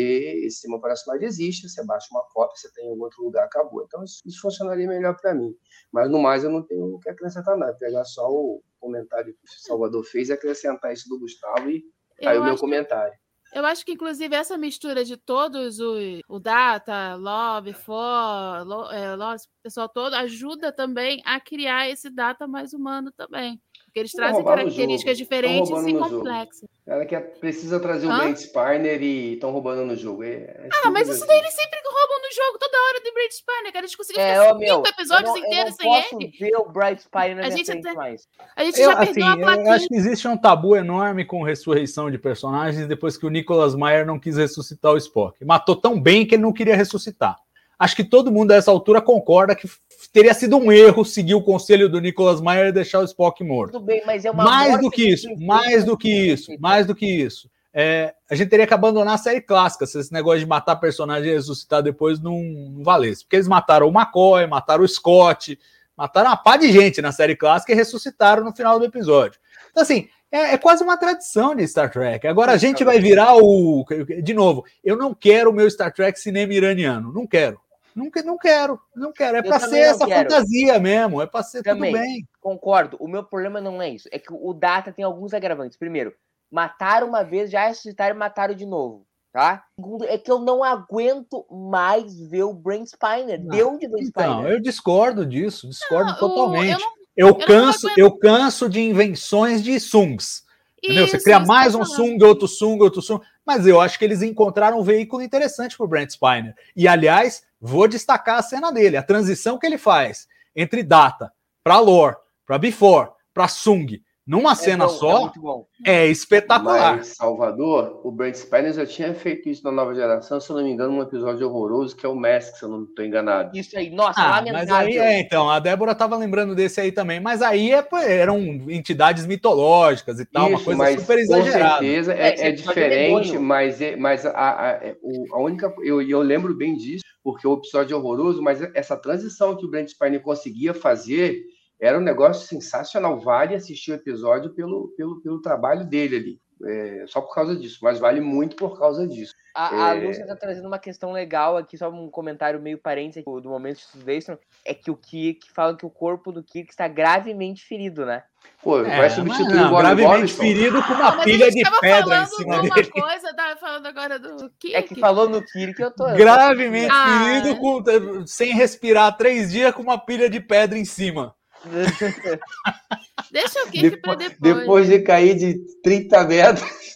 esse 0.46 0.52
sistema 0.58 0.78
operacional 0.78 1.22
existe, 1.22 1.68
você 1.68 1.84
baixa 1.86 2.08
uma 2.12 2.24
cópia, 2.34 2.56
você 2.58 2.72
tem 2.74 2.86
em 2.88 2.90
algum 2.90 3.04
outro 3.04 3.24
lugar, 3.24 3.46
acabou. 3.46 3.84
Então 3.84 4.04
isso, 4.04 4.22
isso 4.26 4.42
funcionaria 4.42 4.88
melhor 4.88 5.16
para 5.20 5.34
mim. 5.34 5.56
Mas 5.92 6.10
no 6.12 6.20
mais 6.20 6.44
eu 6.44 6.50
não 6.52 6.62
tenho 6.62 6.94
o 6.94 7.00
que 7.00 7.10
acrescentar 7.10 7.58
nada. 7.58 7.74
Pegar 7.80 8.04
só 8.06 8.30
o 8.30 8.62
comentário 8.82 9.34
que 9.34 9.46
o 9.46 9.62
Salvador 9.62 10.04
fez 10.04 10.30
e 10.30 10.34
acrescentar 10.34 10.92
isso 10.92 11.08
do 11.08 11.20
Gustavo 11.20 11.70
e 11.70 11.86
aí 12.20 12.38
o 12.38 12.44
meu 12.44 12.58
comentário. 12.58 13.14
eu 13.54 13.66
acho 13.66 13.86
que, 13.86 13.94
inclusive, 13.94 14.36
essa 14.36 14.58
mistura 14.58 15.06
de 15.06 15.16
todos 15.16 15.80
os. 15.80 16.20
O 16.28 16.40
Data, 16.40 17.16
Love, 17.16 17.74
For, 17.74 18.66
Lo, 18.66 18.92
é, 18.92 19.16
pessoal 19.64 19.88
todo, 19.88 20.14
ajuda 20.16 20.72
também 20.72 21.22
a 21.24 21.40
criar 21.40 21.90
esse 21.90 22.10
Data 22.10 22.48
mais 22.48 22.74
humano 22.74 23.12
também. 23.12 23.62
Porque 23.92 24.00
eles 24.00 24.12
Tão 24.14 24.20
trazem 24.20 24.36
roubando 24.42 24.54
o 24.54 24.58
características 24.62 25.18
diferentes 25.18 25.70
e 25.70 25.94
complexas. 25.94 26.70
Ela 26.88 27.06
quer, 27.06 27.20
precisa 27.42 27.78
trazer 27.78 28.08
o 28.08 28.10
Hã? 28.12 28.20
Brent 28.20 28.38
Spiner 28.38 29.04
e 29.04 29.34
estão 29.34 29.52
roubando 29.52 29.86
no 29.86 29.98
jogo. 29.98 30.24
É, 30.24 30.30
é 30.30 30.70
Ah, 30.86 30.90
mas 30.90 31.10
isso 31.10 31.18
assim. 31.18 31.28
daí 31.28 31.40
eles 31.40 31.54
sempre 31.54 31.78
roubam 31.86 32.18
no 32.22 32.34
jogo, 32.34 32.58
toda 32.58 32.78
hora 32.78 33.02
de 33.04 33.12
Brad 33.12 33.32
Spiner, 33.32 33.74
cara. 33.74 33.84
A 33.84 33.88
gente 33.88 33.98
conseguiu 33.98 34.22
É, 34.22 34.40
ficar 34.42 34.54
meu, 34.56 34.84
episódios 34.88 35.28
eu 35.36 35.42
não, 35.42 35.46
inteiros 35.46 35.72
eu 35.72 35.92
sem 35.92 36.06
ele. 36.22 36.32
ver 36.40 36.56
o 36.56 36.70
Bright 36.72 37.02
Spire 37.02 37.36
na 37.36 37.48
A 37.48 37.50
gente 37.50 37.70
até- 37.70 37.94
mais. 37.94 38.28
A 38.56 38.64
gente 38.64 38.80
Eu, 38.80 38.92
já 38.92 39.00
assim, 39.00 39.06
perdeu 39.14 39.28
a 39.28 39.32
eu 39.34 39.40
plaquinha. 39.42 39.74
acho 39.74 39.88
que 39.90 39.96
existe 39.96 40.28
um 40.30 40.38
tabu 40.38 40.76
enorme 40.78 41.26
com 41.26 41.44
ressurreição 41.44 42.10
de 42.10 42.18
personagens 42.18 42.88
depois 42.88 43.18
que 43.18 43.26
o 43.26 43.30
Nicholas 43.30 43.76
Meyer 43.76 44.06
não 44.06 44.18
quis 44.18 44.38
ressuscitar 44.38 44.94
o 44.94 44.98
Spock. 44.98 45.44
Matou 45.44 45.76
tão 45.76 46.00
bem 46.02 46.26
que 46.26 46.36
ele 46.36 46.44
não 46.44 46.54
queria 46.54 46.78
ressuscitar. 46.78 47.36
Acho 47.82 47.96
que 47.96 48.04
todo 48.04 48.32
mundo 48.32 48.52
a 48.52 48.56
essa 48.58 48.70
altura 48.70 49.02
concorda 49.02 49.56
que 49.56 49.68
teria 50.14 50.36
sido 50.36 50.56
um 50.56 50.72
erro 50.72 51.04
seguir 51.04 51.34
o 51.34 51.42
conselho 51.42 51.90
do 51.90 52.00
Nicholas 52.00 52.40
Meyer 52.40 52.68
e 52.68 52.72
deixar 52.72 53.00
o 53.00 53.04
Spock 53.04 53.44
morto. 53.44 53.72
Tudo 53.72 53.86
bem, 53.86 54.04
mas 54.06 54.24
é 54.24 54.30
uma 54.30 54.44
Mais 54.44 54.80
do 54.80 54.92
que 54.92 55.10
isso, 55.10 55.28
mais 55.40 55.84
do 55.84 55.98
que 55.98 56.08
isso, 56.08 56.52
mais 56.60 56.86
do 56.86 56.94
que 56.94 57.08
isso. 57.08 57.50
É, 57.74 58.14
a 58.30 58.36
gente 58.36 58.50
teria 58.50 58.68
que 58.68 58.74
abandonar 58.76 59.16
a 59.16 59.18
série 59.18 59.42
clássica 59.42 59.88
se 59.88 59.98
esse 60.00 60.14
negócio 60.14 60.42
de 60.42 60.46
matar 60.46 60.76
personagem 60.76 61.32
e 61.32 61.34
ressuscitar 61.34 61.82
depois 61.82 62.20
não, 62.20 62.40
não 62.44 62.84
valesse. 62.84 63.24
Porque 63.24 63.38
eles 63.38 63.48
mataram 63.48 63.88
o 63.88 63.92
McCoy, 63.92 64.46
mataram 64.46 64.84
o 64.84 64.88
Scott, 64.88 65.58
mataram 65.98 66.30
uma 66.30 66.38
pá 66.38 66.58
de 66.58 66.72
gente 66.72 67.02
na 67.02 67.12
série 67.12 67.36
clássica 67.36 67.72
e 67.72 67.76
ressuscitaram 67.76 68.44
no 68.44 68.56
final 68.56 68.78
do 68.78 68.86
episódio. 68.86 69.40
Então, 69.72 69.82
assim, 69.82 70.08
é, 70.32 70.54
é 70.54 70.58
quase 70.60 70.84
uma 70.84 70.98
tradição 70.98 71.56
de 71.56 71.68
Star 71.68 71.92
Trek. 71.92 72.28
Agora 72.28 72.52
a 72.52 72.58
gente 72.58 72.84
vai 72.84 73.00
virar 73.00 73.38
o. 73.38 73.84
De 74.22 74.36
novo, 74.36 74.66
eu 74.84 74.96
não 74.96 75.16
quero 75.16 75.50
o 75.50 75.54
meu 75.54 75.68
Star 75.68 75.92
Trek 75.92 76.20
cinema 76.20 76.54
iraniano. 76.54 77.12
Não 77.12 77.26
quero. 77.26 77.60
Não, 77.96 78.10
que- 78.12 78.24
não 78.24 78.38
quero, 78.38 78.80
não 78.96 79.12
quero. 79.12 79.38
É 79.38 79.40
Eu 79.40 79.44
pra 79.44 79.60
também 79.60 79.76
ser 79.76 79.90
essa 79.90 80.06
quero. 80.06 80.30
fantasia 80.30 80.80
mesmo. 80.80 81.22
É 81.22 81.26
pra 81.26 81.44
ser 81.44 81.62
Também. 81.64 81.92
tudo 81.92 82.02
bem. 82.02 82.28
Concordo. 82.40 82.98
O 83.00 83.08
meu 83.08 83.24
problema 83.24 83.60
não 83.62 83.82
é 83.82 83.90
isso. 83.90 84.08
É 84.12 84.20
que 84.20 84.32
o 84.34 84.54
Data 84.54 84.92
tem 84.92 85.04
alguns 85.06 85.34
agravantes. 85.34 85.78
Primeiro, 85.78 86.14
mataram 86.52 87.08
uma 87.08 87.24
vez, 87.24 87.50
já 87.52 87.68
ressuscitaram 87.68 88.16
e 88.16 88.20
mataram 88.20 88.54
de 88.54 88.66
novo. 88.66 89.06
Tá? 89.34 89.64
Segundo, 89.78 90.04
é 90.04 90.18
que 90.18 90.30
eu 90.30 90.40
não 90.40 90.62
aguento 90.62 91.46
mais 91.50 92.20
ver 92.20 92.44
o 92.44 92.54
Brent 92.54 92.88
Spiner. 92.88 93.40
Não. 93.42 93.48
Deu 93.48 93.78
de 93.78 93.88
Brent 93.88 94.08
Então, 94.10 94.34
Spiner. 94.40 94.52
eu 94.52 94.60
discordo 94.62 95.26
disso, 95.26 95.70
discordo 95.70 96.10
Não, 96.12 96.16
o- 96.16 96.20
totalmente. 96.20 96.74
eu 96.74 96.80
não- 96.80 97.02
Eu, 97.16 97.28
não 97.28 97.46
canso, 97.46 97.88
eu 97.98 98.18
canso 98.18 98.68
de 98.70 98.82
invenções 98.82 99.64
de 99.64 99.80
Sungs. 99.80 100.44
Entendeu? 100.84 101.08
Você 101.08 101.18
Isso, 101.18 101.24
cria 101.24 101.38
isso 101.38 101.48
mais 101.48 101.76
um. 101.76 101.86
Sung, 101.86 102.24
outro 102.24 102.48
Sung, 102.48 102.82
outro 102.82 103.02
Sung. 103.02 103.24
Mas 103.46 103.68
eu 103.68 103.80
acho 103.80 104.00
que 104.00 104.06
eles 104.06 104.22
encontraram 104.22 104.80
um 104.80 104.84
veículo 104.84 105.22
interessante 105.22 105.78
para 105.78 105.86
o 105.86 105.88
Brent 105.88 106.12
Spiner. 106.12 106.56
E, 106.76 106.88
aliás, 106.88 107.44
vou 107.60 107.88
destacar 107.88 108.40
a 108.40 108.44
cena 108.44 108.72
dele, 108.72 108.98
a 108.98 109.04
transição 109.04 109.58
que 109.58 109.66
ele 109.66 109.78
faz 109.78 110.28
entre 110.56 110.84
Data 110.84 111.32
para 111.64 111.80
Lore, 111.80 112.18
para 112.46 112.58
Before, 112.58 113.10
para 113.34 113.48
Sung, 113.48 114.02
numa 114.26 114.52
É 114.52 114.56
cena 114.56 114.86
bom, 114.86 114.92
é 114.92 114.96
só, 114.96 115.22
muito 115.22 115.42
bom. 115.42 115.66
é 115.86 116.08
espetacular. 116.08 116.98
Mas 116.98 117.08
Salvador, 117.16 118.00
o 118.04 118.12
Brent 118.12 118.36
Spiner 118.36 118.74
já 118.74 118.86
tinha 118.86 119.14
feito 119.14 119.50
isso 119.50 119.64
na 119.64 119.72
nova 119.72 119.94
geração, 119.96 120.40
se 120.40 120.50
eu 120.50 120.56
não 120.58 120.64
me 120.64 120.72
engano, 120.72 120.94
num 120.94 121.02
episódio 121.02 121.48
horroroso, 121.48 121.96
que 121.96 122.06
é 122.06 122.10
o 122.10 122.16
Mask, 122.16 122.56
se 122.56 122.64
eu 122.64 122.70
não 122.70 122.84
estou 122.84 123.04
enganado. 123.04 123.58
Isso 123.58 123.78
aí, 123.78 123.90
nossa, 123.90 124.22
Ah, 124.22 124.44
mas 124.52 124.70
aí 124.70 124.98
é, 124.98 125.20
então, 125.20 125.50
a 125.50 125.60
Débora 125.60 125.92
estava 125.94 126.16
lembrando 126.16 126.54
desse 126.56 126.80
aí 126.80 126.92
também, 126.92 127.20
mas 127.20 127.42
aí 127.42 127.72
é, 127.72 127.86
eram 128.10 128.38
entidades 128.70 129.26
mitológicas 129.26 130.20
e 130.20 130.26
tal, 130.26 130.48
uma 130.50 130.56
Isso, 130.56 130.66
coisa 130.66 130.78
mas 130.78 131.00
super 131.02 131.16
com 131.16 131.22
exagerada. 131.22 131.80
certeza 131.80 132.14
É, 132.14 132.28
é, 132.30 132.48
é 132.48 132.52
diferente, 132.52 133.38
mas, 133.38 133.82
é, 133.82 133.96
mas 133.96 134.26
a, 134.26 134.32
a, 134.32 134.70
é, 134.84 134.96
a 135.34 135.40
única. 135.40 135.74
Eu, 135.84 136.02
eu 136.02 136.22
lembro 136.22 136.54
bem 136.56 136.76
disso, 136.76 137.04
porque 137.24 137.48
o 137.48 137.54
episódio 137.56 137.94
é 137.94 137.98
horroroso, 137.98 138.42
mas 138.42 138.62
essa 138.76 138.96
transição 138.96 139.56
que 139.58 139.66
o 139.66 139.70
Brent 139.70 139.90
Spiner 139.90 140.22
conseguia 140.22 140.74
fazer 140.74 141.42
era 141.82 141.98
um 141.98 142.02
negócio 142.02 142.48
sensacional. 142.48 143.20
Vale 143.20 143.56
assistir 143.56 143.92
o 143.92 143.96
episódio 143.96 144.52
pelo, 144.54 144.94
pelo, 144.96 145.20
pelo 145.22 145.42
trabalho 145.42 145.84
dele 145.86 146.16
ali. 146.16 146.42
É, 146.64 147.06
só 147.08 147.20
por 147.22 147.34
causa 147.34 147.56
disso, 147.56 147.80
mas 147.82 147.98
vale 147.98 148.22
muito 148.22 148.56
por 148.56 148.78
causa 148.78 149.08
disso. 149.08 149.34
A, 149.56 149.88
a 149.90 149.96
É. 149.98 150.06
Lúcia 150.06 150.28
tá 150.28 150.36
trazendo 150.36 150.68
uma 150.68 150.78
questão 150.78 151.12
legal 151.12 151.58
aqui, 151.58 151.76
só 151.76 151.90
um 151.90 152.08
comentário 152.08 152.62
meio 152.62 152.78
parente 152.78 153.18
aqui 153.18 153.26
do 153.42 153.50
momento 153.50 153.78
de 153.78 153.84
Sudestron, 153.86 154.38
é 154.64 154.72
que 154.72 154.92
o 154.92 154.96
Kirk 154.96 155.52
fala 155.52 155.76
que 155.76 155.88
o 155.88 155.90
corpo 155.90 156.32
do 156.32 156.44
Kirk 156.44 156.70
está 156.70 156.88
gravemente 156.88 157.66
ferido, 157.66 158.06
né? 158.06 158.22
Pô, 158.62 158.80
É, 158.86 158.96
vai 158.96 159.10
substituir 159.10 159.56
não, 159.56 159.68
o 159.68 159.70
Bob 159.72 159.80
gravemente 159.82 160.14
Morrison? 160.18 160.38
ferido 160.44 160.84
com 160.84 160.94
uma 160.94 161.16
mas 161.16 161.24
pilha 161.26 161.46
a 161.48 161.50
de 161.50 161.62
tava 161.64 161.80
pedra 161.80 162.00
em 162.00 162.04
falando 162.04 162.28
cima 162.28 162.62
de 162.62 162.68
uma 162.68 162.76
dele. 162.76 162.92
coisa, 162.92 163.34
tava 163.36 163.60
falando 163.60 163.86
agora 163.88 164.20
do 164.20 164.50
Kirk. 164.60 164.76
É 164.76 164.82
que 164.84 165.00
falou 165.00 165.28
no 165.28 165.44
Kirk, 165.44 165.82
eu 165.82 165.90
tô. 165.90 166.06
eu 166.08 166.12
tô- 166.12 166.16
Gravemente 166.18 166.92
Ah. 166.92 167.42
ferido, 167.42 167.60
com- 167.60 168.28
sem 168.28 168.54
respirar 168.54 169.18
três 169.18 169.52
dias 169.52 169.74
com 169.74 169.82
uma 169.82 169.98
pilha 169.98 170.30
de 170.30 170.40
pedra 170.40 170.78
em 170.78 170.86
cima. 170.86 171.34
Deixa 173.32 173.64
o 173.64 173.72
Kirk 173.72 174.02
pra 174.02 174.16
Depois, 174.16 174.30
depois. 174.40 174.60
depois 174.60 174.88
de 174.90 175.00
cair 175.00 175.36
de 175.38 175.56
30 175.82 176.24
metros. 176.26 176.70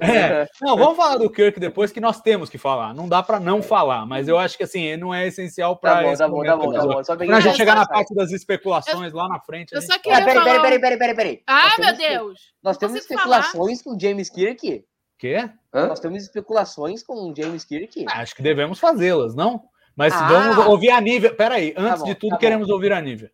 É. 0.00 0.48
Não, 0.62 0.78
vamos 0.78 0.96
falar 0.96 1.18
do 1.18 1.28
Kirk 1.28 1.60
depois 1.60 1.92
que 1.92 2.00
nós 2.00 2.22
temos 2.22 2.48
que 2.48 2.56
falar. 2.56 2.94
Não 2.94 3.06
dá 3.06 3.22
para 3.22 3.38
não 3.38 3.62
falar, 3.62 4.06
mas 4.06 4.26
eu 4.26 4.38
acho 4.38 4.56
que 4.56 4.62
assim, 4.64 4.96
não 4.96 5.12
é 5.12 5.26
essencial 5.26 5.76
para 5.76 5.96
Tá 5.96 6.02
bom, 6.02 6.16
tá 6.16 6.28
bom, 6.28 6.42
tá 6.42 6.56
bom, 6.56 6.72
tá 6.72 6.86
bom. 6.86 7.04
Só 7.04 7.14
Quando 7.14 7.34
a 7.34 7.38
gente 7.40 7.50
Eu 7.50 7.56
chegar 7.56 7.74
na 7.76 7.86
parte 7.86 8.14
das 8.14 8.32
especulações 8.32 9.12
lá 9.12 9.28
na 9.28 9.38
frente. 9.40 9.74
Eu 9.74 9.82
gente 9.82 9.92
só 9.92 9.98
queria 9.98 10.18
Ah, 10.18 10.24
peraí, 10.24 10.34
falar... 10.34 10.62
peraí, 10.62 10.62
peraí, 10.62 10.80
peraí, 10.80 10.98
peraí, 10.98 11.14
peraí. 11.14 11.42
Ah, 11.46 11.74
meu 11.78 11.94
Deus! 11.94 12.40
Nós 12.62 12.78
temos 12.78 12.96
especulações 12.96 13.82
com 13.82 13.94
o 13.94 14.00
James 14.00 14.30
Kirk. 14.30 14.84
Quê? 15.18 15.50
Hã? 15.74 15.86
Nós 15.86 16.00
temos 16.00 16.22
especulações 16.22 17.02
com 17.02 17.30
o 17.30 17.36
James 17.36 17.62
Kirk. 17.62 18.06
Ah, 18.08 18.22
Acho 18.22 18.34
que 18.34 18.42
devemos 18.42 18.78
fazê-las, 18.78 19.34
não? 19.34 19.62
Mas 19.96 20.12
Ah. 20.14 20.26
vamos 20.28 20.66
ouvir 20.66 20.90
a 20.90 21.00
Nívia. 21.00 21.34
Peraí, 21.34 21.74
antes 21.76 22.00
bom, 22.00 22.06
de 22.06 22.14
tudo, 22.14 22.30
tá 22.30 22.36
bom. 22.36 22.40
queremos 22.40 22.68
ouvir 22.70 22.92
a 22.92 23.00
Nívia. 23.00 23.30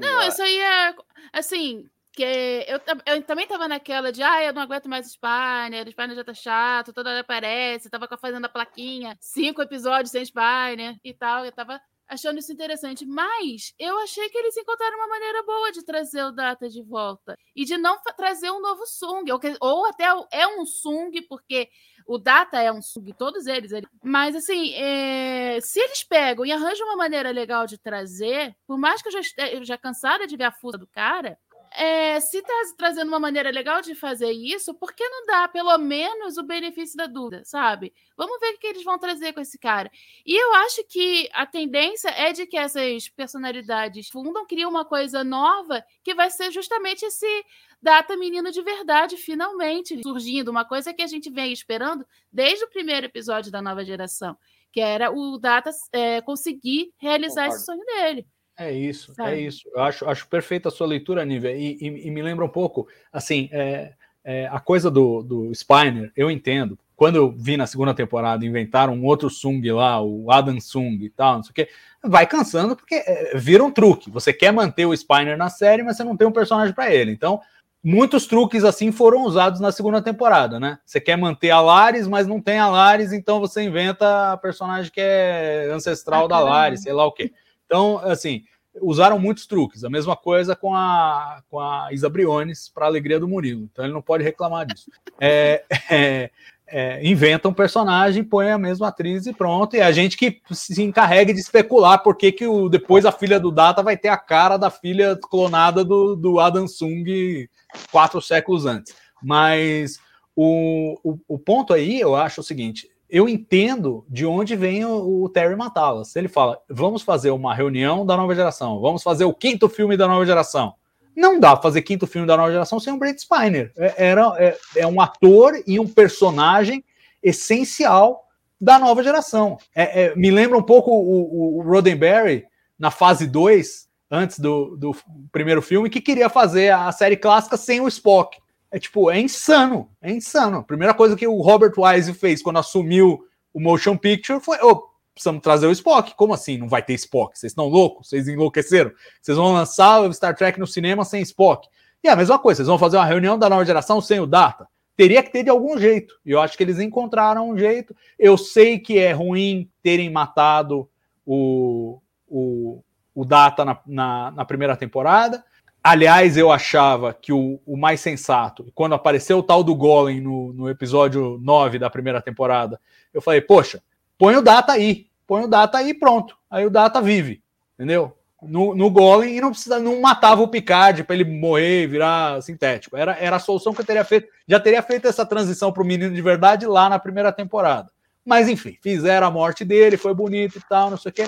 Não, 0.00 0.22
isso 0.28 0.42
aí 0.42 0.58
é. 0.58 0.94
Assim, 1.32 1.84
que 2.12 2.22
eu, 2.66 2.80
eu 3.06 3.22
também 3.22 3.46
tava 3.46 3.68
naquela 3.68 4.10
de, 4.10 4.22
ah, 4.22 4.42
eu 4.42 4.52
não 4.52 4.62
aguento 4.62 4.88
mais 4.88 5.06
Spiner, 5.06 5.86
o 5.86 5.90
Spiner 5.90 6.16
já 6.16 6.24
tá 6.24 6.34
chato, 6.34 6.92
toda 6.92 7.10
hora 7.10 7.20
aparece, 7.20 7.90
tava 7.90 8.08
fazendo 8.20 8.44
a 8.44 8.48
plaquinha, 8.48 9.16
cinco 9.20 9.62
episódios 9.62 10.10
sem 10.10 10.24
Spiner 10.24 10.96
e 11.04 11.12
tal, 11.14 11.44
eu 11.44 11.52
tava 11.52 11.80
achando 12.08 12.38
isso 12.38 12.50
interessante. 12.50 13.04
Mas 13.06 13.72
eu 13.78 13.98
achei 14.00 14.28
que 14.30 14.38
eles 14.38 14.56
encontraram 14.56 14.96
uma 14.96 15.08
maneira 15.08 15.42
boa 15.44 15.70
de 15.70 15.84
trazer 15.84 16.24
o 16.24 16.32
Data 16.32 16.68
de 16.68 16.82
volta 16.82 17.36
e 17.54 17.64
de 17.66 17.76
não 17.76 17.98
trazer 18.16 18.50
um 18.50 18.60
novo 18.62 18.86
Sung, 18.86 19.30
ou, 19.30 19.38
que- 19.38 19.56
ou 19.60 19.86
até 19.86 20.06
é 20.32 20.46
um 20.46 20.64
Sung, 20.64 21.12
porque 21.28 21.68
o 22.08 22.18
Data 22.18 22.60
é 22.60 22.72
um 22.72 22.80
Sung, 22.82 23.12
todos 23.12 23.46
eles. 23.46 23.70
ele- 23.70 23.86
Mas, 24.02 24.34
assim, 24.34 24.72
é, 24.74 25.60
se 25.60 25.78
eles 25.78 26.02
pegam 26.02 26.44
e 26.46 26.50
arranjam 26.50 26.86
uma 26.86 26.96
maneira 26.96 27.30
legal 27.30 27.66
de 27.66 27.76
trazer, 27.78 28.54
por 28.66 28.78
mais 28.78 29.02
que 29.02 29.08
eu 29.08 29.12
já 29.12 29.20
esteja 29.20 29.64
já 29.64 29.78
cansada 29.78 30.26
de 30.26 30.36
ver 30.36 30.44
a 30.44 30.52
fusa 30.52 30.78
do 30.78 30.86
cara, 30.86 31.38
é, 31.78 32.18
se 32.18 32.42
tá 32.42 32.52
trazendo 32.76 33.06
uma 33.06 33.20
maneira 33.20 33.50
legal 33.50 33.80
de 33.80 33.94
fazer 33.94 34.32
isso, 34.32 34.74
por 34.74 34.92
que 34.92 35.08
não 35.08 35.24
dá 35.26 35.46
pelo 35.46 35.78
menos 35.78 36.36
o 36.36 36.42
benefício 36.42 36.96
da 36.96 37.06
dúvida, 37.06 37.44
sabe? 37.44 37.94
Vamos 38.16 38.40
ver 38.40 38.54
o 38.54 38.58
que 38.58 38.66
eles 38.66 38.82
vão 38.82 38.98
trazer 38.98 39.32
com 39.32 39.40
esse 39.40 39.56
cara. 39.56 39.88
E 40.26 40.34
eu 40.34 40.54
acho 40.56 40.82
que 40.88 41.30
a 41.32 41.46
tendência 41.46 42.08
é 42.08 42.32
de 42.32 42.46
que 42.46 42.56
essas 42.56 43.08
personalidades 43.08 44.08
fundam, 44.08 44.44
criam 44.44 44.68
uma 44.68 44.84
coisa 44.84 45.22
nova 45.22 45.84
que 46.02 46.16
vai 46.16 46.28
ser 46.30 46.50
justamente 46.50 47.04
esse 47.04 47.44
data 47.80 48.16
menino 48.16 48.50
de 48.50 48.60
verdade, 48.60 49.16
finalmente 49.16 50.02
surgindo. 50.02 50.50
Uma 50.50 50.64
coisa 50.64 50.92
que 50.92 51.02
a 51.02 51.06
gente 51.06 51.30
vem 51.30 51.52
esperando 51.52 52.04
desde 52.32 52.64
o 52.64 52.70
primeiro 52.70 53.06
episódio 53.06 53.52
da 53.52 53.62
nova 53.62 53.84
geração, 53.84 54.36
que 54.72 54.80
era 54.80 55.12
o 55.12 55.38
Data 55.38 55.70
é, 55.92 56.20
conseguir 56.22 56.92
realizar 56.98 57.46
esse 57.46 57.64
sonho 57.64 57.84
dele. 57.84 58.26
É 58.58 58.72
isso, 58.72 59.12
é 59.12 59.14
Sabe? 59.14 59.46
isso. 59.46 59.68
Eu 59.72 59.80
acho, 59.82 60.04
acho 60.08 60.26
perfeita 60.28 60.68
a 60.68 60.72
sua 60.72 60.86
leitura, 60.86 61.24
Nívia, 61.24 61.52
e, 61.56 61.78
e- 61.80 62.06
e 62.08 62.10
me 62.10 62.20
lembra 62.20 62.44
um 62.44 62.48
pouco, 62.48 62.88
assim, 63.12 63.48
é, 63.52 63.92
é, 64.24 64.48
a 64.48 64.58
coisa 64.58 64.90
do, 64.90 65.22
do 65.22 65.54
Spiner, 65.54 66.10
eu 66.16 66.30
entendo. 66.30 66.76
Quando 66.96 67.14
eu 67.14 67.30
vi 67.30 67.56
na 67.56 67.68
segunda 67.68 67.94
temporada, 67.94 68.44
inventaram 68.44 68.94
um 68.94 69.04
outro 69.04 69.30
Sung 69.30 69.62
lá, 69.70 70.02
o 70.02 70.32
Adam 70.32 70.60
Sung 70.60 70.98
e 71.04 71.08
tal, 71.08 71.36
não 71.36 71.42
sei 71.44 71.50
o 71.52 71.54
quê, 71.54 71.68
vai 72.02 72.26
cansando 72.26 72.74
porque 72.74 72.96
é, 72.96 73.36
vira 73.36 73.62
um 73.62 73.70
truque. 73.70 74.10
Você 74.10 74.32
quer 74.32 74.52
manter 74.52 74.84
o 74.86 74.92
Spiner 74.96 75.36
na 75.38 75.48
série, 75.48 75.84
mas 75.84 75.96
você 75.96 76.02
não 76.02 76.16
tem 76.16 76.26
um 76.26 76.32
personagem 76.32 76.74
para 76.74 76.92
ele. 76.92 77.12
Então, 77.12 77.40
muitos 77.84 78.26
truques 78.26 78.64
assim 78.64 78.90
foram 78.90 79.22
usados 79.22 79.60
na 79.60 79.70
segunda 79.70 80.02
temporada, 80.02 80.58
né? 80.58 80.80
Você 80.84 81.00
quer 81.00 81.16
manter 81.16 81.50
a 81.50 81.60
Laris, 81.60 82.08
mas 82.08 82.26
não 82.26 82.40
tem 82.40 82.58
a 82.58 82.68
Laris, 82.68 83.12
então 83.12 83.38
você 83.38 83.62
inventa 83.62 84.32
a 84.32 84.36
personagem 84.36 84.90
que 84.90 85.00
é 85.00 85.70
ancestral 85.72 86.24
Ah, 86.24 86.28
da. 86.28 86.40
Laris, 86.40 86.82
sei 86.82 86.92
lá 86.92 87.06
o 87.06 87.12
quê. 87.12 87.32
Então, 87.68 87.98
assim, 87.98 88.44
usaram 88.80 89.18
muitos 89.18 89.46
truques. 89.46 89.84
A 89.84 89.90
mesma 89.90 90.16
coisa 90.16 90.56
com 90.56 90.74
a, 90.74 91.42
com 91.50 91.60
a 91.60 91.88
Isa 91.92 92.08
Briones, 92.08 92.68
para 92.68 92.86
alegria 92.86 93.20
do 93.20 93.28
Murilo. 93.28 93.68
Então 93.70 93.84
ele 93.84 93.94
não 93.94 94.02
pode 94.02 94.24
reclamar 94.24 94.66
disso. 94.66 94.90
É, 95.20 95.64
é, 95.90 96.30
é, 96.68 97.04
inventa 97.04 97.48
um 97.48 97.52
personagem, 97.52 98.22
põe 98.22 98.50
a 98.50 98.58
mesma 98.58 98.86
atriz 98.86 99.26
e 99.26 99.32
pronto. 99.32 99.74
E 99.74 99.80
a 99.80 99.90
gente 99.90 100.16
que 100.16 100.40
se 100.52 100.80
encarrega 100.80 101.34
de 101.34 101.40
especular 101.40 102.02
por 102.04 102.16
que, 102.16 102.30
que 102.30 102.46
o, 102.46 102.68
depois 102.68 103.04
a 103.04 103.10
filha 103.10 103.40
do 103.40 103.50
Data 103.50 103.82
vai 103.82 103.96
ter 103.96 104.08
a 104.08 104.16
cara 104.16 104.56
da 104.56 104.70
filha 104.70 105.18
clonada 105.20 105.84
do, 105.84 106.14
do 106.14 106.38
Adam 106.38 106.68
Sung 106.68 107.48
quatro 107.90 108.22
séculos 108.22 108.64
antes. 108.64 108.94
Mas 109.20 109.98
o, 110.36 110.96
o, 111.02 111.18
o 111.26 111.38
ponto 111.38 111.74
aí, 111.74 112.00
eu 112.00 112.14
acho 112.14 112.40
o 112.40 112.44
seguinte: 112.44 112.88
eu 113.08 113.28
entendo 113.28 114.04
de 114.08 114.26
onde 114.26 114.54
vem 114.54 114.84
o, 114.84 115.24
o 115.24 115.28
Terry 115.28 115.56
Matalas. 115.56 116.14
Ele 116.16 116.28
fala: 116.28 116.60
vamos 116.68 117.02
fazer 117.02 117.30
uma 117.30 117.54
reunião 117.54 118.04
da 118.04 118.16
nova 118.16 118.34
geração, 118.34 118.80
vamos 118.80 119.02
fazer 119.02 119.24
o 119.24 119.34
quinto 119.34 119.68
filme 119.68 119.96
da 119.96 120.06
nova 120.06 120.24
geração. 120.26 120.74
Não 121.16 121.40
dá 121.40 121.56
fazer 121.56 121.82
quinto 121.82 122.06
filme 122.06 122.28
da 122.28 122.36
nova 122.36 122.52
geração 122.52 122.78
sem 122.78 122.92
o 122.92 122.98
Brent 122.98 123.18
Spiner. 123.18 123.72
É, 123.76 124.06
era, 124.06 124.34
é, 124.38 124.56
é 124.76 124.86
um 124.86 125.00
ator 125.00 125.60
e 125.66 125.80
um 125.80 125.86
personagem 125.86 126.84
essencial 127.22 128.24
da 128.60 128.78
nova 128.78 129.02
geração. 129.02 129.58
É, 129.74 130.04
é, 130.04 130.14
me 130.14 130.30
lembra 130.30 130.56
um 130.56 130.62
pouco 130.62 130.90
o, 130.90 131.56
o, 131.56 131.58
o 131.58 131.62
Roddenberry 131.62 132.44
na 132.78 132.90
fase 132.90 133.26
2, 133.26 133.88
antes 134.10 134.38
do, 134.38 134.76
do 134.76 134.94
primeiro 135.32 135.60
filme, 135.60 135.90
que 135.90 136.00
queria 136.00 136.28
fazer 136.28 136.72
a 136.72 136.90
série 136.92 137.16
clássica 137.16 137.56
sem 137.56 137.80
o 137.80 137.88
Spock. 137.88 138.38
É 138.70 138.78
tipo, 138.78 139.10
é 139.10 139.18
insano, 139.18 139.90
é 140.00 140.12
insano. 140.12 140.58
A 140.58 140.62
primeira 140.62 140.92
coisa 140.92 141.16
que 141.16 141.26
o 141.26 141.40
Robert 141.40 141.72
Wise 141.76 142.12
fez 142.12 142.42
quando 142.42 142.58
assumiu 142.58 143.24
o 143.52 143.60
motion 143.60 143.96
picture 143.96 144.40
foi: 144.40 144.58
oh, 144.62 144.88
precisamos 145.14 145.42
trazer 145.42 145.66
o 145.66 145.72
Spock. 145.72 146.14
Como 146.14 146.34
assim 146.34 146.58
não 146.58 146.68
vai 146.68 146.82
ter 146.82 146.94
Spock? 146.94 147.38
Vocês 147.38 147.50
estão 147.50 147.66
loucos? 147.66 148.08
Vocês 148.08 148.28
enlouqueceram? 148.28 148.92
Vocês 149.20 149.36
vão 149.36 149.52
lançar 149.52 150.00
o 150.02 150.12
Star 150.12 150.34
Trek 150.34 150.58
no 150.60 150.66
cinema 150.66 151.04
sem 151.04 151.22
Spock? 151.22 151.68
E 152.02 152.08
a 152.08 152.14
mesma 152.14 152.38
coisa, 152.38 152.58
vocês 152.58 152.68
vão 152.68 152.78
fazer 152.78 152.96
uma 152.96 153.04
reunião 153.04 153.38
da 153.38 153.48
nova 153.48 153.64
geração 153.64 154.00
sem 154.00 154.20
o 154.20 154.26
Data? 154.26 154.68
Teria 154.96 155.22
que 155.22 155.30
ter 155.30 155.42
de 155.44 155.50
algum 155.50 155.78
jeito. 155.78 156.14
E 156.24 156.30
eu 156.30 156.40
acho 156.40 156.56
que 156.56 156.62
eles 156.62 156.78
encontraram 156.78 157.50
um 157.50 157.58
jeito. 157.58 157.94
Eu 158.18 158.36
sei 158.36 158.78
que 158.78 158.98
é 158.98 159.12
ruim 159.12 159.70
terem 159.82 160.10
matado 160.10 160.88
o, 161.24 162.00
o, 162.26 162.82
o 163.14 163.24
Data 163.24 163.64
na, 163.64 163.80
na, 163.86 164.30
na 164.30 164.44
primeira 164.44 164.76
temporada. 164.76 165.44
Aliás, 165.82 166.36
eu 166.36 166.50
achava 166.50 167.14
que 167.14 167.32
o, 167.32 167.60
o, 167.64 167.76
mais 167.76 168.00
sensato, 168.00 168.70
quando 168.74 168.94
apareceu 168.94 169.38
o 169.38 169.42
tal 169.42 169.62
do 169.62 169.74
Golem 169.74 170.20
no, 170.20 170.52
no, 170.52 170.68
episódio 170.68 171.38
9 171.40 171.78
da 171.78 171.88
primeira 171.88 172.20
temporada, 172.20 172.80
eu 173.14 173.22
falei, 173.22 173.40
poxa, 173.40 173.82
põe 174.18 174.36
o 174.36 174.42
Data 174.42 174.72
aí, 174.72 175.06
põe 175.26 175.44
o 175.44 175.48
Data 175.48 175.78
aí 175.78 175.94
pronto. 175.94 176.36
Aí 176.50 176.66
o 176.66 176.70
Data 176.70 177.00
vive, 177.00 177.42
entendeu? 177.74 178.14
No, 178.42 178.74
no 178.74 178.90
Golem 178.90 179.36
e 179.36 179.40
não 179.40 179.50
precisa, 179.50 179.78
não 179.78 180.00
matava 180.00 180.42
o 180.42 180.48
Picard 180.48 181.04
para 181.04 181.16
ele 181.16 181.24
morrer 181.24 181.84
e 181.84 181.86
virar 181.86 182.42
sintético. 182.42 182.96
Era, 182.96 183.16
era 183.18 183.36
a 183.36 183.40
solução 183.40 183.72
que 183.72 183.80
eu 183.80 183.86
teria 183.86 184.04
feito. 184.04 184.28
Já 184.46 184.60
teria 184.60 184.82
feito 184.82 185.08
essa 185.08 185.24
transição 185.26 185.72
para 185.72 185.82
o 185.82 185.86
menino 185.86 186.14
de 186.14 186.22
verdade 186.22 186.66
lá 186.66 186.88
na 186.88 186.98
primeira 186.98 187.32
temporada. 187.32 187.90
Mas 188.24 188.48
enfim, 188.48 188.76
fizeram 188.82 189.26
a 189.26 189.30
morte 189.30 189.64
dele, 189.64 189.96
foi 189.96 190.14
bonito 190.14 190.58
e 190.58 190.62
tal, 190.68 190.90
não 190.90 190.96
sei 190.96 191.10
o 191.10 191.14
quê. 191.14 191.26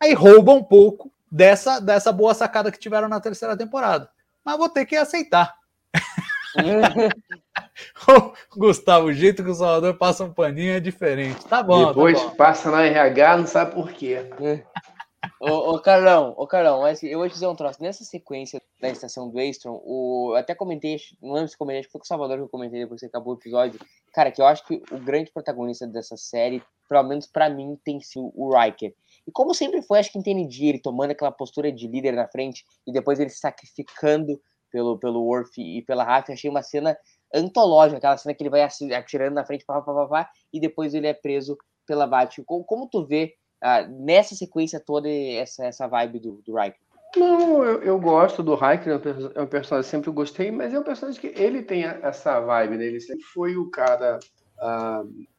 Aí 0.00 0.14
rouba 0.14 0.52
um 0.52 0.62
pouco 0.62 1.10
dessa, 1.30 1.80
dessa 1.80 2.12
boa 2.12 2.34
sacada 2.34 2.70
que 2.70 2.78
tiveram 2.78 3.08
na 3.08 3.20
terceira 3.20 3.56
temporada. 3.56 4.10
Mas 4.44 4.58
vou 4.58 4.68
ter 4.68 4.86
que 4.86 4.96
aceitar. 4.96 5.54
Gustavo, 8.56 9.06
o 9.06 9.12
jeito 9.12 9.44
que 9.44 9.50
o 9.50 9.54
Salvador 9.54 9.98
passa 9.98 10.24
um 10.24 10.32
paninho 10.32 10.72
é 10.72 10.80
diferente. 10.80 11.44
Tá 11.46 11.62
bom. 11.62 11.88
Depois 11.88 12.18
tá 12.18 12.28
bom. 12.28 12.36
passa 12.36 12.70
na 12.70 12.84
RH, 12.84 13.36
não 13.36 13.46
sabe 13.46 13.74
por 13.74 13.92
quê. 13.92 14.30
ô, 15.40 15.74
ô, 15.74 15.80
Carlão, 15.80 16.34
ô, 16.36 16.46
Carlão, 16.46 16.82
mas 16.82 17.02
eu 17.02 17.18
vou 17.18 17.28
te 17.28 17.34
dizer 17.34 17.46
um 17.46 17.54
troço. 17.54 17.82
Nessa 17.82 18.04
sequência 18.04 18.62
da 18.80 18.88
estação 18.88 19.28
do 19.28 19.38
Astron, 19.38 19.80
o... 19.84 20.30
eu 20.32 20.36
até 20.36 20.54
comentei, 20.54 20.98
não 21.20 21.34
lembro 21.34 21.48
se 21.48 21.58
comentei, 21.58 21.80
acho 21.80 21.88
que 21.88 21.92
foi 21.92 22.00
com 22.00 22.04
o 22.04 22.08
Salvador 22.08 22.36
que 22.36 22.44
eu 22.44 22.48
comentei 22.48 22.80
depois 22.80 23.00
que 23.00 23.06
acabou 23.06 23.34
o 23.34 23.36
episódio. 23.36 23.78
Cara, 24.12 24.30
que 24.30 24.40
eu 24.40 24.46
acho 24.46 24.64
que 24.64 24.82
o 24.90 24.98
grande 24.98 25.30
protagonista 25.30 25.86
dessa 25.86 26.16
série, 26.16 26.62
pelo 26.88 27.02
menos 27.02 27.26
pra 27.26 27.50
mim, 27.50 27.78
tem 27.84 28.00
sido 28.00 28.32
o 28.34 28.56
Riker. 28.56 28.94
E 29.26 29.32
como 29.32 29.54
sempre 29.54 29.82
foi, 29.82 29.98
acho 29.98 30.12
que 30.12 30.18
entendi 30.18 30.66
ele 30.66 30.78
tomando 30.78 31.10
aquela 31.10 31.32
postura 31.32 31.72
de 31.72 31.88
líder 31.88 32.12
na 32.12 32.28
frente 32.28 32.64
e 32.86 32.92
depois 32.92 33.18
ele 33.18 33.30
se 33.30 33.38
sacrificando 33.38 34.40
pelo, 34.70 34.98
pelo 34.98 35.22
Worf 35.24 35.60
e 35.60 35.82
pela 35.82 36.04
Raf, 36.04 36.30
achei 36.30 36.50
uma 36.50 36.62
cena 36.62 36.96
antológica, 37.34 37.98
aquela 37.98 38.16
cena 38.16 38.34
que 38.34 38.42
ele 38.42 38.50
vai 38.50 38.62
atirando 38.62 39.34
na 39.34 39.44
frente, 39.44 39.64
pá, 39.64 39.80
pá, 39.80 39.92
pá, 39.92 40.06
pá, 40.06 40.30
e 40.52 40.60
depois 40.60 40.94
ele 40.94 41.06
é 41.06 41.14
preso 41.14 41.56
pela 41.86 42.06
Bat. 42.06 42.42
Como, 42.44 42.64
como 42.64 42.88
tu 42.88 43.04
vê 43.04 43.34
uh, 43.62 44.04
nessa 44.04 44.34
sequência 44.34 44.80
toda 44.80 45.08
essa, 45.08 45.66
essa 45.66 45.86
vibe 45.86 46.20
do, 46.20 46.42
do 46.44 46.56
Riker? 46.56 46.80
Não, 47.16 47.64
eu, 47.64 47.82
eu 47.82 47.98
gosto 47.98 48.42
do 48.42 48.54
Riker, 48.54 49.00
é 49.34 49.40
um 49.40 49.46
personagem 49.46 49.86
que 49.86 49.90
sempre 49.90 50.10
gostei, 50.10 50.50
mas 50.50 50.74
é 50.74 50.78
um 50.78 50.82
personagem 50.82 51.20
que 51.20 51.28
ele 51.40 51.62
tem 51.62 51.84
essa 51.84 52.40
vibe, 52.40 52.76
né? 52.76 52.84
Ele 52.84 53.00
sempre 53.00 53.24
foi 53.24 53.56
o 53.56 53.70
cara. 53.70 54.18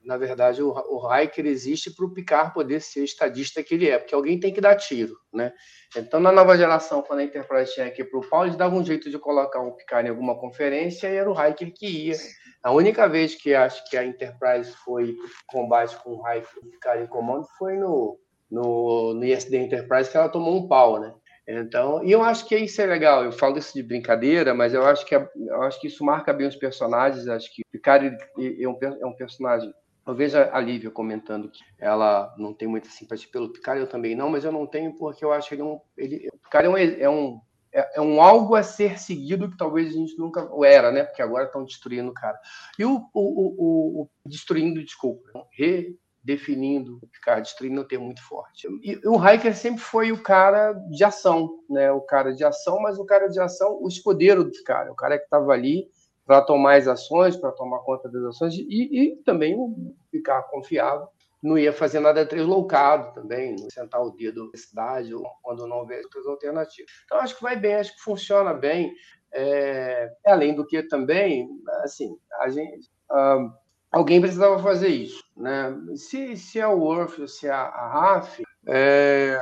Na 0.03 0.15
verdade, 0.17 0.61
o, 0.61 0.69
o 0.71 1.11
existe 1.37 1.91
para 1.91 2.05
o 2.05 2.13
Picard 2.13 2.53
poder 2.53 2.79
ser 2.81 3.03
estadista 3.03 3.63
que 3.63 3.75
ele 3.75 3.89
é, 3.89 3.97
porque 3.97 4.15
alguém 4.15 4.39
tem 4.39 4.53
que 4.53 4.61
dar 4.61 4.75
tiro, 4.75 5.17
né? 5.33 5.51
Então, 5.95 6.19
na 6.19 6.31
nova 6.31 6.57
geração, 6.57 7.01
quando 7.01 7.19
a 7.19 7.23
Enterprise 7.23 7.73
tinha 7.73 7.87
aqui 7.87 8.03
para 8.03 8.19
o 8.19 8.29
Paul, 8.29 8.45
eles 8.45 8.55
davam 8.55 8.79
um 8.79 8.85
jeito 8.85 9.09
de 9.09 9.17
colocar 9.17 9.59
um 9.59 9.71
Picard 9.71 10.07
em 10.07 10.11
alguma 10.11 10.39
conferência 10.39 11.07
e 11.09 11.15
era 11.15 11.29
o 11.29 11.33
Riker 11.33 11.73
que 11.73 11.87
ia. 11.87 12.15
A 12.63 12.71
única 12.71 13.07
vez 13.07 13.35
que 13.35 13.53
acho 13.53 13.89
que 13.89 13.97
a 13.97 14.05
Enterprise 14.05 14.71
foi 14.85 15.15
combate 15.47 15.97
com 15.97 16.11
o 16.11 16.23
Riker 16.23 16.49
e 16.63 16.69
Picard 16.71 17.03
em 17.03 17.07
comando 17.07 17.45
foi 17.57 17.75
no, 17.77 18.19
no, 18.49 19.13
no 19.13 19.25
ISD 19.25 19.57
Enterprise, 19.57 20.09
que 20.09 20.17
ela 20.17 20.29
tomou 20.29 20.55
um 20.55 20.67
pau, 20.67 20.99
né? 20.99 21.13
Então, 21.47 22.03
e 22.03 22.11
eu 22.11 22.21
acho 22.21 22.45
que 22.45 22.57
isso 22.57 22.81
é 22.81 22.85
legal. 22.85 23.23
Eu 23.23 23.31
falo 23.31 23.57
isso 23.57 23.73
de 23.73 23.81
brincadeira, 23.81 24.53
mas 24.53 24.73
eu 24.73 24.85
acho 24.85 25.05
que 25.05 25.15
é, 25.15 25.29
eu 25.47 25.61
acho 25.61 25.79
que 25.79 25.87
isso 25.87 26.03
marca 26.03 26.33
bem 26.33 26.45
os 26.45 26.57
personagens. 26.57 27.25
Acho 27.27 27.53
que 27.53 27.61
o 27.87 27.99
Picard 27.99 28.17
é 28.37 28.67
um, 28.67 28.77
é 29.01 29.05
um 29.05 29.13
personagem. 29.13 29.73
Eu 30.05 30.15
vejo 30.15 30.37
a 30.37 30.59
Lívia 30.59 30.89
comentando 30.89 31.49
que 31.49 31.61
ela 31.77 32.33
não 32.37 32.53
tem 32.53 32.67
muita 32.67 32.89
simpatia 32.89 33.29
pelo 33.31 33.51
Picard, 33.51 33.81
eu 33.81 33.87
também 33.87 34.15
não, 34.15 34.29
mas 34.29 34.43
eu 34.43 34.51
não 34.51 34.65
tenho 34.65 34.93
porque 34.95 35.23
eu 35.23 35.33
acho 35.33 35.49
que 35.49 35.55
ele 35.55 35.61
é 35.61 35.65
um, 35.65 35.79
ele, 35.97 36.29
o 36.33 36.37
Picard 36.39 36.67
é 36.67 36.69
um, 36.69 36.77
é 36.77 37.09
um 37.09 37.41
é, 37.73 37.97
é, 37.97 38.01
um 38.01 38.21
algo 38.21 38.55
a 38.55 38.63
ser 38.63 38.97
seguido 38.97 39.49
que 39.51 39.57
talvez 39.57 39.89
a 39.89 39.97
gente 39.97 40.17
nunca 40.17 40.49
era, 40.63 40.91
né? 40.91 41.03
Porque 41.03 41.21
agora 41.21 41.45
estão 41.45 41.63
destruindo 41.63 42.09
o 42.09 42.13
cara. 42.13 42.39
E 42.79 42.85
o, 42.85 42.95
o, 43.13 43.21
o, 43.21 44.01
o 44.01 44.09
destruindo, 44.25 44.83
desculpa, 44.83 45.29
redefinindo 45.51 46.97
o 47.01 47.07
Picard, 47.07 47.43
destruindo 47.43 47.81
é 47.81 47.83
um 47.83 47.87
termo 47.87 48.05
muito 48.05 48.23
forte. 48.23 48.67
E 48.81 48.99
o 49.05 49.23
Hiker 49.23 49.55
sempre 49.55 49.81
foi 49.81 50.11
o 50.11 50.23
cara 50.23 50.73
de 50.89 51.03
ação, 51.03 51.59
né? 51.69 51.91
O 51.91 52.01
cara 52.01 52.33
de 52.33 52.43
ação, 52.43 52.79
mas 52.79 52.97
o 52.97 53.05
cara 53.05 53.27
de 53.27 53.39
ação, 53.39 53.77
o 53.81 53.87
escudeiro 53.87 54.43
do 54.43 54.51
Picard, 54.51 54.89
o 54.89 54.95
cara 54.95 55.17
que 55.17 55.25
estava 55.25 55.51
ali 55.51 55.87
para 56.27 56.41
tomar 56.41 56.75
as 56.75 56.87
ações, 56.87 57.37
para 57.37 57.53
tomar 57.53 57.79
conta 57.79 58.09
das 58.09 58.23
ações 58.25 58.53
e, 58.53 58.65
e 58.67 59.15
também 59.23 59.55
o 59.55 59.95
Picard 60.11 60.47
confiável 60.51 61.07
não 61.41 61.57
ia 61.57 61.71
fazer 61.71 61.99
nada 61.99 62.25
deslocado 62.25 63.13
também, 63.13 63.55
não 63.57 63.69
sentar 63.69 64.01
o 64.01 64.11
dedo 64.11 64.49
na 64.51 64.59
cidade 64.59 65.11
quando 65.41 65.67
não 65.67 65.77
houver 65.77 66.03
outras 66.03 66.25
alternativas. 66.25 66.91
Então, 67.05 67.19
acho 67.19 67.35
que 67.35 67.43
vai 67.43 67.55
bem, 67.55 67.75
acho 67.75 67.95
que 67.95 68.01
funciona 68.01 68.53
bem. 68.53 68.93
É, 69.31 70.09
além 70.25 70.55
do 70.55 70.65
que 70.65 70.81
também, 70.83 71.47
assim, 71.83 72.17
a 72.41 72.49
gente, 72.49 72.89
uh, 73.11 73.51
alguém 73.91 74.19
precisava 74.19 74.57
fazer 74.59 74.87
isso, 74.87 75.23
né? 75.35 75.75
Se, 75.95 76.35
se 76.35 76.59
é 76.59 76.67
o 76.67 76.79
Worf 76.79 77.21
ou 77.21 77.27
se 77.27 77.47
é 77.47 77.51
a 77.51 77.87
Raf, 77.87 78.41
é, 78.67 79.35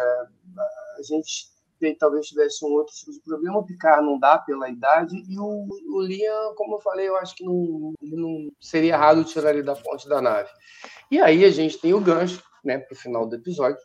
a 0.97 1.01
gente 1.03 1.54
talvez 1.93 2.25
tivesse 2.25 2.65
um 2.65 2.69
outro 2.69 2.93
tipo 2.95 3.11
de 3.11 3.19
problema. 3.21 3.59
O 3.59 3.65
Picard 3.65 4.05
não 4.05 4.17
dá 4.17 4.37
pela 4.37 4.69
idade 4.69 5.15
e 5.27 5.37
o, 5.37 5.67
o 5.93 6.01
Liam, 6.01 6.55
como 6.55 6.75
eu 6.75 6.81
falei, 6.81 7.07
eu 7.07 7.17
acho 7.17 7.35
que 7.35 7.43
não, 7.43 7.93
não 8.01 8.51
seria 8.59 8.93
errado 8.93 9.23
tirar 9.25 9.51
ele 9.51 9.63
da 9.63 9.75
ponte 9.75 10.07
da 10.07 10.21
nave. 10.21 10.49
E 11.11 11.19
aí 11.19 11.43
a 11.43 11.51
gente 11.51 11.77
tem 11.77 11.93
o 11.93 12.01
gancho 12.01 12.41
né, 12.63 12.79
para 12.79 12.93
o 12.93 12.97
final 12.97 13.27
do 13.27 13.35
episódio, 13.35 13.77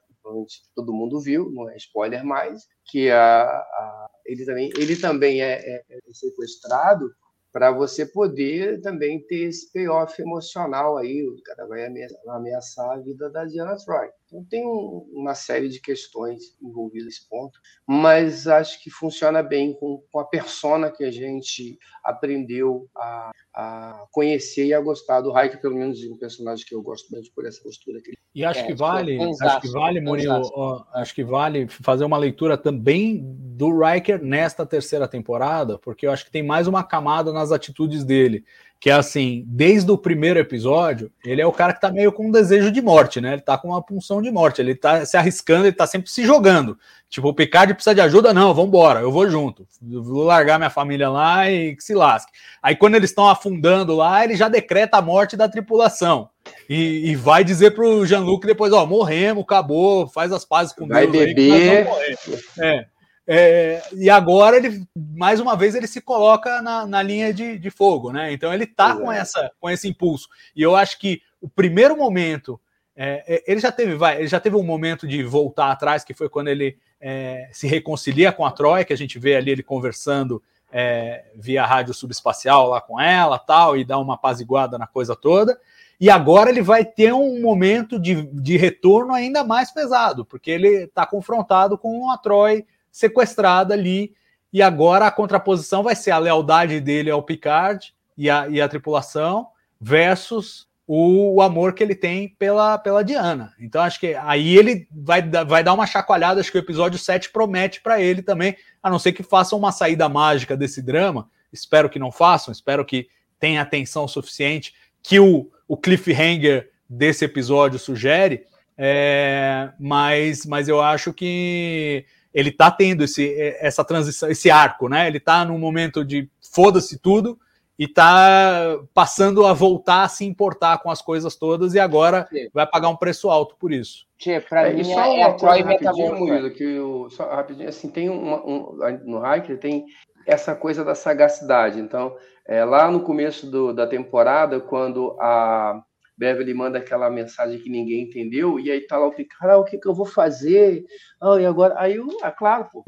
todo 0.74 0.92
mundo 0.92 1.20
viu, 1.20 1.50
não 1.50 1.68
é 1.68 1.76
spoiler 1.76 2.24
mais, 2.24 2.66
que 2.84 3.10
a, 3.10 3.42
a 3.44 4.10
ele 4.24 4.44
também, 4.44 4.70
ele 4.76 4.96
também 4.96 5.42
é, 5.42 5.54
é, 5.54 5.84
é 5.90 5.98
sequestrado 6.12 7.10
para 7.52 7.70
você 7.72 8.06
poder 8.06 8.80
também 8.80 9.20
ter 9.26 9.48
esse 9.48 9.72
payoff 9.72 10.20
emocional 10.22 10.96
aí, 10.96 11.26
o 11.26 11.42
cara 11.42 11.66
vai 11.66 11.84
ameaçar 12.28 12.90
a 12.90 13.00
vida 13.00 13.28
da 13.28 13.44
Diana 13.44 13.76
Troy. 13.76 14.08
Então 14.30 14.44
tem 14.48 14.64
um, 14.64 15.10
uma 15.12 15.34
série 15.34 15.68
de 15.68 15.80
questões 15.80 16.56
envolvidas 16.62 17.06
nesse 17.06 17.28
ponto, 17.28 17.58
mas 17.86 18.46
acho 18.46 18.82
que 18.82 18.88
funciona 18.88 19.42
bem 19.42 19.74
com, 19.74 20.02
com 20.10 20.20
a 20.20 20.24
persona 20.24 20.90
que 20.90 21.02
a 21.02 21.10
gente 21.10 21.76
aprendeu 22.04 22.88
a, 22.96 23.30
a 23.52 24.06
conhecer 24.12 24.66
e 24.66 24.74
a 24.74 24.80
gostar 24.80 25.20
do 25.20 25.32
Raik, 25.32 25.60
pelo 25.60 25.76
menos 25.76 26.00
um 26.04 26.16
personagem 26.16 26.64
que 26.64 26.74
eu 26.74 26.82
gosto 26.82 27.10
muito 27.10 27.30
por 27.34 27.44
essa 27.44 27.60
postura 27.62 28.00
que 28.00 28.12
e 28.32 28.44
acho 28.44 28.60
é, 28.60 28.66
que 28.66 28.74
vale, 28.74 29.18
acho 29.42 29.60
que 29.60 29.68
vale, 29.70 30.00
Murilo, 30.00 30.48
ó, 30.54 30.84
acho 30.94 31.12
que 31.12 31.24
vale 31.24 31.66
fazer 31.66 32.04
uma 32.04 32.16
leitura 32.16 32.56
também 32.56 33.20
do 33.24 33.76
Riker 33.76 34.22
nesta 34.22 34.64
terceira 34.64 35.08
temporada, 35.08 35.78
porque 35.78 36.06
eu 36.06 36.12
acho 36.12 36.24
que 36.24 36.30
tem 36.30 36.42
mais 36.42 36.68
uma 36.68 36.84
camada 36.84 37.32
nas 37.32 37.50
atitudes 37.50 38.04
dele 38.04 38.44
que 38.80 38.88
é 38.88 38.94
assim, 38.94 39.44
desde 39.46 39.90
o 39.90 39.98
primeiro 39.98 40.38
episódio, 40.38 41.12
ele 41.22 41.42
é 41.42 41.46
o 41.46 41.52
cara 41.52 41.74
que 41.74 41.80
tá 41.82 41.92
meio 41.92 42.10
com 42.10 42.28
um 42.28 42.30
desejo 42.30 42.72
de 42.72 42.80
morte, 42.80 43.20
né? 43.20 43.34
Ele 43.34 43.42
tá 43.42 43.58
com 43.58 43.68
uma 43.68 43.82
punção 43.82 44.22
de 44.22 44.30
morte, 44.30 44.62
ele 44.62 44.74
tá 44.74 45.04
se 45.04 45.18
arriscando, 45.18 45.66
ele 45.66 45.76
tá 45.76 45.86
sempre 45.86 46.10
se 46.10 46.24
jogando. 46.24 46.78
Tipo, 47.10 47.28
o 47.28 47.34
Picard 47.34 47.74
precisa 47.74 47.94
de 47.94 48.00
ajuda? 48.00 48.32
Não, 48.32 48.54
vambora, 48.54 49.00
eu 49.00 49.12
vou 49.12 49.28
junto. 49.28 49.66
Vou 49.82 50.24
largar 50.24 50.58
minha 50.58 50.70
família 50.70 51.10
lá 51.10 51.50
e 51.50 51.76
que 51.76 51.84
se 51.84 51.92
lasque. 51.92 52.32
Aí 52.62 52.74
quando 52.74 52.94
eles 52.94 53.10
estão 53.10 53.28
afundando 53.28 53.94
lá, 53.94 54.24
ele 54.24 54.34
já 54.34 54.48
decreta 54.48 54.96
a 54.96 55.02
morte 55.02 55.36
da 55.36 55.46
tripulação. 55.46 56.30
E, 56.66 57.10
e 57.10 57.16
vai 57.16 57.44
dizer 57.44 57.74
pro 57.74 58.06
Jean-Luc 58.06 58.46
depois, 58.46 58.72
ó, 58.72 58.86
morremos, 58.86 59.44
acabou, 59.44 60.08
faz 60.08 60.32
as 60.32 60.46
pazes 60.46 60.72
com 60.72 60.88
vai 60.88 61.06
Deus 61.06 61.26
beber. 61.26 61.86
Aí, 61.86 62.16
é. 62.60 62.86
É, 63.32 63.80
e 63.92 64.10
agora 64.10 64.56
ele, 64.56 64.84
mais 64.96 65.38
uma 65.38 65.54
vez, 65.54 65.76
ele 65.76 65.86
se 65.86 66.00
coloca 66.00 66.60
na, 66.60 66.84
na 66.84 67.00
linha 67.00 67.32
de, 67.32 67.56
de, 67.60 67.70
fogo, 67.70 68.10
né? 68.10 68.32
Então 68.32 68.52
ele 68.52 68.66
tá 68.66 68.96
com, 68.96 69.12
essa, 69.12 69.52
com 69.60 69.70
esse 69.70 69.86
impulso. 69.86 70.28
E 70.54 70.60
eu 70.60 70.74
acho 70.74 70.98
que 70.98 71.22
o 71.40 71.48
primeiro 71.48 71.96
momento, 71.96 72.60
é, 72.96 73.22
é, 73.36 73.44
ele 73.46 73.60
já 73.60 73.70
teve, 73.70 73.94
vai, 73.94 74.18
ele 74.18 74.26
já 74.26 74.40
teve 74.40 74.56
um 74.56 74.64
momento 74.64 75.06
de 75.06 75.22
voltar 75.22 75.70
atrás, 75.70 76.02
que 76.02 76.12
foi 76.12 76.28
quando 76.28 76.48
ele 76.48 76.76
é, 77.00 77.48
se 77.52 77.68
reconcilia 77.68 78.32
com 78.32 78.44
a 78.44 78.50
Troia, 78.50 78.84
que 78.84 78.92
a 78.92 78.96
gente 78.96 79.16
vê 79.16 79.36
ali 79.36 79.52
ele 79.52 79.62
conversando 79.62 80.42
é, 80.72 81.26
via 81.36 81.64
rádio 81.64 81.94
subespacial 81.94 82.70
lá 82.70 82.80
com 82.80 83.00
ela, 83.00 83.38
tal, 83.38 83.76
e 83.76 83.84
dá 83.84 83.96
uma 83.96 84.14
apaziguada 84.14 84.76
na 84.76 84.88
coisa 84.88 85.14
toda. 85.14 85.56
E 86.00 86.10
agora 86.10 86.50
ele 86.50 86.62
vai 86.62 86.84
ter 86.84 87.14
um 87.14 87.40
momento 87.40 87.96
de, 87.96 88.22
de 88.22 88.56
retorno 88.56 89.14
ainda 89.14 89.44
mais 89.44 89.70
pesado, 89.70 90.24
porque 90.24 90.50
ele 90.50 90.84
está 90.84 91.06
confrontado 91.06 91.78
com 91.78 92.10
a 92.10 92.18
Troy 92.18 92.66
sequestrada 92.90 93.74
ali. 93.74 94.14
E 94.52 94.62
agora 94.62 95.06
a 95.06 95.10
contraposição 95.10 95.82
vai 95.82 95.94
ser 95.94 96.10
a 96.10 96.18
lealdade 96.18 96.80
dele 96.80 97.10
ao 97.10 97.22
Picard 97.22 97.94
e 98.16 98.28
a, 98.28 98.48
e 98.48 98.60
a 98.60 98.68
tripulação 98.68 99.48
versus 99.80 100.68
o, 100.86 101.36
o, 101.36 101.42
amor 101.42 101.72
que 101.72 101.84
ele 101.84 101.94
tem 101.94 102.28
pela, 102.36 102.76
pela 102.76 103.04
Diana. 103.04 103.54
Então 103.60 103.80
acho 103.80 104.00
que 104.00 104.12
aí 104.14 104.58
ele 104.58 104.88
vai, 104.90 105.22
vai 105.22 105.62
dar 105.62 105.72
uma 105.72 105.86
chacoalhada. 105.86 106.40
Acho 106.40 106.50
que 106.50 106.58
o 106.58 106.60
episódio 106.60 106.98
7 106.98 107.30
promete 107.30 107.80
para 107.80 108.00
ele 108.00 108.22
também, 108.22 108.56
a 108.82 108.90
não 108.90 108.98
ser 108.98 109.12
que 109.12 109.22
façam 109.22 109.56
uma 109.56 109.70
saída 109.70 110.08
mágica 110.08 110.56
desse 110.56 110.82
drama. 110.82 111.30
Espero 111.52 111.88
que 111.88 111.98
não 111.98 112.10
façam, 112.10 112.50
espero 112.50 112.84
que 112.84 113.08
tenha 113.38 113.62
atenção 113.62 114.08
suficiente 114.08 114.74
que 115.02 115.20
o, 115.20 115.48
o 115.66 115.76
cliffhanger 115.76 116.70
desse 116.88 117.24
episódio 117.24 117.78
sugere. 117.78 118.44
É, 118.76 119.70
mas, 119.78 120.44
mas 120.44 120.68
eu 120.68 120.80
acho 120.80 121.12
que 121.12 122.04
ele 122.32 122.50
tá 122.50 122.70
tendo 122.70 123.04
esse, 123.04 123.34
essa 123.60 123.84
transição, 123.84 124.30
esse 124.30 124.50
arco, 124.50 124.88
né? 124.88 125.06
Ele 125.06 125.20
tá 125.20 125.44
num 125.44 125.58
momento 125.58 126.04
de 126.04 126.28
foda-se 126.40 126.98
tudo 126.98 127.38
e 127.78 127.88
tá 127.88 128.78
passando 128.92 129.46
a 129.46 129.52
voltar 129.52 130.02
a 130.02 130.08
se 130.08 130.24
importar 130.24 130.78
com 130.82 130.90
as 130.90 131.00
coisas 131.00 131.34
todas 131.34 131.74
e 131.74 131.80
agora 131.80 132.28
Sim. 132.30 132.48
vai 132.52 132.66
pagar 132.66 132.90
um 132.90 132.96
preço 132.96 133.30
alto 133.30 133.56
por 133.58 133.72
isso. 133.72 134.06
Tchê, 134.18 134.38
pra 134.38 134.68
é, 134.68 134.74
mim 134.74 134.90
é, 134.90 135.20
é 135.20 135.22
a 135.22 135.32
Troy 135.32 135.62
Metamorfo. 135.64 136.50
que 136.50 136.78
o, 136.78 137.08
só 137.08 137.24
rapidinho, 137.30 137.68
assim, 137.68 137.88
tem 137.88 138.10
um, 138.10 138.34
um 138.34 138.76
no 139.04 139.22
Hiker 139.34 139.58
tem 139.58 139.86
essa 140.26 140.54
coisa 140.54 140.84
da 140.84 140.94
sagacidade. 140.94 141.80
Então, 141.80 142.14
é, 142.46 142.64
lá 142.64 142.90
no 142.90 143.00
começo 143.00 143.50
do, 143.50 143.72
da 143.72 143.86
temporada, 143.86 144.60
quando 144.60 145.16
a 145.18 145.82
Beverly 146.20 146.52
manda 146.52 146.76
aquela 146.76 147.08
mensagem 147.08 147.58
que 147.58 147.70
ninguém 147.70 148.02
entendeu, 148.02 148.60
e 148.60 148.70
aí 148.70 148.82
tá 148.82 148.98
lá 148.98 149.06
o 149.06 149.14
Picard, 149.14 149.54
ah, 149.54 149.56
o 149.56 149.64
que, 149.64 149.78
que 149.78 149.88
eu 149.88 149.94
vou 149.94 150.04
fazer? 150.04 150.84
Ah, 151.18 151.40
e 151.40 151.46
agora, 151.46 151.74
aí 151.78 151.96
eu, 151.96 152.06
ah, 152.22 152.30
claro, 152.30 152.68
pô, 152.70 152.84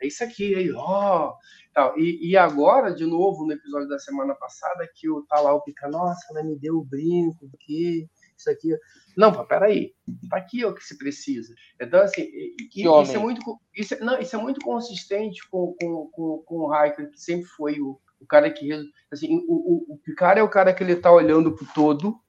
é 0.00 0.06
isso 0.06 0.22
aqui, 0.22 0.54
aí, 0.54 0.72
ó. 0.72 1.34
Tal. 1.74 1.98
E, 1.98 2.30
e 2.30 2.36
agora, 2.36 2.94
de 2.94 3.04
novo, 3.04 3.46
no 3.46 3.52
episódio 3.52 3.88
da 3.88 3.98
semana 3.98 4.34
passada, 4.34 4.88
que 4.94 5.10
o, 5.10 5.22
tá 5.22 5.40
lá 5.40 5.52
o 5.52 5.62
Picard, 5.62 5.90
nossa, 5.92 6.20
ela 6.30 6.44
me 6.44 6.56
deu 6.56 6.76
o 6.76 6.84
brinco, 6.84 7.50
que 7.58 8.06
isso 8.38 8.48
aqui. 8.48 8.76
Não, 9.16 9.32
pô, 9.32 9.44
peraí, 9.44 9.92
tá 10.30 10.36
aqui 10.36 10.64
o 10.64 10.72
que 10.72 10.84
se 10.84 10.96
precisa. 10.96 11.52
Então, 11.80 12.00
assim, 12.00 12.22
e, 12.22 12.54
isso, 12.76 13.16
é 13.16 13.18
muito, 13.18 13.40
isso, 13.74 13.94
é, 13.94 14.00
não, 14.00 14.20
isso 14.20 14.36
é 14.36 14.38
muito 14.38 14.60
consistente 14.60 15.40
com, 15.50 15.74
com, 15.80 16.10
com, 16.12 16.42
com 16.46 16.54
o 16.58 16.72
Hiker, 16.72 17.10
que 17.10 17.20
sempre 17.20 17.46
foi 17.46 17.80
o, 17.80 17.98
o 18.20 18.26
cara 18.26 18.48
que. 18.50 18.70
Assim, 19.10 19.44
o, 19.48 19.54
o, 19.54 19.94
o 19.94 19.98
Picard 19.98 20.38
é 20.38 20.42
o 20.44 20.50
cara 20.50 20.72
que 20.72 20.84
ele 20.84 20.94
tá 20.94 21.10
olhando 21.10 21.56
pro 21.56 21.66
todo, 21.74 22.20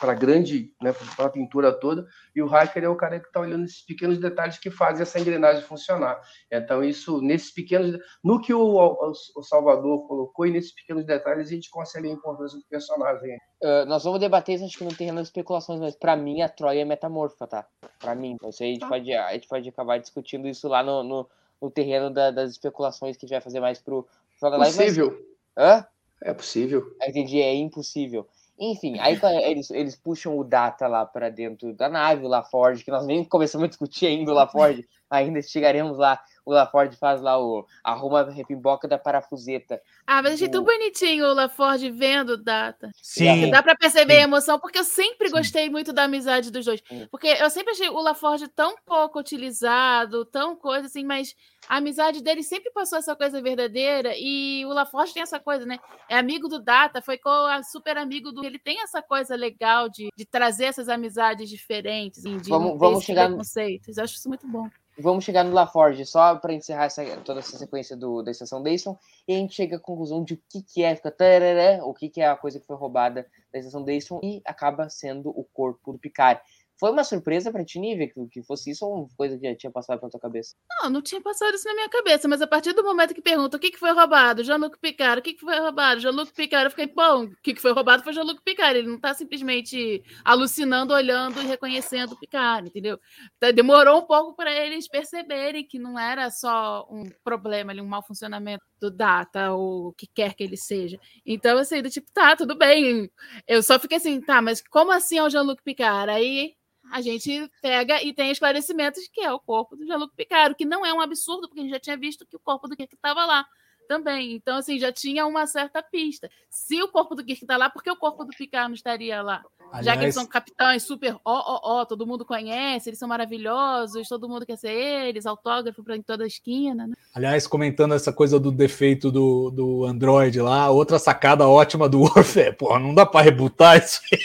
para 0.00 0.12
a 0.12 0.14
grande, 0.14 0.72
né, 0.82 0.94
para 1.16 1.26
a 1.26 1.30
pintura 1.30 1.72
toda, 1.72 2.06
e 2.34 2.42
o 2.42 2.46
hacker 2.46 2.84
é 2.84 2.88
o 2.88 2.96
cara 2.96 3.20
que 3.20 3.26
está 3.26 3.40
olhando 3.40 3.64
esses 3.64 3.84
pequenos 3.84 4.18
detalhes 4.18 4.58
que 4.58 4.70
fazem 4.70 5.02
essa 5.02 5.18
engrenagem 5.18 5.62
funcionar. 5.62 6.20
Então, 6.50 6.82
isso, 6.82 7.20
nesses 7.22 7.52
pequenos, 7.52 7.98
no 8.22 8.40
que 8.40 8.52
o, 8.52 8.60
o, 8.60 9.12
o 9.36 9.42
Salvador 9.42 10.06
colocou, 10.06 10.46
e 10.46 10.50
nesses 10.50 10.74
pequenos 10.74 11.04
detalhes, 11.04 11.48
a 11.48 11.54
gente 11.54 11.70
consegue 11.70 12.08
a 12.08 12.12
importância 12.12 12.58
do 12.58 12.64
personagem. 12.66 13.36
Uh, 13.62 13.86
nós 13.86 14.04
vamos 14.04 14.20
debater 14.20 14.56
isso, 14.56 14.64
acho 14.64 14.78
que 14.78 14.84
não 14.84 14.90
tem 14.90 15.16
especulações, 15.20 15.80
mas 15.80 15.96
para 15.96 16.16
mim 16.16 16.42
a 16.42 16.48
Troia 16.48 16.82
é 16.82 16.84
metamorfa, 16.84 17.46
tá? 17.46 17.66
Para 17.98 18.14
mim, 18.14 18.32
então, 18.32 18.48
a 18.48 18.52
gente, 18.52 18.80
tá. 18.80 18.88
pode, 18.88 19.12
a 19.12 19.32
gente 19.32 19.48
pode 19.48 19.68
acabar 19.68 19.98
discutindo 19.98 20.46
isso 20.46 20.68
lá 20.68 20.82
no, 20.82 21.02
no, 21.02 21.28
no 21.62 21.70
terreno 21.70 22.10
da, 22.10 22.30
das 22.30 22.50
especulações 22.50 23.16
que 23.16 23.24
a 23.24 23.26
gente 23.26 23.36
vai 23.36 23.40
fazer 23.40 23.60
mais 23.60 23.80
pro 23.80 24.06
Possível. 24.38 25.24
Mas... 25.56 25.66
Hã? 25.66 25.86
É 26.22 26.34
possível. 26.34 26.96
Entendi, 27.02 27.40
é 27.40 27.54
impossível. 27.54 28.26
Enfim, 28.58 28.98
aí 28.98 29.18
eles, 29.44 29.70
eles 29.70 29.96
puxam 29.96 30.38
o 30.38 30.42
Data 30.42 30.86
lá 30.86 31.04
pra 31.04 31.28
dentro 31.28 31.74
da 31.74 31.88
nave, 31.88 32.24
o 32.24 32.28
LaForge, 32.28 32.82
que 32.82 32.90
nós 32.90 33.06
nem 33.06 33.22
começamos 33.22 33.66
a 33.66 33.68
discutir 33.68 34.06
ainda 34.06 34.32
o 34.32 34.34
LaForge, 34.34 34.88
ainda 35.10 35.42
chegaremos 35.42 35.98
lá. 35.98 36.18
O 36.44 36.52
LaForge 36.52 36.96
faz 36.96 37.20
lá 37.20 37.38
o 37.38 37.66
arruma 37.84 38.20
a 38.20 38.30
repimboca 38.30 38.88
da 38.88 38.96
parafuseta. 38.96 39.80
Ah, 40.06 40.22
mas 40.22 40.34
achei 40.34 40.48
tão 40.48 40.62
bonitinho 40.64 41.26
o 41.26 41.34
LaForge 41.34 41.90
vendo 41.90 42.30
o 42.30 42.36
Data. 42.36 42.90
Sim. 43.02 43.50
Dá 43.50 43.62
pra 43.62 43.74
perceber 43.76 44.14
Sim. 44.14 44.20
a 44.20 44.22
emoção, 44.22 44.58
porque 44.58 44.78
eu 44.78 44.84
sempre 44.84 45.28
Sim. 45.28 45.34
gostei 45.34 45.68
muito 45.68 45.92
da 45.92 46.04
amizade 46.04 46.50
dos 46.50 46.64
dois. 46.64 46.80
Sim. 46.88 47.06
Porque 47.10 47.26
eu 47.26 47.50
sempre 47.50 47.72
achei 47.72 47.88
o 47.88 48.00
LaForge 48.00 48.48
tão 48.48 48.76
pouco 48.86 49.18
utilizado, 49.18 50.24
tão 50.24 50.56
coisa 50.56 50.86
assim, 50.86 51.04
mas 51.04 51.34
a 51.68 51.76
amizade 51.76 52.22
dele 52.22 52.42
sempre 52.42 52.70
passou 52.70 52.98
essa 52.98 53.14
coisa 53.16 53.40
verdadeira 53.42 54.12
e 54.16 54.64
o 54.66 54.70
LaForge 54.70 55.12
tem 55.12 55.22
essa 55.22 55.40
coisa, 55.40 55.64
né? 55.66 55.78
É 56.08 56.16
amigo 56.16 56.48
do 56.48 56.58
Data, 56.60 57.02
foi 57.02 57.18
com 57.18 57.28
a 57.28 57.62
super 57.62 57.96
amigo 57.98 58.32
do. 58.32 58.44
Ele 58.44 58.58
tem 58.58 58.82
essa 58.82 59.02
coisa 59.02 59.34
legal 59.34 59.88
de, 59.88 60.08
de 60.16 60.24
trazer 60.24 60.66
essas 60.66 60.88
amizades 60.88 61.48
diferentes, 61.48 62.20
assim, 62.24 62.38
de 62.38 62.48
Vamos- 62.48 62.78
vamos 62.78 63.04
chegar 63.04 63.28
no-. 63.28 63.36
Eu 63.36 64.04
acho 64.04 64.14
isso 64.14 64.28
muito 64.28 64.46
bom. 64.46 64.68
Vamos 64.98 65.24
chegar 65.24 65.44
no 65.44 65.52
LaForge, 65.52 66.06
só 66.06 66.36
para 66.36 66.54
encerrar 66.54 66.86
essa, 66.86 67.04
toda 67.18 67.40
essa 67.40 67.58
sequência 67.58 67.94
do, 67.94 68.22
da 68.22 68.30
estação 68.30 68.62
Dayson, 68.62 68.98
e 69.28 69.34
a 69.34 69.36
gente 69.36 69.54
chega 69.54 69.76
à 69.76 69.78
conclusão 69.78 70.24
de 70.24 70.32
o 70.32 70.40
que, 70.48 70.62
que 70.62 70.82
é, 70.82 70.96
fica 70.96 71.10
tarará, 71.10 71.84
o 71.84 71.92
que, 71.92 72.08
que 72.08 72.22
é 72.22 72.26
a 72.26 72.34
coisa 72.34 72.58
que 72.58 72.66
foi 72.66 72.76
roubada 72.76 73.26
da 73.52 73.58
estação 73.58 73.84
Dayson, 73.84 74.18
e 74.22 74.40
acaba 74.46 74.88
sendo 74.88 75.28
o 75.28 75.44
corpo 75.44 75.92
do 75.92 75.98
Picard. 75.98 76.40
Foi 76.78 76.90
uma 76.90 77.04
surpresa 77.04 77.50
pra 77.50 77.64
ti, 77.64 77.78
Nívia, 77.78 78.08
que, 78.08 78.26
que 78.26 78.42
fosse 78.42 78.70
isso 78.70 78.84
ou 78.84 78.94
uma 78.94 79.08
coisa 79.16 79.38
que 79.38 79.48
já 79.48 79.56
tinha 79.56 79.72
passado 79.72 79.98
pela 79.98 80.10
tua 80.10 80.20
cabeça? 80.20 80.54
Não, 80.82 80.90
não 80.90 81.02
tinha 81.02 81.20
passado 81.22 81.54
isso 81.54 81.66
na 81.66 81.74
minha 81.74 81.88
cabeça, 81.88 82.28
mas 82.28 82.42
a 82.42 82.46
partir 82.46 82.74
do 82.74 82.84
momento 82.84 83.14
que 83.14 83.22
pergunta 83.22 83.56
o 83.56 83.60
que, 83.60 83.70
que 83.70 83.78
foi 83.78 83.92
roubado, 83.92 84.44
Jean-Luc 84.44 84.78
Picard, 84.78 85.20
o 85.20 85.22
que, 85.22 85.32
que 85.32 85.40
foi 85.40 85.58
roubado, 85.58 86.00
Jean-Luc 86.00 86.34
Picard, 86.34 86.66
eu 86.66 86.70
fiquei, 86.70 86.86
bom, 86.86 87.24
o 87.24 87.36
que, 87.42 87.54
que 87.54 87.62
foi 87.62 87.72
roubado 87.72 88.02
foi 88.02 88.12
Jean-Luc 88.12 88.42
Picard, 88.44 88.78
ele 88.78 88.88
não 88.88 89.00
tá 89.00 89.14
simplesmente 89.14 90.02
alucinando, 90.22 90.92
olhando 90.92 91.40
e 91.40 91.46
reconhecendo 91.46 92.12
o 92.12 92.18
Picard, 92.18 92.68
entendeu? 92.68 93.00
Então, 93.38 93.52
demorou 93.54 94.00
um 94.00 94.06
pouco 94.06 94.36
para 94.36 94.52
eles 94.52 94.86
perceberem 94.86 95.66
que 95.66 95.78
não 95.78 95.98
era 95.98 96.30
só 96.30 96.86
um 96.90 97.04
problema 97.24 97.72
ali, 97.72 97.80
um 97.80 97.86
mau 97.86 98.02
funcionamento 98.02 98.64
do 98.78 98.90
data 98.90 99.52
ou 99.52 99.88
o 99.88 99.92
que 99.94 100.06
quer 100.06 100.34
que 100.34 100.44
ele 100.44 100.58
seja. 100.58 101.00
Então, 101.24 101.56
assim, 101.56 101.80
do 101.80 101.88
tipo, 101.88 102.06
tá, 102.12 102.36
tudo 102.36 102.54
bem. 102.54 103.10
Eu 103.48 103.62
só 103.62 103.78
fiquei 103.78 103.96
assim, 103.96 104.20
tá, 104.20 104.42
mas 104.42 104.62
como 104.68 104.92
assim 104.92 105.16
é 105.16 105.22
o 105.22 105.30
Jean-Luc 105.30 105.62
Picard? 105.62 106.10
Aí 106.10 106.54
a 106.92 107.00
gente 107.00 107.50
pega 107.60 108.02
e 108.02 108.12
tem 108.12 108.30
esclarecimentos 108.30 109.08
que 109.08 109.20
é 109.20 109.32
o 109.32 109.38
corpo 109.38 109.76
do 109.76 109.86
Jean-Luc 109.86 110.14
Picard, 110.14 110.52
o 110.52 110.56
que 110.56 110.64
não 110.64 110.84
é 110.84 110.92
um 110.92 111.00
absurdo, 111.00 111.48
porque 111.48 111.60
a 111.60 111.62
gente 111.64 111.72
já 111.72 111.80
tinha 111.80 111.96
visto 111.96 112.26
que 112.26 112.36
o 112.36 112.40
corpo 112.40 112.68
do 112.68 112.76
Kirk 112.76 112.94
estava 112.94 113.24
lá 113.24 113.46
também. 113.86 114.34
Então, 114.34 114.58
assim, 114.58 114.78
já 114.78 114.92
tinha 114.92 115.26
uma 115.26 115.46
certa 115.46 115.82
pista. 115.82 116.28
Se 116.50 116.82
o 116.82 116.88
corpo 116.88 117.14
do 117.14 117.24
Kirk 117.24 117.44
está 117.44 117.56
lá, 117.56 117.70
por 117.70 117.82
que 117.82 117.90
o 117.90 117.96
corpo 117.96 118.24
do 118.24 118.36
Picard 118.36 118.68
não 118.68 118.74
estaria 118.74 119.22
lá? 119.22 119.42
Já 119.82 119.96
que 119.96 120.04
eles 120.04 120.14
Aliás, 120.14 120.14
são 120.14 120.26
capitães 120.26 120.82
super 120.84 121.14
ó, 121.14 121.20
ó, 121.24 121.60
ó, 121.62 121.84
todo 121.84 122.06
mundo 122.06 122.24
conhece, 122.24 122.88
eles 122.88 122.98
são 122.98 123.08
maravilhosos, 123.08 124.08
todo 124.08 124.28
mundo 124.28 124.46
quer 124.46 124.56
ser 124.56 124.70
eles, 124.70 125.26
autógrafo 125.26 125.82
pra 125.82 125.96
em 125.96 126.02
toda 126.02 126.22
a 126.22 126.26
esquina, 126.26 126.86
né? 126.86 126.94
aliás, 127.12 127.46
comentando 127.46 127.94
essa 127.94 128.12
coisa 128.12 128.38
do 128.38 128.52
defeito 128.52 129.10
do, 129.10 129.50
do 129.50 129.84
Android 129.84 130.40
lá, 130.40 130.70
outra 130.70 130.98
sacada 130.98 131.48
ótima 131.48 131.88
do 131.88 131.98
Worf 132.04 132.38
é, 132.38 132.52
porra, 132.52 132.78
não 132.78 132.94
dá 132.94 133.04
pra 133.04 133.22
rebutar 133.22 133.78
isso 133.78 134.00
aí. 134.12 134.20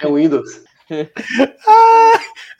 É 0.00 0.06
o 0.06 0.14
Windows. 0.14 0.62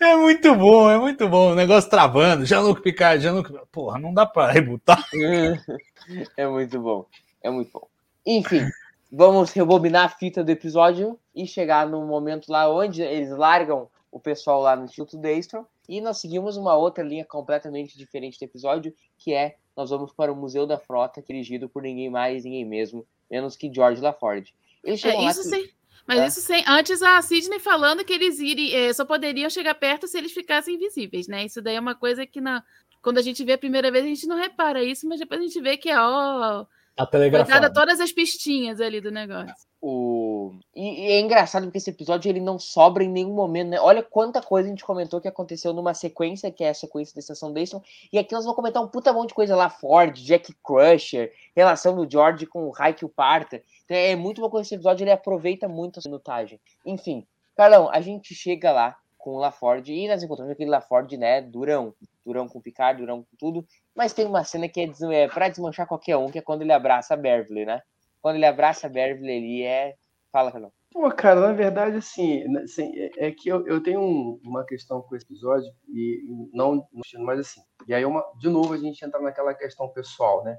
É 0.01 0.17
muito 0.17 0.55
bom, 0.55 0.91
é 0.91 0.99
muito 0.99 1.29
bom. 1.29 1.53
O 1.53 1.55
negócio 1.55 1.89
travando, 1.89 2.45
Jean-Luc 2.45 2.83
Picard, 2.83 3.23
Jean-Luc. 3.23 3.51
Porra, 3.71 3.99
não 3.99 4.13
dá 4.13 4.27
pra 4.27 4.51
rebutar. 4.51 5.03
é 6.37 6.47
muito 6.47 6.81
bom, 6.81 7.07
é 7.43 7.51
muito 7.51 7.71
bom. 7.73 7.87
Enfim, 8.27 8.67
vamos 9.11 9.53
rebobinar 9.53 10.07
a 10.07 10.09
fita 10.09 10.43
do 10.43 10.51
episódio 10.51 11.19
e 11.35 11.47
chegar 11.47 11.87
no 11.89 12.05
momento 12.07 12.51
lá 12.51 12.69
onde 12.73 13.03
eles 13.03 13.31
largam 13.31 13.89
o 14.11 14.19
pessoal 14.21 14.61
lá 14.61 14.77
no 14.77 14.85
Instituto 14.85 15.17
Daystrom 15.19 15.65
e 15.89 16.01
nós 16.01 16.19
seguimos 16.21 16.57
uma 16.57 16.75
outra 16.77 17.05
linha 17.05 17.25
completamente 17.25 17.97
diferente 17.99 18.39
do 18.39 18.45
episódio, 18.45 18.95
que 19.19 19.33
é 19.35 19.57
nós 19.77 19.91
vamos 19.91 20.13
para 20.13 20.33
o 20.33 20.37
Museu 20.37 20.67
da 20.67 20.79
Frota, 20.79 21.21
dirigido 21.23 21.69
por 21.69 21.83
ninguém 21.83 22.09
mais, 22.09 22.45
ninguém 22.45 22.65
mesmo, 22.65 23.05
menos 23.31 23.57
que 23.57 23.73
George 23.73 24.01
LaForge. 24.01 24.55
Eles 24.85 25.01
chegam 25.01 25.21
É, 25.21 25.25
lá 25.25 25.31
isso 25.31 25.43
que- 25.43 25.49
sim. 25.49 25.69
Mas 26.07 26.19
É. 26.21 26.27
isso 26.27 26.41
sem. 26.41 26.63
Antes 26.67 27.03
a 27.03 27.21
Sidney 27.23 27.59
falando 27.59 28.05
que 28.05 28.13
eles 28.13 28.39
iri, 28.39 28.75
eh, 28.75 28.93
só 28.93 29.05
poderiam 29.05 29.49
chegar 29.51 29.75
perto 29.75 30.07
se 30.07 30.19
eles 30.19 30.33
ficassem 30.33 30.75
invisíveis, 30.77 31.27
né? 31.29 31.45
Isso 31.47 31.63
daí 31.63 31.77
é 31.77 31.81
uma 31.81 31.95
coisa 31.95 32.27
que 32.27 32.41
na, 32.41 32.63
quando 33.03 33.19
a 33.19 33.23
gente 33.23 33.43
vê 33.45 33.53
a 33.55 33.59
primeira 33.59 33.91
vez 33.91 34.05
a 34.05 34.09
gente 34.09 34.27
não 34.27 34.37
repara 34.37 34.83
isso, 34.85 35.09
mas 35.09 35.19
depois 35.21 35.41
a 35.41 35.45
gente 35.45 35.61
vê 35.61 35.77
que 35.77 35.89
é 35.91 35.99
ó, 35.99 36.67
Foi 36.97 37.07
dada 37.07 37.11
telegrafada. 37.11 37.73
todas 37.73 38.01
as 38.01 38.13
pistinhas 38.13 38.81
ali 38.81 39.01
do 39.01 39.11
negócio. 39.11 39.67
O... 39.83 40.55
E, 40.75 41.09
e 41.09 41.13
é 41.13 41.21
engraçado 41.21 41.65
porque 41.65 41.79
esse 41.79 41.91
episódio 41.91 42.29
ele 42.29 42.41
não 42.41 42.59
sobra 42.59 43.03
em 43.03 43.09
nenhum 43.09 43.35
momento, 43.35 43.71
né? 43.71 43.81
Olha 43.81 44.03
quanta 44.03 44.41
coisa 44.41 44.69
a 44.69 44.71
gente 44.71 44.85
comentou 44.85 45.21
que 45.21 45.29
aconteceu 45.29 45.73
numa 45.73 45.93
sequência, 45.93 46.51
que 46.51 46.63
é 46.63 46.71
a 46.71 46.75
sequência 46.75 47.15
da 47.15 47.21
Estação 47.21 47.53
Dayson, 47.53 47.83
e 48.13 48.19
aqui 48.19 48.33
nós 48.33 48.45
vamos 48.45 48.57
comentar 48.57 48.83
um 48.83 48.89
puta 48.89 49.13
monte 49.13 49.29
de 49.29 49.35
coisa 49.35 49.57
lá, 49.57 49.69
Ford, 49.69 50.17
Jack 50.17 50.55
Crusher, 50.63 51.33
relação 51.55 51.97
do 51.97 52.11
George 52.11 52.47
com 52.47 52.67
o 52.67 52.71
Raik 52.71 53.03
e 53.03 53.07
o 53.07 53.09
Parta. 53.09 53.61
Então 53.85 53.97
é 53.97 54.15
muito 54.15 54.41
bom 54.41 54.49
com 54.49 54.61
esse 54.61 54.75
episódio, 54.75 55.05
ele 55.05 55.11
aproveita 55.11 55.69
muito 55.69 55.99
a 55.99 56.03
minutagem. 56.05 56.61
Enfim, 56.87 57.27
Carlão, 57.57 57.91
a 57.91 58.01
gente 58.01 58.35
chega 58.35 58.73
lá 58.73 58.97
com 59.19 59.33
o 59.33 59.39
LaFord 59.39 59.93
e 59.93 60.07
nós 60.07 60.23
encontramos 60.23 60.53
aquele 60.53 60.71
LaFord, 60.71 61.17
né, 61.17 61.41
durão, 61.41 61.95
durão 62.25 62.47
com 62.47 62.59
o 62.59 62.63
Picard, 62.63 63.01
durão 63.01 63.23
com 63.23 63.37
tudo, 63.39 63.67
mas 63.97 64.13
tem 64.13 64.27
uma 64.27 64.45
cena 64.45 64.69
que 64.69 64.81
é, 64.81 64.91
é 65.25 65.29
pra 65.29 65.49
desmanchar 65.49 65.87
qualquer 65.87 66.17
um, 66.17 66.31
que 66.31 66.39
é 66.39 66.43
quando 66.43 66.63
ele 66.63 66.73
abraça 66.73 67.15
a 67.15 67.17
Beverly, 67.17 67.65
né? 67.65 67.83
Quando 68.21 68.37
ele 68.37 68.47
abraça 68.47 68.87
a 68.87 68.91
Beverly, 68.91 69.31
ele 69.33 69.63
é... 69.63 69.95
Fala, 70.33 70.51
Carlão. 70.51 70.73
Pô, 70.93 71.11
cara, 71.11 71.41
na 71.41 71.53
verdade, 71.53 71.97
assim, 71.97 72.45
né, 72.49 72.63
assim, 72.63 72.93
é 72.97 73.27
é 73.27 73.33
que 73.33 73.49
eu, 73.49 73.67
eu 73.67 73.83
tenho 73.83 74.01
um- 74.01 74.41
uma 74.45 74.65
questão 74.65 75.03
com 75.03 75.17
esse 75.17 75.25
episódio, 75.27 75.69
e 75.89 76.23
não, 76.53 76.77
não 76.77 77.25
mas 77.25 77.41
assim. 77.41 77.61
E 77.89 77.95
aí, 77.95 78.05
uma, 78.05 78.25
de 78.39 78.49
novo, 78.49 78.73
a 78.75 78.77
gente 78.79 79.05
entra 79.05 79.21
naquela 79.21 79.53
questão 79.55 79.89
pessoal, 79.93 80.45
né? 80.45 80.57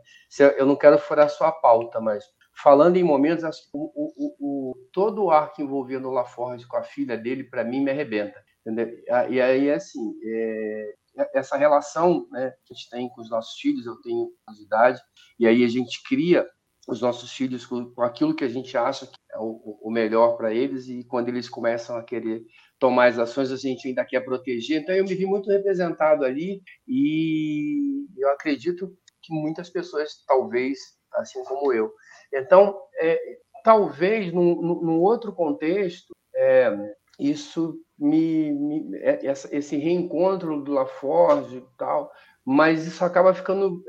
Eu, 0.58 0.66
não 0.66 0.76
quero 0.76 0.98
furar 1.00 1.30
sua 1.30 1.52
pauta, 1.54 2.02
mas 2.02 2.26
falando 2.62 2.98
em 2.98 3.04
momentos, 3.04 3.44
que 3.62 3.70
o, 3.74 3.92
o, 3.96 4.72
o- 4.72 4.76
todo 4.92 5.24
o 5.24 5.32
arco 5.32 5.62
envolvendo 5.62 6.10
o 6.10 6.12
LaForge 6.12 6.68
com 6.68 6.78
a 6.78 6.84
filha 6.84 7.18
dele, 7.18 7.44
para 7.46 7.64
mim, 7.64 7.82
me 7.82 7.92
arrebenta. 7.92 8.42
Entendeu? 8.62 8.90
E 9.30 9.40
aí, 9.42 9.72
assim, 9.72 10.14
é, 10.26 10.94
essa 11.34 11.58
relação 11.58 12.28
né, 12.32 12.52
que 12.66 12.74
a 12.74 12.76
gente 12.76 12.90
tem 12.90 13.10
com 13.10 13.22
os 13.22 13.30
nossos 13.30 13.60
filhos, 13.60 13.86
eu 13.86 13.96
tenho 14.02 14.30
idade, 14.64 15.02
e 15.40 15.48
aí 15.48 15.64
a 15.64 15.68
gente 15.68 16.02
cria 16.08 16.46
os 16.88 17.02
nossos 17.02 17.32
filhos 17.32 17.66
com, 17.66 17.92
com 17.94 18.02
aquilo 18.04 18.36
que 18.36 18.44
a 18.44 18.48
gente 18.48 18.78
acha 18.78 19.08
que 19.08 19.14
é 19.32 19.38
o, 19.40 19.80
o 19.82 19.92
melhor 19.92 20.38
para 20.38 20.54
eles 20.54 20.88
e 20.88 21.04
quando 21.06 21.30
eles 21.30 21.50
começam 21.50 21.98
a 21.98 22.04
querer 22.04 22.44
tomar 22.80 23.08
as 23.08 23.18
ações 23.18 23.52
a 23.52 23.58
gente 23.58 23.88
ainda 23.88 24.06
quer 24.06 24.22
proteger. 24.22 24.82
Então 24.82 24.94
eu 24.94 25.04
me 25.04 25.16
vi 25.16 25.26
muito 25.26 25.50
representado 25.50 26.24
ali 26.24 26.62
e 26.88 28.06
eu 28.18 28.30
acredito 28.30 28.96
que 29.22 29.34
muitas 29.34 29.70
pessoas 29.70 30.24
talvez 30.28 30.78
assim 31.16 31.44
como 31.46 31.74
eu. 31.74 31.92
Então 32.32 32.78
é, 33.02 33.20
talvez 33.64 34.32
num- 34.32 34.62
num 34.62 35.00
outro 35.02 35.34
contexto 35.34 36.14
é, 36.36 36.72
isso 37.20 37.80
me, 37.98 38.52
me- 38.52 38.98
é- 38.98 39.26
essa- 39.26 39.56
esse 39.56 39.78
reencontro 39.78 40.62
do 40.62 40.72
LaForge 40.74 41.58
e 41.58 41.64
tal 41.78 42.12
mas 42.46 42.86
isso 42.86 43.04
acaba 43.04 43.34
ficando 43.34 43.84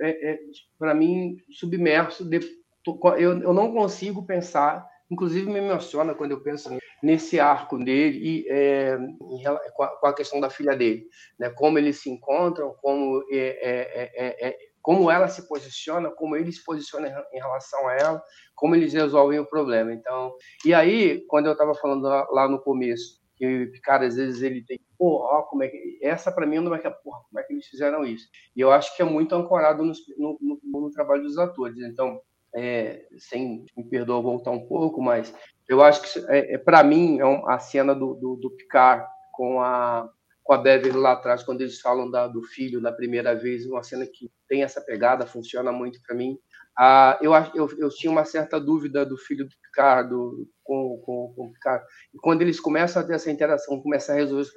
para 0.79 0.95
mim 0.95 1.37
submerso 1.51 2.25
de, 2.25 2.41
eu, 3.19 3.43
eu 3.43 3.53
não 3.53 3.71
consigo 3.73 4.25
pensar, 4.25 4.89
inclusive 5.11 5.51
me 5.51 5.59
emociona 5.59 6.15
quando 6.15 6.31
eu 6.31 6.43
penso 6.43 6.71
nesse 7.03 7.39
arco 7.39 7.77
dele 7.79 8.19
e 8.19 8.49
é, 8.49 8.97
em 8.97 9.43
com, 9.75 9.83
a, 9.83 9.89
com 9.89 10.07
a 10.07 10.15
questão 10.15 10.41
da 10.41 10.49
filha 10.49 10.75
dele, 10.75 11.07
né? 11.39 11.51
Como 11.51 11.79
eles 11.79 12.01
se 12.01 12.09
encontram, 12.09 12.75
como 12.81 13.23
é, 13.31 13.37
é, 13.37 14.11
é, 14.15 14.49
é, 14.49 14.59
como 14.81 15.11
ela 15.11 15.29
se 15.29 15.47
posiciona, 15.47 16.11
como 16.11 16.35
ele 16.35 16.51
se 16.51 16.65
posiciona 16.65 17.09
em, 17.33 17.39
relação 17.39 17.87
a 17.89 17.95
ela, 17.95 18.23
como 18.55 18.75
eles 18.75 18.95
resolvem 18.95 19.39
o 19.39 19.47
problema. 19.47 19.93
Então, 19.93 20.33
e 20.65 20.73
aí 20.73 21.23
quando 21.27 21.47
eu 21.47 21.53
estava 21.53 21.75
falando 21.75 22.05
lá 22.05 22.49
no 22.49 22.63
começo 22.63 23.21
que 23.37 23.81
cara 23.83 24.07
às 24.07 24.17
vezes 24.17 24.43
ele 24.43 24.65
tem 24.65 24.81
pô, 24.99 25.19
ó, 25.23 25.43
como 25.43 25.63
é 25.63 25.69
que 25.69 25.99
essa 26.03 26.33
para 26.33 26.47
mim 26.47 26.57
é 26.57 26.61
uma 26.61 26.79
que 26.79 26.91
porra, 26.91 27.21
como 27.29 27.39
é 27.39 27.43
que 27.43 27.53
eles 27.53 27.67
fizeram 27.67 28.05
isso 28.05 28.29
e 28.55 28.61
eu 28.61 28.71
acho 28.71 28.95
que 28.97 29.03
é 29.03 29.05
muito 29.05 29.35
ancorado 29.35 29.85
no, 29.85 29.93
no, 30.17 30.39
no, 30.41 30.81
no 30.81 30.91
trabalho 30.91 31.23
dos 31.23 31.39
atores 31.39 31.79
então 31.79 32.21
é, 32.57 33.07
sem 33.19 33.67
me 33.77 33.85
perdoa 33.85 34.23
voltar 34.23 34.51
um 34.51 34.67
pouco, 34.67 35.03
mas 35.03 35.35
eu 35.69 35.83
acho 35.83 36.03
que 36.03 36.19
é, 36.31 36.55
é 36.55 36.59
para 36.59 36.83
mim 36.83 37.19
é 37.19 37.27
um, 37.27 37.47
a 37.49 37.59
cena 37.59 37.95
do, 37.95 38.15
do, 38.15 38.37
do, 38.37 38.51
Picard 38.51 39.07
com 39.33 39.61
a 39.61 40.11
com 40.43 40.55
a 40.55 40.59
Beverly 40.59 40.97
lá 40.97 41.13
atrás 41.13 41.43
quando 41.43 41.61
eles 41.61 41.81
falam 41.81 42.09
da, 42.09 42.29
do 42.29 42.41
filho 42.41 42.81
na 42.81 42.93
primeira 42.93 43.35
vez, 43.35 43.67
uma 43.67 43.83
cena 43.83 44.07
que 44.07 44.31
tem 44.49 44.63
essa 44.63 44.81
pegada, 44.81 45.27
funciona 45.27 45.73
muito 45.73 46.01
para 46.07 46.15
mim. 46.15 46.39
Ah, 46.79 47.19
eu, 47.23 47.33
eu, 47.55 47.69
eu 47.79 47.89
tinha 47.91 48.11
uma 48.11 48.25
certa 48.25 48.61
dúvida 48.61 49.05
do 49.05 49.17
filho 49.17 49.47
do 49.47 49.55
Picard 49.63 50.11
do, 50.11 50.49
com, 50.63 51.01
com, 51.05 51.33
com 51.35 51.47
o 51.47 51.53
Picard. 51.53 51.85
E 52.15 52.19
quando 52.19 52.43
eles 52.43 52.61
começam 52.61 53.03
a 53.03 53.07
ter 53.07 53.15
essa 53.15 53.31
interação, 53.31 53.81
começam 53.81 54.15
a 54.15 54.19
resolver 54.19 54.43
os 54.43 54.53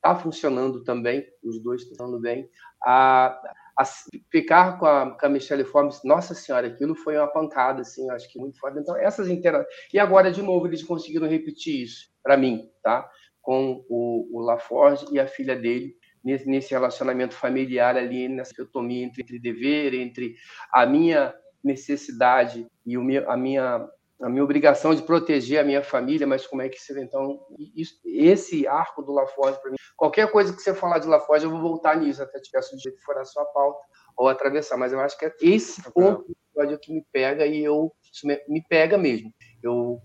tá 0.00 0.16
funcionando 0.16 0.82
também, 0.82 1.26
os 1.44 1.62
dois 1.62 1.82
estão 1.82 2.18
bem. 2.20 2.48
A, 2.84 3.38
As- 3.76 4.04
ficar 4.30 4.78
com 4.78 4.86
a, 4.86 5.16
com 5.18 5.26
a 5.26 5.28
Michelle 5.28 5.64
Forbes, 5.64 6.00
nossa 6.04 6.34
senhora, 6.34 6.66
aquilo 6.66 6.94
foi 6.94 7.16
uma 7.16 7.26
pancada, 7.28 7.82
assim, 7.82 8.06
eu 8.08 8.14
acho 8.14 8.30
que 8.30 8.38
muito 8.38 8.58
foda. 8.58 8.80
Então, 8.80 8.96
essas 8.96 9.28
interações. 9.28 9.68
E 9.92 9.98
agora, 9.98 10.30
de 10.30 10.42
novo, 10.42 10.66
eles 10.66 10.82
conseguiram 10.82 11.26
repetir 11.28 11.82
isso, 11.84 12.10
para 12.22 12.36
mim, 12.36 12.68
tá? 12.82 13.08
Com 13.40 13.84
o, 13.88 14.28
o 14.38 14.40
LaForge 14.40 15.06
e 15.12 15.18
a 15.18 15.26
filha 15.26 15.56
dele, 15.56 15.96
nesse, 16.22 16.70
relacionamento 16.72 17.34
familiar 17.34 17.96
ali, 17.96 18.28
nessa 18.28 18.50
dicotomia 18.52 19.04
entre, 19.04 19.22
entre 19.22 19.38
dever, 19.38 19.94
entre 19.94 20.34
a 20.72 20.84
minha 20.84 21.34
necessidade 21.62 22.66
e 22.86 22.96
o 22.96 23.02
meu, 23.02 23.30
a 23.30 23.36
minha 23.36 23.88
a 24.22 24.28
minha 24.28 24.44
obrigação 24.44 24.94
de 24.94 25.02
proteger 25.02 25.58
a 25.60 25.64
minha 25.64 25.82
família, 25.82 26.26
mas 26.26 26.46
como 26.46 26.60
é 26.60 26.68
que 26.68 26.78
se 26.78 26.92
então 27.00 27.40
isso, 27.74 27.94
esse 28.04 28.66
arco 28.66 29.02
do 29.02 29.12
LaForge 29.12 29.58
para 29.62 29.70
mim, 29.70 29.78
qualquer 29.96 30.30
coisa 30.30 30.52
que 30.54 30.60
você 30.60 30.74
falar 30.74 30.98
de 30.98 31.08
LaForge, 31.08 31.46
eu 31.46 31.50
vou 31.50 31.60
voltar 31.60 31.96
nisso, 31.96 32.22
até 32.22 32.38
te 32.38 32.50
peço 32.50 32.76
de 32.76 32.82
jeito 32.82 32.98
que 32.98 33.02
for 33.04 33.16
a 33.16 33.24
sua 33.24 33.46
pauta 33.46 33.80
ou 34.16 34.28
atravessar, 34.28 34.76
mas 34.76 34.92
eu 34.92 35.00
acho 35.00 35.18
que 35.18 35.24
é 35.24 35.34
esse 35.40 35.82
ponto 35.92 36.26
do 36.26 36.36
episódio 36.54 36.78
que 36.78 36.92
me 36.92 37.02
pega 37.10 37.46
e 37.46 37.64
eu 37.64 37.90
isso 38.12 38.26
me, 38.26 38.38
me 38.46 38.62
pega 38.68 38.98
mesmo. 38.98 39.32
Eu 39.62 39.98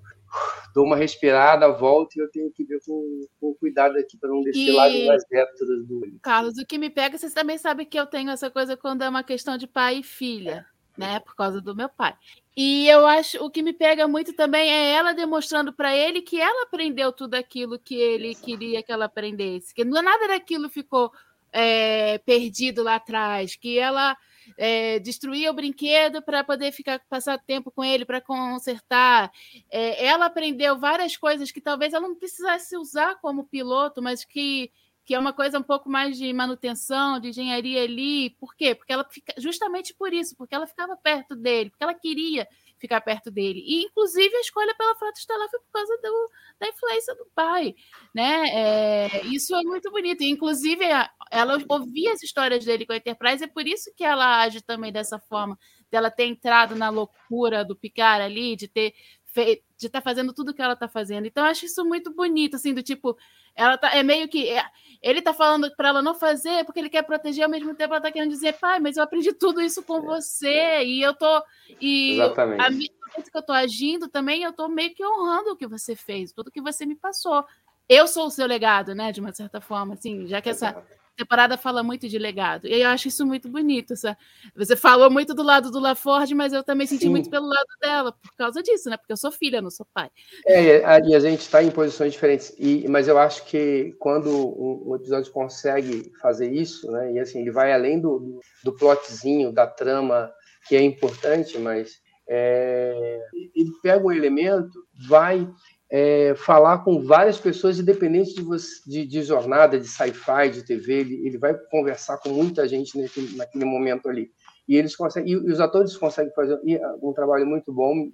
dou 0.73 0.85
uma 0.85 0.95
respirada, 0.95 1.67
volto 1.71 2.15
e 2.15 2.19
eu 2.21 2.29
tenho 2.31 2.51
que 2.51 2.63
ver 2.63 2.79
com, 2.85 3.21
com 3.39 3.53
cuidado 3.55 3.97
aqui 3.97 4.17
para 4.17 4.29
não 4.29 4.41
descer 4.41 4.69
E- 4.69 4.71
lá 4.71 4.87
nas 4.89 5.23
vértebras 5.29 5.85
do 5.87 6.01
olho. 6.01 6.19
Carlos, 6.21 6.57
o 6.57 6.65
que 6.65 6.77
me 6.77 6.89
pega, 6.89 7.17
vocês 7.17 7.33
também 7.33 7.57
sabem 7.57 7.85
que 7.85 7.99
eu 7.99 8.05
tenho 8.05 8.29
essa 8.29 8.49
coisa 8.49 8.77
quando 8.77 9.01
é 9.03 9.09
uma 9.09 9.23
questão 9.23 9.57
de 9.57 9.67
pai 9.67 9.99
e 9.99 10.03
filha, 10.03 10.65
né? 10.97 11.19
Por 11.19 11.35
causa 11.35 11.61
do 11.61 11.75
meu 11.75 11.89
pai. 11.89 12.15
E 12.55 12.87
eu 12.87 13.05
acho 13.05 13.43
o 13.43 13.49
que 13.49 13.61
me 13.61 13.73
pega 13.73 14.07
muito 14.07 14.33
também 14.33 14.71
é 14.71 14.91
ela 14.91 15.13
demonstrando 15.13 15.73
para 15.73 15.95
ele 15.95 16.21
que 16.21 16.39
ela 16.39 16.63
aprendeu 16.63 17.11
tudo 17.11 17.35
aquilo 17.35 17.77
que 17.77 17.95
ele 17.95 18.33
queria 18.33 18.81
que 18.81 18.91
ela 18.91 19.05
aprendesse, 19.05 19.73
que 19.73 19.83
não 19.83 20.01
nada 20.01 20.27
daquilo 20.27 20.69
ficou 20.69 21.11
é, 21.51 22.17
perdido 22.19 22.83
lá 22.83 22.95
atrás, 22.95 23.55
que 23.55 23.77
ela 23.77 24.15
é, 24.57 24.99
destruía 24.99 25.51
o 25.51 25.53
brinquedo 25.53 26.21
para 26.21 26.43
poder 26.43 26.71
ficar 26.71 27.01
passar 27.09 27.37
tempo 27.39 27.71
com 27.71 27.83
ele 27.83 28.05
para 28.05 28.21
consertar. 28.21 29.31
É, 29.69 30.05
ela 30.05 30.25
aprendeu 30.25 30.77
várias 30.77 31.17
coisas 31.17 31.51
que 31.51 31.61
talvez 31.61 31.93
ela 31.93 32.07
não 32.07 32.15
precisasse 32.15 32.77
usar 32.77 33.15
como 33.21 33.45
piloto, 33.45 34.01
mas 34.01 34.23
que 34.23 34.71
que 35.05 35.13
é 35.13 35.19
uma 35.19 35.31
coisa 35.31 35.59
um 35.59 35.63
pouco 35.63 35.87
mais 35.87 36.17
de 36.17 36.33
manutenção, 36.33 37.19
de 37.19 37.29
engenharia 37.29 37.83
ali. 37.83 38.31
Por 38.31 38.55
quê? 38.55 38.73
Porque 38.73 38.91
ela 38.91 39.05
fica 39.09 39.33
justamente 39.37 39.93
por 39.93 40.11
isso, 40.11 40.35
porque 40.35 40.55
ela 40.55 40.65
ficava 40.65 40.97
perto 40.97 41.35
dele, 41.35 41.69
porque 41.69 41.83
ela 41.83 41.93
queria 41.93 42.47
ficar 42.79 42.99
perto 43.01 43.29
dele. 43.29 43.63
E, 43.65 43.83
inclusive, 43.83 44.35
a 44.35 44.41
escolha 44.41 44.73
pela 44.75 44.95
Frota 44.95 45.19
Estelar 45.19 45.47
foi 45.49 45.59
por 45.59 45.71
causa 45.71 45.97
do, 46.01 46.31
da 46.59 46.67
influência 46.67 47.15
do 47.15 47.27
pai. 47.35 47.75
Né? 48.13 48.49
É, 48.49 49.25
isso 49.27 49.55
é 49.55 49.61
muito 49.61 49.91
bonito. 49.91 50.23
E, 50.23 50.29
inclusive, 50.29 50.83
ela 51.31 51.57
ouvia 51.69 52.11
as 52.11 52.23
histórias 52.23 52.65
dele 52.65 52.85
com 52.85 52.93
a 52.93 52.97
Enterprise, 52.97 53.43
é 53.43 53.47
por 53.47 53.67
isso 53.67 53.93
que 53.95 54.03
ela 54.03 54.41
age 54.41 54.61
também 54.61 54.91
dessa 54.91 55.19
forma, 55.19 55.57
dela 55.91 56.09
ter 56.09 56.25
entrado 56.25 56.75
na 56.75 56.89
loucura 56.89 57.63
do 57.63 57.75
Picard 57.75 58.23
ali, 58.23 58.55
de 58.55 58.67
ter 58.67 58.93
de 59.35 59.87
estar 59.87 60.01
fazendo 60.01 60.33
tudo 60.33 60.53
que 60.53 60.61
ela 60.61 60.73
está 60.73 60.87
fazendo. 60.87 61.25
Então, 61.25 61.43
eu 61.43 61.51
acho 61.51 61.65
isso 61.65 61.83
muito 61.83 62.13
bonito, 62.13 62.55
assim, 62.55 62.73
do 62.73 62.81
tipo, 62.81 63.17
ela 63.55 63.77
tá, 63.77 63.95
é 63.95 64.03
meio 64.03 64.27
que. 64.27 64.49
é- 64.49 64.65
ele 65.01 65.21
tá 65.21 65.33
falando 65.33 65.73
para 65.75 65.89
ela 65.89 66.01
não 66.01 66.15
fazer 66.15 66.63
porque 66.65 66.79
ele 66.79 66.89
quer 66.89 67.03
proteger, 67.03 67.43
ao 67.43 67.49
mesmo 67.49 67.75
tempo 67.75 67.93
ela 67.93 68.01
tá 68.01 68.11
querendo 68.11 68.29
dizer, 68.31 68.53
pai, 68.53 68.79
mas 68.79 68.97
eu 68.97 69.03
aprendi 69.03 69.33
tudo 69.33 69.61
isso 69.61 69.83
com 69.83 70.01
você 70.01 70.83
e 70.83 71.01
eu 71.01 71.13
tô. 71.13 71.43
E 71.81 72.13
Exatamente. 72.13 72.65
a 72.65 72.69
minha 72.69 72.89
jeito 73.15 73.31
que 73.31 73.37
eu 73.37 73.41
tô 73.41 73.53
agindo 73.53 74.07
também, 74.07 74.43
eu 74.43 74.53
tô 74.53 74.67
meio 74.67 74.93
que 74.93 75.05
honrando 75.05 75.51
o 75.51 75.55
que 75.55 75.67
você 75.67 75.95
fez, 75.95 76.31
tudo 76.31 76.51
que 76.51 76.61
você 76.61 76.85
me 76.85 76.95
passou. 76.95 77.45
Eu 77.87 78.07
sou 78.07 78.27
o 78.27 78.31
seu 78.31 78.47
legado, 78.47 78.95
né, 78.95 79.11
de 79.11 79.21
uma 79.21 79.33
certa 79.33 79.61
forma, 79.61 79.93
assim, 79.93 80.27
já 80.27 80.41
que 80.41 80.49
essa 80.49 80.83
temporada 81.15 81.57
fala 81.57 81.81
muito 81.81 82.07
de 82.07 82.17
legado. 82.17 82.67
E 82.67 82.81
eu 82.81 82.89
acho 82.89 83.07
isso 83.07 83.25
muito 83.25 83.49
bonito. 83.49 83.93
Essa... 83.93 84.17
Você 84.55 84.75
falou 84.75 85.09
muito 85.09 85.33
do 85.33 85.43
lado 85.43 85.71
do 85.71 85.79
LaForge, 85.79 86.35
mas 86.35 86.53
eu 86.53 86.63
também 86.63 86.85
senti 86.85 87.03
Sim. 87.03 87.09
muito 87.09 87.29
pelo 87.29 87.47
lado 87.47 87.67
dela, 87.81 88.11
por 88.11 88.35
causa 88.35 88.61
disso, 88.61 88.89
né? 88.89 88.97
Porque 88.97 89.13
eu 89.13 89.17
sou 89.17 89.31
filha, 89.31 89.61
não 89.61 89.69
sou 89.69 89.85
pai. 89.93 90.09
É, 90.45 90.79
e 91.07 91.15
a- 91.15 91.19
gente 91.19 91.41
está 91.41 91.63
em 91.63 91.71
posições 91.71 92.13
diferentes. 92.13 92.53
E, 92.59 92.87
mas 92.87 93.07
eu 93.07 93.17
acho 93.17 93.45
que 93.45 93.95
quando 93.99 94.29
um 94.29 94.95
episódio 94.95 95.31
consegue 95.31 96.11
fazer 96.21 96.51
isso, 96.51 96.91
né, 96.91 97.13
e 97.13 97.19
assim, 97.19 97.39
ele 97.39 97.51
vai 97.51 97.73
além 97.73 97.99
do, 97.99 98.19
do, 98.19 98.39
do 98.63 98.73
plotzinho, 98.73 99.51
da 99.51 99.65
trama, 99.65 100.31
que 100.67 100.75
é 100.75 100.81
importante, 100.81 101.57
mas 101.57 101.99
é, 102.27 103.19
ele 103.55 103.71
pega 103.81 104.05
um 104.05 104.11
elemento, 104.11 104.83
vai 105.07 105.47
é, 105.89 106.33
falar 106.35 106.79
com 106.83 107.01
várias 107.03 107.39
pessoas, 107.39 107.79
independente 107.79 108.33
de, 108.33 108.41
você, 108.41 108.81
de, 108.87 109.05
de 109.05 109.21
jornada, 109.21 109.79
de 109.79 109.87
sci-fi, 109.87 110.49
de 110.51 110.63
TV, 110.65 110.93
ele, 111.01 111.27
ele 111.27 111.37
vai 111.37 111.53
conversar 111.69 112.17
com 112.17 112.29
muita 112.29 112.67
gente 112.67 112.99
naquele, 112.99 113.35
naquele 113.35 113.65
momento 113.65 114.09
ali. 114.09 114.31
E 114.67 114.75
eles 114.75 114.95
conseguem, 114.95 115.31
e 115.31 115.35
os 115.35 115.59
atores 115.59 115.95
conseguem 115.95 116.33
fazer 116.33 116.59
ah, 116.81 116.95
um 117.01 117.13
trabalho 117.13 117.45
muito 117.45 117.71
bom, 117.71 118.09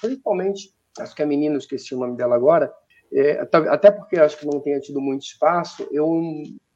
principalmente, 0.00 0.72
acho 0.98 1.14
que 1.14 1.22
a 1.22 1.26
menina, 1.26 1.58
esqueci 1.58 1.94
o 1.94 1.98
nome 1.98 2.16
dela 2.16 2.36
agora, 2.36 2.72
é, 3.12 3.44
ta- 3.46 3.72
até 3.72 3.90
porque 3.90 4.18
acho 4.18 4.38
que 4.38 4.46
não 4.46 4.60
tenha 4.60 4.78
tido 4.78 5.00
muito 5.00 5.22
espaço, 5.22 5.88
eu 5.90 6.08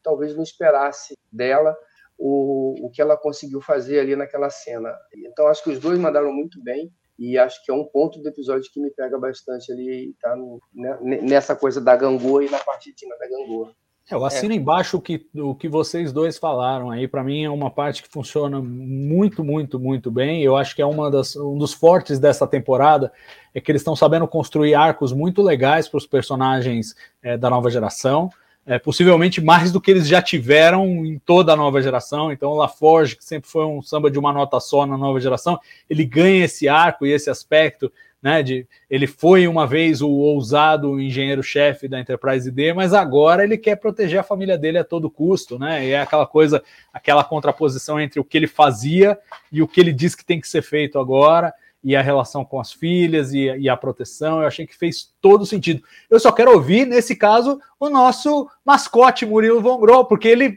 talvez 0.02 0.35
não 0.35 0.43
esperasse 0.43 1.16
dela 1.31 1.77
o, 2.19 2.86
o 2.86 2.90
que 2.90 3.01
ela 3.01 3.16
conseguiu 3.16 3.60
fazer 3.60 4.01
ali 4.01 4.16
naquela 4.16 4.51
cena. 4.51 4.93
Então, 5.14 5.47
acho 5.47 5.62
que 5.62 5.70
os 5.70 5.78
dois 5.78 5.98
mandaram 5.98 6.32
muito 6.32 6.62
bem, 6.62 6.93
e 7.18 7.39
acho 7.39 7.64
que 7.64 7.70
é 7.70 7.74
um 7.74 7.84
ponto 7.84 8.20
do 8.20 8.28
episódio 8.28 8.70
que 8.72 8.80
me 8.80 8.90
pega 8.90 9.18
bastante 9.18 9.70
ali, 9.72 10.14
tá 10.20 10.34
no- 10.36 10.60
né, 10.74 10.98
nessa 11.22 11.55
coisa 11.55 11.80
da 11.80 11.94
gangorra 11.97 12.44
e 12.44 12.51
na 12.51 12.59
parte 12.59 12.94
fina 12.98 13.16
da 13.18 13.28
gangorra. 13.28 13.72
É, 14.10 14.14
eu 14.14 14.24
assino 14.24 14.52
embaixo 14.52 14.97
o 14.97 15.01
que, 15.01 15.28
o 15.36 15.55
que 15.55 15.68
vocês 15.68 16.12
dois 16.12 16.36
falaram 16.36 16.90
aí. 16.90 17.06
Para 17.06 17.22
mim 17.22 17.44
é 17.44 17.51
uma 17.51 17.70
parte 17.70 18.02
que 18.02 18.09
funciona 18.09 18.60
muito, 18.60 19.44
muito, 19.44 19.78
muito 19.78 20.10
bem. 20.10 20.43
Eu 20.43 20.56
acho 20.56 20.74
que 20.74 20.82
é 20.82 20.86
uma 20.86 21.09
das, 21.09 21.36
um 21.36 21.56
dos 21.56 21.72
fortes 21.72 22.18
dessa 22.18 22.47
temporada 22.47 23.12
é 23.55 23.60
que 23.60 23.70
eles 23.70 23.80
estão 23.80 23.94
sabendo 23.94 24.26
construir 24.26 24.74
arcos 24.74 25.12
muito 25.12 25.40
legais 25.40 25.86
para 25.89 25.98
os 25.98 26.06
personagens 26.06 26.97
é, 27.22 27.36
da 27.36 27.48
nova 27.48 27.70
geração. 27.70 28.28
É, 28.64 28.78
possivelmente 28.78 29.40
mais 29.40 29.72
do 29.72 29.80
que 29.80 29.90
eles 29.90 30.06
já 30.06 30.22
tiveram 30.22 31.05
em 31.05 31.18
toda 31.18 31.52
a 31.52 31.56
nova 31.56 31.82
geração. 31.82 32.30
Então, 32.30 32.51
o 32.51 32.55
LaForge, 32.55 33.16
que 33.16 33.24
sempre 33.24 33.51
foi 33.51 33.64
um 33.64 33.82
samba 33.82 34.09
de 34.09 34.20
uma 34.20 34.32
nota 34.32 34.60
só 34.60 34.86
na 34.86 34.97
nova 34.97 35.18
geração, 35.18 35.59
ele 35.90 36.05
ganha 36.05 36.44
esse 36.44 36.68
arco 36.68 37.05
e 37.05 37.10
esse 37.10 37.28
aspecto 37.28 37.93
né? 38.22 38.40
De, 38.43 38.66
ele 38.89 39.09
foi 39.09 39.48
uma 39.48 39.66
vez 39.66 40.01
o 40.01 40.09
ousado 40.09 41.01
engenheiro-chefe 41.01 41.89
da 41.89 41.98
Enterprise 41.98 42.48
D, 42.51 42.72
mas 42.72 42.94
agora 42.94 43.43
ele 43.43 43.59
quer 43.59 43.76
proteger 43.76 44.20
a 44.20 44.22
família 44.22 44.56
dele 44.56 44.78
a 44.78 44.84
todo 44.84 45.10
custo, 45.10 45.59
né? 45.59 45.84
E 45.84 45.90
é 45.90 46.01
aquela 46.01 46.26
coisa, 46.26 46.62
aquela 46.93 47.24
contraposição 47.24 48.01
entre 48.01 48.20
o 48.20 48.24
que 48.24 48.39
ele 48.39 48.47
fazia 48.47 49.18
e 49.51 49.60
o 49.60 49.66
que 49.66 49.80
ele 49.80 49.93
diz 49.93 50.14
que 50.14 50.24
tem 50.24 50.40
que 50.40 50.48
ser 50.48 50.62
feito 50.62 51.01
agora, 51.01 51.52
e 51.84 51.96
a 51.96 52.02
relação 52.02 52.44
com 52.44 52.60
as 52.60 52.72
filhas 52.72 53.32
e, 53.32 53.46
e 53.56 53.68
a 53.68 53.76
proteção. 53.76 54.40
Eu 54.40 54.46
achei 54.46 54.66
que 54.66 54.76
fez 54.76 55.12
todo 55.20 55.46
sentido. 55.46 55.82
Eu 56.09 56.20
só 56.20 56.30
quero 56.30 56.52
ouvir, 56.52 56.86
nesse 56.86 57.16
caso, 57.16 57.60
o 57.78 57.88
nosso 57.88 58.48
mascote 58.64 59.26
Murilo 59.26 59.60
Von 59.60 59.78
Grol, 59.78 60.04
porque 60.04 60.28
ele 60.28 60.56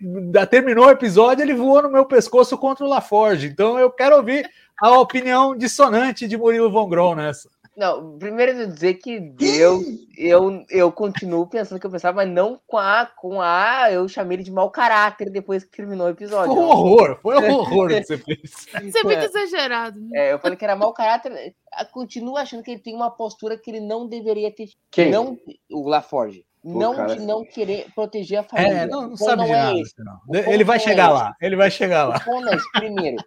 terminou 0.50 0.86
o 0.86 0.92
episódio, 0.92 1.44
ele 1.44 1.54
voou 1.54 1.82
no 1.82 1.92
meu 1.92 2.06
pescoço 2.06 2.58
contra 2.58 2.86
o 2.86 2.90
LaForge. 2.90 3.48
Então 3.48 3.80
eu 3.80 3.90
quero 3.90 4.18
ouvir 4.18 4.50
a 4.80 5.00
opinião 5.00 5.56
dissonante 5.56 6.28
de 6.28 6.38
Murilo 6.38 6.72
Von 6.72 6.88
Grol 6.88 7.16
nessa. 7.16 7.55
Não, 7.76 8.18
primeiro 8.18 8.54
eu 8.54 8.68
dizer 8.68 8.94
que 8.96 9.20
Deus, 9.20 9.84
eu, 10.18 10.64
eu 10.70 10.92
continuo 10.92 11.46
pensando 11.46 11.78
que 11.80 11.86
eu 11.86 11.92
pensava, 11.92 12.16
mas 12.16 12.30
não 12.30 12.60
com 12.66 12.78
a, 12.78 13.06
com 13.06 13.42
a. 13.42 13.92
Eu 13.92 14.08
chamei 14.08 14.38
ele 14.38 14.44
de 14.44 14.52
mau 14.52 14.72
caráter 14.72 15.30
depois 15.30 15.66
que 15.66 15.72
terminou 15.72 16.08
o 16.08 16.12
episódio. 16.12 16.54
Foi 16.54 16.64
um 16.64 16.68
horror, 16.68 17.20
foi 17.22 17.38
um 17.38 17.54
horror 17.54 17.90
que 17.90 18.04
você 18.04 18.18
fez. 18.18 18.40
Isso 18.82 18.98
é 18.98 19.04
muito 19.04 19.26
exagerado. 19.26 20.00
Né? 20.00 20.10
É, 20.14 20.34
eu 20.34 20.40
falei 20.40 20.58
que 20.58 20.64
era 20.64 20.76
mau 20.76 20.94
caráter. 20.94 21.54
Continuo 21.92 22.38
achando 22.38 22.64
que 22.64 22.72
ele 22.72 22.80
tem 22.82 22.96
uma 22.96 23.12
postura 23.12 23.58
que 23.58 23.70
ele 23.70 23.82
não 23.82 24.08
deveria 24.08 24.54
ter. 24.54 24.70
Quem? 24.90 25.12
Não, 25.12 25.38
o 25.70 25.90
LaForge. 25.90 26.46
Pô, 26.64 26.80
não 26.80 26.96
cara, 26.96 27.16
de 27.16 27.24
não 27.24 27.46
querer 27.46 27.88
proteger 27.94 28.40
a 28.40 28.44
família. 28.44 28.72
É, 28.72 28.88
não, 28.88 29.04
não 29.04 29.14
O 29.14 29.18
sabe 29.18 29.44
ponto 29.44 29.46
de 29.48 29.54
é 29.54 29.56
nada. 29.56 29.80
não. 30.00 30.52
Ele 30.52 30.64
vai 30.64 30.78
é 30.78 30.80
chegar 30.80 31.06
esse. 31.06 31.14
lá, 31.14 31.36
ele 31.40 31.56
vai 31.56 31.70
chegar 31.70 32.06
lá. 32.06 32.16
É 32.16 32.56
esse. 32.56 32.72
Primeiro, 32.72 33.18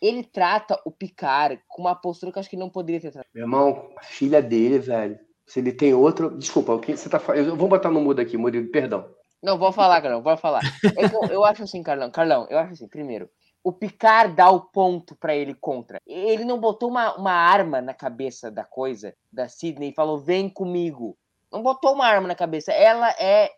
ele 0.00 0.24
trata 0.24 0.80
o 0.84 0.90
Picard 0.90 1.60
com 1.68 1.82
uma 1.82 1.94
postura 1.94 2.32
que 2.32 2.38
eu 2.38 2.40
acho 2.40 2.50
que 2.50 2.56
ele 2.56 2.62
não 2.62 2.70
poderia 2.70 3.00
ter 3.00 3.10
tratado. 3.10 3.30
Meu 3.34 3.44
irmão, 3.44 3.90
a 3.96 4.02
filha 4.02 4.42
dele, 4.42 4.78
velho. 4.78 5.18
Se 5.46 5.60
ele 5.60 5.72
tem 5.72 5.94
outro. 5.94 6.36
Desculpa, 6.36 6.72
o 6.72 6.80
que 6.80 6.96
você 6.96 7.08
tá 7.08 7.18
falando? 7.18 7.48
Eu 7.48 7.56
vou 7.56 7.68
botar 7.68 7.90
no 7.90 8.00
mudo 8.00 8.20
aqui, 8.20 8.36
Murilo, 8.36 8.70
perdão. 8.70 9.08
Não, 9.42 9.58
vou 9.58 9.70
falar, 9.70 10.00
Carlão, 10.00 10.22
vou 10.22 10.36
falar. 10.36 10.62
Eu, 10.82 11.30
eu 11.30 11.44
acho 11.44 11.62
assim, 11.62 11.82
Carlão, 11.82 12.10
Carlão, 12.10 12.46
eu 12.50 12.58
acho 12.58 12.72
assim, 12.72 12.88
primeiro, 12.88 13.28
o 13.62 13.72
Picard 13.72 14.34
dá 14.34 14.50
o 14.50 14.60
ponto 14.60 15.14
pra 15.14 15.36
ele 15.36 15.54
contra. 15.54 16.00
Ele 16.06 16.44
não 16.44 16.58
botou 16.58 16.88
uma, 16.88 17.14
uma 17.16 17.32
arma 17.32 17.80
na 17.80 17.94
cabeça 17.94 18.50
da 18.50 18.64
coisa, 18.64 19.14
da 19.30 19.48
Sidney, 19.48 19.90
e 19.90 19.94
falou, 19.94 20.18
vem 20.18 20.48
comigo. 20.48 21.16
Não 21.52 21.62
botou 21.62 21.92
uma 21.92 22.06
arma 22.06 22.26
na 22.26 22.34
cabeça. 22.34 22.72
Ela 22.72 23.10
é 23.18 23.52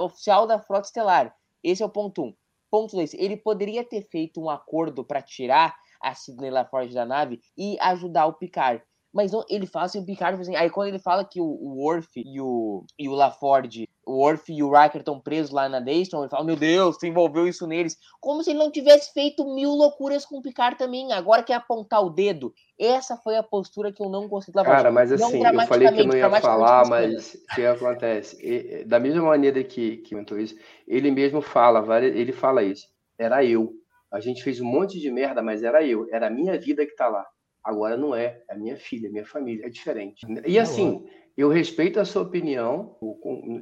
oficial 0.00 0.46
da 0.46 0.60
Frota 0.60 0.86
Estelar. 0.86 1.34
Esse 1.62 1.82
é 1.82 1.86
o 1.86 1.88
ponto 1.88 2.22
um. 2.22 2.34
Ponto 2.70 2.96
dois, 2.96 3.12
ele 3.14 3.36
poderia 3.36 3.84
ter 3.84 4.02
feito 4.02 4.40
um 4.40 4.48
acordo 4.48 5.04
pra 5.04 5.20
tirar 5.20 5.76
a 6.02 6.14
Sidney 6.14 6.50
LaForge 6.50 6.94
da 6.94 7.04
nave 7.06 7.40
e 7.56 7.76
ajudar 7.80 8.26
o 8.26 8.34
Picard. 8.34 8.82
Mas 9.12 9.30
não, 9.30 9.44
ele 9.50 9.66
fala 9.66 9.84
assim, 9.84 10.00
o 10.00 10.06
Picard, 10.06 10.40
assim, 10.40 10.56
aí 10.56 10.70
quando 10.70 10.88
ele 10.88 10.98
fala 10.98 11.22
que 11.22 11.38
o, 11.38 11.44
o 11.44 11.76
Worf 11.84 12.08
e 12.16 12.40
o, 12.40 12.82
e 12.98 13.08
o 13.10 13.12
LaForge, 13.12 13.86
o 14.06 14.12
Worf 14.12 14.50
e 14.50 14.62
o 14.62 14.70
Riker 14.72 15.02
estão 15.02 15.20
presos 15.20 15.50
lá 15.52 15.68
na 15.68 15.80
Dayston, 15.80 16.20
ele 16.22 16.30
fala, 16.30 16.44
meu 16.44 16.56
Deus, 16.56 16.96
você 16.96 17.08
envolveu 17.08 17.46
isso 17.46 17.66
neles. 17.66 17.98
Como 18.22 18.42
se 18.42 18.50
ele 18.50 18.58
não 18.58 18.70
tivesse 18.70 19.12
feito 19.12 19.44
mil 19.54 19.70
loucuras 19.70 20.24
com 20.24 20.38
o 20.38 20.42
Picard 20.42 20.78
também, 20.78 21.12
agora 21.12 21.42
quer 21.42 21.54
apontar 21.54 22.02
o 22.02 22.08
dedo. 22.08 22.54
Essa 22.78 23.18
foi 23.18 23.36
a 23.36 23.42
postura 23.42 23.92
que 23.92 24.02
eu 24.02 24.08
não 24.08 24.26
gostei 24.28 24.50
do 24.50 24.56
LaForge. 24.56 24.78
Cara, 24.78 24.90
mas 24.90 25.12
Não 25.12 25.28
assim, 25.28 25.44
eu 25.44 25.60
falei 25.66 25.88
que 25.90 26.00
eu 26.00 26.06
não 26.06 26.16
ia 26.16 26.40
falar, 26.40 26.86
mas 26.88 27.34
o 27.34 27.54
que 27.54 27.66
acontece? 27.66 28.38
E- 28.40 28.84
Da 28.84 28.98
mesma 28.98 29.22
maneira 29.22 29.62
que, 29.62 29.98
que 29.98 30.10
comentou 30.10 30.38
isso, 30.38 30.56
ele 30.88 31.10
mesmo 31.10 31.42
fala, 31.42 32.02
ele 32.02 32.32
fala 32.32 32.62
isso. 32.62 32.88
Era 33.18 33.44
eu. 33.44 33.74
A 34.12 34.20
gente 34.20 34.42
fez 34.42 34.60
um 34.60 34.66
monte 34.66 35.00
de 35.00 35.10
merda, 35.10 35.42
mas 35.42 35.62
era 35.62 35.84
eu. 35.84 36.06
Era 36.10 36.26
a 36.26 36.30
minha 36.30 36.58
vida 36.58 36.84
que 36.84 36.94
tá 36.94 37.08
lá. 37.08 37.26
Agora 37.64 37.96
não 37.96 38.14
é. 38.14 38.42
É 38.48 38.54
a 38.54 38.58
minha 38.58 38.76
filha, 38.76 39.10
minha 39.10 39.24
família. 39.24 39.66
É 39.66 39.68
diferente. 39.70 40.26
E 40.46 40.58
assim, 40.58 41.04
eu 41.36 41.48
respeito 41.48 41.98
a 41.98 42.04
sua 42.04 42.22
opinião, 42.22 42.96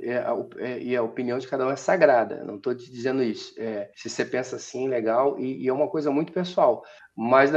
é, 0.03 0.25
é, 0.59 0.83
e 0.83 0.97
a 0.97 1.03
opinião 1.03 1.39
de 1.39 1.47
cada 1.47 1.67
um 1.67 1.71
é 1.71 1.77
sagrada. 1.77 2.43
Não 2.45 2.57
estou 2.57 2.75
te 2.75 2.91
dizendo 2.91 3.23
isso. 3.23 3.55
É, 3.61 3.91
se 3.95 4.11
você 4.11 4.25
pensa 4.25 4.57
assim, 4.57 4.89
legal, 4.89 5.39
e, 5.39 5.63
e 5.63 5.69
é 5.69 5.73
uma 5.73 5.89
coisa 5.89 6.11
muito 6.11 6.33
pessoal. 6.33 6.83
Mas 7.17 7.53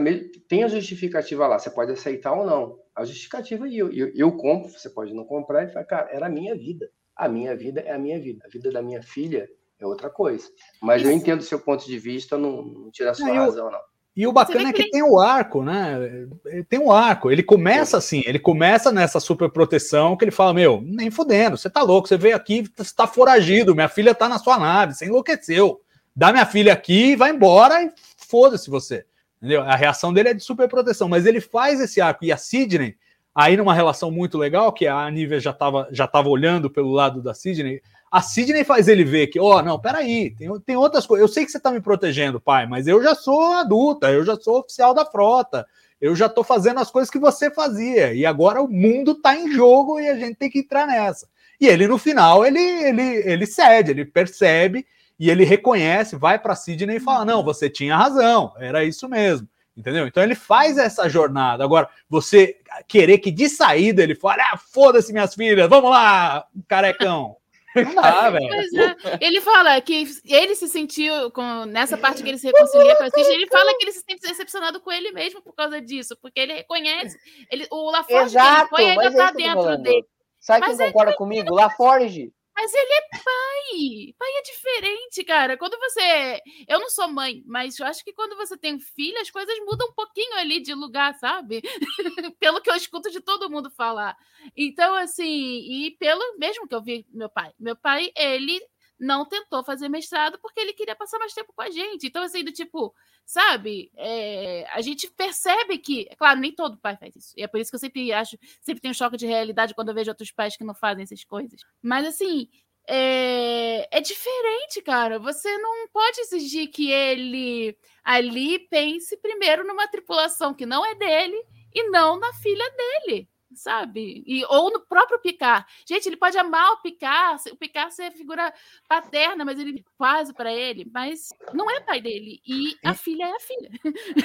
tem 0.47 0.63
a 0.63 0.67
justificativa 0.67 1.47
lá, 1.47 1.57
você 1.57 1.71
pode 1.71 1.91
aceitar 1.91 2.33
ou 2.33 2.45
não. 2.45 2.77
A 2.95 3.05
justificativa 3.05 3.67
eu, 3.67 3.91
eu, 3.91 4.11
eu 4.13 4.37
compro, 4.37 4.69
você 4.69 4.89
pode 4.89 5.13
não 5.13 5.25
comprar, 5.25 5.63
e 5.63 5.73
fala, 5.73 5.85
cara, 5.85 6.09
era 6.11 6.27
a 6.27 6.29
minha 6.29 6.55
vida. 6.55 6.87
A 7.15 7.27
minha 7.27 7.55
vida 7.55 7.81
é 7.81 7.91
a 7.91 7.97
minha 7.97 8.19
vida. 8.19 8.43
A 8.45 8.49
vida 8.49 8.71
da 8.71 8.81
minha 8.81 9.01
filha 9.01 9.49
é 9.83 9.87
outra 9.87 10.09
coisa. 10.09 10.47
Mas 10.81 11.01
eu 11.03 11.09
Isso. 11.09 11.19
entendo 11.19 11.39
o 11.41 11.43
seu 11.43 11.59
ponto 11.59 11.85
de 11.85 11.97
vista, 11.99 12.37
não, 12.37 12.61
não 12.63 12.91
tira 12.91 13.11
a 13.11 13.13
sua 13.13 13.27
Não, 13.27 13.35
eu- 13.35 13.41
razão, 13.43 13.71
não. 13.71 13.79
E 14.15 14.27
o 14.27 14.31
bacana 14.31 14.69
é 14.69 14.73
que 14.73 14.91
tem 14.91 15.01
o 15.01 15.19
arco, 15.19 15.63
né? 15.63 16.27
Ele 16.45 16.63
Tem 16.63 16.77
um 16.79 16.91
arco. 16.91 17.31
Ele 17.31 17.41
começa 17.41 17.97
assim, 17.97 18.21
ele 18.27 18.37
começa 18.37 18.91
nessa 18.91 19.19
super 19.19 19.49
proteção 19.49 20.15
que 20.15 20.23
ele 20.23 20.29
fala: 20.31 20.53
Meu, 20.53 20.79
nem 20.85 21.09
fudendo, 21.09 21.57
você 21.57 21.67
tá 21.67 21.81
louco, 21.81 22.07
você 22.07 22.15
veio 22.15 22.35
aqui, 22.35 22.63
você 22.77 22.93
tá 22.95 23.07
foragido, 23.07 23.73
minha 23.73 23.89
filha 23.89 24.13
tá 24.13 24.29
na 24.29 24.37
sua 24.37 24.59
nave, 24.59 24.93
você 24.93 25.05
enlouqueceu. 25.07 25.81
Dá 26.15 26.31
minha 26.31 26.45
filha 26.45 26.71
aqui, 26.73 27.15
vai 27.15 27.31
embora 27.31 27.81
e 27.83 27.91
foda-se 28.27 28.69
você. 28.69 29.03
Entendeu? 29.39 29.63
A 29.63 29.75
reação 29.75 30.13
dele 30.13 30.29
é 30.29 30.33
de 30.35 30.43
super 30.43 30.69
proteção, 30.69 31.09
mas 31.09 31.25
ele 31.25 31.41
faz 31.41 31.81
esse 31.81 31.99
arco. 31.99 32.23
E 32.23 32.31
a 32.31 32.37
Sidney, 32.37 32.95
aí 33.33 33.57
numa 33.57 33.73
relação 33.73 34.11
muito 34.11 34.37
legal, 34.37 34.71
que 34.71 34.85
a 34.85 35.09
Nívia 35.09 35.39
já 35.39 35.51
tava, 35.51 35.87
já 35.91 36.05
tava 36.05 36.29
olhando 36.29 36.69
pelo 36.69 36.91
lado 36.91 37.19
da 37.19 37.33
Sidney, 37.33 37.81
a 38.13 38.21
Sidney 38.21 38.63
faz 38.63 38.87
ele 38.87 39.03
ver 39.03 39.25
que, 39.25 39.39
ó, 39.39 39.63
não, 39.63 39.79
peraí, 39.79 40.29
tem, 40.35 40.47
tem 40.59 40.77
outras 40.77 41.03
coisas. 41.03 41.27
Eu 41.27 41.33
sei 41.33 41.43
que 41.43 41.51
você 41.51 41.59
tá 41.59 41.71
me 41.71 41.81
protegendo, 41.81 42.39
pai, 42.39 42.67
mas 42.67 42.85
eu 42.85 43.01
já 43.01 43.15
sou 43.15 43.41
adulta, 43.53 44.11
eu 44.11 44.23
já 44.23 44.35
sou 44.35 44.59
oficial 44.59 44.93
da 44.93 45.03
frota, 45.03 45.65
eu 45.99 46.15
já 46.15 46.29
tô 46.29 46.43
fazendo 46.43 46.79
as 46.79 46.91
coisas 46.91 47.09
que 47.09 47.17
você 47.17 47.49
fazia, 47.49 48.13
e 48.13 48.23
agora 48.23 48.61
o 48.61 48.67
mundo 48.67 49.15
tá 49.15 49.35
em 49.35 49.51
jogo 49.51 49.99
e 49.99 50.07
a 50.07 50.15
gente 50.15 50.35
tem 50.35 50.47
que 50.47 50.59
entrar 50.59 50.85
nessa. 50.85 51.27
E 51.59 51.65
ele, 51.65 51.87
no 51.87 51.97
final, 51.97 52.45
ele, 52.45 52.59
ele, 52.59 53.01
ele 53.01 53.47
cede, 53.47 53.89
ele 53.89 54.05
percebe 54.05 54.85
e 55.17 55.31
ele 55.31 55.43
reconhece, 55.43 56.15
vai 56.15 56.37
pra 56.37 56.55
Sidney 56.55 56.97
e 56.97 56.99
fala: 56.99 57.25
não, 57.25 57.43
você 57.43 57.67
tinha 57.67 57.97
razão, 57.97 58.53
era 58.59 58.83
isso 58.83 59.09
mesmo. 59.09 59.49
Entendeu? 59.75 60.05
Então 60.05 60.21
ele 60.21 60.35
faz 60.35 60.77
essa 60.77 61.09
jornada. 61.09 61.63
Agora, 61.63 61.89
você 62.07 62.57
querer 62.87 63.17
que 63.17 63.31
de 63.31 63.49
saída 63.49 64.03
ele 64.03 64.13
fale, 64.13 64.43
ah, 64.43 64.55
foda-se, 64.55 65.11
minhas 65.11 65.33
filhas, 65.33 65.67
vamos 65.67 65.89
lá, 65.89 66.45
carecão. 66.67 67.37
Não 67.75 67.95
dá, 67.95 68.29
velho. 68.29 68.47
Pois 68.47 68.73
é. 68.73 69.17
Ele 69.21 69.41
fala 69.41 69.79
que 69.81 70.07
ele 70.25 70.55
se 70.55 70.67
sentiu, 70.67 71.31
com, 71.31 71.65
nessa 71.65 71.97
parte 71.97 72.21
que 72.21 72.29
ele 72.29 72.37
se 72.37 72.47
reconcilia 72.47 72.95
com 72.95 73.03
a 73.03 73.09
Cisne, 73.09 73.33
ele 73.33 73.47
fala 73.47 73.75
que 73.77 73.85
ele 73.85 73.91
se 73.91 74.01
sente 74.01 74.21
decepcionado 74.21 74.79
com 74.79 74.91
ele 74.91 75.11
mesmo 75.11 75.41
por 75.41 75.53
causa 75.53 75.81
disso, 75.81 76.17
porque 76.21 76.39
ele 76.39 76.53
reconhece. 76.53 77.17
Ele, 77.49 77.67
o 77.71 77.89
Laforge 77.89 78.07
que 78.09 78.13
ele 78.13 78.47
Exato, 78.47 78.69
foi 78.69 78.89
ainda 78.89 79.05
é 79.05 79.11
tá 79.11 79.31
tô 79.31 79.37
dentro 79.37 79.53
falando. 79.53 79.83
dele. 79.83 80.05
Sabe 80.39 80.59
Mas 80.59 80.77
quem 80.77 80.85
é 80.85 80.91
concorda 80.91 81.15
comigo? 81.15 81.55
LaForge. 81.55 82.31
Mas 82.55 82.71
ele 82.73 82.93
é 82.93 83.01
pai. 83.11 84.15
Pai 84.17 84.29
é 84.37 84.41
diferente, 84.43 85.23
cara. 85.23 85.57
Quando 85.57 85.77
você. 85.79 86.39
Eu 86.67 86.79
não 86.79 86.89
sou 86.89 87.07
mãe, 87.07 87.43
mas 87.45 87.79
eu 87.79 87.85
acho 87.85 88.03
que 88.03 88.13
quando 88.13 88.35
você 88.37 88.57
tem 88.57 88.79
filho, 88.79 89.19
as 89.19 89.31
coisas 89.31 89.57
mudam 89.65 89.87
um 89.89 89.93
pouquinho 89.93 90.35
ali 90.37 90.61
de 90.61 90.73
lugar, 90.73 91.13
sabe? 91.15 91.61
pelo 92.39 92.61
que 92.61 92.69
eu 92.69 92.75
escuto 92.75 93.09
de 93.09 93.21
todo 93.21 93.49
mundo 93.49 93.69
falar. 93.71 94.15
Então, 94.55 94.93
assim, 94.95 95.25
e 95.27 95.91
pelo 95.99 96.37
mesmo 96.37 96.67
que 96.67 96.75
eu 96.75 96.81
vi 96.83 97.05
meu 97.11 97.29
pai. 97.29 97.51
Meu 97.59 97.75
pai, 97.75 98.11
ele 98.15 98.59
não 98.99 99.25
tentou 99.25 99.63
fazer 99.63 99.89
mestrado 99.89 100.39
porque 100.41 100.59
ele 100.59 100.73
queria 100.73 100.95
passar 100.95 101.19
mais 101.19 101.33
tempo 101.33 101.53
com 101.55 101.61
a 101.61 101.69
gente. 101.69 102.07
Então, 102.07 102.23
assim, 102.23 102.43
do 102.43 102.51
tipo, 102.51 102.93
sabe? 103.25 103.91
É, 103.97 104.67
a 104.71 104.81
gente 104.81 105.09
percebe 105.11 105.77
que, 105.77 106.07
é 106.09 106.15
claro, 106.15 106.39
nem 106.39 106.53
todo 106.53 106.77
pai 106.77 106.97
faz 106.97 107.15
isso. 107.15 107.33
E 107.37 107.43
é 107.43 107.47
por 107.47 107.59
isso 107.59 107.71
que 107.71 107.75
eu 107.75 107.79
sempre 107.79 108.11
acho, 108.13 108.37
sempre 108.61 108.81
tenho 108.81 108.93
choque 108.93 109.17
de 109.17 109.25
realidade 109.25 109.73
quando 109.73 109.89
eu 109.89 109.95
vejo 109.95 110.11
outros 110.11 110.31
pais 110.31 110.55
que 110.55 110.63
não 110.63 110.75
fazem 110.75 111.03
essas 111.03 111.23
coisas. 111.23 111.61
Mas 111.81 112.07
assim, 112.07 112.49
é, 112.87 113.87
é 113.97 114.01
diferente, 114.01 114.81
cara. 114.83 115.19
Você 115.19 115.57
não 115.57 115.87
pode 115.89 116.19
exigir 116.21 116.69
que 116.69 116.91
ele 116.91 117.77
ali 118.03 118.59
pense 118.69 119.17
primeiro 119.17 119.65
numa 119.65 119.87
tripulação 119.87 120.53
que 120.53 120.65
não 120.65 120.85
é 120.85 120.95
dele 120.95 121.41
e 121.73 121.89
não 121.89 122.19
na 122.19 122.33
filha 122.33 122.65
dele 122.71 123.29
sabe? 123.55 124.23
E, 124.25 124.43
ou 124.45 124.71
no 124.71 124.79
próprio 124.81 125.19
Picard. 125.19 125.65
Gente, 125.87 126.07
ele 126.07 126.17
pode 126.17 126.37
amar 126.37 126.71
o 126.73 126.81
Picard, 126.81 127.41
o 127.51 127.55
Picard 127.55 127.93
ser 127.93 128.11
figura 128.11 128.53
paterna, 128.87 129.45
mas 129.45 129.59
ele 129.59 129.83
quase 129.97 130.33
para 130.33 130.51
ele, 130.53 130.89
mas 130.93 131.29
não 131.53 131.69
é 131.69 131.79
pai 131.81 132.01
dele. 132.01 132.39
E 132.47 132.75
a 132.83 132.93
filha 132.93 133.25
é 133.25 133.35
a 133.35 133.39
filha. 133.39 133.69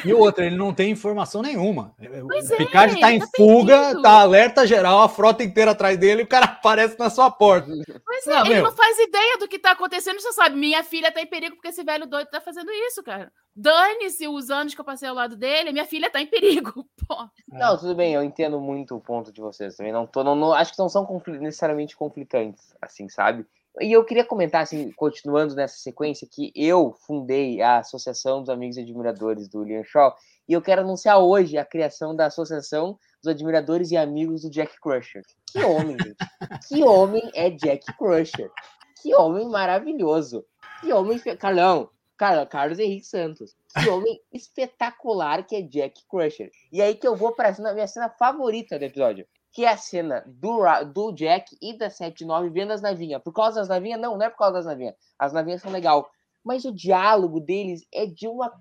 E 0.04 0.12
outra, 0.12 0.46
ele 0.46 0.56
não 0.56 0.72
tem 0.72 0.90
informação 0.90 1.42
nenhuma. 1.42 1.94
Pois 2.26 2.50
o 2.50 2.54
é, 2.54 2.56
Picard 2.56 2.94
está 2.94 3.12
em 3.12 3.18
tá 3.18 3.26
fuga, 3.36 3.80
perdido. 3.80 4.02
tá 4.02 4.20
alerta 4.20 4.66
geral, 4.66 5.02
a 5.02 5.08
frota 5.08 5.42
inteira 5.42 5.72
atrás 5.72 5.98
dele 5.98 6.22
e 6.22 6.24
o 6.24 6.28
cara 6.28 6.46
aparece 6.58 6.98
na 6.98 7.10
sua 7.10 7.30
porta. 7.30 7.68
Pois 8.04 8.26
é, 8.26 8.30
Não, 8.30 8.46
ele 8.46 8.54
meu. 8.54 8.64
não 8.64 8.72
faz 8.72 8.98
ideia 8.98 9.38
do 9.38 9.48
que 9.48 9.58
tá 9.58 9.72
acontecendo, 9.72 10.20
só 10.20 10.32
sabe, 10.32 10.56
minha 10.56 10.82
filha 10.82 11.12
tá 11.12 11.20
em 11.20 11.26
perigo 11.26 11.56
porque 11.56 11.68
esse 11.68 11.82
velho 11.84 12.06
doido 12.06 12.28
tá 12.28 12.40
fazendo 12.40 12.70
isso, 12.70 13.02
cara. 13.02 13.32
Dane-se 13.60 14.28
os 14.28 14.50
anos 14.50 14.72
que 14.72 14.80
eu 14.80 14.84
passei 14.84 15.08
ao 15.08 15.14
lado 15.16 15.36
dele, 15.36 15.72
minha 15.72 15.84
filha 15.84 16.08
tá 16.08 16.20
em 16.20 16.26
perigo. 16.28 16.86
Pô. 17.08 17.16
Não, 17.48 17.76
tudo 17.76 17.94
bem, 17.94 18.14
eu 18.14 18.22
entendo 18.22 18.60
muito 18.60 18.94
o 18.94 19.00
ponto 19.00 19.32
de 19.32 19.40
vocês 19.40 19.74
também. 19.76 19.92
Não 19.92 20.06
tô, 20.06 20.22
não, 20.22 20.36
não- 20.36 20.52
acho 20.52 20.72
que 20.72 20.78
não 20.78 20.88
são 20.88 21.04
confli- 21.04 21.40
necessariamente 21.40 21.96
conflitantes, 21.96 22.72
assim, 22.80 23.08
sabe? 23.08 23.44
E 23.80 23.92
eu 23.92 24.04
queria 24.04 24.24
comentar, 24.24 24.62
assim, 24.62 24.92
continuando 24.92 25.54
nessa 25.56 25.76
sequência, 25.78 26.26
que 26.30 26.52
eu 26.54 26.94
fundei 27.06 27.60
a 27.60 27.78
Associação 27.78 28.40
dos 28.40 28.48
Amigos 28.48 28.76
e 28.76 28.80
Admiradores 28.80 29.48
do 29.48 29.62
Liam 29.64 29.82
Shaw, 29.84 30.14
e 30.48 30.52
eu 30.52 30.62
quero 30.62 30.82
anunciar 30.82 31.18
hoje 31.18 31.58
a 31.58 31.64
criação 31.64 32.14
da 32.14 32.26
Associação 32.26 32.96
dos 33.22 33.30
Admiradores 33.32 33.90
e 33.90 33.96
Amigos 33.96 34.42
do 34.42 34.50
Jack 34.50 34.80
Crusher. 34.80 35.22
Que 35.52 35.62
homem, 35.64 35.96
gente. 36.02 36.16
Que 36.68 36.82
homem 36.84 37.28
é 37.34 37.50
Jack 37.50 37.84
Crusher. 37.96 38.50
Que 39.02 39.14
homem 39.14 39.48
maravilhoso. 39.48 40.44
Que 40.80 40.92
homem. 40.92 41.18
Carlão, 41.38 41.88
Carla, 42.18 42.44
Carlos 42.44 42.78
Henrique 42.78 43.06
Santos. 43.06 43.54
Que 43.80 43.88
homem 43.88 44.20
espetacular 44.34 45.46
que 45.46 45.56
é 45.56 45.62
Jack 45.62 46.02
Crusher. 46.10 46.50
E 46.72 46.82
aí 46.82 46.94
que 46.94 47.06
eu 47.06 47.16
vou 47.16 47.32
pra 47.32 47.54
cena, 47.54 47.72
minha 47.72 47.86
cena 47.86 48.10
favorita 48.10 48.78
do 48.78 48.84
episódio. 48.84 49.26
Que 49.52 49.64
é 49.64 49.68
a 49.68 49.76
cena 49.76 50.22
do, 50.26 50.60
do 50.92 51.12
Jack 51.12 51.56
e 51.62 51.76
da 51.78 51.88
79 51.88 52.50
vendo 52.50 52.72
as 52.72 52.82
navinhas. 52.82 53.22
Por 53.22 53.32
causa 53.32 53.60
das 53.60 53.68
navinhas? 53.68 54.00
Não, 54.00 54.16
não 54.18 54.26
é 54.26 54.28
por 54.30 54.36
causa 54.38 54.54
das 54.54 54.66
navinhas. 54.66 54.94
As 55.18 55.32
navinhas 55.32 55.62
são 55.62 55.70
legal. 55.70 56.10
Mas 56.44 56.64
o 56.64 56.72
diálogo 56.72 57.40
deles 57.40 57.86
é 57.92 58.04
de 58.04 58.26
uma. 58.28 58.52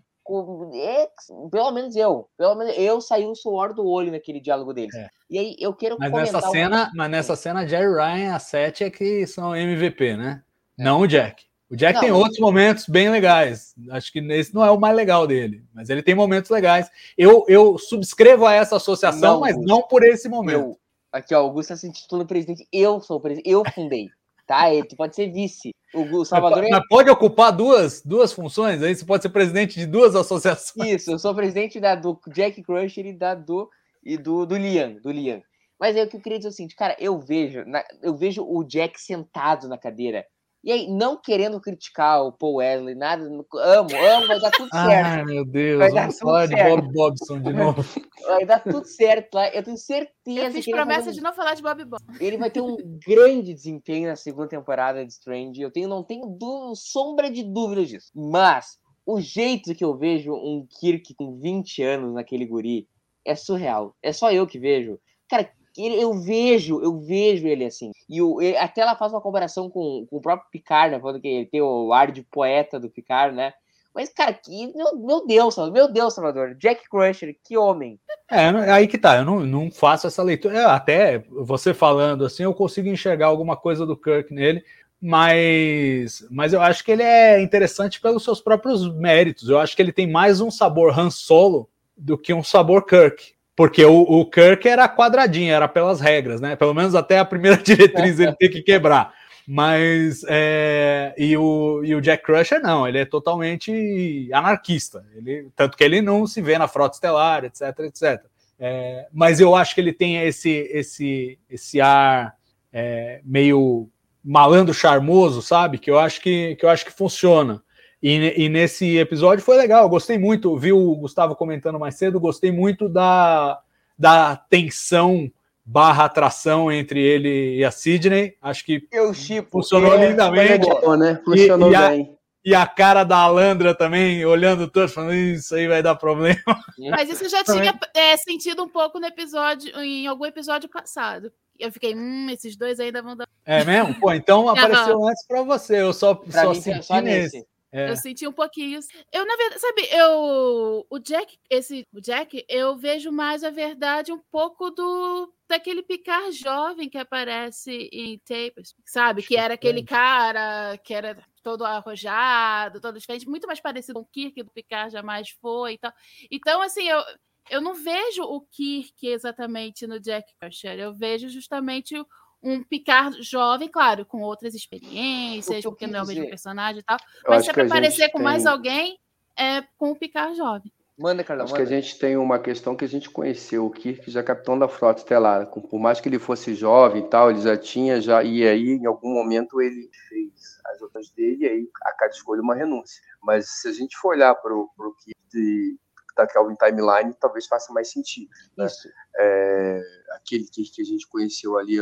É, 0.73 1.09
pelo 1.49 1.71
menos 1.71 1.95
eu. 1.95 2.27
Pelo 2.37 2.55
menos 2.55 2.77
eu 2.77 2.99
saí 2.99 3.25
o 3.25 3.33
suor 3.35 3.73
do 3.73 3.85
olho 3.87 4.11
naquele 4.11 4.39
diálogo 4.41 4.73
deles. 4.73 4.93
É. 4.95 5.07
E 5.29 5.39
aí 5.39 5.55
eu 5.59 5.73
quero 5.73 5.97
Mas 5.99 6.09
comentar. 6.11 6.33
nessa 6.33 6.47
uma- 6.47 6.51
cena, 6.53 6.91
mas 6.95 7.09
nessa 7.11 7.35
cena, 7.35 7.67
Jerry 7.67 7.93
Ryan 7.93 8.17
e 8.17 8.29
a 8.29 8.39
Seth 8.39 8.81
é 8.81 8.89
que 8.89 9.25
são 9.27 9.55
MVP, 9.55 10.15
né? 10.17 10.43
Não 10.77 11.01
o 11.01 11.07
Jack. 11.07 11.46
O 11.69 11.75
Jack 11.75 11.95
Não, 11.95 12.01
tem 12.01 12.11
mas- 12.11 12.19
outros 12.19 12.39
momentos 12.39 12.85
bem 12.87 13.09
legais. 13.09 13.73
Acho 13.91 14.11
que 14.11 14.19
esse 14.19 14.53
não 14.55 14.63
é 14.63 14.71
o 14.71 14.79
mais 14.79 14.95
legal 14.95 15.27
dele, 15.27 15.63
mas 15.73 15.89
ele 15.89 16.01
tem 16.01 16.15
momentos 16.15 16.49
legais. 16.49 16.89
Eu, 17.17 17.43
eu 17.49 17.77
subscrevo 17.77 18.45
a 18.45 18.53
essa 18.53 18.77
associação, 18.77 19.33
Não, 19.35 19.39
mas 19.41 19.53
Augusto. 19.55 19.67
não 19.69 19.81
por 19.81 20.03
esse 20.03 20.29
momento. 20.29 20.59
Eu, 20.59 20.79
aqui, 21.11 21.35
ó, 21.35 21.41
o 21.41 21.43
Augusto 21.47 21.69
tá 21.69 21.75
se 21.75 21.87
intitulando 21.87 22.27
presidente. 22.27 22.65
Eu 22.71 23.01
sou 23.01 23.17
o 23.17 23.19
presidente. 23.19 23.49
Eu 23.49 23.63
fundei. 23.75 24.09
Tá? 24.45 24.73
Ele, 24.73 24.87
tu 24.87 24.95
pode 24.95 25.13
ser 25.13 25.29
vice. 25.29 25.71
O 25.93 26.03
o 26.19 26.23
Salvador 26.25 26.63
é 26.63 26.69
Mas 26.69 26.87
pode 26.87 27.09
ocupar 27.09 27.51
duas, 27.51 28.01
duas 28.01 28.31
funções, 28.31 28.81
aí 28.81 28.95
você 28.95 29.03
pode 29.05 29.23
ser 29.23 29.29
presidente 29.29 29.77
de 29.77 29.85
duas 29.85 30.15
associações. 30.15 30.89
Isso, 31.01 31.11
eu 31.11 31.19
sou 31.19 31.35
presidente 31.35 31.81
da, 31.81 31.95
do 31.95 32.17
Jack 32.33 32.63
Crusher 32.63 33.05
e 33.07 33.13
da 33.13 33.35
do 33.35 33.69
e 34.03 34.17
do, 34.17 34.45
do 34.45 34.55
Liam, 34.55 34.93
do 35.01 35.11
Liam. 35.11 35.41
Mas 35.77 35.97
é 35.97 36.03
o 36.03 36.07
que 36.07 36.15
eu 36.15 36.21
queria 36.21 36.37
dizer 36.39 36.47
é 36.47 36.51
o 36.51 36.53
seguinte, 36.53 36.75
cara, 36.77 36.95
eu 36.97 37.19
vejo, 37.19 37.65
na- 37.65 37.83
eu 38.01 38.15
vejo 38.15 38.41
o 38.47 38.63
Jack 38.63 38.99
sentado 39.01 39.67
na 39.67 39.77
cadeira. 39.77 40.25
E 40.67 40.71
aí, 40.73 40.91
não 40.91 41.15
querendo 41.15 41.61
criticar 41.61 42.21
o 42.25 42.31
Paul 42.33 42.55
Wesley, 42.55 42.93
nada, 42.93 43.23
amo, 43.23 43.45
amo, 43.53 44.27
vai 44.27 44.37
dar 44.37 44.51
tudo 44.51 44.67
certo. 44.69 44.75
Ai, 44.75 45.23
meu 45.23 45.45
Deus, 45.45 45.79
Vai 45.79 45.91
dar 45.93 46.01
vamos 46.01 46.15
tudo 46.17 46.27
falar 46.27 46.45
de 46.45 46.55
certo. 46.55 46.75
Bob 46.81 46.93
Bobson 46.93 47.39
de 47.39 47.53
novo. 47.53 47.85
Vai 48.27 48.45
dar 48.45 48.59
tudo 48.59 48.85
certo 48.85 49.35
lá. 49.35 49.47
Eu 49.47 49.63
tenho 49.63 49.77
certeza 49.77 50.41
Eu 50.47 50.51
fiz 50.51 50.65
que 50.65 50.71
ele 50.71 50.75
vai, 50.77 50.85
promessa 50.85 51.13
de 51.13 51.21
não 51.21 51.33
falar 51.33 51.53
de 51.53 51.61
Bob 51.63 51.85
Bob. 51.85 52.01
ele 52.19 52.37
vai 52.37 52.51
ter 52.51 52.59
um 52.59 52.75
grande 53.07 53.53
desempenho 53.53 54.09
na 54.09 54.17
segunda 54.17 54.49
temporada 54.49 55.05
de 55.05 55.13
Strange. 55.13 55.61
Eu 55.61 55.71
tenho, 55.71 55.87
não 55.87 56.03
tenho 56.03 56.27
du- 56.27 56.75
sombra 56.75 57.31
de 57.31 57.43
dúvidas 57.43 57.87
disso. 57.87 58.11
Mas 58.13 58.77
o 59.05 59.21
jeito 59.21 59.73
que 59.73 59.85
eu 59.85 59.95
vejo 59.95 60.33
um 60.33 60.67
Kirk 60.81 61.15
com 61.15 61.39
20 61.39 61.81
anos 61.81 62.13
naquele 62.13 62.45
guri 62.45 62.89
é 63.23 63.35
surreal. 63.35 63.95
É 64.03 64.11
só 64.11 64.33
eu 64.33 64.45
que 64.45 64.59
vejo. 64.59 64.99
Cara, 65.29 65.49
eu 65.77 66.13
vejo, 66.13 66.81
eu 66.81 66.99
vejo 66.99 67.47
ele 67.47 67.65
assim. 67.65 67.91
E 68.09 68.21
o, 68.21 68.41
ele- 68.41 68.57
até 68.57 68.81
ela 68.81 68.95
faz 68.95 69.11
uma 69.13 69.21
comparação 69.21 69.69
com, 69.69 70.05
com 70.09 70.17
o 70.17 70.21
próprio 70.21 70.49
Picard, 70.51 70.95
né? 70.95 70.99
Falando 70.99 71.21
que 71.21 71.27
ele 71.27 71.45
tem 71.45 71.61
o 71.61 71.93
ar 71.93 72.11
de 72.11 72.23
poeta 72.23 72.79
do 72.79 72.89
Picard, 72.89 73.35
né? 73.35 73.53
Mas, 73.93 74.09
cara, 74.09 74.31
que, 74.31 74.67
meu, 74.75 74.95
meu 74.95 75.25
Deus, 75.25 75.55
meu 75.71 75.91
Deus, 75.91 76.13
Salvador. 76.13 76.53
Jack 76.55 76.87
Crusher, 76.87 77.35
que 77.43 77.57
homem. 77.57 77.99
É, 78.29 78.51
não- 78.51 78.59
aí 78.59 78.87
que 78.87 78.97
tá, 78.97 79.17
eu 79.17 79.25
não, 79.25 79.39
não 79.39 79.71
faço 79.71 80.05
essa 80.05 80.21
leitura. 80.21 80.57
É, 80.59 80.65
até 80.65 81.19
você 81.29 81.73
falando 81.73 82.23
assim, 82.25 82.43
eu 82.43 82.53
consigo 82.53 82.87
enxergar 82.87 83.25
alguma 83.27 83.57
coisa 83.57 83.85
do 83.85 83.97
Kirk 83.97 84.31
nele, 84.33 84.63
mas, 85.01 86.25
mas 86.29 86.53
eu 86.53 86.61
acho 86.61 86.83
que 86.83 86.91
ele 86.91 87.03
é 87.03 87.41
interessante 87.41 87.99
pelos 87.99 88.23
seus 88.23 88.39
próprios 88.39 88.87
méritos. 88.93 89.49
Eu 89.49 89.59
acho 89.59 89.75
que 89.75 89.81
ele 89.81 89.91
tem 89.91 90.07
mais 90.09 90.41
um 90.41 90.51
sabor 90.51 90.97
Han 90.97 91.09
Solo 91.09 91.67
do 91.95 92.17
que 92.17 92.33
um 92.33 92.43
sabor 92.43 92.85
Kirk. 92.85 93.33
Porque 93.57 93.83
o, 93.83 94.01
o 94.03 94.23
Kirk 94.23 94.69
era 94.69 94.87
quadradinho, 94.87 95.51
era 95.51 95.67
pelas 95.67 95.99
regras, 95.99 96.39
né? 96.39 96.55
Pelo 96.55 96.75
menos 96.75 96.93
até 96.93 97.17
a 97.17 97.25
primeira 97.25 97.57
diretriz 97.63 98.19
ele 98.19 98.35
tem 98.35 98.51
que 98.51 98.61
quebrar. 98.61 99.11
Mas 99.47 100.23
é, 100.27 101.15
e, 101.17 101.35
o, 101.35 101.81
e 101.83 101.95
o 101.95 102.01
Jack 102.01 102.23
Crusher 102.23 102.61
não, 102.61 102.87
ele 102.87 102.99
é 102.99 103.05
totalmente 103.05 104.29
anarquista. 104.31 105.03
Ele, 105.15 105.49
tanto 105.55 105.75
que 105.75 105.83
ele 105.83 106.03
não 106.03 106.27
se 106.27 106.39
vê 106.39 106.55
na 106.59 106.67
frota 106.67 106.97
estelar, 106.97 107.45
etc, 107.45 107.61
etc. 107.79 108.23
É, 108.59 109.07
mas 109.11 109.39
eu 109.39 109.55
acho 109.55 109.73
que 109.73 109.81
ele 109.81 109.93
tem 109.93 110.17
esse 110.17 110.49
esse 110.71 111.39
esse 111.49 111.81
ar 111.81 112.35
é, 112.71 113.21
meio 113.23 113.89
malandro 114.23 114.73
charmoso, 114.73 115.41
sabe? 115.41 115.79
Que 115.79 115.89
eu 115.89 115.97
acho 115.97 116.21
que, 116.21 116.55
que 116.57 116.65
eu 116.65 116.69
acho 116.69 116.85
que 116.85 116.91
funciona. 116.91 117.63
E, 118.01 118.45
e 118.45 118.49
nesse 118.49 118.97
episódio 118.97 119.43
foi 119.43 119.57
legal, 119.57 119.83
eu 119.83 119.89
gostei 119.89 120.17
muito. 120.17 120.55
Vi 120.57 120.71
o 120.71 120.95
Gustavo 120.95 121.35
comentando 121.35 121.79
mais 121.79 121.95
cedo, 121.95 122.19
gostei 122.19 122.51
muito 122.51 122.87
da, 122.87 123.59
da 123.97 124.35
tensão 124.35 125.31
barra 125.65 126.05
atração 126.05 126.71
entre 126.71 127.01
ele 127.01 127.55
e 127.57 127.65
a 127.65 127.71
Sidney. 127.71 128.35
Acho 128.41 128.63
que 128.65 128.87
Eu 128.91 129.13
chipo. 129.13 129.49
funcionou 129.51 129.93
É, 129.95 130.07
lindamente. 130.09 130.65
Funcionou, 130.65 130.97
né? 130.97 131.21
Funcionou 131.25 131.69
E- 131.69 131.73
e 131.73 131.75
a- 131.75 131.89
bem. 131.89 132.17
E 132.45 132.55
a 132.55 132.65
cara 132.65 133.03
da 133.03 133.17
Alandra 133.17 133.75
também, 133.75 134.25
olhando 134.25 134.69
todo, 134.69 134.87
falando, 134.87 135.13
isso 135.13 135.53
aí 135.53 135.67
vai 135.67 135.83
dar 135.83 135.95
problema. 135.95 136.39
Mas 136.91 137.09
isso 137.09 137.25
eu 137.25 137.29
já 137.29 137.43
tinha 137.43 137.77
é, 137.93 138.15
sentido 138.15 138.63
um 138.63 138.69
pouco 138.69 139.01
no 139.01 139.05
episódio, 139.05 139.69
em 139.81 140.07
algum 140.07 140.25
episódio 140.25 140.69
passado. 140.69 141.29
Eu 141.59 141.69
fiquei, 141.73 141.93
hum, 141.93 142.29
esses 142.29 142.55
dois 142.55 142.79
ainda 142.79 143.01
vão 143.01 143.17
dar. 143.17 143.27
É 143.45 143.65
mesmo? 143.65 143.95
Pô, 143.95 144.13
então 144.13 144.47
apareceu 144.47 145.03
antes 145.05 145.27
pra 145.27 145.41
você. 145.41 145.81
Eu 145.81 145.91
só, 145.91 146.15
Pra 146.15 146.43
só 146.43 146.53
mim, 146.53 146.61
senti 146.61 146.85
só 146.85 147.01
nesse. 147.01 147.35
nesse. 147.37 147.47
É. 147.71 147.89
Eu 147.89 147.95
senti 147.95 148.27
um 148.27 148.31
pouquinho. 148.31 148.79
isso. 148.79 148.89
Eu, 149.11 149.25
na 149.25 149.35
verdade, 149.35 149.61
sabe, 149.61 149.87
eu. 149.91 150.85
O 150.89 150.99
Jack, 150.99 151.37
esse. 151.49 151.85
O 151.93 151.99
Jack, 151.99 152.45
eu 152.47 152.77
vejo 152.77 153.11
mais 153.11 153.43
a 153.43 153.49
verdade 153.49 154.11
um 154.11 154.19
pouco 154.31 154.69
do. 154.69 155.33
Daquele 155.49 155.81
picar 155.81 156.29
jovem 156.31 156.89
que 156.89 156.97
aparece 156.97 157.89
em 157.93 158.19
Tapers, 158.19 158.75
sabe? 158.85 159.23
Que 159.23 159.37
era 159.37 159.53
aquele 159.53 159.81
cara 159.81 160.77
que 160.83 160.93
era 160.93 161.17
todo 161.41 161.63
arrojado, 161.63 162.81
todo 162.81 162.99
diferente, 162.99 163.29
muito 163.29 163.47
mais 163.47 163.61
parecido 163.61 163.93
com 163.93 164.01
o 164.01 164.09
Kirk 164.11 164.43
do 164.43 164.51
Picard 164.51 164.91
jamais 164.91 165.29
foi 165.41 165.75
e 165.75 165.77
tal. 165.77 165.93
Então, 166.29 166.61
assim, 166.61 166.89
eu, 166.89 167.01
eu 167.49 167.61
não 167.61 167.73
vejo 167.73 168.23
o 168.23 168.41
Kirk 168.41 169.07
exatamente 169.07 169.87
no 169.87 169.99
Jack 169.99 170.33
Crusher. 170.37 170.77
Eu 170.77 170.93
vejo 170.93 171.29
justamente 171.29 171.95
um 172.43 172.63
Picard 172.63 173.21
jovem, 173.23 173.67
claro, 173.67 174.05
com 174.05 174.21
outras 174.21 174.53
experiências, 174.53 175.63
porque 175.63 175.87
não 175.87 175.99
é 175.99 176.03
o 176.03 176.07
mesmo 176.07 176.27
personagem 176.29 176.79
e 176.79 176.83
tal. 176.83 176.97
Eu 177.25 177.31
Mas 177.31 177.43
se 177.45 177.49
é 177.49 177.53
pra 177.53 177.65
aparecer 177.65 178.09
com 178.11 178.19
mais 178.21 178.45
alguém, 178.45 178.97
é 179.37 179.61
com 179.77 179.91
o 179.91 179.95
Picard 179.95 180.35
jovem. 180.35 180.71
Manda, 180.99 181.23
Carlão, 181.23 181.45
Acho 181.45 181.53
que 181.53 181.61
a 181.61 181.63
manda. 181.63 181.75
gente 181.79 181.99
tem 181.99 182.17
uma 182.17 182.39
questão 182.39 182.75
que 182.75 182.83
a 182.83 182.87
gente 182.87 183.07
conheceu 183.07 183.67
o 183.67 183.69
Kirk 183.69 184.09
já 184.09 184.23
capitão 184.23 184.57
da 184.57 184.67
frota 184.67 184.99
estelar. 185.01 185.45
Com- 185.45 185.61
Por 185.61 185.79
mais 185.79 186.01
que 186.01 186.09
ele 186.09 186.17
fosse 186.17 186.55
jovem 186.55 187.03
e 187.03 187.07
tal, 187.07 187.29
ele 187.29 187.41
já 187.41 187.55
tinha 187.55 188.01
já 188.01 188.23
e 188.23 188.47
aí 188.47 188.69
em 188.71 188.85
algum 188.87 189.13
momento 189.13 189.61
ele 189.61 189.91
fez 190.09 190.31
as 190.65 190.81
outras 190.81 191.11
dele 191.11 191.45
e 191.45 191.47
aí 191.47 191.69
a 191.83 191.91
cada 191.93 192.11
escolha 192.11 192.41
uma 192.41 192.55
renúncia. 192.55 192.99
Mas 193.21 193.47
se 193.61 193.67
a 193.67 193.73
gente 193.73 193.95
for 193.97 194.09
olhar 194.15 194.33
para 194.35 194.55
o 194.55 194.67
Kirk 195.03 195.15
de, 195.31 195.77
da 196.17 196.27
Kelvin 196.27 196.55
Timeline, 196.55 197.13
talvez 197.19 197.45
faça 197.47 197.71
mais 197.73 197.91
sentido. 197.91 198.29
né? 198.57 198.65
Isso. 198.65 198.87
É, 199.19 199.81
aquele 200.15 200.45
Kirk 200.47 200.71
que 200.73 200.81
a 200.81 200.85
gente 200.85 201.07
conheceu 201.07 201.57
ali 201.57 201.77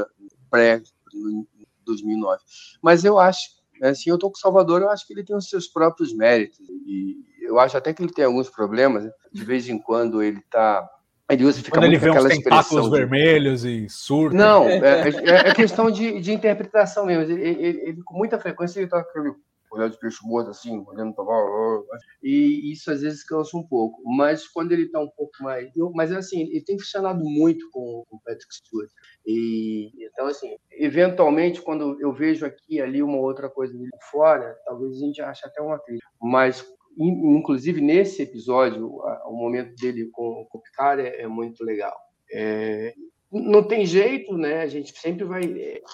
pré 0.49 0.81
no- 1.13 1.29
em 1.59 1.65
2009. 1.85 2.41
Mas 2.81 3.03
eu 3.05 3.17
acho, 3.19 3.49
assim, 3.81 4.09
eu 4.09 4.17
tô 4.17 4.29
com 4.29 4.37
o 4.37 4.39
Salvador, 4.39 4.81
eu 4.81 4.89
acho 4.89 5.05
que 5.07 5.13
ele 5.13 5.23
tem 5.23 5.35
os 5.35 5.49
seus 5.49 5.67
próprios 5.67 6.13
méritos 6.13 6.59
e 6.85 7.17
eu 7.41 7.59
acho 7.59 7.77
até 7.77 7.93
que 7.93 8.01
ele 8.03 8.11
tem 8.13 8.25
alguns 8.25 8.49
problemas. 8.49 9.03
né? 9.05 9.11
De 9.31 9.43
vez 9.45 9.67
em 9.69 9.77
quando 9.77 10.21
ele 10.23 10.41
tá 10.49 10.89
ele 11.27 11.43
usa 11.43 11.57
fica 11.57 11.71
Quando 11.71 11.85
ele 11.85 11.97
vê 11.97 12.07
uns 12.11 12.15
aquela 12.17 12.29
tentáculos 12.29 12.61
expressão 12.67 12.89
de- 12.91 12.97
vermelhos 12.97 13.65
e 13.65 13.89
surta. 13.89 14.37
não, 14.37 14.67
é, 14.69 15.09
é- 15.09 15.49
é 15.49 15.53
questão 15.55 15.89
de, 15.89 16.19
de 16.21 16.31
interpretação 16.31 17.03
mesmo. 17.03 17.23
Ele, 17.23 17.41
ele- 17.41 17.81
ele, 17.81 18.03
com 18.03 18.15
muita 18.15 18.39
frequência, 18.39 18.79
ele 18.79 18.87
tá 18.87 19.03
com 19.03 19.09
aquele 19.09 19.33
olhar 19.75 19.89
de 19.89 19.99
peixe 19.99 20.17
morto, 20.23 20.49
assim, 20.49 20.83
olhando 20.87 21.13
para 21.13 21.23
E 22.23 22.71
isso 22.71 22.91
às 22.91 23.01
vezes 23.01 23.23
cansa 23.23 23.57
um 23.57 23.63
pouco. 23.67 24.01
Mas 24.15 24.47
quando 24.47 24.71
ele 24.71 24.89
tá 24.89 24.99
um 24.99 25.09
pouco 25.09 25.31
mais. 25.41 25.69
eu- 25.75 25.91
mas 25.93 26.11
assim, 26.11 26.41
ele 26.43 26.63
tem 26.63 26.77
funcionado 26.79 27.23
muito 27.23 27.69
com 27.71 28.03
o 28.09 28.19
Patrick 28.23 28.53
Stewart. 28.53 28.89
E 29.25 29.91
então, 30.05 30.27
assim, 30.27 30.55
eventualmente, 30.71 31.61
quando 31.61 31.99
eu 32.01 32.13
vejo 32.13 32.45
aqui 32.45 32.81
ali 32.81 33.01
uma 33.03 33.17
outra 33.17 33.49
coisa 33.49 33.73
dele 33.73 33.89
fora, 34.11 34.55
talvez 34.65 34.93
a 34.95 34.99
gente 35.05 35.21
ache 35.21 35.45
até 35.45 35.61
uma 35.61 35.79
crítica. 35.79 36.07
Mas 36.21 36.65
in- 36.97 37.37
inclusive 37.37 37.81
nesse 37.81 38.21
episódio, 38.21 38.87
o 39.25 39.31
momento 39.33 39.75
dele 39.75 40.09
com, 40.11 40.45
com 40.49 40.57
o 40.57 40.61
Picard 40.61 41.01
é, 41.01 41.21
é 41.21 41.27
muito 41.27 41.63
legal. 41.63 41.95
É, 42.31 42.93
não 43.31 43.63
tem 43.63 43.85
jeito, 43.85 44.37
né? 44.37 44.61
A 44.61 44.67
gente 44.67 44.97
sempre 44.97 45.25
vai. 45.25 45.43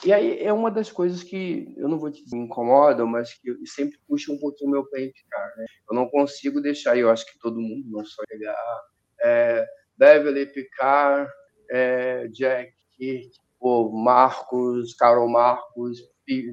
E 0.04 0.14
aí 0.14 0.40
é 0.44 0.52
uma 0.52 0.70
das 0.70 0.92
coisas 0.92 1.24
que 1.24 1.74
eu 1.78 1.88
não 1.88 1.98
vou 1.98 2.12
te 2.12 2.24
dizer 2.24 2.36
me 2.36 2.44
incomodam, 2.44 3.08
mas 3.08 3.34
que 3.34 3.56
sempre 3.66 3.98
puxa 4.08 4.32
um 4.32 4.38
pouquinho 4.38 4.72
meu 4.72 4.86
pé 4.86 5.02
em 5.02 5.12
Picard, 5.12 5.58
né? 5.58 5.66
Eu 5.90 5.96
não 5.96 6.08
consigo 6.10 6.62
deixar, 6.62 6.96
e 6.96 7.02
eu 7.02 7.10
acho 7.10 7.26
que 7.26 7.40
todo 7.40 7.60
mundo, 7.60 7.84
não 7.90 8.06
só 8.06 8.22
chegar. 8.30 8.82
É, 9.24 9.66
Beverly, 9.98 10.46
Picard, 10.48 11.32
é, 11.70 12.28
Jack, 12.28 12.74
Kirk, 12.98 13.32
pô, 13.60 13.90
Marcos, 13.92 14.94
Carol 14.96 15.30
Marcos, 15.30 16.00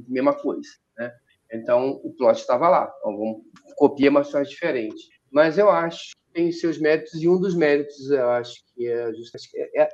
mesma 0.08 0.34
coisa, 0.34 0.68
né? 0.96 1.12
Então 1.52 2.00
o 2.04 2.14
plot 2.14 2.38
estava 2.40 2.68
lá. 2.68 2.92
Então, 2.98 3.16
vamos 3.16 3.42
copia, 3.76 4.10
mas 4.10 4.30
faz 4.30 4.48
diferente. 4.48 5.08
Mas 5.30 5.58
eu 5.58 5.70
acho 5.70 6.18
tem 6.32 6.52
seus 6.52 6.78
méritos, 6.78 7.20
e 7.20 7.28
um 7.28 7.40
dos 7.40 7.54
méritos 7.56 8.10
eu 8.10 8.30
acho 8.30 8.54
que 8.74 8.86
é 8.86 9.12
justamente. 9.14 9.50
É, 9.56 9.82
é- 9.82 9.88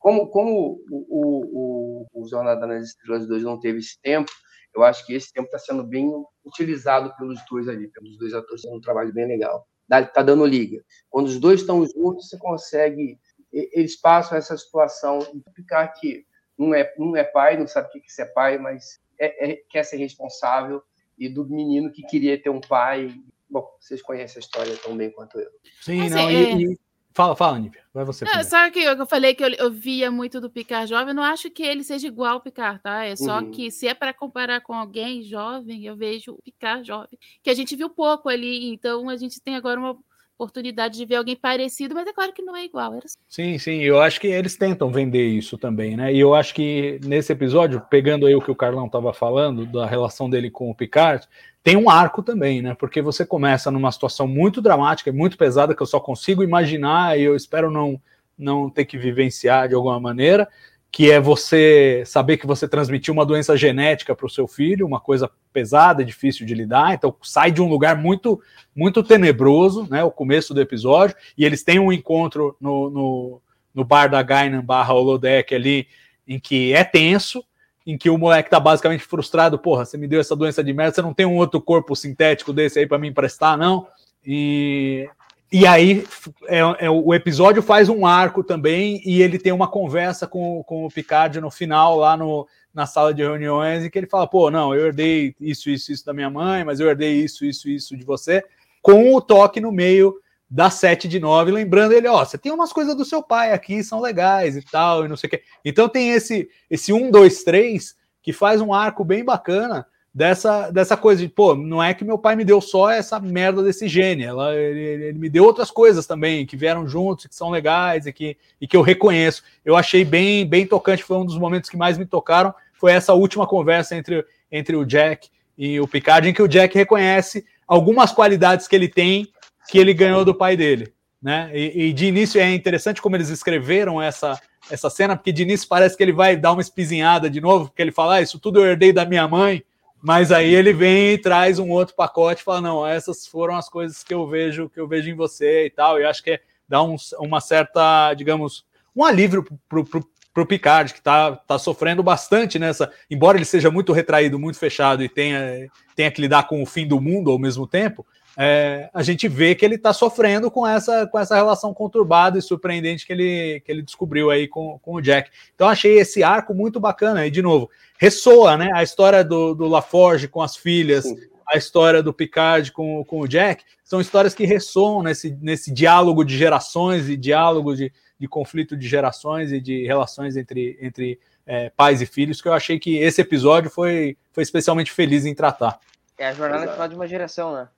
como 0.00 0.26
como 0.28 0.82
o, 0.90 1.06
o, 1.08 2.06
o, 2.14 2.22
o 2.22 2.28
Jornada 2.28 2.66
nas 2.66 2.88
Estrelas 2.88 3.28
2 3.28 3.44
não 3.44 3.60
teve 3.60 3.78
esse 3.78 4.00
tempo, 4.00 4.30
eu 4.74 4.82
acho 4.82 5.06
que 5.06 5.14
esse 5.14 5.32
tempo 5.32 5.46
está 5.46 5.58
sendo 5.58 5.84
bem 5.84 6.10
utilizado 6.44 7.14
pelos 7.16 7.38
dois 7.48 7.68
ali, 7.68 7.86
pelos 7.88 8.16
dois 8.18 8.32
atores, 8.34 8.62
fazendo 8.62 8.78
um 8.78 8.80
trabalho 8.80 9.12
bem 9.12 9.26
legal. 9.28 9.66
Dá- 9.88 10.04
Tá 10.06 10.22
dando 10.22 10.44
liga. 10.46 10.82
Quando 11.08 11.26
os 11.26 11.38
dois 11.38 11.60
estão 11.60 11.84
juntos, 11.86 12.28
você 12.28 12.38
consegue. 12.38 13.18
Eles 13.52 14.00
passam 14.00 14.38
essa 14.38 14.56
situação 14.56 15.18
e 15.34 15.42
ficar 15.54 15.88
que 15.88 16.24
não 16.56 16.72
é, 16.74 16.92
não 16.98 17.16
é 17.16 17.24
pai, 17.24 17.58
não 17.58 17.66
sabe 17.66 17.88
o 17.88 17.90
que 17.90 17.98
é 17.98 18.02
ser 18.08 18.26
pai, 18.32 18.58
mas 18.58 19.00
é- 19.18 19.50
é- 19.52 19.62
quer 19.68 19.82
ser 19.84 19.96
responsável, 19.96 20.82
e 21.18 21.28
do 21.28 21.44
menino 21.48 21.90
que 21.92 22.02
queria 22.04 22.40
ter 22.40 22.48
um 22.50 22.60
pai. 22.60 23.12
Bom, 23.50 23.68
vocês 23.80 24.00
conhecem 24.00 24.38
a 24.38 24.44
história 24.44 24.76
tão 24.76 24.96
bem 24.96 25.10
quanto 25.10 25.38
eu. 25.40 25.50
Sim, 25.82 26.08
não. 26.08 26.28
é- 26.28 26.32
E, 26.32 26.72
e- 26.72 26.78
Fala, 27.12 27.34
fala, 27.34 27.58
Nívia. 27.58 27.82
Vai 27.92 28.04
você. 28.04 28.24
Não, 28.24 28.30
primeiro. 28.30 28.48
sabe 28.50 28.70
que 28.72 28.78
eu, 28.80 28.94
que 28.94 29.02
eu 29.02 29.06
falei 29.06 29.34
que 29.34 29.42
eu, 29.42 29.48
eu 29.50 29.70
via 29.70 30.10
muito 30.12 30.40
do 30.40 30.48
Picard 30.48 30.88
jovem? 30.88 31.08
Eu 31.08 31.14
não 31.14 31.24
acho 31.24 31.50
que 31.50 31.62
ele 31.62 31.82
seja 31.82 32.06
igual 32.06 32.34
ao 32.34 32.40
Picard, 32.40 32.80
tá? 32.80 33.04
É 33.04 33.16
só 33.16 33.38
Uhum. 33.40 33.50
que 33.50 33.68
se 33.70 33.88
é 33.88 33.94
para 33.94 34.14
comparar 34.14 34.60
com 34.60 34.72
alguém 34.74 35.22
jovem, 35.22 35.84
eu 35.84 35.96
vejo 35.96 36.32
o 36.32 36.42
Picard 36.42 36.86
jovem, 36.86 37.18
que 37.42 37.50
a 37.50 37.54
gente 37.54 37.74
viu 37.74 37.90
pouco 37.90 38.28
ali, 38.28 38.72
então 38.72 39.08
a 39.08 39.16
gente 39.16 39.40
tem 39.40 39.56
agora 39.56 39.80
uma 39.80 39.98
oportunidade 40.40 40.96
de 40.96 41.04
ver 41.04 41.16
alguém 41.16 41.36
parecido, 41.36 41.94
mas 41.94 42.06
é 42.06 42.12
claro 42.12 42.32
que 42.32 42.42
não 42.42 42.56
é 42.56 42.64
igual. 42.64 42.94
Era... 42.94 43.04
Sim, 43.28 43.58
sim, 43.58 43.80
eu 43.80 44.00
acho 44.00 44.18
que 44.18 44.26
eles 44.28 44.56
tentam 44.56 44.90
vender 44.90 45.26
isso 45.26 45.58
também, 45.58 45.96
né? 45.96 46.12
E 46.12 46.18
eu 46.18 46.34
acho 46.34 46.54
que 46.54 46.98
nesse 47.04 47.32
episódio, 47.32 47.80
pegando 47.90 48.26
aí 48.26 48.34
o 48.34 48.40
que 48.40 48.50
o 48.50 48.56
Carlão 48.56 48.86
estava 48.86 49.12
falando, 49.12 49.66
da 49.66 49.86
relação 49.86 50.30
dele 50.30 50.50
com 50.50 50.70
o 50.70 50.74
Picard, 50.74 51.28
tem 51.62 51.76
um 51.76 51.90
arco 51.90 52.22
também, 52.22 52.62
né? 52.62 52.74
Porque 52.74 53.02
você 53.02 53.24
começa 53.24 53.70
numa 53.70 53.92
situação 53.92 54.26
muito 54.26 54.62
dramática 54.62 55.12
muito 55.12 55.36
pesada 55.36 55.74
que 55.74 55.82
eu 55.82 55.86
só 55.86 56.00
consigo 56.00 56.42
imaginar 56.42 57.18
e 57.18 57.22
eu 57.22 57.36
espero 57.36 57.70
não, 57.70 58.00
não 58.38 58.70
ter 58.70 58.86
que 58.86 58.96
vivenciar 58.96 59.68
de 59.68 59.74
alguma 59.74 60.00
maneira, 60.00 60.48
que 60.92 61.10
é 61.10 61.20
você 61.20 62.02
saber 62.04 62.36
que 62.36 62.46
você 62.46 62.66
transmitiu 62.66 63.14
uma 63.14 63.24
doença 63.24 63.56
genética 63.56 64.14
para 64.14 64.26
o 64.26 64.30
seu 64.30 64.48
filho, 64.48 64.86
uma 64.86 64.98
coisa 64.98 65.30
pesada, 65.52 66.04
difícil 66.04 66.44
de 66.44 66.54
lidar, 66.54 66.94
então 66.94 67.14
sai 67.22 67.52
de 67.52 67.62
um 67.62 67.68
lugar 67.68 67.96
muito 67.96 68.40
muito 68.74 69.02
tenebroso, 69.02 69.86
né? 69.88 70.02
O 70.02 70.10
começo 70.10 70.52
do 70.52 70.60
episódio, 70.60 71.14
e 71.36 71.44
eles 71.44 71.62
têm 71.62 71.78
um 71.78 71.92
encontro 71.92 72.56
no, 72.60 72.90
no, 72.90 73.42
no 73.74 73.84
bar 73.84 74.08
da 74.08 74.22
Gainan 74.22 74.64
barra 74.64 74.94
Holodeck 74.94 75.54
ali, 75.54 75.86
em 76.26 76.40
que 76.40 76.72
é 76.72 76.82
tenso, 76.82 77.44
em 77.86 77.96
que 77.96 78.10
o 78.10 78.18
moleque 78.18 78.50
tá 78.50 78.58
basicamente 78.60 79.04
frustrado, 79.04 79.58
porra, 79.58 79.84
você 79.84 79.96
me 79.96 80.08
deu 80.08 80.20
essa 80.20 80.36
doença 80.36 80.62
de 80.62 80.72
merda, 80.72 80.94
você 80.94 81.02
não 81.02 81.14
tem 81.14 81.26
um 81.26 81.36
outro 81.36 81.60
corpo 81.60 81.94
sintético 81.94 82.52
desse 82.52 82.78
aí 82.78 82.86
para 82.86 82.98
me 82.98 83.08
emprestar, 83.08 83.56
não? 83.56 83.86
E, 84.24 85.08
e 85.52 85.66
aí 85.66 86.06
é, 86.46 86.58
é, 86.86 86.90
o 86.90 87.12
episódio 87.12 87.60
faz 87.60 87.88
um 87.88 88.06
arco 88.06 88.44
também 88.44 89.02
e 89.04 89.20
ele 89.20 89.38
tem 89.38 89.52
uma 89.52 89.68
conversa 89.68 90.26
com, 90.26 90.62
com 90.62 90.86
o 90.86 90.90
Picard 90.90 91.40
no 91.40 91.50
final, 91.50 91.96
lá 91.98 92.16
no, 92.16 92.46
na 92.72 92.86
sala 92.86 93.12
de 93.12 93.22
reuniões, 93.22 93.84
em 93.84 93.90
que 93.90 93.98
ele 93.98 94.06
fala: 94.06 94.28
pô, 94.28 94.50
não, 94.50 94.74
eu 94.74 94.86
herdei 94.86 95.34
isso, 95.40 95.68
isso, 95.68 95.90
isso 95.90 96.06
da 96.06 96.12
minha 96.12 96.30
mãe, 96.30 96.62
mas 96.62 96.78
eu 96.78 96.88
herdei 96.88 97.14
isso, 97.14 97.44
isso, 97.44 97.68
isso 97.68 97.96
de 97.96 98.04
você, 98.04 98.44
com 98.80 99.12
o 99.14 99.20
toque 99.20 99.60
no 99.60 99.72
meio 99.72 100.14
da 100.48 100.68
7 100.68 101.06
de 101.06 101.20
9, 101.20 101.52
lembrando 101.52 101.92
ele, 101.92 102.08
ó, 102.08 102.24
você 102.24 102.36
tem 102.36 102.50
umas 102.50 102.72
coisas 102.72 102.96
do 102.96 103.04
seu 103.04 103.22
pai 103.22 103.52
aqui, 103.52 103.84
são 103.84 104.00
legais 104.00 104.56
e 104.56 104.62
tal, 104.62 105.04
e 105.04 105.08
não 105.08 105.16
sei 105.16 105.28
o 105.28 105.30
quê. 105.30 105.42
Então 105.64 105.88
tem 105.88 106.10
esse, 106.10 106.48
esse 106.68 106.92
1, 106.92 107.10
2, 107.10 107.44
3 107.44 107.96
que 108.22 108.32
faz 108.32 108.60
um 108.60 108.74
arco 108.74 109.04
bem 109.04 109.24
bacana 109.24 109.86
dessa, 110.12 110.70
dessa 110.70 110.96
coisa 110.96 111.22
de, 111.22 111.28
pô, 111.28 111.54
não 111.54 111.82
é 111.82 111.94
que 111.94 112.04
meu 112.04 112.18
pai 112.18 112.34
me 112.34 112.44
deu 112.44 112.60
só 112.60 112.90
essa 112.90 113.20
merda 113.20 113.62
desse 113.62 113.88
gene, 113.88 114.24
ela, 114.24 114.54
ele, 114.54 114.80
ele, 114.80 115.18
me 115.18 115.28
deu 115.28 115.44
outras 115.44 115.70
coisas 115.70 116.06
também 116.06 116.44
que 116.44 116.56
vieram 116.56 116.88
juntos, 116.88 117.26
que 117.26 117.34
são 117.34 117.50
legais 117.50 118.06
e 118.06 118.12
que, 118.12 118.36
e 118.60 118.66
que 118.66 118.76
eu 118.76 118.82
reconheço. 118.82 119.42
Eu 119.64 119.76
achei 119.76 120.04
bem, 120.04 120.46
bem 120.46 120.66
tocante, 120.66 121.04
foi 121.04 121.16
um 121.16 121.24
dos 121.24 121.38
momentos 121.38 121.70
que 121.70 121.76
mais 121.76 121.96
me 121.96 122.04
tocaram, 122.04 122.54
foi 122.74 122.92
essa 122.92 123.14
última 123.14 123.46
conversa 123.46 123.96
entre, 123.96 124.24
entre 124.50 124.76
o 124.76 124.84
Jack 124.84 125.28
e 125.56 125.80
o 125.80 125.86
Picard, 125.86 126.28
em 126.28 126.32
que 126.32 126.42
o 126.42 126.48
Jack 126.48 126.76
reconhece 126.76 127.44
algumas 127.66 128.12
qualidades 128.12 128.66
que 128.66 128.74
ele 128.74 128.88
tem 128.88 129.28
que 129.68 129.78
ele 129.78 129.94
ganhou 129.94 130.24
do 130.24 130.34
pai 130.34 130.56
dele. 130.56 130.92
Né? 131.22 131.50
E, 131.54 131.88
e, 131.88 131.92
de 131.92 132.06
início 132.06 132.40
é 132.40 132.52
interessante 132.52 133.00
como 133.00 133.14
eles 133.14 133.28
escreveram 133.28 134.00
essa, 134.00 134.40
essa 134.70 134.88
cena, 134.88 135.14
porque 135.14 135.30
de 135.30 135.42
início 135.42 135.68
parece 135.68 135.96
que 135.96 136.02
ele 136.02 136.12
vai 136.12 136.34
dar 136.34 136.52
uma 136.52 136.62
espizinhada 136.62 137.28
de 137.28 137.40
novo, 137.40 137.66
porque 137.66 137.82
ele 137.82 137.92
fala, 137.92 138.16
ah, 138.16 138.22
isso 138.22 138.38
tudo 138.38 138.58
eu 138.58 138.66
herdei 138.66 138.90
da 138.92 139.04
minha 139.04 139.28
mãe, 139.28 139.62
mas 140.02 140.32
aí 140.32 140.54
ele 140.54 140.72
vem 140.72 141.12
e 141.12 141.18
traz 141.18 141.58
um 141.58 141.70
outro 141.70 141.94
pacote 141.94 142.40
e 142.40 142.44
fala: 142.44 142.60
não, 142.60 142.86
essas 142.86 143.26
foram 143.26 143.56
as 143.56 143.68
coisas 143.68 144.02
que 144.02 144.14
eu 144.14 144.26
vejo, 144.26 144.68
que 144.68 144.80
eu 144.80 144.88
vejo 144.88 145.10
em 145.10 145.14
você 145.14 145.66
e 145.66 145.70
tal. 145.70 146.00
E 146.00 146.04
acho 146.04 146.22
que 146.22 146.32
é, 146.32 146.40
dá 146.68 146.82
um, 146.82 146.96
uma 147.18 147.40
certa, 147.40 148.14
digamos, 148.14 148.64
um 148.94 149.04
alívio 149.04 149.44
pro, 149.68 149.84
pro 150.32 150.46
Picard, 150.46 150.94
que 150.94 151.02
tá, 151.02 151.36
tá 151.36 151.58
sofrendo 151.58 152.02
bastante 152.02 152.58
nessa. 152.58 152.90
Embora 153.10 153.36
ele 153.36 153.44
seja 153.44 153.70
muito 153.70 153.92
retraído, 153.92 154.38
muito 154.38 154.58
fechado 154.58 155.02
e 155.02 155.08
tenha, 155.08 155.68
tenha 155.94 156.10
que 156.10 156.20
lidar 156.20 156.46
com 156.46 156.62
o 156.62 156.66
fim 156.66 156.86
do 156.86 157.00
mundo 157.00 157.30
ao 157.30 157.38
mesmo 157.38 157.66
tempo, 157.66 158.06
é, 158.36 158.88
a 158.94 159.02
gente 159.02 159.28
vê 159.28 159.54
que 159.54 159.64
ele 159.64 159.74
está 159.74 159.92
sofrendo 159.92 160.50
com 160.50 160.66
essa, 160.66 161.06
com 161.06 161.18
essa 161.18 161.34
relação 161.34 161.74
conturbada 161.74 162.38
e 162.38 162.42
surpreendente 162.42 163.06
que 163.06 163.12
ele, 163.12 163.60
que 163.60 163.70
ele 163.70 163.82
descobriu 163.82 164.30
aí 164.30 164.46
com, 164.46 164.78
com 164.78 164.94
o 164.94 165.00
Jack. 165.00 165.30
Então 165.54 165.68
achei 165.68 165.98
esse 165.98 166.22
arco 166.22 166.54
muito 166.54 166.78
bacana. 166.78 167.26
E, 167.26 167.30
de 167.30 167.42
novo, 167.42 167.70
ressoa 167.98 168.56
né, 168.56 168.70
a 168.74 168.82
história 168.82 169.24
do, 169.24 169.54
do 169.54 169.66
LaForge 169.66 170.28
com 170.28 170.40
as 170.40 170.56
filhas, 170.56 171.04
Sim. 171.04 171.18
a 171.48 171.56
história 171.56 172.02
do 172.02 172.12
Picard 172.12 172.72
com, 172.72 173.04
com 173.04 173.20
o 173.20 173.28
Jack, 173.28 173.64
são 173.84 174.00
histórias 174.00 174.34
que 174.34 174.46
ressoam 174.46 175.02
nesse, 175.02 175.36
nesse 175.40 175.72
diálogo 175.72 176.24
de 176.24 176.36
gerações 176.36 177.08
e 177.08 177.16
diálogo 177.16 177.74
de, 177.74 177.92
de 178.18 178.28
conflito 178.28 178.76
de 178.76 178.86
gerações 178.86 179.50
e 179.50 179.60
de 179.60 179.84
relações 179.86 180.36
entre, 180.36 180.78
entre 180.80 181.18
é, 181.44 181.68
pais 181.70 182.00
e 182.00 182.06
filhos, 182.06 182.40
que 182.40 182.46
eu 182.46 182.52
achei 182.52 182.78
que 182.78 182.96
esse 182.98 183.20
episódio 183.20 183.68
foi, 183.68 184.16
foi 184.32 184.44
especialmente 184.44 184.92
feliz 184.92 185.26
em 185.26 185.34
tratar. 185.34 185.80
É 186.16 186.28
a 186.28 186.32
jornada 186.32 186.70
final 186.70 186.86
de 186.86 186.94
uma 186.94 187.08
geração, 187.08 187.54
né? 187.54 187.68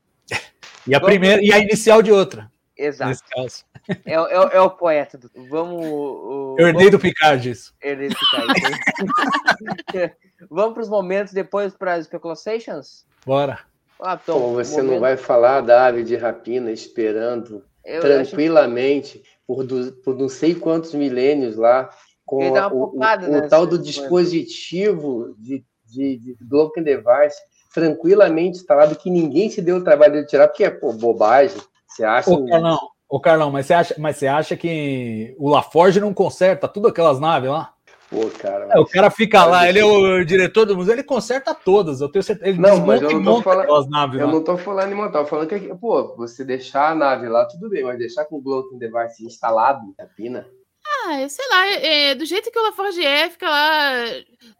E 0.86 0.94
a 0.94 0.98
Vamos... 0.98 1.10
primeira 1.10 1.42
e 1.42 1.52
a 1.52 1.59
inicial 1.59 2.02
de 2.02 2.12
outra. 2.12 2.50
Exato. 2.76 3.20
É, 4.04 4.14
é, 4.14 4.56
é 4.56 4.60
o 4.60 4.70
poeta. 4.70 5.18
Do... 5.18 5.30
Vamos. 5.48 5.84
O... 5.84 6.56
Eu 6.59 6.68
herdei 6.68 6.90
do 6.90 6.98
Picard 6.98 7.48
isso. 7.48 7.74
Herdei 7.82 8.09
do 8.09 8.16
Picard. 8.16 8.52
Vamos 10.50 10.74
para 10.74 10.82
os 10.82 10.88
momentos 10.88 11.32
depois 11.32 11.74
para 11.74 11.94
as 11.94 12.06
speculations? 12.06 13.06
Bora. 13.24 13.60
Ah, 14.00 14.18
então, 14.20 14.40
Pô, 14.40 14.52
você 14.54 14.78
momento... 14.78 14.92
não 14.92 15.00
vai 15.00 15.16
falar 15.16 15.60
da 15.60 15.86
ave 15.86 16.02
de 16.02 16.16
rapina 16.16 16.72
esperando 16.72 17.64
eu 17.84 18.00
tranquilamente 18.00 19.18
que... 19.18 19.28
por, 19.46 19.64
do, 19.64 19.92
por 19.92 20.16
não 20.16 20.28
sei 20.28 20.56
quantos 20.56 20.92
milênios 20.92 21.56
lá 21.56 21.88
com 22.24 22.56
a, 22.56 22.72
o, 22.72 22.96
o, 22.96 22.98
o 22.98 23.48
tal 23.48 23.64
do 23.66 23.78
dispositivo 23.78 25.36
de, 25.38 25.64
de, 25.86 26.16
de 26.16 26.36
Broken 26.40 26.82
Device 26.82 27.40
tranquilamente 27.73 28.59
instalado 28.59 28.97
que 28.97 29.11
ninguém 29.11 29.51
se 29.51 29.62
deu 29.62 29.77
o 29.77 29.85
trabalho 29.85 30.20
de 30.20 30.27
tirar, 30.27 30.49
porque 30.49 30.65
é 30.65 30.70
pô, 30.70 30.93
bobagem. 30.93 31.61
Você 31.86 32.05
acha. 32.05 32.31
Ô, 32.31 32.47
Carlão, 32.47 32.78
ô, 33.09 33.20
Carlão, 33.20 33.51
mas 33.51 33.66
você 33.66 33.74
acha, 33.74 33.94
mas 33.99 34.16
você 34.16 34.27
acha 34.27 34.57
que 34.57 35.35
o 35.39 35.49
LaForge 35.49 36.01
não 36.01 36.15
conserta 36.15 36.69
tudo 36.69 36.89
aquelas 36.89 37.20
naves 37.20 37.51
lá? 37.51 37.73
Pô, 38.12 38.28
cara. 38.39 38.69
É, 38.70 38.78
o 38.78 38.85
cara 38.85 39.11
fica 39.11 39.43
lá, 39.47 39.66
ele 39.66 39.78
é 39.78 39.85
o 39.85 40.23
diretor 40.23 40.66
do 40.66 40.77
museu, 40.77 40.93
ele 40.93 41.03
conserta 41.03 41.55
todas. 41.55 42.03
Eu 42.03 42.11
tenho 42.11 42.23
certeza. 42.23 42.51
Ele 42.51 42.61
não, 42.61 42.85
mas 42.85 43.01
eu 43.01 43.19
não 43.19 43.36
tô 43.36 43.43
falando. 43.43 43.89
Naves 43.89 44.20
eu 44.20 44.27
lá. 44.27 44.32
não 44.32 44.44
tô 44.44 44.59
falando 44.59 44.93
em 44.93 44.94
montar, 44.94 45.20
eu 45.20 45.27
falando 45.27 45.49
que, 45.49 45.59
pô, 45.77 46.15
você 46.15 46.44
deixar 46.44 46.90
a 46.90 46.94
nave 46.94 47.27
lá, 47.27 47.47
tudo 47.47 47.70
bem, 47.70 47.82
mas 47.82 47.99
deixar 47.99 48.27
com 48.27 48.36
o 48.36 48.43
Gloating 48.43 48.77
Device 48.77 49.24
instalado, 49.24 49.94
a 49.99 50.05
pina. 50.05 50.47
Ah, 51.05 51.28
sei 51.28 51.48
lá, 51.48 51.66
é, 51.66 52.14
do 52.14 52.24
jeito 52.24 52.51
que 52.51 52.59
o 52.59 52.62
Laforge 52.62 53.05
é, 53.05 53.28
fica 53.31 53.48
lá 53.48 54.05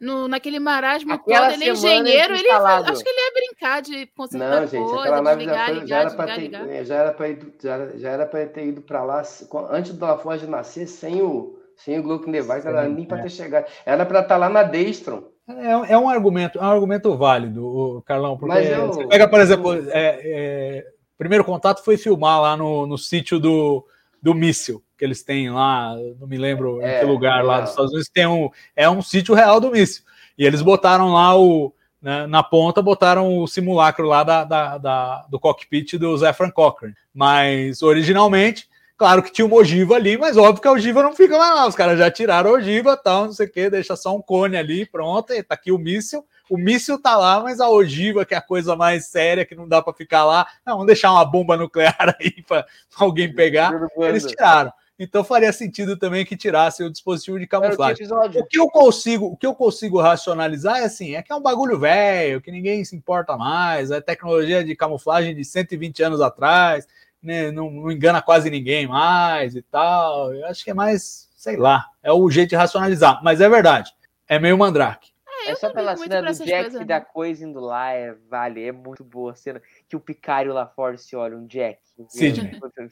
no, 0.01 0.29
naquele 0.29 0.59
marasmo 0.59 1.13
Aquela 1.13 1.51
todo, 1.51 1.55
ele 1.55 1.71
é 1.71 1.73
engenheiro, 1.73 2.35
ele 2.35 2.51
acho 2.51 3.03
que 3.03 3.09
ele 3.09 3.21
ia 3.21 3.33
brincar 3.35 3.83
de 3.83 4.07
consertar 4.07 4.61
Não, 4.61 4.67
gente, 4.67 4.83
coisa, 4.83 5.01
aquela 5.01 5.23
nave 5.23 5.45
já, 5.45 5.67
foi, 5.67 5.87
já, 5.87 6.01
era 6.01 6.11
para 6.11 6.35
ter, 6.35 6.55
é, 6.55 6.85
já 6.85 6.95
era 6.97 7.13
para 7.13 7.27
já, 7.63 7.89
já 7.97 8.11
era 8.11 8.27
para 8.27 8.47
ter 8.47 8.67
ido 8.67 8.81
para 8.83 9.05
lá 9.05 9.23
antes 9.71 9.93
do 9.93 10.05
Laforge 10.05 10.47
nascer 10.47 10.87
sem 10.87 11.23
o 11.23 11.59
sem 11.77 11.99
o 11.99 12.03
Glock 12.03 12.31
Device, 12.31 12.67
era 12.67 12.89
nem 12.89 13.05
para 13.05 13.23
ter 13.23 13.31
chegado. 13.31 13.67
Era 13.85 14.07
para 14.07 14.21
estar 14.21 14.35
tá 14.35 14.37
lá 14.37 14.49
na 14.49 14.63
Destron. 14.63 15.25
É, 15.49 15.93
é, 15.95 15.99
um 15.99 16.09
argumento, 16.09 16.59
é 16.59 16.63
um 16.63 16.71
argumento 16.71 17.17
válido, 17.17 18.03
Carlão, 18.07 18.39
porque 18.39 18.59
eu, 18.59 18.87
você 18.87 19.07
pega, 19.09 19.27
por 19.27 19.41
exemplo, 19.41 19.75
é, 19.91 20.21
é, 20.23 20.87
primeiro 21.19 21.45
contato 21.45 21.83
foi 21.85 21.97
filmar 21.97 22.41
lá 22.41 22.57
no, 22.57 22.87
no 22.87 22.97
sítio 22.97 23.41
do, 23.41 23.85
do 24.23 24.35
míssil 24.35 24.83
que 25.03 25.07
eles 25.07 25.24
têm 25.24 25.51
lá, 25.51 25.97
não 26.20 26.29
me 26.29 26.39
lembro 26.39 26.81
é, 26.81 26.99
em 26.99 27.01
que 27.01 27.07
lugar 27.07 27.45
lá 27.45 27.61
dos 27.61 27.70
Estados 27.70 27.91
Unidos, 27.91 28.09
tem 28.09 28.24
um, 28.24 28.49
é 28.77 28.89
um 28.89 29.03
sítio 29.03 29.35
real 29.35 29.59
do 29.59 29.73
míssil. 29.73 30.05
E 30.39 30.47
eles 30.47 30.62
botaram 30.62 31.12
lá 31.12 31.37
o. 31.37 31.74
Né, 32.01 32.27
na 32.29 32.43
ponta, 32.43 32.81
botaram 32.81 33.39
o 33.39 33.47
simulacro 33.49 34.07
lá 34.07 34.23
da, 34.23 34.45
da, 34.45 34.79
da, 34.79 35.27
do 35.29 35.41
cockpit 35.41 35.95
do 35.95 36.16
Zefran 36.16 36.51
Cochrane. 36.51 36.95
Mas 37.12 37.83
originalmente, 37.83 38.69
claro 38.97 39.24
que 39.24 39.33
tinha 39.33 39.45
uma 39.45 39.57
ogiva 39.57 39.97
ali, 39.97 40.16
mas 40.16 40.37
óbvio 40.37 40.62
que 40.62 40.69
a 40.69 40.73
ogiva 40.73 41.03
não 41.03 41.16
fica 41.16 41.37
mais 41.37 41.55
lá. 41.55 41.66
Os 41.66 41.74
caras 41.74 41.99
já 41.99 42.09
tiraram 42.09 42.51
a 42.51 42.55
ogiva, 42.55 42.97
tal, 42.97 43.27
não 43.27 43.33
sei 43.33 43.47
o 43.47 43.51
que, 43.51 43.70
deixa 43.70 43.97
só 43.97 44.16
um 44.16 44.23
cone 44.23 44.57
ali, 44.57 44.87
pronto, 44.87 45.33
e 45.33 45.43
tá 45.43 45.55
aqui 45.55 45.73
o 45.73 45.79
míssil. 45.79 46.24
O 46.49 46.57
míssil 46.57 47.01
tá 47.01 47.16
lá, 47.16 47.41
mas 47.41 47.61
a 47.61 47.69
ogiva, 47.69 48.24
que 48.24 48.35
é 48.35 48.37
a 48.37 48.43
coisa 48.43 48.77
mais 48.77 49.07
séria, 49.07 49.45
que 49.45 49.57
não 49.57 49.66
dá 49.66 49.83
para 49.83 49.93
ficar 49.93 50.24
lá, 50.24 50.47
não, 50.65 50.74
vamos 50.74 50.87
deixar 50.87 51.11
uma 51.11 51.24
bomba 51.24 51.57
nuclear 51.57 51.97
aí 52.20 52.43
para 52.47 52.66
alguém 52.97 53.33
pegar. 53.33 53.73
Eles 53.99 54.24
tiraram. 54.27 54.73
Então 55.03 55.24
faria 55.24 55.53
sentido 55.53 55.97
também 55.97 56.24
que 56.24 56.37
tirasse 56.37 56.85
o 56.85 56.91
dispositivo 56.91 57.37
de 57.37 57.47
camuflagem. 57.49 58.07
O 58.37 58.47
que 58.47 58.57
eu 58.57 58.69
consigo, 58.69 59.27
o 59.27 59.37
que 59.37 59.45
eu 59.45 59.53
consigo 59.53 60.01
racionalizar 60.01 60.79
é 60.79 60.85
assim, 60.85 61.16
é 61.16 61.23
que 61.23 61.33
é 61.33 61.35
um 61.35 61.43
bagulho 61.43 61.77
velho, 61.77 62.41
que 62.41 62.53
ninguém 62.53 62.85
se 62.85 62.95
importa 62.95 63.37
mais, 63.37 63.91
é 63.91 64.01
tecnologia 64.01 64.62
de 64.62 64.77
camuflagem 64.77 65.35
de 65.35 65.45
120 65.45 66.05
anos 66.05 66.20
atrás, 66.20 66.87
né, 67.20 67.51
não, 67.51 67.69
não, 67.69 67.91
engana 67.91 68.23
quase 68.23 68.49
ninguém 68.49 68.87
mais 68.87 69.57
e 69.57 69.62
tal. 69.62 70.33
Eu 70.33 70.47
acho 70.47 70.62
que 70.62 70.70
é 70.70 70.74
mais, 70.74 71.29
sei 71.35 71.57
lá, 71.57 71.85
é 72.01 72.12
o 72.12 72.31
jeito 72.31 72.51
de 72.51 72.57
racionalizar, 72.57 73.20
mas 73.24 73.41
é 73.41 73.49
verdade. 73.49 73.93
É 74.29 74.39
meio 74.39 74.57
mandrake. 74.57 75.11
É, 75.47 75.51
é 75.51 75.55
só 75.57 75.69
pela 75.73 75.97
cena 75.97 76.23
do 76.23 76.45
Jack 76.45 76.70
coisas, 76.70 76.87
da 76.87 77.01
coisa 77.01 77.45
indo 77.45 77.59
lá, 77.59 77.91
é, 77.91 78.15
vale, 78.31 78.65
é 78.65 78.70
muito 78.70 79.03
boa 79.03 79.33
a 79.33 79.35
cena 79.35 79.61
que 79.89 79.97
o 79.97 80.01
Picário 80.01 80.53
lá 80.53 80.65
fora 80.65 80.97
se 80.97 81.16
olha, 81.16 81.37
um 81.37 81.45
Jack. 81.45 81.81
Sim, 82.09 82.33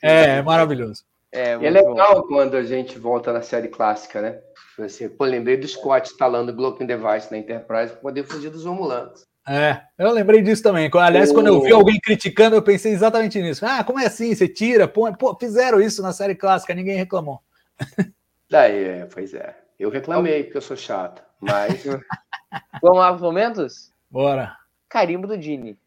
é, 0.02 0.38
é 0.38 0.42
maravilhoso. 0.42 1.04
É, 1.32 1.56
e 1.56 1.66
é 1.66 1.70
legal 1.70 2.22
bom. 2.22 2.28
quando 2.28 2.56
a 2.56 2.62
gente 2.62 2.98
volta 2.98 3.32
na 3.32 3.42
série 3.42 3.68
clássica, 3.68 4.20
né? 4.20 4.40
Assim, 4.78 5.08
pô, 5.08 5.24
lembrei 5.24 5.56
do 5.56 5.68
Scott 5.68 6.10
instalando 6.10 6.50
o 6.50 6.54
Blocking 6.54 6.86
Device 6.86 7.30
na 7.30 7.38
Enterprise 7.38 7.92
para 7.92 8.00
poder 8.00 8.24
fugir 8.24 8.50
dos 8.50 8.64
Romulanos. 8.64 9.24
É, 9.48 9.80
eu 9.98 10.10
lembrei 10.12 10.42
disso 10.42 10.62
também. 10.62 10.90
Aliás, 10.92 11.32
quando 11.32 11.46
eu 11.46 11.60
vi 11.60 11.72
alguém 11.72 11.98
criticando, 12.00 12.56
eu 12.56 12.62
pensei 12.62 12.92
exatamente 12.92 13.40
nisso. 13.40 13.64
Ah, 13.64 13.82
como 13.84 13.98
é 13.98 14.06
assim? 14.06 14.34
Você 14.34 14.48
tira, 14.48 14.86
põe. 14.86 15.12
Pô, 15.14 15.36
fizeram 15.38 15.80
isso 15.80 16.02
na 16.02 16.12
série 16.12 16.34
clássica, 16.34 16.74
ninguém 16.74 16.96
reclamou. 16.96 17.40
Daí, 18.50 18.84
é, 18.84 19.06
pois 19.06 19.32
é. 19.32 19.56
Eu 19.78 19.90
reclamei, 19.90 20.44
porque 20.44 20.58
eu 20.58 20.62
sou 20.62 20.76
chato. 20.76 21.22
Mas. 21.40 21.84
Vamos 22.82 22.98
lá 22.98 23.12
os 23.12 23.20
momentos? 23.20 23.92
Bora. 24.10 24.56
Carimbo 24.88 25.26
do 25.26 25.38
Dini. 25.38 25.78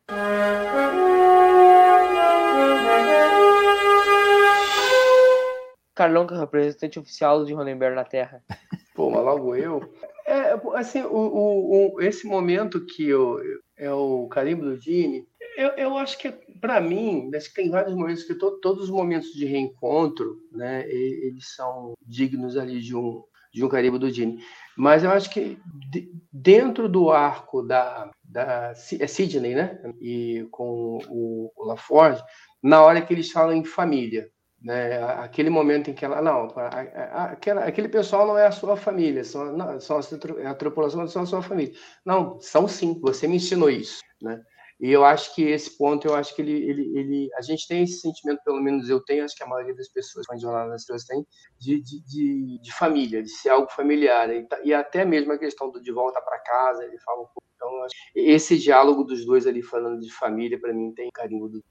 Carlão, 5.96 6.26
que 6.26 6.34
é 6.34 6.38
representante 6.38 7.00
oficial 7.00 7.46
de 7.46 7.54
Ronenberg 7.54 7.96
na 7.96 8.04
Terra. 8.04 8.44
Pô, 8.96 9.10
mas 9.10 9.24
logo 9.24 9.56
eu. 9.56 9.82
É, 10.26 10.54
assim, 10.76 11.02
o, 11.02 11.16
o, 11.16 11.96
o, 11.96 12.02
esse 12.02 12.26
momento 12.26 12.86
que 12.86 13.08
eu, 13.08 13.40
é 13.76 13.92
o 13.92 14.28
carimbo 14.28 14.64
do 14.64 14.78
Dini, 14.78 15.28
eu, 15.58 15.70
eu 15.70 15.98
acho 15.98 16.18
que, 16.18 16.32
para 16.62 16.80
mim, 16.80 17.30
acho 17.36 17.50
que 17.50 17.56
tem 17.56 17.70
vários 17.70 17.96
momentos 17.96 18.24
que 18.24 18.34
to, 18.34 18.60
todos 18.60 18.86
os 18.86 18.90
momentos 18.90 19.32
de 19.34 19.46
reencontro, 19.46 20.38
né, 20.52 20.90
eles 20.90 21.54
são 21.56 21.94
dignos 22.02 22.58
ali 22.58 22.80
de 22.80 22.96
um, 22.96 23.24
de 23.54 23.64
um 23.64 23.70
carimbo 23.70 24.00
do 24.00 24.12
Dini. 24.12 24.40
Mas 24.76 25.04
eu 25.04 25.12
acho 25.12 25.30
que 25.30 25.60
de, 25.92 26.12
dentro 26.32 26.90
do 26.90 27.12
arco 27.12 27.62
da, 27.62 28.10
da 28.24 28.74
é 29.00 29.08
Sidney, 29.08 29.54
né, 29.54 29.80
e 30.02 30.48
com 30.50 31.00
o, 31.10 31.52
o 31.56 31.66
LaForge, 31.66 32.24
na 32.62 32.82
hora 32.82 33.02
que 33.02 33.14
eles 33.14 33.32
falam 33.32 33.54
em 33.54 33.66
família. 33.66 34.32
Né? 34.64 35.04
Aquele 35.16 35.50
momento 35.50 35.90
em 35.90 35.94
que 35.94 36.06
ela. 36.06 36.22
Não, 36.22 36.48
aquela, 36.56 37.66
aquele 37.66 37.90
pessoal 37.90 38.26
não 38.26 38.38
é 38.38 38.48
a 38.48 38.52
sua 38.52 38.78
família, 38.78 39.24
são, 39.24 39.52
não, 39.52 39.80
são 39.80 39.98
a, 39.98 40.02
tru- 40.04 40.48
a 40.48 40.54
tripulação 40.56 41.02
não 41.02 41.08
são 41.08 41.24
a 41.24 41.26
sua 41.26 41.42
família. 41.42 41.74
Não, 42.06 42.40
são 42.40 42.68
sim, 42.68 42.98
você 43.02 43.28
me 43.28 43.36
ensinou 43.36 43.70
isso. 43.70 44.02
Né? 44.22 44.42
E 44.80 44.90
eu 44.90 45.04
acho 45.04 45.36
que 45.36 45.44
esse 45.44 45.78
ponto, 45.78 46.08
eu 46.08 46.16
acho 46.16 46.34
que 46.36 46.42
ele, 46.42 46.54
ele, 46.54 46.98
ele. 46.98 47.30
A 47.38 47.42
gente 47.42 47.68
tem 47.68 47.84
esse 47.84 48.00
sentimento, 48.00 48.42
pelo 48.44 48.62
menos 48.62 48.90
eu 48.90 49.04
tenho, 49.04 49.26
acho 49.26 49.36
que 49.36 49.44
a 49.44 49.48
maioria 49.48 49.76
das 49.76 49.90
pessoas, 49.90 50.26
de 50.34 50.42
Jornada 50.42 50.70
nas 50.70 50.82
Estrelas 50.82 51.06
tem, 51.06 51.26
de, 51.60 51.82
de, 51.82 52.02
de, 52.06 52.60
de 52.62 52.74
família, 52.74 53.22
de 53.22 53.30
ser 53.30 53.50
algo 53.50 53.70
familiar. 53.70 54.30
E, 54.34 54.48
tá- 54.48 54.60
e 54.64 54.74
até 54.74 55.04
mesmo 55.04 55.34
a 55.34 55.38
questão 55.38 55.70
do 55.70 55.82
de 55.82 55.92
volta 55.92 56.22
para 56.22 56.40
casa, 56.40 56.86
ele 56.86 56.98
fala 57.00 57.22
um 57.22 57.26
pouco. 57.26 57.44
Então, 57.56 57.70
esse 58.16 58.58
diálogo 58.58 59.04
dos 59.04 59.26
dois 59.26 59.46
ali 59.46 59.62
falando 59.62 60.00
de 60.00 60.12
família, 60.12 60.60
para 60.60 60.74
mim, 60.74 60.94
tem 60.94 61.10
carinho 61.14 61.50
do. 61.50 61.64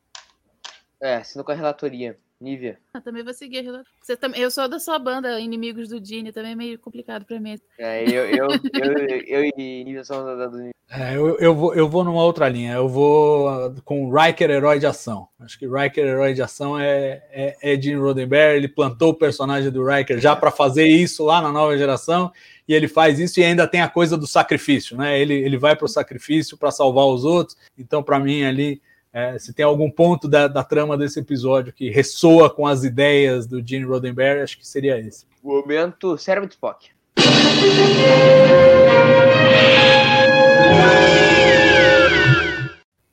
É, 1.00 1.16
assino 1.16 1.42
com 1.42 1.52
a 1.52 1.54
relatoria. 1.54 2.18
Nívia. 2.42 2.78
Eu 2.94 3.00
também 3.00 3.22
vou 3.22 3.32
seguir. 3.32 3.64
Você 4.00 4.16
também, 4.16 4.40
eu 4.40 4.50
sou 4.50 4.68
da 4.68 4.78
sua 4.78 4.98
banda, 4.98 5.40
Inimigos 5.40 5.88
do 5.88 6.00
Dini, 6.00 6.32
também 6.32 6.52
é 6.52 6.56
meio 6.56 6.78
complicado 6.78 7.24
pra 7.24 7.38
mim. 7.38 7.56
É, 7.78 8.02
eu, 8.04 8.26
eu, 8.26 8.48
eu, 8.48 9.42
eu 9.42 9.52
e 9.56 9.84
Nívia 9.84 10.04
somos 10.04 10.36
da 10.36 10.46
do 10.48 10.70
É, 10.90 11.16
eu, 11.16 11.38
eu, 11.38 11.54
vou, 11.54 11.74
eu 11.74 11.88
vou 11.88 12.02
numa 12.02 12.22
outra 12.22 12.48
linha. 12.48 12.74
Eu 12.74 12.88
vou 12.88 13.48
ah, 13.48 13.74
com 13.84 14.12
Riker 14.12 14.50
Herói 14.50 14.78
de 14.78 14.86
Ação. 14.86 15.28
Acho 15.40 15.58
que 15.58 15.66
Riker 15.66 16.04
Herói 16.04 16.34
de 16.34 16.42
Ação 16.42 16.78
é, 16.78 17.22
é, 17.30 17.56
é 17.62 17.80
Gene 17.80 18.00
Roddenberry. 18.00 18.56
Ele 18.56 18.68
plantou 18.68 19.10
o 19.10 19.14
personagem 19.14 19.70
do 19.70 19.86
Riker 19.86 20.18
já 20.18 20.34
para 20.34 20.50
fazer 20.50 20.86
isso 20.86 21.24
lá 21.24 21.40
na 21.40 21.52
nova 21.52 21.78
geração. 21.78 22.32
E 22.66 22.74
ele 22.74 22.88
faz 22.88 23.18
isso 23.18 23.38
e 23.40 23.44
ainda 23.44 23.66
tem 23.66 23.80
a 23.80 23.88
coisa 23.88 24.16
do 24.16 24.26
sacrifício, 24.26 24.96
né? 24.96 25.18
Ele, 25.18 25.34
ele 25.34 25.58
vai 25.58 25.76
para 25.76 25.84
o 25.84 25.88
sacrifício 25.88 26.56
para 26.56 26.70
salvar 26.70 27.06
os 27.06 27.24
outros. 27.24 27.56
Então, 27.76 28.02
para 28.02 28.18
mim, 28.18 28.44
ali, 28.44 28.80
é, 29.12 29.38
se 29.38 29.52
tem 29.52 29.64
algum 29.64 29.90
ponto 29.90 30.26
da, 30.26 30.48
da 30.48 30.64
trama 30.64 30.96
desse 30.96 31.20
episódio 31.20 31.72
que 31.72 31.90
ressoa 31.90 32.48
com 32.48 32.66
as 32.66 32.82
ideias 32.84 33.46
do 33.46 33.66
Gene 33.66 33.84
Roddenberry, 33.84 34.40
acho 34.40 34.58
que 34.58 34.66
seria 34.66 34.98
esse. 34.98 35.26
Momento 35.42 36.16
cérebro 36.16 36.48
de 36.48 36.54
Spock. 36.54 36.90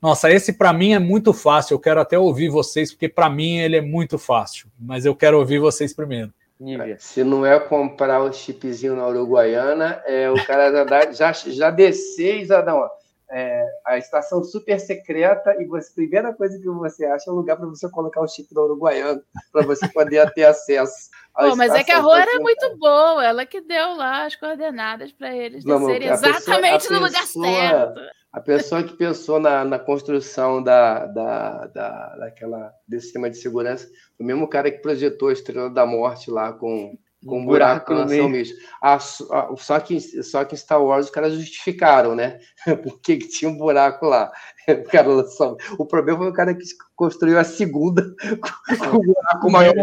Nossa, 0.02 0.32
esse 0.32 0.54
para 0.54 0.72
mim 0.72 0.94
é 0.94 1.00
muito 1.00 1.34
fácil. 1.34 1.74
Eu 1.76 1.80
quero 1.80 2.00
até 2.00 2.18
ouvir 2.18 2.50
vocês, 2.50 2.92
porque 2.92 3.10
para 3.10 3.30
mim 3.30 3.58
ele 3.58 3.76
é 3.76 3.82
muito 3.82 4.18
fácil. 4.18 4.68
Mas 4.80 5.06
eu 5.06 5.14
quero 5.14 5.38
ouvir 5.38 5.60
vocês 5.60 5.94
primeiro. 5.94 6.32
Nívia. 6.60 6.98
Se 7.00 7.24
não 7.24 7.46
é 7.46 7.60
comprar 7.60 8.22
o 8.22 8.32
chipzinho 8.32 8.96
na 8.96 9.08
Uruguaiana, 9.08 10.02
é 10.06 10.30
o 10.30 10.46
cara 10.46 10.72
já, 10.72 10.84
dá- 10.84 11.12
já, 11.12 11.32
já 11.34 11.70
descer 11.70 12.42
e 12.42 12.46
já 12.46 12.62
dá 12.62 12.76
uma. 12.76 12.90
É, 13.32 13.66
a 13.86 13.98
estação 13.98 14.44
super 14.44 14.80
secreta 14.80 15.56
e 15.62 15.66
você, 15.66 15.92
a 15.92 15.96
primeira 15.96 16.34
coisa 16.34 16.58
que 16.60 16.66
você 16.68 17.06
acha 17.06 17.30
é 17.30 17.34
um 17.34 17.38
lugar 17.38 17.58
para 17.58 17.68
você 17.68 17.90
colocar 17.90 18.22
o 18.22 18.28
chip 18.28 18.54
da 18.54 18.62
Uruguaiana, 18.62 19.22
para 19.52 19.66
você 19.66 19.88
poder 19.88 20.32
ter 20.34 20.46
acesso. 20.46 21.10
Pô, 21.36 21.56
mas 21.56 21.74
é 21.74 21.84
que 21.84 21.92
a 21.92 21.98
era 22.00 22.06
secreta. 22.32 22.40
muito 22.42 22.78
boa, 22.78 23.24
ela 23.26 23.46
que 23.46 23.62
deu 23.62 23.96
lá 23.96 24.26
as 24.26 24.36
coordenadas 24.36 25.12
pra 25.14 25.34
eles 25.36 25.64
Não, 25.64 25.80
descerem 25.80 26.10
pessoa- 26.10 26.30
exatamente 26.32 26.88
a 26.88 26.92
no 26.92 27.00
lugar 27.06 27.22
pessoa- 27.22 27.46
certo. 27.46 28.02
A 28.32 28.40
pessoa 28.42 28.84
que 28.84 28.94
pensou 28.96 29.40
na, 29.40 29.66
na 29.66 29.80
construção 29.80 30.62
da, 30.62 31.06
da, 31.08 31.66
da, 31.68 32.16
daquela, 32.18 32.72
desse 32.88 33.06
sistema 33.06 33.28
de 33.28 33.38
segurança, 33.38 33.90
o 34.20 34.24
mesmo 34.24 34.48
cara 34.48 34.70
que 34.70 34.78
projetou 34.84 35.30
a 35.30 35.34
Estrela 35.34 35.68
da 35.70 35.84
Morte 35.84 36.30
lá 36.30 36.54
com, 36.54 36.96
com 37.26 37.40
um 37.40 37.46
buraco, 37.46 37.94
no 37.94 38.00
na 38.02 38.06
meio. 38.06 38.30
Mesmo. 38.30 38.58
Ah, 38.82 38.98
só, 39.00 39.80
que, 39.80 40.00
só 40.24 40.46
que 40.46 40.56
em 40.56 40.58
Star 40.58 40.82
Wars 40.84 41.08
os 41.08 41.12
caras 41.12 41.34
justificaram, 41.34 42.16
né? 42.16 42.40
Por 42.84 43.00
que, 43.02 43.18
que 43.18 43.28
tinha 43.28 43.50
um 43.52 43.58
buraco 43.58 44.06
lá? 44.06 44.32
O, 44.70 44.84
cara 44.84 45.26
só- 45.30 45.58
o 45.80 45.86
problema 45.86 46.20
foi 46.20 46.30
o 46.30 46.34
cara 46.34 46.54
que 46.54 46.64
construiu 46.96 47.40
a 47.40 47.44
segunda 47.44 48.04
com 48.80 48.98
um 48.98 49.02
buraco 49.02 49.52
maior 49.52 49.74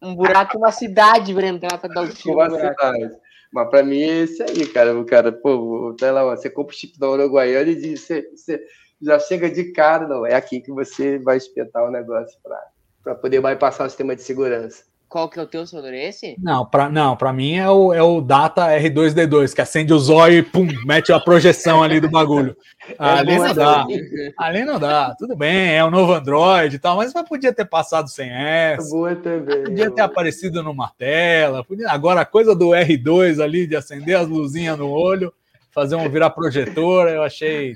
Um 0.00 0.14
buraco 0.14 0.56
numa 0.56 0.70
cidade 0.70 1.32
entrar 1.32 1.78
pra 1.78 1.88
dar 1.92 2.04
o 2.04 2.08
tiro. 2.08 2.40
a 2.40 2.48
no 2.48 2.56
buraco. 2.56 2.80
cidade. 2.80 3.16
Mas 3.52 3.70
pra 3.70 3.82
mim 3.82 4.00
é 4.02 4.18
esse 4.20 4.40
aí, 4.42 4.66
cara. 4.66 4.96
O 4.98 5.04
cara, 5.04 5.32
pô, 5.32 5.94
tá 5.98 6.12
lá, 6.12 6.24
você 6.24 6.48
compra 6.48 6.72
o 6.72 6.78
chip 6.78 6.96
da 6.98 7.10
Uruguaiana 7.10 7.70
e 7.70 7.74
diz, 7.74 8.02
você, 8.02 8.22
você 8.36 8.60
já 9.02 9.18
chega 9.18 9.50
de 9.50 9.72
cara, 9.72 10.06
não. 10.06 10.24
É 10.24 10.34
aqui 10.34 10.60
que 10.60 10.70
você 10.72 11.18
vai 11.18 11.36
espetar 11.36 11.84
o 11.84 11.90
negócio 11.90 12.38
pra, 12.42 12.60
pra 13.02 13.14
poder 13.16 13.40
bypassar 13.40 13.86
o 13.86 13.90
sistema 13.90 14.14
de 14.14 14.22
segurança. 14.22 14.84
Qual 15.08 15.28
que 15.28 15.38
é 15.38 15.42
o 15.42 15.46
teu, 15.46 15.64
Sonor? 15.66 15.92
Esse? 15.94 16.34
Não, 16.42 16.66
para 16.66 16.88
não, 16.88 17.16
pra 17.16 17.32
mim 17.32 17.54
é 17.54 17.70
o, 17.70 17.92
é 17.92 18.02
o 18.02 18.20
Data 18.20 18.66
R2D2, 18.76 19.54
que 19.54 19.60
acende 19.60 19.92
o 19.92 19.98
zóio 19.98 20.38
e 20.38 20.42
pum, 20.42 20.66
mete 20.84 21.12
a 21.12 21.20
projeção 21.20 21.82
ali 21.82 22.00
do 22.00 22.10
bagulho. 22.10 22.56
Ali 22.98 23.36
boa 23.36 23.48
não 23.48 23.54
dá. 23.54 23.80
também. 23.82 24.00
Ali 24.38 24.64
não 24.64 24.78
dá. 24.78 25.14
Tudo 25.18 25.34
bem, 25.34 25.74
é 25.74 25.82
o 25.82 25.90
novo 25.90 26.12
Android 26.12 26.76
e 26.76 26.78
tal, 26.78 26.96
mas 26.98 27.14
mas 27.14 27.26
podia 27.26 27.50
ter 27.52 27.64
passado 27.64 28.10
sem 28.10 28.28
essa. 28.30 28.90
Boa 28.90 29.16
também. 29.16 29.64
Podia 29.64 29.90
ter 29.90 30.02
aparecido 30.02 30.62
numa 30.62 30.90
tela. 30.98 31.64
podia- 31.64 31.88
Agora, 31.90 32.20
a 32.20 32.26
coisa 32.26 32.54
do 32.54 32.70
R2 32.74 33.40
ali, 33.42 33.66
de 33.66 33.74
acender 33.76 34.16
as 34.18 34.28
luzinhas 34.28 34.76
no 34.78 34.90
olho, 34.90 35.32
fazer 35.74 35.96
um 35.96 36.08
virar 36.08 36.30
projetor, 36.30 37.08
eu 37.08 37.22
achei 37.22 37.74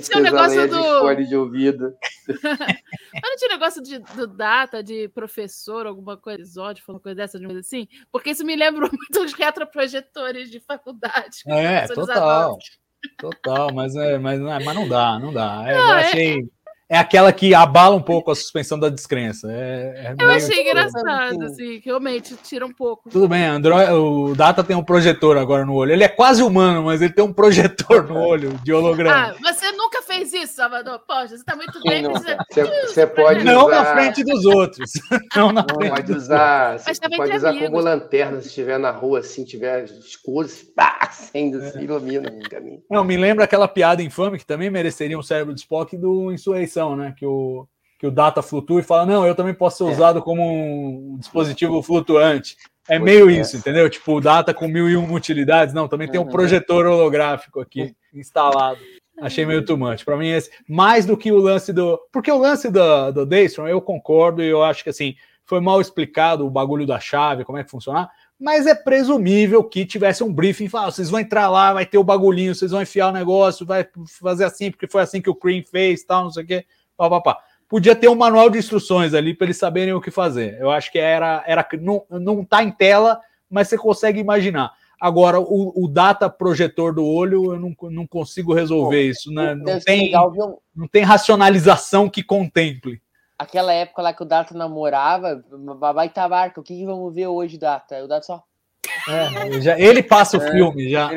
tinha 0.00 0.18
um 0.18 0.22
negócio 0.22 0.60
de 0.62 0.68
do- 0.68 1.00
fone 1.00 1.26
de 1.26 1.36
ouvido. 1.36 1.94
Mas 2.42 3.22
não 3.22 3.36
tinha 3.36 3.50
negócio 3.52 3.82
de, 3.82 3.98
do 3.98 4.26
data, 4.26 4.82
de 4.82 5.08
professor, 5.08 5.86
alguma 5.86 6.16
coisa, 6.16 6.40
episódio, 6.40 6.82
uma 6.88 7.00
coisa 7.00 7.14
dessa, 7.16 7.38
de 7.38 7.44
uma 7.46 7.50
coisa 7.52 7.60
assim? 7.60 7.86
Porque 8.10 8.30
isso 8.30 8.44
me 8.44 8.56
lembra 8.56 8.88
muito 8.92 9.20
os 9.24 9.32
retroprojetores 9.32 10.50
de 10.50 10.60
faculdade. 10.60 11.38
É, 11.46 11.86
total. 11.88 12.58
Total, 13.18 13.72
mas, 13.72 13.96
é, 13.96 14.18
mas, 14.18 14.38
não 14.38 14.52
é- 14.52 14.62
mas 14.62 14.74
não 14.74 14.86
dá, 14.88 15.18
não 15.18 15.32
dá. 15.32 15.64
É, 15.66 15.72
eu 15.72 15.78
Não, 15.78 15.94
é- 15.94 16.00
achei. 16.08 16.48
É 16.90 16.98
aquela 16.98 17.32
que 17.32 17.54
abala 17.54 17.94
um 17.94 18.02
pouco 18.02 18.32
a 18.32 18.34
suspensão 18.34 18.76
da 18.76 18.88
descrença. 18.88 19.46
É, 19.48 20.14
é 20.18 20.24
Eu 20.24 20.28
achei 20.28 20.60
engraçado, 20.60 21.38
Sim. 21.38 21.44
assim, 21.44 21.80
que 21.80 21.88
realmente 21.88 22.34
tira 22.42 22.66
um 22.66 22.72
pouco. 22.72 23.08
Tudo 23.08 23.28
bem, 23.28 23.44
Android, 23.44 23.92
o 23.92 24.34
Data 24.34 24.64
tem 24.64 24.74
um 24.74 24.82
projetor 24.82 25.38
agora 25.38 25.64
no 25.64 25.72
olho. 25.74 25.92
Ele 25.92 26.02
é 26.02 26.08
quase 26.08 26.42
humano, 26.42 26.82
mas 26.82 27.00
ele 27.00 27.12
tem 27.12 27.24
um 27.24 27.32
projetor 27.32 28.08
no 28.08 28.18
olho 28.26 28.58
de 28.64 28.72
holograma. 28.72 29.36
Ah, 29.38 29.52
você 29.52 29.70
Salvador? 30.60 31.00
Poxa, 31.06 31.36
você 31.38 31.44
tá 31.44 31.56
muito 31.56 31.80
bem. 31.82 32.02
Não. 32.02 32.12
Você, 32.12 32.36
você 32.86 33.06
pode 33.06 33.44
não 33.44 33.66
usar, 33.66 33.82
na 33.82 33.92
frente 33.94 34.22
dos 34.24 34.44
outros. 34.44 34.90
Não 35.36 35.52
na 35.52 35.64
frente 35.64 35.90
Pode 35.90 36.02
dos 36.12 36.22
usar, 36.24 36.78
você 36.78 36.94
também 37.00 37.18
pode 37.18 37.36
usar 37.36 37.48
amigos. 37.50 37.68
como 37.68 37.80
lanterna 37.80 38.40
se 38.40 38.48
estiver 38.48 38.78
na 38.78 38.90
rua, 38.90 39.20
assim, 39.20 39.44
tiver 39.44 39.84
escuro, 39.84 40.46
se 40.48 40.66
pá, 40.74 40.98
acende, 41.02 41.56
assim, 41.56 41.80
ilumina 41.82 42.28
o 42.30 42.48
caminho. 42.48 42.82
Não, 42.90 43.02
me 43.04 43.16
lembra 43.16 43.44
aquela 43.44 43.66
piada 43.68 44.02
infame 44.02 44.38
que 44.38 44.46
também 44.46 44.68
mereceria 44.70 45.18
um 45.18 45.22
cérebro 45.22 45.54
de 45.54 45.60
Spock 45.60 45.96
do 45.96 46.30
Insurreição, 46.32 46.94
né? 46.96 47.14
Que 47.16 47.24
o, 47.24 47.66
que 47.98 48.06
o 48.06 48.10
Data 48.10 48.42
flutua 48.42 48.80
e 48.80 48.84
fala: 48.84 49.06
Não, 49.06 49.26
eu 49.26 49.34
também 49.34 49.54
posso 49.54 49.78
ser 49.78 49.90
É. 49.90 49.94
usado 49.94 50.20
como 50.22 50.42
um 50.42 51.16
dispositivo 51.18 51.82
flutuante. 51.82 52.56
É 52.88 52.98
Pois 52.98 53.02
meio 53.12 53.30
é. 53.30 53.34
isso, 53.34 53.56
entendeu? 53.56 53.88
Tipo, 53.88 54.14
o 54.16 54.20
Data 54.20 54.52
com 54.52 54.66
mil 54.66 54.88
e 54.88 54.96
uma 54.96 55.14
utilidades. 55.14 55.72
Não, 55.72 55.86
também 55.86 56.08
tem 56.08 56.18
um 56.20 56.24
Uhum. 56.24 56.30
projetor 56.30 56.86
holográfico 56.86 57.60
aqui 57.60 57.94
instalado. 58.12 58.78
Achei 59.20 59.44
meio 59.44 59.64
too 59.64 59.76
much. 59.76 60.04
Pra 60.04 60.16
mim, 60.16 60.28
esse, 60.28 60.50
mais 60.68 61.04
do 61.04 61.16
que 61.16 61.30
o 61.30 61.38
lance 61.38 61.72
do. 61.72 62.00
Porque 62.10 62.30
o 62.30 62.38
lance 62.38 62.70
do, 62.70 63.12
do 63.12 63.26
Daystrom, 63.26 63.68
eu 63.68 63.80
concordo 63.80 64.42
e 64.42 64.48
eu 64.48 64.62
acho 64.62 64.82
que 64.82 64.90
assim, 64.90 65.14
foi 65.44 65.60
mal 65.60 65.80
explicado 65.80 66.46
o 66.46 66.50
bagulho 66.50 66.86
da 66.86 66.98
chave, 66.98 67.44
como 67.44 67.58
é 67.58 67.64
que 67.64 67.70
funciona. 67.70 68.08
Mas 68.38 68.66
é 68.66 68.74
presumível 68.74 69.62
que 69.62 69.84
tivesse 69.84 70.24
um 70.24 70.32
briefing, 70.32 70.68
fala, 70.68 70.90
vocês 70.90 71.10
vão 71.10 71.20
entrar 71.20 71.50
lá, 71.50 71.74
vai 71.74 71.84
ter 71.84 71.98
o 71.98 72.04
bagulhinho, 72.04 72.54
vocês 72.54 72.70
vão 72.70 72.80
enfiar 72.80 73.08
o 73.08 73.12
negócio, 73.12 73.66
vai 73.66 73.86
fazer 74.18 74.44
assim, 74.44 74.70
porque 74.70 74.86
foi 74.86 75.02
assim 75.02 75.20
que 75.20 75.28
o 75.28 75.34
Cream 75.34 75.62
fez, 75.62 76.02
tal, 76.04 76.24
não 76.24 76.30
sei 76.30 76.44
o 76.44 76.46
quê, 76.46 76.64
pá, 76.96 77.10
pá, 77.10 77.20
pá. 77.20 77.38
Podia 77.68 77.94
ter 77.94 78.08
um 78.08 78.14
manual 78.14 78.48
de 78.48 78.58
instruções 78.58 79.12
ali 79.12 79.34
para 79.34 79.46
eles 79.46 79.58
saberem 79.58 79.92
o 79.92 80.00
que 80.00 80.10
fazer. 80.10 80.56
Eu 80.58 80.70
acho 80.70 80.90
que 80.90 80.98
era, 80.98 81.44
era 81.46 81.68
não, 81.80 82.04
não 82.08 82.44
tá 82.44 82.62
em 82.62 82.70
tela, 82.70 83.20
mas 83.48 83.68
você 83.68 83.76
consegue 83.76 84.18
imaginar. 84.18 84.72
Agora, 85.00 85.40
o, 85.40 85.84
o 85.84 85.88
data 85.88 86.28
projetor 86.28 86.94
do 86.94 87.06
olho, 87.06 87.54
eu 87.54 87.58
não, 87.58 87.74
não 87.90 88.06
consigo 88.06 88.52
resolver 88.52 89.02
isso, 89.02 89.32
né? 89.32 89.54
Não 89.54 89.80
tem, 89.80 90.04
legal 90.04 90.62
não 90.76 90.86
tem 90.86 91.02
racionalização 91.02 92.08
que 92.08 92.22
contemple. 92.22 93.00
aquela 93.38 93.72
época 93.72 94.02
lá 94.02 94.12
que 94.12 94.22
o 94.22 94.26
Data 94.26 94.54
namorava, 94.54 95.42
baita 95.94 96.28
barca. 96.28 96.60
O 96.60 96.62
que, 96.62 96.76
que 96.76 96.84
vamos 96.84 97.14
ver 97.14 97.28
hoje, 97.28 97.56
Data? 97.56 98.04
O 98.04 98.08
Data 98.08 98.26
só. 98.26 98.44
É, 99.08 99.60
já, 99.60 99.78
ele 99.78 100.02
passa 100.02 100.36
o 100.36 100.40
filme 100.40 100.90
já. 100.90 101.08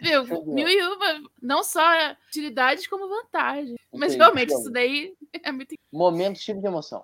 Viu? 0.00 0.44
Mil 0.46 0.68
e 0.68 0.82
uma, 0.82 1.22
não 1.42 1.64
só 1.64 1.82
utilidades 2.28 2.86
como 2.86 3.08
vantagens. 3.08 3.76
Mas 3.92 4.14
Entendi, 4.14 4.18
realmente, 4.18 4.52
isso 4.52 4.70
daí 4.70 5.12
é 5.42 5.50
muito. 5.50 5.74
Momento 5.92 6.38
tipo 6.38 6.60
de 6.60 6.66
emoção. 6.66 7.02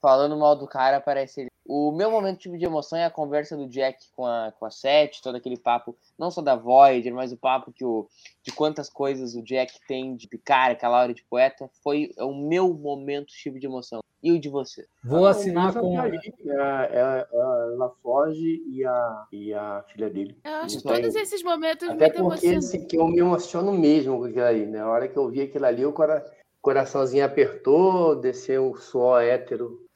Falando 0.00 0.36
mal 0.38 0.56
do 0.56 0.66
cara, 0.66 1.00
parece 1.00 1.42
ele. 1.42 1.50
O 1.66 1.92
meu 1.92 2.10
momento 2.10 2.38
tipo 2.38 2.56
de 2.58 2.64
emoção 2.64 2.98
é 2.98 3.04
a 3.04 3.10
conversa 3.10 3.56
do 3.56 3.68
Jack 3.68 3.98
com 4.16 4.26
a, 4.26 4.52
com 4.58 4.64
a 4.64 4.70
Seth, 4.70 5.20
todo 5.22 5.36
aquele 5.36 5.56
papo, 5.58 5.94
não 6.18 6.30
só 6.30 6.40
da 6.42 6.56
Voyager, 6.56 7.14
mas 7.14 7.32
o 7.32 7.36
papo 7.36 7.70
que 7.70 7.84
o, 7.84 8.08
de 8.42 8.50
quantas 8.50 8.88
coisas 8.88 9.34
o 9.36 9.42
Jack 9.42 9.78
tem 9.86 10.16
de 10.16 10.26
picar, 10.26 10.70
aquela 10.70 11.00
hora 11.00 11.14
de 11.14 11.22
poeta, 11.24 11.70
foi 11.84 12.12
o 12.18 12.34
meu 12.34 12.72
momento 12.74 13.28
tipo 13.28 13.58
de 13.60 13.66
emoção. 13.66 14.00
E 14.22 14.32
o 14.32 14.40
de 14.40 14.48
você? 14.48 14.86
Vou 15.04 15.26
assinar 15.26 15.68
Essa 15.70 15.80
com. 15.80 15.94
tá 15.94 16.02
ali, 16.02 16.18
É, 16.44 16.50
é, 16.50 17.26
é 17.32 17.40
a 17.40 17.54
Laforge 17.78 18.62
e 18.66 18.84
a, 18.84 19.26
e 19.32 19.54
a 19.54 19.82
filha 19.88 20.10
dele. 20.10 20.36
Eu 20.44 20.52
acho 20.56 20.82
todos 20.82 21.14
esses 21.14 21.42
momentos 21.42 21.88
Até 21.88 22.04
muito 22.06 22.12
porque 22.14 22.46
emocionantes. 22.46 22.74
esse 22.74 22.86
que 22.86 22.96
eu 22.98 23.06
me 23.06 23.18
emociono 23.18 23.72
mesmo 23.72 24.18
com 24.18 24.24
aquilo 24.24 24.44
ali. 24.44 24.66
Na 24.66 24.90
hora 24.90 25.08
que 25.08 25.16
eu 25.16 25.28
vi 25.30 25.42
aquilo 25.42 25.64
ali, 25.64 25.86
o 25.86 25.92
cora- 25.92 26.22
coraçãozinho 26.60 27.24
apertou, 27.24 28.14
desceu 28.16 28.70
o 28.70 28.76
suor 28.76 29.22
hétero 29.22 29.88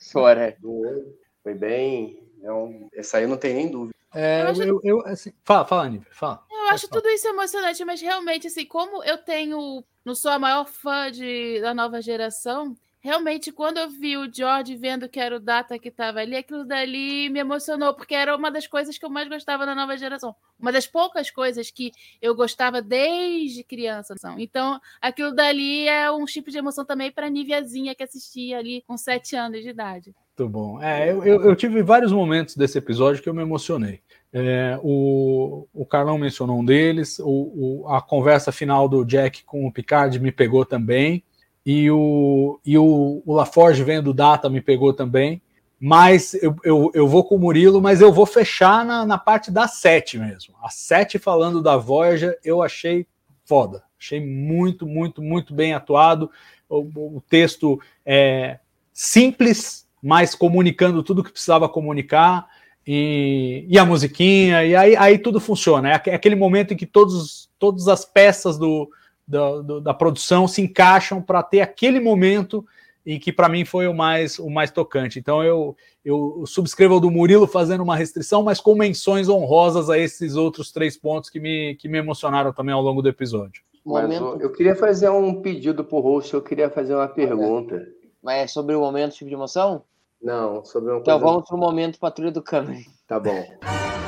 Olho. 0.63 1.15
Foi 1.43 1.55
bem. 1.55 2.23
É 2.43 3.01
essa 3.01 3.19
aí 3.19 3.27
não 3.27 3.37
tem 3.37 3.55
nem 3.55 3.71
dúvida. 3.71 3.95
É, 4.15 4.43
Eu 4.43 4.49
acho- 4.49 4.63
eu, 4.63 4.81
eu- 4.85 5.07
assim, 5.07 5.33
fala, 5.45 5.65
fala, 5.65 5.85
Aníbal, 5.85 6.07
fala. 6.13 6.43
Eu 6.51 6.69
acho 6.69 6.89
tudo 6.89 7.09
isso 7.09 7.27
emocionante, 7.27 7.85
mas 7.85 8.01
realmente, 8.01 8.47
assim, 8.47 8.65
como 8.65 9.03
eu 9.05 9.19
tenho. 9.19 9.83
Não 10.05 10.15
sou 10.15 10.31
a 10.31 10.39
maior 10.39 10.67
fã 10.67 11.11
de, 11.11 11.61
da 11.61 11.73
nova 11.75 12.01
geração, 12.03 12.77
realmente, 13.05 13.53
quando 13.53 13.77
eu 13.77 13.91
vi 13.91 14.17
o 14.17 14.33
George 14.33 14.75
vendo 14.77 15.09
que 15.11 15.21
era 15.21 15.37
o 15.37 15.39
Data 15.41 15.79
que 15.79 15.89
estava 15.91 16.21
ali, 16.21 16.35
aquilo 16.35 16.65
dali 16.65 17.29
me 17.29 17.39
emocionou, 17.39 17.93
porque 17.93 18.15
era 18.15 18.35
uma 18.35 18.51
das 18.51 18.67
coisas 18.67 18.97
que 18.97 19.05
eu 19.05 19.11
mais 19.11 19.29
gostava 19.29 19.67
da 19.67 19.75
nova 19.75 19.95
geração. 19.99 20.35
Uma 20.59 20.73
das 20.73 20.87
poucas 20.87 21.31
coisas 21.31 21.71
que 21.71 21.93
eu 22.23 22.35
gostava 22.35 22.81
desde 22.81 23.63
criança. 23.63 24.15
Então, 24.39 24.81
aquilo 25.03 25.33
dali 25.35 25.87
é 25.87 26.11
um 26.11 26.25
tipo 26.25 26.51
de 26.51 26.57
emoção 26.57 26.85
também 26.85 27.13
para 27.13 27.27
a 27.27 27.31
Niviazinha 27.31 27.95
que 27.95 28.03
assistia 28.03 28.59
ali 28.59 28.83
com 28.87 28.97
sete 28.97 29.37
anos 29.37 29.61
de 29.63 29.69
idade. 29.69 30.15
Muito 30.37 30.51
bom. 30.51 30.83
É, 30.83 31.11
eu, 31.13 31.23
eu, 31.25 31.43
eu 31.45 31.55
tive 31.55 31.83
vários 31.83 32.11
momentos 32.11 32.57
desse 32.57 32.79
episódio 32.79 33.23
que 33.23 33.29
eu 33.29 33.35
me 33.35 33.43
emocionei. 33.43 34.01
É, 34.33 34.79
o, 34.83 35.69
o 35.73 35.85
Carlão 35.87 36.17
mencionou 36.19 36.59
um 36.59 36.65
deles, 36.65 37.19
o, 37.21 37.83
o- 37.85 37.89
a 37.89 38.01
conversa 38.03 38.51
final 38.51 38.89
do 38.89 39.05
Jack 39.05 39.45
com 39.45 39.65
o 39.67 39.73
Picard 39.73 40.19
me 40.19 40.33
pegou 40.33 40.65
também, 40.65 41.23
e 41.65 41.91
o, 41.91 42.61
e 42.65 42.77
o, 42.77 43.23
o 43.25 43.35
LaForge 43.35 43.83
vendo 43.83 44.11
o 44.11 44.15
Data 44.15 44.51
me 44.51 44.61
pegou 44.61 44.93
também, 44.93 45.41
mas 45.81 46.35
eu, 46.35 46.55
eu, 46.63 46.91
eu 46.95 47.09
vou 47.09 47.25
com 47.25 47.37
o 47.37 47.39
Murilo, 47.39 47.81
mas 47.81 48.01
eu 48.01 48.13
vou 48.13 48.27
fechar 48.27 48.85
na, 48.85 49.05
na 49.05 49.19
parte 49.19 49.51
da 49.51 49.67
sete 49.67 50.19
mesmo. 50.19 50.55
A 50.63 50.69
sete 50.69 51.19
falando 51.19 51.63
da 51.63 51.77
Voyager, 51.77 52.39
eu 52.45 52.63
achei 52.63 53.07
foda. 53.45 53.83
Achei 53.99 54.21
muito, 54.21 54.87
muito, 54.87 55.23
muito 55.23 55.55
bem 55.55 55.73
atuado. 55.73 56.31
O, 56.69 57.17
o 57.17 57.23
texto 57.29 57.81
é 58.05 58.59
simples, 58.93 59.87
mas 60.03 60.35
comunicando 60.35 61.03
tudo 61.03 61.25
que 61.25 61.33
precisava 61.33 61.69
comunicar. 61.69 62.47
E, 62.87 63.65
e 63.67 63.79
a 63.79 63.85
musiquinha, 63.85 64.65
e 64.65 64.77
aí, 64.77 64.95
aí 64.97 65.19
tudo 65.19 65.41
funciona. 65.41 65.91
É 65.91 66.03
é 66.07 66.15
aquele 66.15 66.37
momento 66.37 66.75
em 66.75 66.77
que 66.77 66.85
todos, 66.87 67.51
todas 67.59 67.89
as 67.89 68.05
peças 68.05 68.59
do, 68.59 68.91
da, 69.27 69.61
do- 69.63 69.81
da 69.81 69.95
produção 69.95 70.47
se 70.49 70.61
encaixam 70.63 71.21
para 71.23 71.43
ter 71.43 71.61
aquele 71.61 72.01
momento 72.01 72.65
em 73.07 73.19
que 73.19 73.31
para 73.33 73.49
mim 73.51 73.65
foi 73.67 73.87
o 73.87 73.93
mais, 73.95 74.39
o 74.39 74.49
mais 74.49 74.71
tocante. 74.71 75.19
Então 75.19 75.43
eu, 75.45 75.77
eu 76.05 76.43
subscrevo 76.47 76.97
o 76.97 77.01
do 77.01 77.11
Murilo 77.11 77.47
fazendo 77.47 77.83
uma 77.83 77.97
restrição, 77.97 78.43
mas 78.43 78.61
com 78.61 78.75
menções 78.75 79.29
honrosas 79.29 79.91
a 79.91 79.99
esses 79.99 80.37
outros 80.37 80.73
três 80.73 80.97
pontos 80.97 81.29
que 81.29 81.39
me, 81.39 81.75
que 81.77 81.87
me 81.89 81.99
emocionaram 81.99 82.53
também 82.53 82.75
ao 82.75 82.81
longo 82.81 83.03
do 83.03 83.09
episódio. 83.09 83.63
Mas 83.85 84.03
Momento, 84.05 84.25
eu, 84.25 84.41
eu 84.49 84.53
queria 84.53 84.75
fazer 84.75 85.11
um 85.11 85.43
pedido 85.43 85.85
pro 85.85 86.01
host, 86.01 86.33
eu 86.33 86.41
queria 86.41 86.71
fazer 86.71 86.95
uma 86.95 87.07
pergunta. 87.09 87.87
mas 88.23 88.39
é 88.45 88.47
sobre 88.47 88.75
o 88.75 88.81
momento 88.81 89.13
tipo 89.13 89.29
de 89.29 89.35
emoção? 89.35 89.83
Não, 90.23 90.65
sobre 90.65 90.91
uma 90.91 91.01
Então 91.01 91.19
coisa. 91.19 91.33
vamos 91.33 91.47
pro 91.47 91.59
momento 91.59 91.99
Patrulha 91.99 92.31
do 92.33 92.41
Câmara. 92.43 92.79
Tá 93.07 93.21
bom. 93.21 94.04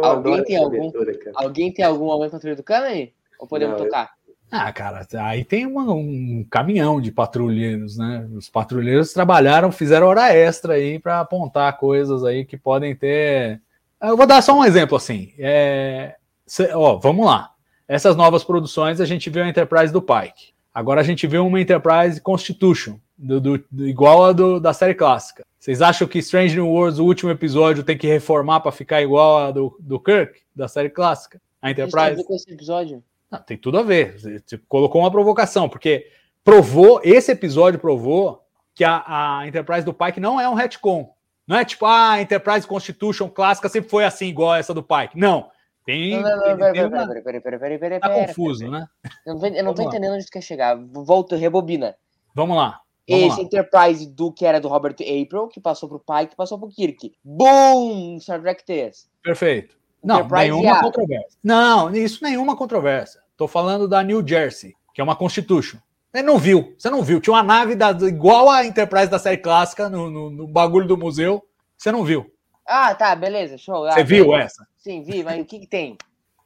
Eu 0.00 0.04
Alguém 0.04 0.32
adoro 0.34 0.44
tem 0.44 0.56
algum- 0.56 0.90
cara. 0.90 1.32
Alguém 1.34 1.72
tem 1.72 1.84
algum 1.84 2.06
momento 2.06 2.32
Patrulha 2.32 2.56
do 2.56 2.62
Câmara? 2.62 3.08
Ou 3.38 3.46
podemos 3.46 3.76
Não, 3.76 3.84
eu- 3.84 3.90
tocar? 3.90 4.10
Ah, 4.52 4.72
cara, 4.72 5.06
aí 5.20 5.44
tem 5.44 5.64
uma- 5.64 5.92
um 5.94 6.44
caminhão 6.50 7.00
de 7.00 7.12
patrulheiros, 7.12 7.96
né? 7.96 8.26
Os 8.34 8.48
patrulheiros 8.48 9.12
trabalharam, 9.12 9.70
fizeram 9.70 10.08
hora 10.08 10.34
extra 10.34 10.74
aí 10.74 10.98
para 10.98 11.20
apontar 11.20 11.78
coisas 11.78 12.24
aí 12.24 12.44
que 12.44 12.56
podem 12.56 12.96
ter. 12.96 13.60
Eu 14.02 14.16
vou 14.16 14.26
dar 14.26 14.42
só 14.42 14.58
um 14.58 14.64
exemplo 14.64 14.96
assim. 14.96 15.32
É... 15.38 16.16
cê- 16.46 16.72
ó, 16.74 16.96
vamos 16.96 17.24
lá. 17.26 17.50
Essas 17.86 18.16
novas 18.16 18.42
produções 18.42 19.00
a 19.00 19.04
gente 19.04 19.30
viu 19.30 19.44
a 19.44 19.48
Enterprise 19.48 19.92
do 19.92 20.02
Pike. 20.02 20.52
Agora 20.74 21.00
a 21.00 21.04
gente 21.04 21.26
vê 21.28 21.38
uma 21.38 21.60
Enterprise 21.60 22.20
Constitution, 22.20 22.96
do, 23.22 23.40
do- 23.40 23.64
do- 23.70 23.86
igual 23.86 24.24
a 24.24 24.32
do- 24.32 24.58
da 24.58 24.72
série 24.72 24.94
clássica. 24.94 25.44
Vocês 25.58 25.82
acham 25.82 26.08
que 26.08 26.18
Strange 26.20 26.54
New 26.56 26.68
Worlds, 26.68 26.98
o 26.98 27.04
último 27.04 27.30
episódio, 27.30 27.84
tem 27.84 27.96
que 27.98 28.06
reformar 28.06 28.60
para 28.60 28.72
ficar 28.72 29.02
igual 29.02 29.38
a 29.38 29.50
do, 29.50 29.76
do 29.78 30.00
Kirk, 30.00 30.40
da 30.56 30.66
série 30.68 30.88
clássica? 30.88 31.40
A 31.60 31.66
tem 31.66 31.72
Enterprise. 31.84 32.16
ver 32.16 32.24
com 32.24 32.34
esse 32.34 32.50
episódio? 32.50 33.04
Não, 33.30 33.38
tem 33.42 33.56
tudo 33.58 33.78
a 33.78 33.82
ver. 33.82 34.18
Você, 34.18 34.58
colocou 34.66 35.02
uma 35.02 35.10
provocação, 35.10 35.68
porque 35.68 36.06
provou, 36.42 37.00
esse 37.04 37.30
episódio 37.30 37.78
provou 37.78 38.42
que 38.74 38.82
a, 38.84 39.04
a 39.40 39.46
Enterprise 39.46 39.84
do 39.84 39.92
Pike 39.92 40.18
não 40.18 40.40
é 40.40 40.48
um 40.48 40.54
retcon. 40.54 41.12
Não 41.46 41.56
é 41.56 41.64
tipo, 41.64 41.84
ah, 41.84 42.12
a 42.12 42.22
Enterprise 42.22 42.66
Constitution 42.66 43.28
clássica 43.28 43.68
sempre 43.68 43.90
foi 43.90 44.04
assim, 44.04 44.28
igual 44.28 44.54
essa 44.54 44.72
do 44.72 44.82
Pike. 44.82 45.18
Não. 45.18 45.50
Tem. 45.84 46.12
Não, 46.12 46.22
não, 46.22 46.36
não, 46.36 46.42
tem- 46.44 46.56
peraí, 46.56 46.72
tem 46.72 46.72
peraí, 46.72 46.86
uma- 46.86 47.06
peraí, 47.08 47.22
peraí, 47.22 47.40
peraí, 47.40 47.58
peraí, 47.58 47.78
peraí, 47.78 48.00
Tá 48.00 48.08
confuso, 48.08 48.70
né? 48.70 48.86
Eu 49.26 49.34
não 49.34 49.40
tô, 49.40 49.46
eu 49.46 49.52
não 49.52 49.58
tô 49.58 49.64
Vamos 49.64 49.78
lá. 49.78 49.84
entendendo 49.84 50.14
onde 50.14 50.24
tu 50.26 50.30
quer 50.32 50.42
chegar. 50.42 50.76
Volta, 50.92 51.36
rebobina. 51.36 51.94
Vamos 52.34 52.56
lá. 52.56 52.80
Vamos 53.10 53.26
Esse 53.26 53.36
lá. 53.38 53.42
Enterprise 53.42 54.06
do 54.06 54.32
que 54.32 54.46
era 54.46 54.60
do 54.60 54.68
Robert 54.68 54.94
April, 55.00 55.48
que 55.48 55.60
passou 55.60 55.88
pro 55.88 55.98
Pike, 56.00 56.30
que 56.30 56.36
passou 56.36 56.58
pro 56.58 56.68
Kirk. 56.68 57.12
Boom! 57.24 58.18
Star 58.20 58.40
Trek 58.40 58.64
3. 58.64 59.08
Perfeito. 59.22 59.76
Não, 60.02 60.16
Enterprise 60.20 60.50
nenhuma 60.50 60.78
A. 60.78 60.82
controvérsia. 60.82 61.38
Não, 61.42 61.94
isso 61.94 62.24
nenhuma 62.24 62.56
controvérsia. 62.56 63.20
Tô 63.36 63.46
falando 63.48 63.86
da 63.88 64.02
New 64.02 64.26
Jersey, 64.26 64.74
que 64.94 65.00
é 65.00 65.04
uma 65.04 65.16
Constitution. 65.16 65.78
Você 66.12 66.22
não 66.22 66.38
viu, 66.38 66.74
você 66.78 66.90
não 66.90 67.02
viu. 67.02 67.20
Tinha 67.20 67.34
uma 67.34 67.42
nave 67.42 67.74
da- 67.76 67.90
igual 68.08 68.48
a 68.50 68.64
Enterprise 68.64 69.08
da 69.08 69.18
série 69.18 69.36
clássica 69.38 69.88
no, 69.88 70.10
no- 70.10 70.30
no 70.30 70.46
bagulho 70.48 70.86
do 70.88 70.96
museu. 70.96 71.44
Você 71.76 71.92
não 71.92 72.04
viu. 72.04 72.30
Ah, 72.66 72.94
tá, 72.94 73.14
beleza, 73.14 73.56
show. 73.58 73.84
Ah, 73.86 73.92
Você 73.92 74.04
viu 74.04 74.26
beleza. 74.26 74.44
essa? 74.44 74.66
Sim, 74.76 75.02
vi, 75.02 75.22
mas 75.22 75.40
o 75.40 75.44
que 75.44 75.58
que 75.60 75.66
tem? 75.66 75.96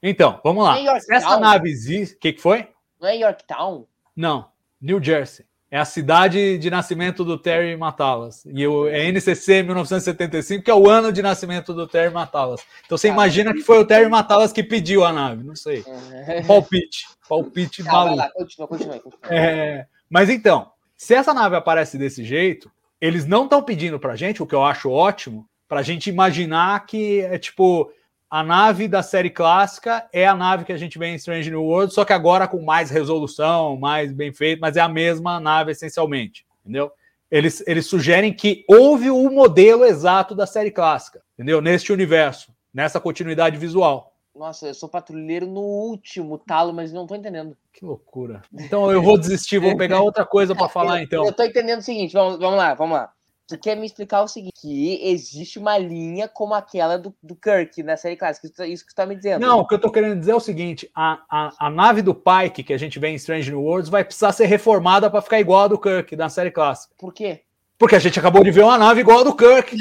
Então, 0.02 0.40
vamos 0.44 0.64
lá. 0.64 0.78
Essa 1.10 1.38
nave 1.38 1.68
existe. 1.70 2.16
O 2.16 2.18
que, 2.18 2.32
que 2.34 2.40
foi? 2.40 2.68
Não 3.00 3.08
é 3.08 3.16
Yorktown? 3.18 3.86
Não. 4.14 4.46
New 4.80 5.02
Jersey. 5.02 5.46
É 5.74 5.78
a 5.78 5.84
cidade 5.84 6.56
de 6.56 6.70
nascimento 6.70 7.24
do 7.24 7.36
Terry 7.36 7.76
Matalas. 7.76 8.46
E 8.46 8.64
o, 8.64 8.86
é 8.86 9.10
NCC 9.10 9.60
1975, 9.64 10.62
que 10.62 10.70
é 10.70 10.74
o 10.74 10.88
ano 10.88 11.12
de 11.12 11.20
nascimento 11.20 11.74
do 11.74 11.84
Terry 11.84 12.14
Matalas. 12.14 12.60
Então 12.86 12.96
você 12.96 13.09
imagina 13.09 13.52
que 13.52 13.60
foi 13.60 13.80
o 13.80 13.84
Terry 13.84 14.09
Matalas 14.09 14.52
que 14.52 14.62
pediu 14.62 15.05
a 15.05 15.12
nave. 15.12 15.42
Não 15.42 15.56
sei. 15.56 15.84
Palpite. 16.46 17.09
Palpite 17.28 17.82
Tá, 17.82 17.90
maluco. 17.90 18.16
lá, 18.18 18.30
continua, 18.30 18.68
continua. 18.68 19.01
continua. 19.01 19.34
É, 19.34 19.86
mas 20.09 20.30
então, 20.30 20.70
se 20.96 21.12
essa 21.12 21.34
nave 21.34 21.56
aparece 21.56 21.98
desse 21.98 22.22
jeito, 22.22 22.70
eles 23.01 23.26
não 23.26 23.42
estão 23.42 23.60
pedindo 23.60 23.98
pra 23.98 24.14
gente, 24.14 24.40
o 24.40 24.46
que 24.46 24.55
eu 24.55 24.62
acho 24.62 24.88
ótimo, 24.88 25.44
pra 25.66 25.82
gente 25.82 26.09
imaginar 26.09 26.86
que 26.86 27.18
é 27.22 27.36
tipo 27.36 27.90
a 28.35 28.43
nave 28.43 28.89
da 28.89 29.01
série 29.01 29.31
clássica 29.31 30.09
é 30.12 30.27
a 30.27 30.35
nave 30.35 30.65
que 30.65 30.73
a 30.73 30.77
gente 30.77 30.98
vê 30.98 31.06
em 31.06 31.15
Strange 31.15 31.48
New 31.48 31.62
World, 31.62 31.94
só 31.94 32.05
que 32.05 32.12
agora 32.12 32.48
com 32.48 32.61
mais 32.61 32.90
resolução, 32.90 33.77
mais 33.77 34.12
bem 34.12 34.32
feito, 34.32 34.59
mas 34.59 34.77
é 34.77 34.81
a 34.81 34.89
mesma 34.89 35.39
nave 35.39 35.70
essencialmente, 35.70 36.44
entendeu? 36.65 36.90
Eles, 37.31 37.62
eles 37.65 37.86
sugerem 37.86 38.32
que 38.32 38.65
houve 38.69 39.09
o 39.09 39.31
modelo 39.31 39.85
exato 39.85 40.35
da 40.35 40.48
série 40.48 40.73
clássica, 40.73 41.23
entendeu? 41.35 41.61
Neste 41.61 41.93
universo, 41.93 42.52
nessa 42.74 42.98
continuidade 42.98 43.56
visual. 43.56 44.12
Nossa, 44.35 44.66
eu 44.66 44.74
sou 44.74 44.89
patrulheiro 44.89 45.47
no 45.47 45.61
último 45.61 46.36
talo, 46.36 46.73
mas 46.73 46.93
não 46.93 47.06
tô 47.06 47.15
entendendo. 47.15 47.56
Que 47.73 47.85
loucura. 47.85 48.43
Então 48.52 48.90
eu 48.90 49.01
vou 49.01 49.16
desistir, 49.16 49.61
vou 49.61 49.77
pegar 49.77 50.01
outra 50.01 50.27
coisa 50.27 50.56
para 50.56 50.66
falar 50.69 51.01
então. 51.01 51.24
Eu 51.24 51.32
tô 51.32 51.44
entendendo 51.44 51.78
o 51.78 51.85
seguinte, 51.85 52.12
vamos, 52.12 52.40
vamos 52.40 52.59
lá, 52.59 52.74
vamos 52.74 52.97
lá. 52.97 53.12
Tu 53.46 53.58
quer 53.58 53.76
me 53.76 53.84
explicar 53.84 54.22
o 54.22 54.28
seguinte, 54.28 54.52
que 54.58 55.00
existe 55.06 55.58
uma 55.58 55.76
linha 55.76 56.26
como 56.26 56.54
aquela 56.54 56.98
do, 56.98 57.14
do 57.22 57.36
Kirk 57.36 57.82
na 57.82 57.94
série 57.94 58.16
clássica, 58.16 58.46
isso, 58.46 58.64
isso 58.64 58.86
que 58.86 58.92
tu 58.92 58.96
tá 58.96 59.04
me 59.04 59.14
dizendo. 59.14 59.42
Não, 59.42 59.60
o 59.60 59.66
que 59.66 59.74
eu 59.74 59.80
tô 59.80 59.90
querendo 59.90 60.18
dizer 60.18 60.32
é 60.32 60.34
o 60.34 60.40
seguinte: 60.40 60.90
a, 60.94 61.20
a, 61.28 61.66
a 61.66 61.70
nave 61.70 62.00
do 62.00 62.14
Pike 62.14 62.62
que 62.62 62.72
a 62.72 62.78
gente 62.78 62.98
vê 62.98 63.08
em 63.08 63.16
Strange 63.16 63.50
New 63.50 63.60
Worlds 63.60 63.90
vai 63.90 64.02
precisar 64.02 64.32
ser 64.32 64.46
reformada 64.46 65.10
para 65.10 65.20
ficar 65.20 65.40
igual 65.40 65.64
a 65.64 65.68
do 65.68 65.78
Kirk 65.78 66.16
da 66.16 66.30
série 66.30 66.50
clássica. 66.50 66.94
Por 66.98 67.12
quê? 67.12 67.42
Porque 67.76 67.96
a 67.96 67.98
gente 67.98 68.18
acabou 68.18 68.42
de 68.42 68.50
ver 68.50 68.62
uma 68.62 68.78
nave 68.78 69.00
igual 69.00 69.20
a 69.20 69.24
do 69.24 69.36
Kirk. 69.36 69.76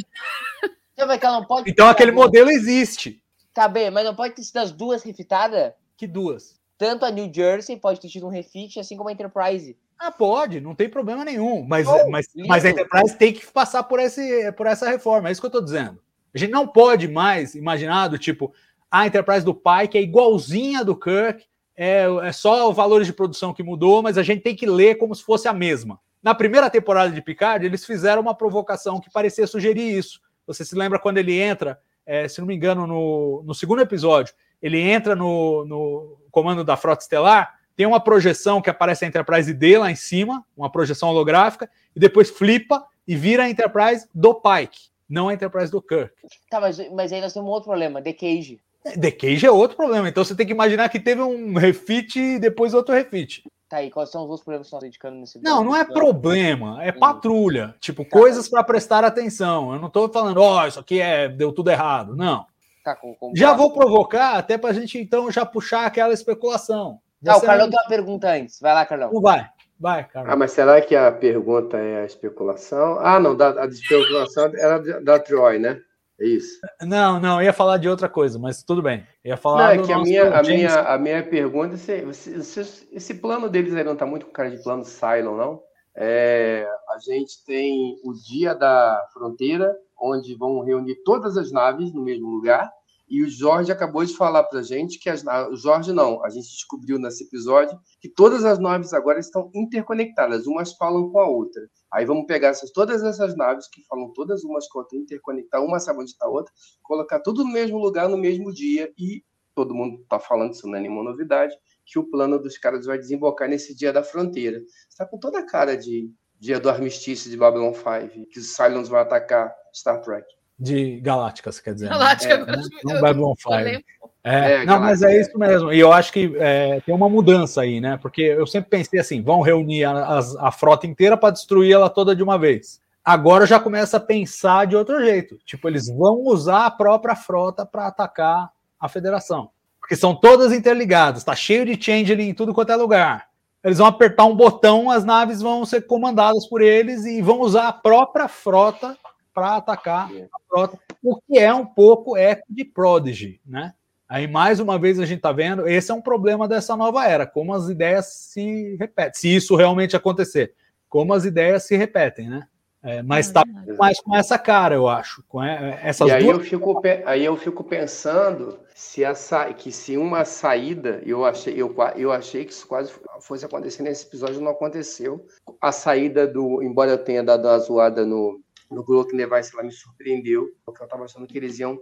Então, 0.96 1.46
pode 1.46 1.72
Então 1.72 1.88
aquele 1.88 2.12
modelo 2.12 2.50
existe. 2.50 3.22
Tá 3.54 3.68
bem, 3.68 3.90
mas 3.90 4.06
não 4.06 4.16
pode 4.16 4.36
ter 4.36 4.44
sido 4.44 4.58
as 4.58 4.72
duas 4.72 5.04
refitadas? 5.04 5.74
Que 5.98 6.06
duas? 6.06 6.60
Tanto 6.84 7.06
a 7.06 7.10
New 7.10 7.32
Jersey 7.34 7.78
pode 7.78 8.02
ter 8.02 8.10
tido 8.10 8.26
um 8.26 8.30
refit, 8.30 8.78
assim 8.78 8.98
como 8.98 9.08
a 9.08 9.14
Enterprise. 9.14 9.78
Ah, 9.98 10.12
pode, 10.12 10.60
não 10.60 10.76
tem 10.76 10.90
problema 10.90 11.24
nenhum. 11.24 11.64
Mas, 11.66 11.88
Oh, 11.88 12.10
mas, 12.10 12.28
lindo. 12.36 12.50
mas 12.50 12.66
a 12.66 12.72
Enterprise 12.72 13.16
tem 13.16 13.32
que 13.32 13.46
passar 13.50 13.84
por, 13.84 14.02
esse, 14.02 14.52
por 14.52 14.68
essa 14.68 14.90
reforma. 14.90 15.30
É 15.30 15.32
isso 15.32 15.40
que 15.40 15.48
eu 15.48 15.52
tô 15.52 15.62
dizendo. 15.62 15.98
A 16.36 16.38
gente 16.38 16.52
não 16.52 16.68
pode 16.68 17.08
mais 17.08 17.56
imaginar 17.56 18.10
do 18.10 18.18
tipo, 18.18 18.54
a 18.92 19.08
Enterprise 19.08 19.46
do 19.46 19.56
Pike 19.56 19.98
é 19.98 20.02
igualzinha 20.02 20.84
do 20.84 20.94
Kirk, 20.94 21.46
é, 21.74 22.04
é 22.22 22.32
só 22.34 22.70
o 22.70 22.74
valores 22.74 23.08
de 23.08 23.14
produção 23.14 23.54
que 23.54 23.64
mudou, 23.64 24.04
mas 24.04 24.18
a 24.18 24.24
gente 24.24 24.42
tem 24.42 24.54
que 24.54 24.66
ler 24.66 24.96
como 24.96 25.16
se 25.16 25.24
fosse 25.24 25.48
a 25.48 25.54
mesma. 25.54 26.02
Na 26.22 26.36
primeira 26.36 26.70
temporada 26.70 27.14
de 27.14 27.22
Picard, 27.22 27.66
eles 27.66 27.86
fizeram 27.86 28.22
uma 28.22 28.36
provocação 28.36 29.00
que 29.00 29.10
parecia 29.10 29.48
sugerir 29.48 29.98
isso. 29.98 30.20
Você 30.46 30.66
se 30.66 30.76
lembra 30.76 31.00
quando 31.00 31.18
ele 31.18 31.40
entra, 31.40 31.80
é, 32.06 32.28
se 32.28 32.42
não 32.42 32.48
me 32.48 32.54
engano, 32.54 32.86
no, 32.86 33.42
no 33.46 33.56
segundo 33.56 33.82
episódio, 33.82 34.34
ele 34.64 34.80
entra 34.80 35.14
no, 35.14 35.66
no 35.66 36.18
comando 36.32 36.64
da 36.64 36.78
Frota 36.78 37.04
Estelar, 37.04 37.60
tem 37.76 37.86
uma 37.86 38.00
projeção 38.00 38.62
que 38.62 38.70
aparece 38.70 39.04
a 39.04 39.08
Enterprise 39.08 39.54
D 39.54 39.78
lá 39.78 39.92
em 39.92 39.96
cima, 39.96 40.46
uma 40.56 40.72
projeção 40.72 41.10
holográfica, 41.10 41.70
e 41.94 42.00
depois 42.00 42.30
flipa 42.30 42.86
e 43.06 43.14
vira 43.16 43.44
a 43.44 43.50
Enterprise 43.50 44.08
do 44.16 44.34
Pike, 44.34 44.90
não 45.10 45.28
a 45.28 45.34
Enterprise 45.34 45.70
do 45.70 45.82
Kirk. 45.82 46.14
Tá, 46.50 46.62
mas, 46.62 46.78
mas 46.92 47.12
aí 47.12 47.20
nós 47.20 47.34
temos 47.34 47.50
um 47.50 47.52
outro 47.52 47.68
problema, 47.70 48.02
The 48.02 48.14
Cage. 48.14 48.62
The 49.00 49.12
Cage 49.12 49.46
é 49.46 49.52
outro 49.52 49.76
problema, 49.76 50.08
então 50.08 50.24
você 50.24 50.36
tem 50.36 50.46
que 50.46 50.54
imaginar 50.54 50.88
que 50.88 51.00
teve 51.00 51.22
um 51.22 51.56
refit 51.56 52.20
e 52.20 52.40
depois 52.40 52.74
outro 52.74 52.96
refit. 52.96 53.44
Tá 53.68 53.78
aí, 53.78 53.90
quais 53.90 54.12
são 54.12 54.22
os 54.22 54.30
outros 54.30 54.44
problemas 54.44 54.68
que 54.68 54.74
nós 54.76 54.84
indicando 54.84 55.18
nesse 55.18 55.42
Não, 55.42 55.64
não 55.64 55.76
é 55.76 55.84
problema, 55.84 56.84
é 56.84 56.92
Hum. 56.92 57.00
patrulha. 57.00 57.76
Tipo, 57.80 58.06
coisas 58.06 58.48
para 58.48 58.64
prestar 58.64 59.04
atenção. 59.04 59.74
Eu 59.74 59.80
não 59.80 59.90
tô 59.90 60.08
falando, 60.10 60.38
ó, 60.38 60.68
isso 60.68 60.80
aqui 60.80 61.02
é, 61.02 61.28
deu 61.28 61.52
tudo 61.52 61.72
errado. 61.72 62.16
Não. 62.16 62.46
Tá, 62.84 62.96
com, 62.96 63.16
com... 63.16 63.32
Já 63.36 63.54
vou 63.54 63.74
provocar 63.74 64.38
até 64.38 64.58
pra 64.58 64.74
gente 64.74 64.98
então 65.00 65.32
já 65.32 65.46
puxar 65.46 65.86
aquela 65.86 66.14
especulação. 66.14 67.00
Ah, 67.26 67.38
o 67.38 67.42
Carlão 67.42 67.70
tem 67.70 67.80
uma 67.82 67.88
pergunta 67.88 68.30
antes. 68.30 68.60
Vai 68.60 68.74
lá, 68.74 68.86
Carlão. 68.86 69.14
Não 69.14 69.22
vai, 69.22 69.48
vai, 69.80 70.02
Ah, 70.02 70.04
cara. 70.04 70.36
mas 70.36 70.52
será 70.52 70.82
que 70.82 70.94
a 70.94 71.10
pergunta 71.10 71.78
é 71.78 72.02
a 72.02 72.06
especulação? 72.06 73.00
Ah, 73.00 73.20
não, 73.20 73.36
da, 73.36 73.64
a 73.64 73.66
especulação 73.68 74.52
era 74.56 74.80
da, 75.00 75.18
Troy, 75.20 75.58
né? 75.60 75.80
É 76.20 76.26
isso. 76.26 76.60
Não, 76.82 77.20
não, 77.20 77.40
eu 77.42 77.46
ia 77.46 77.54
falar 77.54 77.78
de 77.78 77.88
outra 77.88 78.10
coisa, 78.10 78.38
mas 78.38 78.62
tudo 78.64 78.82
bem. 78.82 79.08
Ia 79.24 79.38
falar 79.38 79.76
Não, 79.76 79.84
é 79.84 79.86
que 79.86 79.94
a 79.94 80.00
minha, 80.00 80.38
a, 80.38 80.44
minha, 80.44 80.80
a 80.82 80.98
minha 80.98 81.24
pergunta 81.24 81.76
é 81.76 81.78
se, 81.78 82.14
se- 82.44 82.44
se- 82.66 82.90
esse 82.92 83.14
plano 83.16 83.50
deles 83.50 83.74
aí 83.74 83.84
não 83.84 83.96
tá 83.96 84.06
muito 84.06 84.26
com 84.26 84.32
cara 84.34 84.52
de 84.52 84.62
plano 84.62 84.84
Cylon, 84.84 85.38
não? 85.38 85.62
É, 85.96 86.68
a 86.90 87.00
gente 87.00 87.44
tem 87.46 87.96
o 88.04 88.14
dia 88.14 88.54
da 88.54 89.02
fronteira, 89.14 89.74
onde 90.04 90.36
vão 90.36 90.62
reunir 90.62 91.02
todas 91.04 91.38
as 91.38 91.52
naves 91.52 91.94
no 91.94 92.04
mesmo 92.04 92.28
lugar, 92.30 92.70
e 93.10 93.22
o 93.22 93.30
Jorge 93.30 93.72
acabou 93.72 94.04
de 94.04 94.16
falar 94.16 94.44
pra 94.44 94.62
gente 94.62 94.98
que 94.98 95.10
as 95.10 95.24
o 95.52 95.56
Jorge 95.56 95.94
não, 95.94 96.24
a 96.24 96.30
gente 96.30 96.48
descobriu 96.48 96.98
nesse 96.98 97.26
episódio 97.26 97.78
que 98.02 98.10
todas 98.10 98.44
as 98.44 98.60
naves 98.60 98.94
agora 98.94 99.20
estão 99.20 99.52
interconectadas, 99.54 100.48
umas 100.48 100.74
falam 100.74 101.12
com 101.12 101.20
a 101.20 101.28
outra. 101.28 101.62
Aí 101.92 102.06
vamos 102.06 102.26
pegar 102.26 102.50
essas, 102.50 102.72
todas 102.72 103.04
essas 103.04 103.36
naves 103.36 103.68
que 103.70 103.84
falam 103.84 104.12
todas 104.14 104.44
umas 104.44 104.68
com 104.68 104.80
a 104.80 104.82
outra, 104.82 104.98
interconectar, 104.98 105.64
uma 105.64 105.80
sabe 105.80 106.00
onde 106.00 106.12
está 106.12 106.26
a 106.26 106.30
outra, 106.30 106.52
colocar 106.82 107.20
tudo 107.20 107.44
no 107.44 107.52
mesmo 107.52 107.78
lugar, 107.78 108.10
no 108.10 108.18
mesmo 108.18 108.52
dia, 108.52 108.92
e 108.98 109.24
todo 109.54 109.76
mundo 109.76 110.02
está 110.02 110.20
falando, 110.20 110.54
isso 110.54 110.68
não 110.68 110.76
é 110.76 110.82
nenhuma 110.82 111.04
novidade, 111.04 111.56
que 111.86 112.00
o 112.00 112.10
plano 112.10 112.40
dos 112.40 112.58
caras 112.58 112.86
vai 112.86 112.98
desembocar 112.98 113.48
nesse 113.48 113.76
dia 113.76 113.94
da 113.94 114.02
fronteira. 114.02 114.60
Está 114.90 115.06
com 115.06 115.20
toda 115.20 115.40
a 115.40 115.46
cara 115.46 115.78
de 115.78 116.10
dia 116.44 116.60
do 116.60 116.70
armistício 116.70 117.32
de 117.32 117.38
Babylon 117.38 117.74
5, 117.74 118.26
que 118.30 118.40
os 118.40 118.54
Cylons 118.56 118.90
vão 118.90 119.00
atacar 119.00 119.54
Star 119.74 120.02
Trek. 120.02 120.26
de 120.60 121.00
Galáctica, 121.02 121.52
você 121.52 121.62
quer 121.62 121.74
dizer. 121.74 121.86
né? 121.86 121.92
Galáctica, 121.92 122.34
É, 122.34 122.40
eu- 122.42 122.94
não 122.94 123.02
Babylon 123.02 123.32
eu 123.32 123.36
5. 123.38 123.50
lembro. 123.56 123.84
É, 124.26 124.52
É, 124.62 124.66
não, 124.66 124.80
mas 124.80 125.02
é 125.02 125.20
isso 125.20 125.38
mesmo. 125.38 125.74
E 125.74 125.80
eu 125.80 125.92
acho 125.92 126.14
que 126.14 126.34
é, 126.38 126.80
tem 126.82 126.94
uma 126.96 127.10
mudança 127.10 127.62
aí, 127.62 127.82
né? 127.82 127.98
Porque 128.02 128.22
eu 128.22 128.46
sempre 128.48 128.70
pensei 128.70 129.00
assim: 129.00 129.22
vão 129.22 129.42
reunir 129.42 129.84
a, 129.84 130.18
as- 130.18 130.36
a 130.38 130.52
frota 130.52 130.86
inteira 130.88 131.18
para 131.18 131.32
destruir 131.34 131.74
ela 131.74 131.90
toda 131.90 132.16
de 132.16 132.22
uma 132.24 132.38
vez. 132.38 132.80
Agora 133.04 133.46
já 133.46 133.60
começa 133.60 133.98
a 133.98 134.00
pensar 134.00 134.66
de 134.68 134.76
outro 134.78 135.04
jeito. 135.04 135.38
Tipo, 135.46 135.68
eles 135.68 135.88
vão 135.90 136.22
usar 136.26 136.66
a 136.68 136.72
própria 136.72 137.16
frota 137.16 137.66
para 137.66 137.88
atacar 137.88 138.50
a 138.80 138.88
federação. 138.88 139.50
Porque 139.82 139.96
são 139.98 140.16
todas 140.16 140.54
interligadas, 140.54 141.24
tá 141.26 141.36
cheio 141.36 141.66
de 141.66 141.82
changeling 141.84 142.30
em 142.30 142.34
tudo 142.34 142.54
quanto 142.54 142.72
é 142.72 142.76
lugar. 142.78 143.28
Eles 143.64 143.78
vão 143.78 143.88
apertar 143.88 144.26
um 144.26 144.36
botão, 144.36 144.90
as 144.90 145.06
naves 145.06 145.42
vão 145.42 145.66
ser 145.66 145.88
comandadas 145.88 146.46
por 146.48 146.62
eles 146.62 147.06
e 147.06 147.22
vão 147.22 147.40
usar 147.40 147.70
a 147.70 147.74
própria 147.74 148.28
frota 148.28 148.98
para 149.34 149.56
atacar 149.56 150.12
a 150.12 150.40
frota, 150.48 150.78
o 151.02 151.20
que 151.22 151.40
é 151.40 151.54
um 151.54 151.66
pouco 151.66 152.16
eco 152.18 152.46
de 152.50 152.66
Prodigy, 152.66 153.40
né? 153.46 153.74
Aí, 154.08 154.28
mais 154.28 154.60
uma 154.60 154.78
vez, 154.78 155.00
a 155.00 155.06
gente 155.06 155.18
está 155.18 155.32
vendo, 155.32 155.68
esse 155.68 155.90
é 155.90 155.94
um 155.94 156.02
problema 156.02 156.48
dessa 156.48 156.76
nova 156.76 157.08
era, 157.08 157.26
como 157.26 157.54
as 157.54 157.68
ideias 157.68 158.14
se 158.14 158.76
repetem, 158.76 159.14
se 159.20 159.36
isso 159.36 159.56
realmente 159.56 159.96
acontecer, 159.96 160.54
como 160.88 161.14
as 161.14 161.26
ideias 161.26 161.64
se 161.64 161.76
repetem, 161.76 162.30
né? 162.30 162.48
É, 162.84 163.02
mas 163.02 163.28
está 163.28 163.44
mais 163.80 163.98
com 164.02 164.14
essa 164.14 164.38
cara, 164.38 164.76
eu 164.76 164.90
acho, 164.90 165.24
com 165.30 165.42
é, 165.42 165.80
essas 165.82 166.10
E 166.10 166.12
aí 166.12 166.24
duas 166.26 166.40
eu, 166.40 166.44
fico, 166.44 166.82
aí 167.06 167.24
eu 167.24 167.38
fico 167.38 167.64
pensando 167.64 168.60
se 168.76 169.06
a 169.06 169.16
sa- 169.16 169.54
que 169.54 169.72
se 169.72 169.96
uma 169.96 170.26
saída, 170.26 171.02
eu 171.06 171.24
achei, 171.24 171.54
eu, 171.56 171.74
eu 171.96 172.12
achei 172.12 172.44
que 172.44 172.52
isso 172.52 172.68
quase 172.68 172.92
fosse 173.22 173.46
acontecer 173.46 173.84
nesse 173.84 174.06
episódio, 174.06 174.42
não 174.42 174.52
aconteceu. 174.52 175.26
A 175.62 175.72
saída 175.72 176.28
do, 176.28 176.62
embora 176.62 176.92
eu 176.92 176.98
tenha 176.98 177.24
dado 177.24 177.48
uma 177.48 177.58
zoada 177.58 178.06
no, 178.06 178.42
no 178.70 178.84
Glock 178.84 179.16
Device, 179.16 179.52
ela 179.54 179.64
me 179.64 179.72
surpreendeu, 179.72 180.50
porque 180.66 180.82
eu 180.82 180.86
estava 180.86 181.06
achando 181.06 181.26
que 181.26 181.38
eles 181.38 181.58
iam 181.60 181.80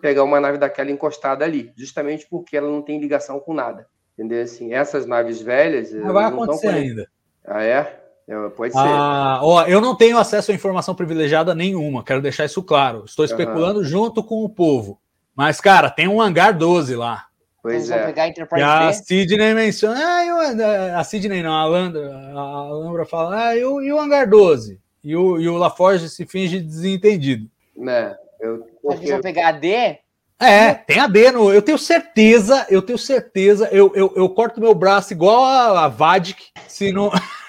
pegar 0.00 0.24
uma 0.24 0.40
nave 0.40 0.58
daquela 0.58 0.90
encostada 0.90 1.44
ali, 1.44 1.72
justamente 1.76 2.26
porque 2.28 2.56
ela 2.56 2.68
não 2.68 2.82
tem 2.82 3.00
ligação 3.00 3.38
com 3.38 3.54
nada. 3.54 3.86
Entendeu? 4.14 4.42
Assim, 4.42 4.72
essas 4.74 5.06
naves 5.06 5.40
velhas. 5.40 5.92
Não 5.92 6.12
vai 6.12 6.24
acontecer 6.24 6.68
ainda. 6.68 7.08
Ah, 7.44 7.62
é? 7.62 7.99
É, 8.30 8.48
Pode 8.50 8.72
ser. 8.72 8.78
Ah, 8.78 9.40
ó, 9.42 9.62
eu 9.66 9.80
não 9.80 9.96
tenho 9.96 10.16
acesso 10.16 10.52
a 10.52 10.54
informação 10.54 10.94
privilegiada 10.94 11.52
nenhuma, 11.54 12.04
quero 12.04 12.22
deixar 12.22 12.44
isso 12.44 12.62
claro. 12.62 13.02
Estou 13.04 13.24
especulando 13.24 13.82
junto 13.82 14.22
com 14.22 14.44
o 14.44 14.48
povo. 14.48 15.00
Mas, 15.34 15.60
cara, 15.60 15.90
tem 15.90 16.06
um 16.06 16.20
hangar 16.20 16.52
12 16.56 16.94
lá. 16.94 17.26
pois 17.62 17.88
Vamos 17.88 18.04
é. 18.16 18.34
E 18.56 18.62
a. 18.62 18.92
Sidney 18.92 19.52
menciona. 19.54 19.98
Ah, 19.98 20.24
e 20.24 20.30
o- 20.30 20.96
a 20.98 21.02
Sidney 21.04 21.42
não, 21.42 21.52
a 21.54 21.64
Landra, 21.64 22.08
a 22.34 22.62
Lambra 22.68 23.04
fala, 23.04 23.48
ah, 23.48 23.56
e 23.56 23.64
o, 23.64 23.80
e 23.82 23.92
o 23.92 23.98
hangar 24.00 24.28
12? 24.28 24.78
E 25.02 25.16
o, 25.16 25.40
e 25.40 25.48
o 25.48 25.56
LaForge 25.56 26.08
se 26.08 26.24
finge 26.26 26.60
desentendido. 26.60 27.48
Né? 27.76 28.14
Eu, 28.40 28.66
porque- 28.82 28.98
eles 29.00 29.10
vão 29.10 29.20
pegar 29.20 29.48
a 29.48 29.52
D? 29.52 29.98
É, 30.38 30.72
tem 30.72 30.98
a 30.98 31.06
D 31.06 31.32
no. 31.32 31.52
Eu 31.52 31.60
tenho 31.62 31.76
certeza, 31.78 32.66
eu 32.70 32.80
tenho 32.80 32.98
certeza, 32.98 33.68
eu, 33.72 33.92
eu, 33.94 34.12
eu 34.16 34.28
corto 34.30 34.60
meu 34.60 34.74
braço 34.74 35.12
igual 35.12 35.44
a, 35.44 35.84
a 35.84 35.88
Vadik 35.88 36.46
se, 36.66 36.92
não, 36.92 37.10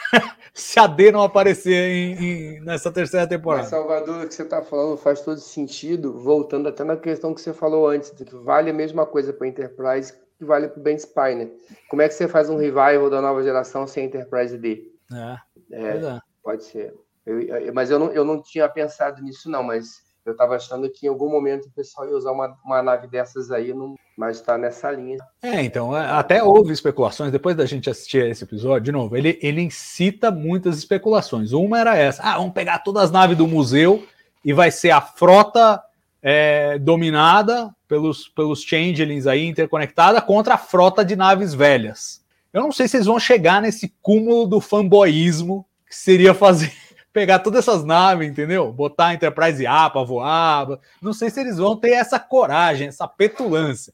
se 0.54 0.80
a 0.80 0.88
D 0.88 1.12
não 1.12 1.22
aparecer 1.24 1.74
em- 1.90 2.56
em- 2.58 2.60
nessa 2.62 2.92
terceira 2.92 3.26
Mas, 3.26 3.30
temporada. 3.30 3.64
Salvador, 3.68 4.24
o 4.24 4.28
que 4.28 4.34
você 4.34 4.44
está 4.44 4.62
falando 4.62 4.98
faz 4.98 5.22
todo 5.22 5.40
sentido, 5.40 6.14
voltando 6.20 6.68
até 6.70 6.84
na 6.84 6.98
questão 6.98 7.34
que 7.34 7.42
você 7.42 7.54
falou 7.54 7.88
antes, 7.88 8.12
de 8.16 8.26
que 8.26 8.36
vale 8.36 8.70
a 8.70 8.74
mesma 8.74 9.06
coisa 9.06 9.32
para 9.34 9.48
Enterprise 9.48 10.14
que 10.38 10.46
vale 10.46 10.68
para 10.68 10.80
o 10.80 10.84
Ben 10.84 10.98
Spiner. 10.98 11.52
Como 11.90 12.02
é 12.02 12.08
que 12.08 12.16
você 12.16 12.28
faz 12.28 12.50
um 12.50 12.58
revival 12.58 13.10
da 13.10 13.22
nova 13.22 13.44
geração 13.44 13.86
sem 13.86 14.06
Enterprise 14.06 14.58
D? 14.58 14.92
É, 15.14 15.38
É, 15.72 15.98
é. 15.98 16.20
pode 16.44 16.64
ser. 16.64 16.94
Eu- 17.26 17.40
eu- 17.42 17.74
mas 17.74 17.92
eu 17.92 18.00
não, 18.00 18.12
eu 18.12 18.26
não 18.26 18.42
tinha 18.42 18.68
pensado 18.68 19.22
nisso, 19.22 19.50
não, 19.50 19.62
mas 19.62 20.02
eu 20.26 20.32
estava 20.32 20.56
achando 20.56 20.90
que 20.90 21.06
em 21.06 21.10
algum 21.10 21.30
momento 21.30 21.68
o 21.68 21.72
pessoal 21.72 22.08
ia 22.10 22.16
usar 22.18 22.32
uma, 22.32 22.58
uma 22.66 22.82
nave 22.82 23.08
dessas 23.08 23.52
aí, 23.52 23.72
não, 23.74 23.96
mas 24.18 24.38
está 24.38 24.58
nessa 24.58 24.92
linha. 24.92 25.18
É, 25.42 25.62
então, 25.64 25.98
é, 25.98 26.06
até 26.12 26.44
houve 26.44 26.74
especulações, 26.74 27.32
depois 27.32 27.56
da 27.56 27.66
gente 27.66 27.90
assistir 27.90 28.26
esse 28.26 28.44
episódio, 28.44 28.86
de 28.86 28.92
novo, 28.92 29.16
ele, 29.16 29.40
ele 29.42 29.62
incita 29.62 30.30
muitas 30.30 30.78
especulações. 30.78 31.54
Uma 31.54 31.80
era 31.80 31.98
essa: 31.98 32.22
ah, 32.24 32.38
vamos 32.38 32.54
pegar 32.54 32.80
todas 32.80 33.04
as 33.04 33.12
naves 33.12 33.38
do 33.38 33.48
museu 33.48 34.06
e 34.44 34.54
vai 34.54 34.72
ser 34.72 34.92
a 34.92 35.02
frota 35.02 35.82
é, 36.22 36.78
dominada 36.80 37.74
pelos, 37.88 38.28
pelos 38.28 38.62
changelings 38.62 39.28
aí, 39.28 39.46
interconectada, 39.46 40.22
contra 40.22 40.56
a 40.56 40.58
frota 40.58 41.04
de 41.04 41.16
naves 41.16 41.54
velhas. 41.54 42.22
Eu 42.54 42.62
não 42.62 42.72
sei 42.72 42.88
se 42.88 42.98
eles 42.98 43.08
vão 43.08 43.20
chegar 43.20 43.62
nesse 43.62 43.94
cúmulo 44.02 44.46
do 44.46 44.60
fanboyismo 44.60 45.66
que 45.88 45.96
seria 45.96 46.34
fazer. 46.34 46.72
Pegar 47.14 47.40
todas 47.40 47.68
essas 47.68 47.84
naves, 47.84 48.30
entendeu? 48.30 48.72
Botar 48.72 49.08
a 49.08 49.14
Enterprise 49.14 49.68
A 49.68 49.90
para 49.90 50.04
voar. 50.04 50.80
Não 51.02 51.12
sei 51.12 51.30
se 51.30 51.42
eles 51.42 51.58
vão 51.58 51.76
ter 51.76 51.92
essa 51.92 52.18
coragem, 52.18 52.88
essa 52.88 53.06
petulância. 53.06 53.94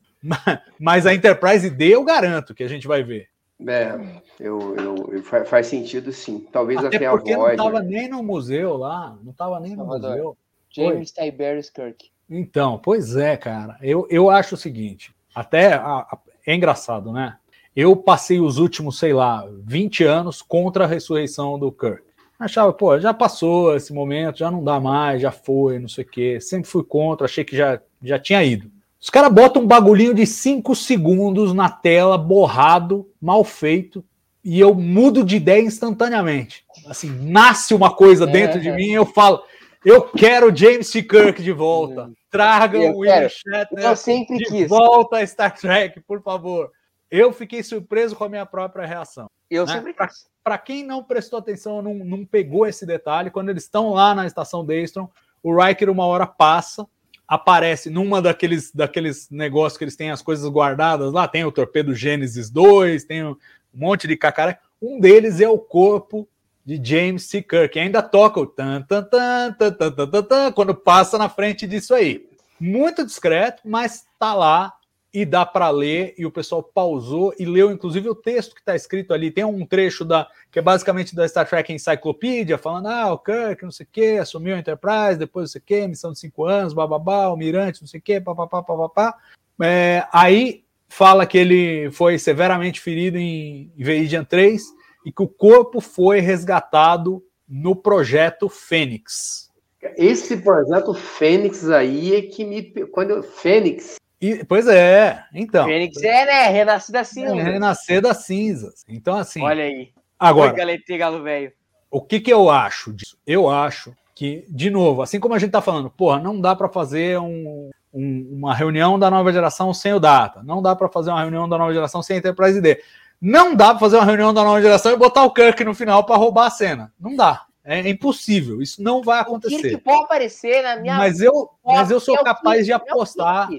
Mas- 0.79 1.05
a 1.05 1.13
Enterprise 1.13 1.69
D 1.69 1.89
eu 1.95 2.03
garanto 2.03 2.53
que 2.53 2.63
a 2.63 2.67
gente 2.67 2.87
vai 2.87 3.03
ver. 3.03 3.27
É, 3.67 3.91
eu, 4.39 4.75
eu, 4.75 4.95
eu- 5.13 5.23
fa- 5.23 5.43
faz 5.45 5.67
sentido 5.67 6.11
sim. 6.11 6.45
Talvez 6.51 6.77
Até 6.83 6.97
até, 6.97 7.05
a 7.07 7.11
porque 7.11 7.31
não 7.31 7.39
Voyager. 7.39 7.59
estava 7.65 7.81
nem 7.83 8.07
no 8.07 8.21
museu 8.21 8.77
lá, 8.77 9.17
não 9.23 9.31
estava 9.31 9.59
nem 9.59 9.71
no 9.71 9.77
Salvador. 9.77 10.09
museu. 10.11 10.37
James 10.69 11.11
Tiberius 11.11 11.69
Kirk. 11.69 12.11
Então, 12.29 12.77
pois 12.77 13.15
é, 13.15 13.35
cara. 13.35 13.77
Eu, 13.81 14.05
eu 14.11 14.29
acho 14.29 14.53
o 14.55 14.57
seguinte, 14.57 15.11
até 15.33 15.73
a- 15.73 15.99
a- 16.01 16.17
é 16.45 16.53
engraçado, 16.53 17.11
né? 17.11 17.37
Eu 17.75 17.95
passei 17.95 18.39
os 18.39 18.57
últimos, 18.57 18.99
sei 18.99 19.13
lá, 19.13 19.47
20 19.63 20.03
anos 20.03 20.41
contra 20.41 20.83
a 20.83 20.87
ressurreição 20.87 21.57
do 21.57 21.71
Kirk. 21.71 22.03
Achava, 22.39 22.71
pô, 22.71 22.99
já 22.99 23.13
passou 23.13 23.75
esse 23.75 23.91
momento, 23.91 24.37
já 24.37 24.51
não 24.51 24.63
dá 24.63 24.79
mais, 24.79 25.19
já 25.21 25.31
foi, 25.31 25.79
não 25.79 25.87
sei 25.87 26.03
o 26.03 26.07
quê. 26.07 26.39
Sempre 26.39 26.69
fui 26.69 26.83
contra, 26.83 27.25
achei 27.25 27.43
que 27.43 27.55
já, 27.57 27.81
já 28.03 28.19
tinha 28.19 28.43
ido. 28.43 28.69
Os 29.07 29.09
caras 29.09 29.31
botam 29.31 29.61
um 29.61 29.65
bagulhinho 29.65 30.13
de 30.13 30.27
5 30.27 30.75
segundos 30.75 31.53
na 31.53 31.69
tela, 31.69 32.17
borrado, 32.17 33.09
mal 33.21 33.41
feito, 33.45 34.03
e 34.43 34.59
eu 34.59 34.75
mudo 34.75 35.23
de 35.23 35.37
ideia 35.37 35.61
instantaneamente. 35.61 36.65
Assim, 36.85 37.09
nasce 37.09 37.73
uma 37.73 37.95
coisa 37.95 38.25
É. 38.25 38.27
dentro 38.27 38.59
de 38.59 38.69
mim 38.69 38.87
e 38.87 38.93
eu 38.95 39.05
falo, 39.05 39.41
eu 39.85 40.01
quero 40.01 40.53
James 40.53 40.91
T. 40.91 41.03
Kirk 41.03 41.41
de 41.41 41.53
volta. 41.53 42.11
Traga 42.29 42.77
Eu 42.77 42.95
o 42.95 42.97
William. 42.97 43.29
Shatner 43.29 43.85
Eu 43.85 43.95
sempre 43.95 44.39
de 44.39 44.43
quis. 44.43 44.67
volta 44.67 45.19
a 45.19 45.25
Star 45.25 45.57
Trek, 45.57 46.01
por 46.01 46.21
favor. 46.21 46.69
Eu 47.09 47.31
fiquei 47.31 47.63
surpreso 47.63 48.13
com 48.13 48.25
a 48.25 48.29
minha 48.29 48.45
própria 48.45 48.85
reação. 48.85 49.31
Eu 49.49 49.65
né? 49.65 49.71
sempre. 49.71 49.95
Para 50.43 50.57
quem 50.57 50.83
não 50.83 51.01
prestou 51.01 51.39
atenção, 51.39 51.81
não, 51.81 51.93
não 51.93 52.25
pegou 52.25 52.67
esse 52.67 52.85
detalhe, 52.85 53.31
quando 53.31 53.47
eles 53.47 53.63
estão 53.63 53.91
lá 53.91 54.13
na 54.13 54.27
estação 54.27 54.65
Daystrom, 54.65 55.07
o 55.41 55.55
Riker 55.55 55.89
uma 55.89 56.05
hora 56.05 56.27
passa, 56.27 56.85
aparece 57.27 57.89
numa 57.89 58.21
daqueles, 58.21 58.71
daqueles 58.71 59.29
negócios 59.29 59.77
que 59.77 59.83
eles 59.83 59.95
têm 59.95 60.11
as 60.11 60.21
coisas 60.21 60.47
guardadas 60.49 61.11
lá, 61.11 61.27
tem 61.27 61.43
o 61.43 61.51
torpedo 61.51 61.93
Gênesis 61.93 62.49
2, 62.49 63.03
tem 63.03 63.25
um 63.25 63.35
monte 63.73 64.07
de 64.07 64.15
cacaré. 64.15 64.59
Um 64.81 64.99
deles 64.99 65.41
é 65.41 65.49
o 65.49 65.57
corpo 65.57 66.27
de 66.65 66.79
James 66.83 67.23
C. 67.23 67.41
Kirk, 67.41 67.79
ainda 67.79 68.01
toca 68.01 68.39
o 68.39 68.45
tan 68.45 68.81
tan 68.81 69.03
tan 69.03 69.53
tan 69.53 69.71
tan 69.71 69.91
tan 69.91 70.09
tan, 70.09 70.23
tan 70.23 70.51
quando 70.51 70.75
passa 70.75 71.17
na 71.17 71.29
frente 71.29 71.65
disso 71.65 71.93
aí. 71.93 72.27
Muito 72.59 73.05
discreto, 73.05 73.61
mas 73.65 74.05
tá 74.19 74.33
lá 74.33 74.73
e 75.13 75.25
dá 75.25 75.45
para 75.45 75.69
ler 75.69 76.13
e 76.17 76.25
o 76.25 76.31
pessoal 76.31 76.61
pausou 76.61 77.33
e 77.39 77.45
leu 77.45 77.71
inclusive 77.71 78.09
o 78.09 78.15
texto 78.15 78.53
que 78.53 78.61
está 78.61 78.75
escrito 78.75 79.13
ali. 79.13 79.31
Tem 79.31 79.43
um 79.43 79.65
trecho 79.65 80.03
da 80.03 80.27
que 80.51 80.59
é 80.59 80.61
basicamente 80.61 81.15
da 81.15 81.27
Star 81.27 81.47
Trek 81.47 81.71
Encyclopedia, 81.71 82.57
falando: 82.57 82.87
ah, 82.87 83.13
o 83.13 83.17
Kirk, 83.17 83.63
não 83.63 83.71
sei 83.71 83.85
o 83.85 83.89
que, 83.91 84.17
assumiu 84.17 84.55
a 84.55 84.59
Enterprise, 84.59 85.17
depois 85.17 85.43
não 85.43 85.47
sei 85.47 85.61
o 85.61 85.63
que, 85.63 85.87
missão 85.87 86.11
de 86.11 86.19
cinco 86.19 86.45
anos, 86.45 86.73
bababá, 86.73 87.25
almirante, 87.25 87.81
não 87.81 87.87
sei 87.87 87.99
o 87.99 88.03
que, 88.03 88.19
papapá, 88.19 88.61
papapá. 88.61 89.17
É, 89.61 90.05
aí 90.11 90.63
fala 90.87 91.25
que 91.25 91.37
ele 91.37 91.91
foi 91.91 92.17
severamente 92.17 92.79
ferido 92.79 93.17
em 93.17 93.71
Veridian 93.77 94.23
3 94.23 94.63
e 95.05 95.11
que 95.11 95.21
o 95.21 95.27
corpo 95.27 95.81
foi 95.81 96.19
resgatado 96.19 97.23
no 97.47 97.75
projeto 97.75 98.49
Fênix. 98.49 99.49
Esse 99.95 100.37
projeto 100.37 100.93
Fênix 100.93 101.69
aí 101.69 102.15
é 102.15 102.21
que 102.21 102.43
me. 102.43 102.63
Quando 102.87 103.11
eu, 103.11 103.23
Fênix, 103.23 103.95
E, 104.19 104.43
pois 104.45 104.67
é, 104.67 105.23
então. 105.33 105.65
Fênix 105.67 106.01
é, 106.01 106.25
né? 106.25 106.47
Renascida 106.49 106.99
assim. 107.01 107.23
É, 107.23 107.43
renascer 107.43 108.01
das 108.01 108.25
cinzas. 108.25 108.83
Então, 108.87 109.15
assim, 109.15 109.43
Olha 109.43 109.63
aí. 109.63 109.89
agora, 110.19 110.51
Oi, 110.51 110.57
galete, 110.57 110.97
galo 110.97 111.21
velho. 111.21 111.51
o 111.91 112.01
que, 112.01 112.19
que 112.19 112.33
eu 112.33 112.49
acho 112.49 112.91
disso? 112.93 113.15
Eu 113.27 113.49
acho 113.49 113.93
que, 114.15 114.43
de 114.49 114.69
novo, 114.71 115.03
assim 115.03 115.19
como 115.19 115.35
a 115.35 115.39
gente 115.39 115.51
tá 115.51 115.61
falando, 115.61 115.89
porra, 115.91 116.19
não 116.19 116.41
dá 116.41 116.55
para 116.55 116.67
fazer 116.67 117.19
um- 117.19 117.69
um- 117.93 118.29
uma 118.39 118.55
reunião 118.55 118.97
da 118.97 119.11
nova 119.11 119.31
geração 119.31 119.71
sem 119.73 119.93
o 119.93 119.99
Data, 119.99 120.41
não 120.43 120.61
dá 120.61 120.75
para 120.75 120.89
fazer 120.89 121.11
uma 121.11 121.21
reunião 121.21 121.47
da 121.47 121.57
nova 121.57 121.71
geração 121.71 122.01
sem 122.01 122.15
a 122.15 122.19
Enterprise 122.19 122.59
D, 122.59 122.81
não 123.21 123.55
dá 123.55 123.69
para 123.69 123.79
fazer 123.79 123.97
uma 123.97 124.05
reunião 124.05 124.33
da 124.33 124.43
nova 124.43 124.59
geração 124.61 124.91
e 124.91 124.97
botar 124.97 125.23
o 125.23 125.31
Kirk 125.31 125.63
no 125.63 125.75
final 125.75 126.03
para 126.03 126.15
roubar 126.17 126.47
a 126.47 126.49
cena. 126.51 126.91
Não 126.99 127.15
dá. 127.15 127.43
É 127.69 127.89
impossível. 127.89 128.61
Isso 128.61 128.81
não 128.81 129.03
vai 129.03 129.19
O 129.19 129.25
que 129.25 129.29
acontecer. 129.29 129.77
pode 129.79 130.03
aparecer 130.03 130.63
na 130.63 130.77
minha. 130.77 130.97
Mas 130.97 131.19
eu, 131.19 131.49
mas 131.65 131.91
eu 131.91 131.99
sou 131.99 132.15
É 132.15 132.23
capaz 132.23 132.65
de 132.65 132.71
Kirk, 132.71 132.87
é 132.87 132.91
apostar 132.91 133.49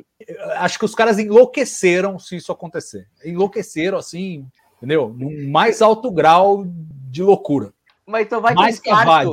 acho 0.56 0.78
que 0.78 0.85
os 0.86 0.94
caras 0.94 1.18
enlouqueceram 1.18 2.18
se 2.18 2.36
isso 2.36 2.51
acontecer. 2.51 3.06
Enlouqueceram, 3.22 3.98
assim, 3.98 4.47
entendeu? 4.78 5.14
Num 5.14 5.51
mais 5.51 5.82
alto 5.82 6.10
grau 6.10 6.64
de 6.66 7.22
loucura. 7.22 7.72
Mas 8.06 8.24
então 8.24 8.40
vai 8.40 8.55
mais. 8.55 8.80
Cavade. 8.80 9.30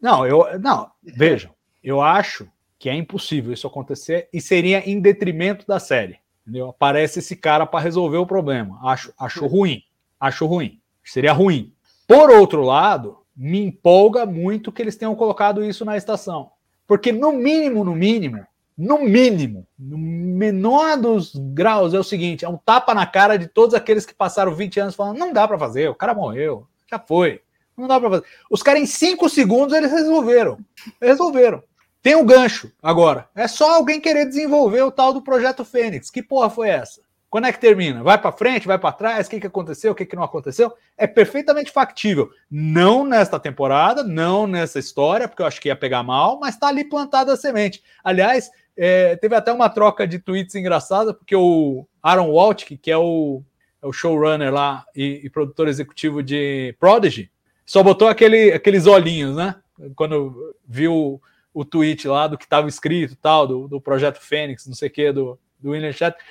Não, 0.00 0.26
eu. 0.26 0.58
Não, 0.58 0.90
vejam, 1.00 1.52
eu 1.82 2.00
acho 2.00 2.48
que 2.80 2.90
é 2.90 2.94
impossível 2.94 3.52
isso 3.52 3.68
acontecer 3.68 4.28
e 4.32 4.40
seria 4.40 4.80
em 4.88 5.00
detrimento 5.00 5.64
da 5.68 5.78
série. 5.78 6.18
Entendeu? 6.42 6.68
Aparece 6.68 7.20
esse 7.20 7.36
cara 7.36 7.64
para 7.64 7.80
resolver 7.80 8.18
o 8.18 8.26
problema. 8.26 8.78
Acho, 8.82 9.12
acho 9.18 9.46
ruim. 9.46 9.82
Acho 10.18 10.46
ruim. 10.46 10.80
Seria 11.04 11.32
ruim. 11.32 11.72
Por 12.06 12.30
outro 12.30 12.62
lado, 12.62 13.18
me 13.36 13.60
empolga 13.60 14.24
muito 14.24 14.72
que 14.72 14.80
eles 14.80 14.96
tenham 14.96 15.14
colocado 15.14 15.64
isso 15.64 15.84
na 15.84 15.96
estação. 15.96 16.50
Porque, 16.86 17.12
no 17.12 17.32
mínimo, 17.32 17.84
no 17.84 17.94
mínimo, 17.94 18.46
no 18.76 18.98
mínimo, 18.98 19.66
no 19.78 19.98
menor 19.98 20.96
dos 20.96 21.32
graus, 21.34 21.94
é 21.94 21.98
o 21.98 22.04
seguinte: 22.04 22.44
é 22.44 22.48
um 22.48 22.56
tapa 22.56 22.94
na 22.94 23.06
cara 23.06 23.36
de 23.36 23.46
todos 23.46 23.74
aqueles 23.74 24.06
que 24.06 24.14
passaram 24.14 24.54
20 24.54 24.80
anos 24.80 24.94
falando, 24.94 25.18
não 25.18 25.32
dá 25.32 25.46
para 25.46 25.58
fazer, 25.58 25.88
o 25.88 25.94
cara 25.94 26.14
morreu, 26.14 26.66
já 26.90 26.98
foi. 26.98 27.40
Não 27.76 27.86
dá 27.86 28.00
para 28.00 28.10
fazer. 28.10 28.24
Os 28.50 28.62
caras, 28.62 28.82
em 28.82 28.86
5 28.86 29.28
segundos, 29.28 29.76
eles 29.76 29.90
resolveram. 29.90 30.58
Resolveram. 31.00 31.62
Tem 32.02 32.14
um 32.14 32.24
gancho 32.24 32.72
agora. 32.82 33.28
É 33.34 33.48
só 33.48 33.74
alguém 33.74 34.00
querer 34.00 34.26
desenvolver 34.26 34.82
o 34.82 34.92
tal 34.92 35.12
do 35.12 35.20
projeto 35.20 35.64
Fênix. 35.64 36.08
Que 36.08 36.22
porra 36.22 36.48
foi 36.48 36.68
essa? 36.68 37.00
Quando 37.28 37.46
é 37.46 37.52
que 37.52 37.60
termina? 37.60 38.02
Vai 38.02 38.20
para 38.20 38.32
frente, 38.32 38.66
vai 38.66 38.78
para 38.78 38.92
trás? 38.92 39.26
O 39.26 39.30
que, 39.30 39.40
que 39.40 39.46
aconteceu? 39.46 39.92
O 39.92 39.94
que, 39.94 40.06
que 40.06 40.16
não 40.16 40.22
aconteceu? 40.22 40.72
É 40.96 41.06
perfeitamente 41.06 41.70
factível. 41.70 42.30
Não 42.50 43.04
nesta 43.04 43.38
temporada, 43.38 44.02
não 44.02 44.46
nessa 44.46 44.78
história, 44.78 45.26
porque 45.26 45.42
eu 45.42 45.46
acho 45.46 45.60
que 45.60 45.68
ia 45.68 45.76
pegar 45.76 46.02
mal, 46.02 46.38
mas 46.38 46.54
está 46.54 46.68
ali 46.68 46.84
plantada 46.84 47.32
a 47.32 47.36
semente. 47.36 47.82
Aliás, 48.02 48.50
é, 48.76 49.16
teve 49.16 49.34
até 49.34 49.52
uma 49.52 49.68
troca 49.68 50.06
de 50.06 50.18
tweets 50.18 50.54
engraçada, 50.54 51.12
porque 51.12 51.34
o 51.34 51.86
Aaron 52.02 52.30
Waltke, 52.30 52.76
que 52.76 52.90
é 52.90 52.96
o, 52.96 53.42
é 53.82 53.86
o 53.86 53.92
showrunner 53.92 54.52
lá 54.52 54.84
e, 54.94 55.22
e 55.24 55.30
produtor 55.30 55.66
executivo 55.66 56.22
de 56.22 56.76
Prodigy, 56.78 57.30
só 57.64 57.82
botou 57.82 58.06
aquele, 58.06 58.52
aqueles 58.52 58.86
olhinhos, 58.86 59.34
né? 59.34 59.56
Quando 59.94 60.54
viu 60.66 61.20
o 61.52 61.64
tweet 61.64 62.06
lá 62.06 62.28
do 62.28 62.38
que 62.38 62.44
estava 62.44 62.68
escrito 62.68 63.16
tal, 63.16 63.46
do, 63.46 63.66
do 63.66 63.80
projeto 63.80 64.20
Fênix, 64.20 64.66
não 64.66 64.74
sei 64.74 64.88
o 64.88 64.92
que, 64.92 65.10
do, 65.10 65.38
do 65.58 65.70
William 65.70 65.92
Shatner, 65.92 66.22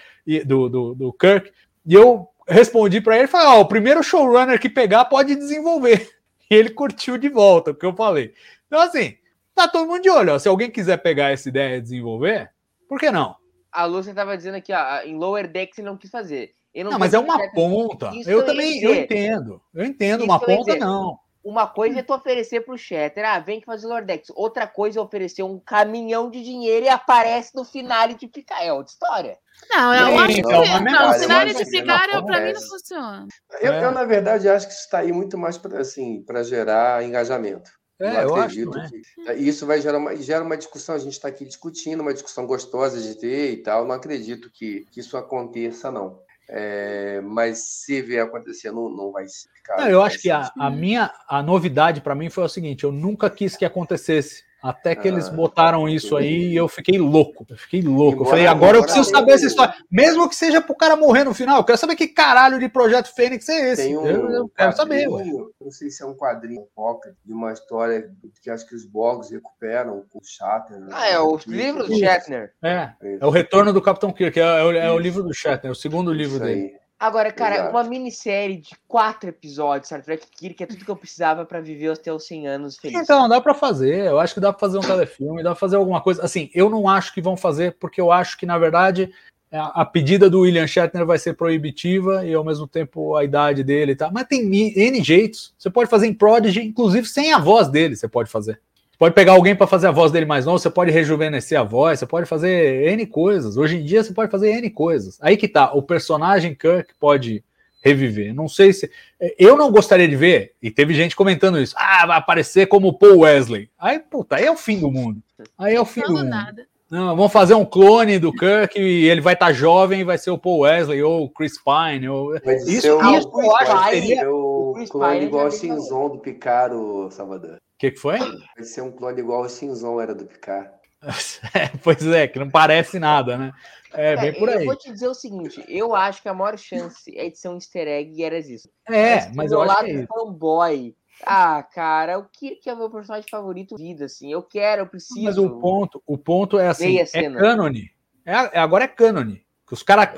do, 0.45 0.69
do, 0.69 0.95
do 0.95 1.14
Kirk. 1.14 1.52
E 1.85 1.93
eu 1.93 2.27
respondi 2.47 3.02
para 3.02 3.18
ele, 3.18 3.27
falei, 3.27 3.47
ó, 3.47 3.61
o 3.61 3.68
primeiro 3.68 4.03
showrunner 4.03 4.60
que 4.60 4.69
pegar 4.69 5.06
pode 5.06 5.35
desenvolver. 5.35 6.10
E 6.47 6.53
ele 6.53 6.69
curtiu 6.69 7.18
de 7.18 7.27
volta 7.27 7.72
o 7.72 7.76
que 7.76 7.84
eu 7.84 7.95
falei. 7.95 8.31
Então, 8.68 8.80
assim, 8.80 9.18
tá 9.56 9.68
todo 9.68 9.88
mundo 9.88 10.03
de 10.03 10.11
olho. 10.11 10.31
Ó. 10.31 10.38
Se 10.38 10.47
alguém 10.47 10.69
quiser 10.69 10.97
pegar 10.97 11.31
essa 11.31 11.49
ideia 11.49 11.77
e 11.77 11.81
desenvolver, 11.81 12.52
por 12.88 12.99
que 12.99 13.10
não? 13.10 13.35
A 13.72 13.84
Lúcia 13.85 14.14
tava 14.14 14.38
dizendo 14.38 14.57
aqui, 14.57 14.72
ó, 14.72 15.02
em 15.02 15.18
Lower 15.18 15.52
Decks 15.52 15.80
ele 15.80 15.88
não 15.88 15.97
quis 15.97 16.11
fazer. 16.11 16.53
Eu 16.72 16.91
Não, 16.91 16.99
mas 16.99 17.15
é 17.15 17.19
uma 17.19 17.49
ponta. 17.52 18.11
Eu 18.27 18.45
também 18.45 18.80
eu 18.84 18.93
entendo. 18.93 19.60
Eu 19.73 19.85
entendo, 19.85 20.19
Isso 20.19 20.26
uma 20.26 20.39
ponta 20.39 20.76
não. 20.76 21.18
Uma 21.45 21.67
coisa 21.67 21.99
é 21.99 22.01
tu 22.01 22.11
oferecer 22.11 22.61
pro 22.61 22.76
Shatter, 22.76 23.23
ah, 23.23 23.38
vem 23.38 23.59
que 23.59 23.67
fazer 23.67 23.85
Lower 23.85 24.03
Decks. 24.03 24.31
Outra 24.35 24.65
coisa 24.65 24.97
é 24.97 25.01
oferecer 25.01 25.43
um 25.43 25.59
caminhão 25.59 26.27
de 26.27 26.43
dinheiro 26.43 26.88
e 26.88 26.89
aparece 26.89 27.51
no 27.53 27.63
finale 27.63 28.15
de 28.15 28.27
picar. 28.27 28.63
É 28.65 28.73
outra 28.73 28.91
história. 28.91 29.38
Não, 29.69 29.93
eu 29.93 30.07
Sim, 30.07 30.17
acho 30.17 30.34
que 30.34 30.39
então, 30.39 30.80
não, 30.81 31.09
o 31.11 31.13
cenário 31.13 31.51
eu 31.51 31.55
de 31.55 31.61
acho 31.61 31.72
Picar 31.72 32.07
não 32.11 32.26
pra 32.26 32.41
mim 32.41 32.51
não 32.51 32.61
funciona. 32.61 33.27
Eu, 33.61 33.73
É. 33.73 33.85
eu, 33.85 33.91
na 33.91 34.03
verdade, 34.03 34.49
acho 34.49 34.65
que 34.65 34.73
isso 34.73 34.85
está 34.85 34.97
aí 34.97 35.11
muito 35.11 35.38
mais 35.38 35.55
para 35.55 35.80
assim, 35.80 36.23
para 36.23 36.41
gerar 36.41 37.03
engajamento. 37.03 37.69
É, 37.99 38.23
eu 38.23 38.35
acho. 38.35 38.43
acredito 38.43 38.77
né? 38.77 38.89
que 38.89 39.34
e 39.34 39.47
isso 39.47 39.67
vai 39.67 39.80
gerar 39.80 39.99
uma, 39.99 40.15
gera 40.15 40.43
uma 40.43 40.57
discussão. 40.57 40.95
A 40.95 40.99
gente 40.99 41.13
está 41.13 41.27
aqui 41.27 41.45
discutindo, 41.45 42.01
uma 42.01 42.13
discussão 42.13 42.47
gostosa 42.47 42.99
de 42.99 43.15
ter 43.15 43.51
e 43.51 43.57
tal. 43.57 43.85
Não 43.85 43.93
acredito 43.93 44.49
que, 44.51 44.85
que 44.91 44.99
isso 44.99 45.15
aconteça, 45.15 45.91
não. 45.91 46.19
É, 46.47 47.22
mas 47.22 47.59
se 47.59 48.01
vier 48.01 48.23
acontecer, 48.23 48.72
não, 48.72 48.88
não 48.89 49.11
vai 49.11 49.26
cara, 49.63 49.81
Não, 49.81 49.89
eu 49.89 49.99
vai 49.99 50.07
acho 50.07 50.19
que 50.19 50.30
a, 50.30 50.51
a 50.59 50.69
minha 50.69 51.11
a 51.27 51.41
novidade 51.41 52.01
para 52.01 52.13
mim 52.13 52.30
foi 52.30 52.43
o 52.43 52.49
seguinte: 52.49 52.84
eu 52.84 52.91
nunca 52.91 53.30
quis 53.30 53.55
que 53.55 53.65
acontecesse. 53.65 54.43
Até 54.65 54.95
que 54.95 55.07
eles 55.07 55.27
Ah, 55.27 55.31
botaram 55.31 55.87
isso 55.87 56.17
aí 56.17 56.47
e 56.47 56.55
eu 56.55 56.67
fiquei 56.67 56.97
louco. 56.97 57.45
Eu 57.47 57.55
fiquei 57.55 57.83
louco. 57.83 58.23
Eu 58.23 58.25
falei, 58.25 58.47
agora 58.47 58.77
eu 58.77 58.81
preciso 58.81 59.05
tenha 59.05 59.19
saber 59.19 59.33
essa 59.33 59.45
história. 59.45 59.75
Mesmo 59.91 60.27
que 60.27 60.35
seja 60.35 60.59
pro 60.59 60.75
cara 60.75 60.95
morrer 60.95 61.23
no 61.23 61.35
final. 61.35 61.57
Eu 61.57 61.63
quero 61.63 61.77
saber 61.77 61.95
que 61.95 62.07
caralho 62.07 62.57
de 62.57 62.67
projeto 62.67 63.13
Fênix 63.13 63.47
é 63.47 63.73
esse. 63.73 63.83
Tem 63.83 63.95
um 63.95 64.07
eu, 64.07 64.29
eu 64.31 64.49
quero 64.49 64.75
saber, 64.75 65.07
Não 65.07 65.69
sei 65.69 65.91
se 65.91 66.01
é 66.01 66.05
um 66.07 66.15
quadrinho 66.15 66.65
pocket, 66.75 67.13
de 67.23 67.31
uma 67.31 67.53
história 67.53 68.09
que 68.41 68.49
acho 68.49 68.67
que 68.67 68.73
os 68.73 68.87
Borgs 68.87 69.31
recuperam 69.31 70.03
com 70.09 70.17
o 70.17 70.23
Shatter. 70.23 70.79
né? 70.79 70.87
Ah, 70.91 71.07
é 71.07 71.19
o 71.19 71.37
livro 71.45 71.85
do 71.85 71.95
Shatner. 71.95 72.51
É, 72.63 72.89
é 73.01 73.25
o 73.25 73.29
retorno 73.29 73.71
do 73.71 73.83
Capitão 73.83 74.11
Kirk, 74.11 74.39
é, 74.39 74.43
é 74.43 74.63
o, 74.63 74.71
é 74.71 74.91
o 74.91 74.97
livro 74.97 75.21
do 75.21 75.31
Shatner, 75.31 75.71
o 75.71 75.75
segundo 75.75 76.11
livro 76.11 76.37
isso 76.37 76.43
dele. 76.43 76.84
Agora, 77.06 77.32
cara, 77.32 77.56
Exato. 77.56 77.69
uma 77.69 77.84
minissérie 77.84 78.57
de 78.57 78.72
quatro 78.88 79.30
episódios, 79.30 79.86
Star 79.86 80.02
Trek 80.02 80.26
Kirk, 80.36 80.64
é 80.64 80.65
tudo 80.65 80.84
que 80.84 80.90
eu 80.90 80.95
precisava 80.95 81.45
pra 81.45 81.61
viver 81.61 81.91
até 81.91 82.11
os 82.11 82.26
100 82.26 82.48
anos 82.48 82.77
feliz. 82.77 82.99
Então, 82.99 83.30
dá 83.30 83.40
pra 83.40 83.53
fazer. 83.53 84.07
Eu 84.07 84.19
acho 84.19 84.34
que 84.34 84.40
dá 84.40 84.52
pra 84.52 84.60
fazer 84.60 84.80
um 84.80 84.82
telefilme, 84.98 85.44
dá 85.44 85.52
pra 85.52 85.60
fazer 85.60 85.76
alguma 85.76 86.02
coisa. 86.02 86.23
Assim, 86.23 86.49
eu 86.52 86.68
não 86.68 86.90
acho 86.90 87.14
que 87.14 87.22
vão 87.22 87.38
fazer, 87.38 87.77
porque 87.80 88.02
eu 88.02 88.11
acho 88.11 88.36
que, 88.40 88.45
na 88.48 88.57
verdade, 88.57 89.14
a 89.52 89.82
a 89.82 89.86
pedida 89.86 90.32
do 90.32 90.41
William 90.41 90.65
Shatner 90.65 91.06
vai 91.06 91.19
ser 91.19 91.36
proibitiva 91.36 92.26
e, 92.26 92.34
ao 92.34 92.44
mesmo 92.44 92.68
tempo, 92.68 93.15
a 93.15 93.23
idade 93.23 93.64
dele 93.64 93.91
e 93.91 93.95
tal. 93.95 94.11
Mas 94.11 94.26
tem 94.26 94.41
N 94.76 95.03
jeitos. 95.03 95.53
Você 95.60 95.69
pode 95.69 95.88
fazer 95.88 96.07
em 96.07 96.14
Prodigy, 96.14 96.61
inclusive 96.61 97.06
sem 97.07 97.32
a 97.32 97.38
voz 97.38 97.68
dele, 97.68 97.95
você 97.95 98.07
pode 98.07 98.32
fazer. 98.32 98.60
Você 98.95 98.99
pode 98.99 99.13
pegar 99.13 99.34
alguém 99.34 99.53
para 99.53 99.67
fazer 99.67 99.88
a 99.88 99.91
voz 99.91 100.09
dele 100.09 100.26
mais 100.26 100.45
novo, 100.45 100.57
você 100.57 100.69
pode 100.69 100.89
rejuvenescer 100.89 101.59
a 101.59 101.63
voz, 101.63 101.99
você 101.99 102.05
pode 102.05 102.26
fazer 102.26 102.88
N 102.93 103.05
coisas. 103.05 103.57
Hoje 103.57 103.76
em 103.76 103.84
dia, 103.84 104.01
você 104.01 104.13
pode 104.13 104.31
fazer 104.31 104.51
N 104.53 104.69
coisas. 104.69 105.17
Aí 105.22 105.35
que 105.35 105.49
tá, 105.49 105.73
o 105.73 105.81
personagem 105.81 106.55
Kirk 106.55 106.93
pode 106.97 107.43
reviver. 107.84 108.34
Não 108.34 108.47
sei 108.47 108.72
se. 108.72 108.89
Eu 109.38 109.57
não 109.57 109.69
gostaria 109.69 110.07
de 110.07 110.15
ver, 110.15 110.53
e 110.63 110.72
teve 110.72 110.93
gente 110.93 111.13
comentando 111.13 111.59
isso. 111.59 111.76
Ah, 111.77 112.05
vai 112.07 112.17
aparecer 112.17 112.67
como 112.67 112.97
Paul 112.97 113.19
Wesley. 113.19 113.69
Aí, 113.77 113.99
puta, 113.99 114.38
aí 114.38 114.45
é 114.45 114.51
o 114.51 114.55
fim 114.55 114.80
do 114.80 114.89
mundo. 114.89 115.22
Aí 115.57 115.76
é 115.76 115.81
o 115.81 115.84
fim 115.85 115.99
do 116.01 116.13
Não, 116.13 116.19
mundo. 116.19 116.30
nada. 116.30 116.65
Não, 116.89 117.15
vamos 117.17 117.34
fazer 117.34 117.53
um 117.55 117.65
clone 117.65 118.17
do 118.17 118.31
Kirk 118.31 118.80
e 118.80 119.09
ele 119.09 119.19
vai 119.19 119.34
estar 119.34 119.51
jovem 119.51 119.99
e 119.99 120.03
vai 120.05 120.17
ser 120.17 120.31
o 120.31 120.38
Paul 120.38 120.59
Wesley 120.59 121.03
ou 121.03 121.26
o 121.26 121.30
Chris 121.30 121.59
Pine. 121.61 122.07
Ou... 122.07 122.39
Vai 122.45 122.55
Isso- 122.55 122.81
ser 122.81 122.91
o, 122.93 123.01
isso 123.17 123.30
eu 123.41 123.55
acho 123.57 123.84
que 123.89 123.89
seria- 123.99 124.19
ser 124.22 124.27
o 124.30 124.69
o 124.69 124.73
Chris 124.76 124.89
clone 124.89 125.13
Pine 125.15 125.26
igual 125.26 125.49
veio 125.49 125.59
Cinzon 125.59 126.09
do 126.09 126.19
Picard, 126.19 126.76
o 126.76 127.09
Salvador. 127.11 127.57
O 127.76 127.77
que, 127.77 127.91
que 127.91 127.99
foi? 127.99 128.18
Vai 128.56 128.64
ser 128.64 128.81
um 128.81 128.91
clone 128.91 129.19
igual 129.19 129.43
ao 129.43 129.49
Cinzon 129.49 129.99
era 130.02 130.15
do 130.15 130.26
Picard. 130.26 130.69
É, 131.53 131.68
pois 131.84 132.06
é, 132.07 132.27
que 132.27 132.39
não 132.39 132.49
parece 132.49 132.97
nada, 132.99 133.38
né? 133.38 133.53
É, 133.93 134.18
bem 134.18 134.34
por 134.34 134.49
Eu 134.49 134.60
aí. 134.60 134.65
vou 134.65 134.76
te 134.76 134.91
dizer 134.91 135.07
o 135.07 135.14
seguinte, 135.14 135.64
eu 135.68 135.93
acho 135.95 136.22
que 136.22 136.27
a 136.27 136.34
maior 136.34 136.57
chance 136.57 137.15
é 137.15 137.30
de 137.30 137.38
ser 137.38 137.49
um 137.49 137.56
easter 137.56 137.88
egg 137.88 138.11
e 138.14 138.23
era 138.23 138.38
isso. 138.39 138.68
É, 138.89 139.30
mas 139.34 139.52
do 139.52 139.57
eu 139.57 139.61
acho 139.61 139.73
lado 139.73 139.85
que 139.85 139.91
é 139.91 139.95
isso. 139.95 140.07
fanboy. 140.07 140.95
Ah, 141.26 141.64
cara, 141.64 142.18
o 142.18 142.26
Kirk 142.26 142.68
é 142.68 142.73
o 142.73 142.77
meu 142.77 142.89
personagem 142.89 143.30
favorito 143.30 143.76
da 143.76 143.84
vida, 143.84 144.06
assim. 144.06 144.31
Eu 144.31 144.41
quero, 144.43 144.81
eu 144.81 144.88
preciso. 144.88 145.23
Mas 145.23 145.38
o 145.38 145.60
ponto, 145.60 146.02
o 146.06 146.18
ponto 146.18 146.57
é 146.60 146.68
assim, 146.68 146.97
é 146.97 147.06
cena. 147.06 147.39
cânone. 147.39 147.91
É, 148.26 148.34
é- 148.34 148.60
agora 148.60 148.84
é 148.84 148.88
cânone. 148.88 149.45
Que 149.68 149.73
os 149.73 149.84
caras 149.84 150.10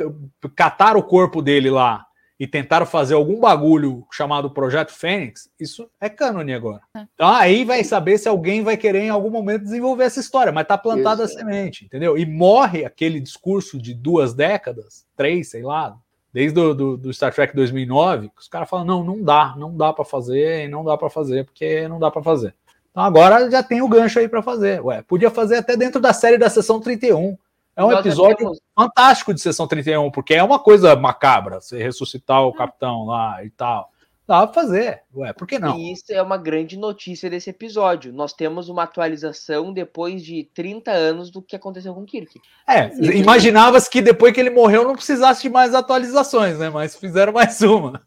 cataram 0.56 1.00
o 1.00 1.04
corpo 1.04 1.42
dele 1.42 1.70
lá 1.70 2.07
e 2.40 2.46
tentaram 2.46 2.86
fazer 2.86 3.16
algum 3.16 3.40
bagulho 3.40 4.06
chamado 4.12 4.52
Projeto 4.52 4.92
Fênix, 4.92 5.50
isso 5.60 5.90
é 6.00 6.08
cânone 6.08 6.54
agora. 6.54 6.82
Então 7.16 7.28
aí 7.30 7.66
vai 7.66 7.84
saber 7.84 8.18
se 8.18 8.30
alguém 8.30 8.62
vai 8.62 8.78
querer 8.78 9.02
em 9.02 9.10
algum 9.10 9.30
momento 9.30 9.64
desenvolver 9.64 10.04
essa 10.04 10.20
história, 10.20 10.52
mas 10.52 10.68
tá 10.68 10.78
plantada 10.78 11.24
a 11.24 11.26
Isso, 11.26 11.36
é. 11.36 11.40
semente, 11.40 11.86
entendeu? 11.86 12.18
E 12.18 12.26
morre 12.26 12.86
aquele 12.86 13.20
discurso 13.20 13.80
de 13.82 13.94
duas 13.94 14.34
décadas, 14.34 15.06
três, 15.16 15.50
sei 15.50 15.64
lá, 15.64 15.98
desde 16.32 16.54
do, 16.54 16.76
do, 16.76 16.98
do 16.98 17.14
Star 17.14 17.34
Trek 17.34 17.56
2009, 17.56 18.30
que 18.30 18.42
os 18.42 18.48
caras 18.48 18.70
falam, 18.70 18.86
não, 18.86 19.04
não 19.04 19.24
dá, 19.24 19.56
não 19.58 19.76
dá 19.76 19.92
pra 19.92 20.06
fazer, 20.06 20.66
e 20.66 20.68
não 20.68 20.84
dá 20.84 20.96
pra 20.96 21.10
fazer, 21.10 21.46
porque 21.46 21.88
não 21.88 22.00
dá 22.00 22.12
pra 22.12 22.22
fazer. 22.22 22.54
Então 22.92 23.04
agora 23.04 23.50
já 23.50 23.64
tem 23.64 23.82
o 23.82 23.88
gancho 23.88 24.20
aí 24.20 24.28
pra 24.28 24.44
fazer. 24.44 24.80
Ué, 24.84 25.02
podia 25.02 25.32
fazer 25.32 25.58
até 25.58 25.76
dentro 25.76 26.00
da 26.00 26.14
série 26.14 26.38
da 26.38 26.50
Sessão 26.50 26.80
31. 26.80 27.38
É 27.78 27.84
um 27.84 27.91
Nós 27.91 27.99
episódio 27.99 28.38
temos- 28.38 28.60
fantástico 28.76 29.34
de 29.34 29.40
Sessão 29.40 29.68
31, 29.68 30.10
porque 30.10 30.34
é 30.34 30.44
uma 30.44 30.58
coisa 30.58 30.95
macabra, 30.95 31.62
você 31.62 31.78
ressuscitar 31.82 32.41
o 32.41 32.52
capitão 32.52 33.06
lá 33.06 33.44
e 33.45 33.52
tal. 33.52 33.91
Dá 34.28 34.45
pra 34.45 34.54
fazer. 34.62 35.04
Ué, 35.16 35.32
por 35.32 35.48
que 35.48 35.58
não? 35.58 35.78
E 35.78 35.94
isso 35.94 36.06
é 36.12 36.22
uma 36.22 36.36
grande 36.38 36.76
notícia 36.76 37.30
desse 37.30 37.49
episódio. 37.52 38.12
Nós 38.12 38.34
temos 38.34 38.68
uma 38.68 38.84
atualização 38.84 39.72
depois 39.72 40.22
de 40.22 40.44
30 40.54 40.91
anos 40.91 41.30
do 41.32 41.41
que 41.41 41.56
aconteceu 41.56 41.94
com 41.94 42.02
o 42.02 42.06
Kirk. 42.06 42.38
É, 42.68 42.91
imaginava-se 43.16 43.90
que 43.90 44.02
depois 44.02 44.34
que 44.34 44.40
ele 44.41 44.49
morreu 44.49 44.84
não 44.84 44.95
precisasse 44.95 45.44
de 45.44 45.49
mais 45.49 45.74
atualizações, 45.74 46.58
né? 46.60 46.70
Mas 46.70 46.95
fizeram 46.95 47.32
mais 47.32 47.62
uma. 47.62 48.02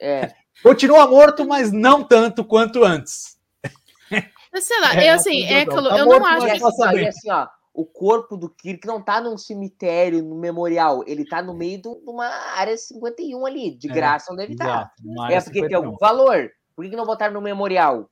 É, 0.00 0.34
Continua 0.62 1.06
morto, 1.06 1.46
mas 1.46 1.72
não 1.72 2.02
tanto 2.04 2.44
quanto 2.44 2.84
antes. 2.84 3.38
Mas 4.52 4.64
sei 4.64 4.78
lá, 4.80 4.94
É, 4.94 5.08
eu 5.10 5.14
assim, 5.14 5.42
é 5.44 5.62
aquilo, 5.62 5.82
morto, 5.84 5.96
eu 5.96 6.06
mas 6.06 6.20
não 6.20 6.50
acho 6.50 6.90
que. 6.92 7.06
assim, 7.06 7.30
ó, 7.30 7.46
o 7.74 7.84
corpo 7.86 8.36
do 8.36 8.48
Kirk 8.50 8.86
não 8.86 9.00
tá 9.02 9.20
num 9.20 9.38
cemitério, 9.38 10.22
no 10.22 10.34
memorial. 10.36 11.02
Ele 11.06 11.24
tá 11.26 11.42
no 11.42 11.54
meio 11.54 11.80
de 11.80 11.88
uma 12.06 12.26
área 12.56 12.76
51 12.76 13.46
ali. 13.46 13.70
De 13.76 13.90
É, 13.90 13.94
graça 13.94 14.26
não 14.30 14.36
deve 14.36 14.52
estar. 14.52 14.92
Área 15.20 15.36
É 15.36 15.40
porque 15.40 15.60
tem 15.60 15.68
51. 15.70 15.84
algum 15.84 15.96
valor. 15.98 16.50
Por 16.76 16.84
que, 16.84 16.90
que 16.90 16.96
não 16.96 17.06
botaram 17.06 17.32
no 17.34 17.40
memorial? 17.40 18.08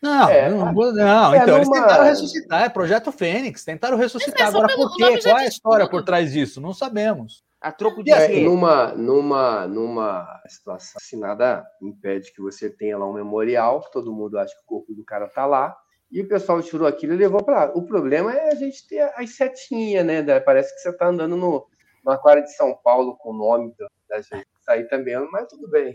Não, 0.00 0.28
É, 0.28 0.48
não, 0.48 0.72
vou- 0.72 0.92
não. 0.92 1.34
é 1.34 1.38
então 1.38 1.56
eles 1.56 1.68
numa- 1.68 1.82
tentaram 1.82 2.04
ressuscitar, 2.04 2.62
é 2.62 2.68
Projeto 2.68 3.10
Fênix, 3.10 3.64
tentaram 3.64 3.96
ressuscitar. 3.96 4.46
Mas 4.46 4.54
é 4.54 4.56
Agora, 4.56 4.68
pelo- 4.68 4.88
por 4.88 4.96
quê? 4.96 5.20
Qual 5.22 5.38
é 5.38 5.42
a 5.44 5.48
história 5.48 5.86
tudo. 5.86 5.90
por 5.90 6.04
trás 6.04 6.32
disso? 6.32 6.60
Não 6.60 6.72
sabemos. 6.72 7.42
A 7.60 7.72
troco 7.72 8.04
de 8.04 8.12
É, 8.12 8.38
numa, 8.44 8.92
numa, 8.94 9.66
numa 9.66 10.40
situação 10.46 10.92
assim, 11.02 11.18
nada 11.18 11.66
impede 11.82 12.32
que 12.32 12.40
você 12.40 12.70
tenha 12.70 12.96
lá 12.96 13.04
um 13.06 13.12
memorial, 13.12 13.80
que 13.82 13.90
todo 13.90 14.12
mundo 14.12 14.38
acha 14.38 14.54
que 14.54 14.60
o 14.62 14.66
corpo 14.66 14.94
do 14.94 15.04
cara 15.04 15.26
tá 15.28 15.44
lá, 15.44 15.76
e 16.10 16.22
o 16.22 16.28
pessoal 16.28 16.62
tirou 16.62 16.86
aquilo 16.86 17.14
e 17.14 17.16
levou 17.16 17.42
para 17.42 17.66
lá. 17.66 17.72
O 17.74 17.82
problema 17.82 18.32
é 18.32 18.50
a 18.50 18.54
gente 18.54 18.86
ter 18.86 19.00
as 19.14 19.30
setinhas, 19.30 20.04
né? 20.04 20.40
Parece 20.40 20.74
que 20.74 20.80
você 20.80 20.92
tá 20.92 21.08
andando 21.08 21.36
no, 21.36 21.66
no 22.04 22.12
aquário 22.12 22.42
de 22.42 22.54
São 22.54 22.74
Paulo 22.74 23.16
com 23.16 23.30
o 23.30 23.36
nome 23.36 23.74
da, 24.08 24.20
gente. 24.20 24.46
Isso 24.60 24.70
aí 24.70 24.84
também, 24.84 25.16
mas 25.30 25.48
tudo 25.48 25.68
bem. 25.68 25.94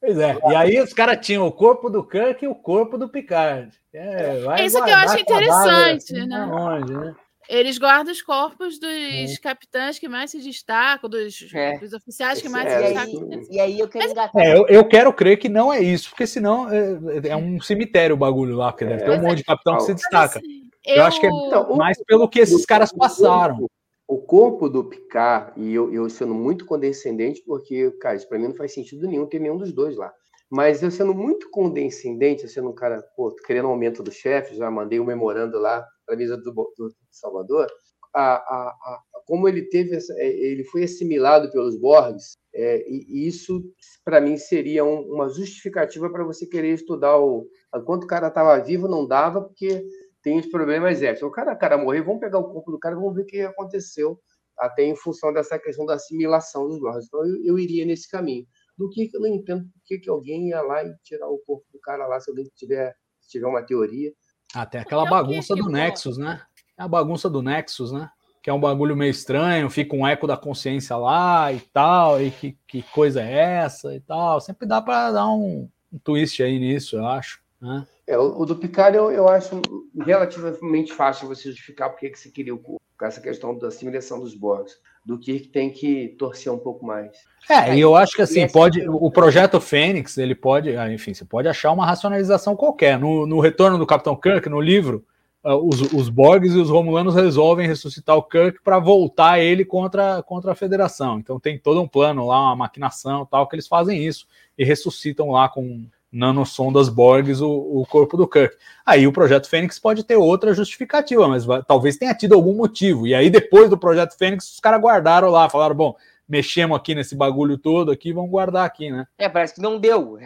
Pois 0.00 0.18
é. 0.18 0.36
E 0.50 0.54
aí 0.54 0.80
os 0.80 0.92
caras 0.92 1.24
tinham 1.24 1.46
o 1.46 1.52
corpo 1.52 1.88
do 1.88 2.06
Kirk 2.06 2.44
e 2.44 2.48
o 2.48 2.54
corpo 2.54 2.98
do 2.98 3.08
Picard. 3.08 3.72
É, 3.92 4.40
vai 4.40 4.62
É 4.62 4.66
isso 4.66 4.82
que 4.82 4.90
eu 4.90 4.96
acho 4.96 5.20
interessante, 5.20 6.14
assim, 6.14 6.26
né? 6.26 6.44
Longe, 6.46 6.92
né? 6.92 7.16
Eles 7.48 7.78
guardam 7.78 8.12
os 8.12 8.20
corpos 8.20 8.78
dos 8.78 9.38
capitães 9.38 9.98
que 9.98 10.06
mais 10.08 10.30
se 10.30 10.38
destacam, 10.40 11.08
dos, 11.08 11.48
É. 11.54 11.78
dos 11.78 11.94
oficiais 11.94 12.40
que 12.40 12.46
Esse 12.46 12.52
mais 12.52 12.66
é, 12.66 12.70
se 12.70 12.76
E 12.76 12.94
destacam. 12.94 13.30
aí, 13.32 13.46
e 13.50 13.60
aí 13.60 13.80
eu 13.80 13.88
quero 13.88 14.10
engatar. 14.10 14.42
É, 14.42 14.54
eu, 14.56 14.66
eu 14.68 14.84
quero 14.86 15.12
crer 15.14 15.38
que 15.38 15.48
não 15.48 15.72
é 15.72 15.80
isso, 15.80 16.10
porque 16.10 16.26
senão 16.26 16.68
é, 16.70 17.28
é 17.30 17.36
um 17.36 17.58
cemitério 17.60 18.14
o 18.14 18.18
bagulho 18.18 18.54
lá, 18.54 18.70
porque 18.70 18.84
deve 18.84 19.02
ter 19.02 19.10
um 19.10 19.14
É. 19.14 19.20
monte 19.20 19.38
de 19.38 19.44
capitão 19.44 19.76
que 19.78 19.84
se 19.84 19.94
destaca. 19.94 20.38
Assim, 20.40 20.68
Eu 20.84 21.02
acho 21.04 21.20
que 21.20 21.26
é- 21.26 21.30
Então, 21.30 21.72
o- 21.72 21.76
Mas 21.76 21.96
pelo 22.06 22.28
que 22.28 22.38
esses 22.40 22.62
o- 22.62 22.66
caras 22.66 22.90
o 22.92 22.96
passaram. 22.98 23.66
O 24.06 24.18
corpo 24.18 24.68
do 24.70 24.84
Picard, 24.84 25.52
e 25.56 25.74
eu, 25.74 25.92
eu 25.92 26.08
sendo 26.08 26.34
muito 26.34 26.64
condescendente, 26.64 27.42
porque, 27.46 27.90
cara, 28.00 28.16
isso 28.16 28.26
pra 28.28 28.38
mim 28.38 28.48
não 28.48 28.54
faz 28.54 28.72
sentido 28.72 29.06
nenhum 29.06 29.26
ter 29.26 29.38
nenhum 29.38 29.56
dos 29.58 29.72
dois 29.72 29.96
lá. 29.96 30.10
Mas 30.50 30.82
eu 30.82 30.90
sendo 30.90 31.14
muito 31.14 31.50
condescendente, 31.50 32.42
eu 32.44 32.48
sendo 32.48 32.70
um 32.70 32.74
cara, 32.74 33.02
pô, 33.16 33.34
querendo 33.46 33.68
aumento 33.68 34.02
do 34.02 34.10
chefe, 34.10 34.56
já 34.56 34.70
mandei 34.70 34.98
um 34.98 35.04
memorando 35.04 35.58
lá 35.58 35.86
para 36.08 36.14
a 36.16 36.18
mesa 36.18 36.36
do, 36.38 36.50
do 36.52 36.94
Salvador, 37.10 37.66
a, 38.14 38.36
a, 38.36 38.68
a- 38.70 39.02
como 39.26 39.46
ele 39.46 39.68
teve, 39.68 39.94
é, 40.16 40.26
ele 40.28 40.64
foi 40.64 40.84
assimilado 40.84 41.50
pelos 41.52 41.78
Borgs, 41.78 42.36
é, 42.54 42.82
e, 42.88 43.28
isso, 43.28 43.62
para 44.04 44.20
mim, 44.20 44.38
seria 44.38 44.84
um- 44.84 45.02
uma 45.12 45.28
justificativa 45.28 46.10
para 46.10 46.24
você 46.24 46.46
querer 46.46 46.72
estudar 46.72 47.18
o. 47.18 47.46
Enquanto 47.76 48.04
o 48.04 48.06
cara 48.06 48.28
estava 48.28 48.58
vivo, 48.58 48.88
não 48.88 49.06
dava, 49.06 49.42
porque 49.42 49.84
tem 50.22 50.38
os 50.38 50.46
problemas 50.46 51.02
extras. 51.02 51.22
O 51.28 51.30
cara, 51.30 51.52
o 51.52 51.58
cara 51.58 51.76
morreu, 51.78 52.04
vamos 52.04 52.20
pegar 52.20 52.38
o 52.38 52.50
corpo 52.50 52.70
do 52.72 52.78
cara, 52.78 52.96
vamos 52.96 53.14
ver 53.14 53.22
o 53.22 53.26
que 53.26 53.40
aconteceu, 53.42 54.18
até 54.58 54.82
em 54.84 54.96
função 54.96 55.32
dessa 55.32 55.58
questão 55.58 55.84
da 55.86 55.94
assimilação 55.94 56.66
dos 56.66 56.80
Borgs. 56.80 57.06
Então, 57.06 57.24
eu, 57.26 57.36
eu 57.44 57.58
iria 57.58 57.84
nesse 57.84 58.10
caminho. 58.10 58.46
Do 58.76 58.88
que 58.90 59.10
eu 59.12 59.20
não 59.20 59.28
entendo 59.28 59.64
por 59.64 59.82
que, 59.84 59.98
que 59.98 60.08
alguém 60.10 60.48
ia 60.48 60.62
lá 60.62 60.84
e 60.84 60.94
tirar 61.02 61.28
o 61.28 61.38
corpo 61.46 61.66
do 61.72 61.80
cara 61.80 62.06
lá, 62.06 62.18
se 62.20 62.30
alguém 62.30 62.46
tiver, 62.56 62.94
se 63.20 63.28
tiver 63.30 63.46
uma 63.46 63.62
teoria. 63.64 64.12
Ah, 64.54 64.66
tem 64.66 64.80
aquela 64.80 65.04
É 65.04 65.06
o 65.06 65.10
bagunça 65.10 65.54
do. 65.54 65.68
Nexus, 65.68 66.18
né? 66.18 66.40
É 66.76 66.82
a 66.82 66.88
bagunça 66.88 67.28
do 67.28 67.42
Nexus, 67.42 67.92
né? 67.92 68.10
Que 68.42 68.50
é 68.50 68.52
um 68.52 68.60
bagulho 68.60 68.96
meio 68.96 69.10
estranho, 69.10 69.68
fica 69.68 69.94
um 69.94 70.06
eco 70.06 70.26
da 70.26 70.36
consciência 70.36 70.96
lá 70.96 71.52
e 71.52 71.60
tal, 71.60 72.22
e 72.22 72.30
que, 72.30 72.56
que 72.66 72.82
coisa 72.82 73.20
é 73.22 73.32
essa 73.32 73.94
e 73.94 74.00
tal. 74.00 74.40
Sempre 74.40 74.66
dá 74.66 74.80
para 74.80 75.12
dar 75.12 75.28
um, 75.28 75.68
um 75.92 75.98
twist 75.98 76.42
aí 76.42 76.58
nisso, 76.58 76.96
eu 76.96 77.06
acho. 77.06 77.42
Né? 77.60 77.86
É, 78.06 78.16
o, 78.16 78.40
o 78.40 78.46
do 78.46 78.56
Picard 78.56 78.96
eu, 78.96 79.10
eu 79.10 79.28
acho 79.28 79.60
relativamente 79.96 80.92
fácil 80.92 81.28
você 81.28 81.50
justificar 81.50 81.90
porque 81.90 82.08
que 82.08 82.18
você 82.18 82.30
queria 82.30 82.54
o 82.54 82.58
corpo, 82.58 82.80
com 82.98 83.06
essa 83.06 83.20
questão 83.20 83.56
da 83.56 83.68
assimilação 83.68 84.20
dos 84.20 84.34
Borgs. 84.34 84.76
Do 85.04 85.18
que 85.18 85.40
tem 85.40 85.70
que 85.70 86.16
torcer 86.18 86.52
um 86.52 86.58
pouco 86.58 86.84
mais. 86.84 87.12
É, 87.48 87.74
e 87.74 87.80
eu 87.80 87.94
acho 87.94 88.14
que 88.14 88.20
assim, 88.20 88.46
pode. 88.46 88.86
O 88.86 89.10
projeto 89.10 89.58
Fênix, 89.58 90.18
ele 90.18 90.34
pode, 90.34 90.76
ah, 90.76 90.92
enfim, 90.92 91.14
você 91.14 91.24
pode 91.24 91.48
achar 91.48 91.72
uma 91.72 91.86
racionalização 91.86 92.54
qualquer. 92.54 92.98
No, 92.98 93.26
no 93.26 93.40
retorno 93.40 93.78
do 93.78 93.86
Capitão 93.86 94.14
Kirk, 94.14 94.48
no 94.50 94.60
livro, 94.60 95.06
ah, 95.42 95.56
os, 95.56 95.80
os 95.94 96.10
Borgs 96.10 96.54
e 96.54 96.58
os 96.58 96.68
Romulanos 96.68 97.14
resolvem 97.14 97.66
ressuscitar 97.66 98.16
o 98.16 98.22
Kirk 98.22 98.62
para 98.62 98.78
voltar 98.78 99.38
ele 99.38 99.64
contra, 99.64 100.22
contra 100.22 100.52
a 100.52 100.56
Federação. 100.56 101.18
Então 101.18 101.40
tem 101.40 101.58
todo 101.58 101.80
um 101.80 101.88
plano 101.88 102.26
lá, 102.26 102.42
uma 102.42 102.56
maquinação 102.56 103.24
tal, 103.24 103.46
que 103.48 103.54
eles 103.54 103.68
fazem 103.68 104.04
isso 104.04 104.26
e 104.58 104.64
ressuscitam 104.64 105.30
lá 105.30 105.48
com 105.48 105.86
nanosondas 106.10 106.88
Borgs 106.88 107.40
o, 107.42 107.50
o 107.50 107.86
corpo 107.86 108.16
do 108.16 108.26
Kirk. 108.26 108.56
Aí 108.84 109.06
o 109.06 109.12
projeto 109.12 109.48
Fênix 109.48 109.78
pode 109.78 110.02
ter 110.04 110.16
outra 110.16 110.54
justificativa, 110.54 111.28
mas 111.28 111.44
vai- 111.44 111.62
talvez 111.62 111.96
tenha 111.96 112.14
tido 112.14 112.34
algum 112.34 112.54
motivo. 112.54 113.06
E 113.06 113.14
aí 113.14 113.28
depois 113.30 113.68
do 113.68 113.78
projeto 113.78 114.16
Fênix, 114.16 114.52
os 114.54 114.60
caras 114.60 114.80
guardaram 114.80 115.28
lá, 115.28 115.48
falaram, 115.48 115.74
bom, 115.74 115.94
mexemos 116.28 116.76
aqui 116.76 116.94
nesse 116.94 117.14
bagulho 117.14 117.58
todo 117.58 117.90
aqui, 117.90 118.12
vamos 118.12 118.30
guardar 118.30 118.64
aqui, 118.64 118.90
né? 118.90 119.06
É, 119.18 119.28
parece 119.28 119.54
que 119.54 119.60
não 119.60 119.78
deu. 119.78 120.18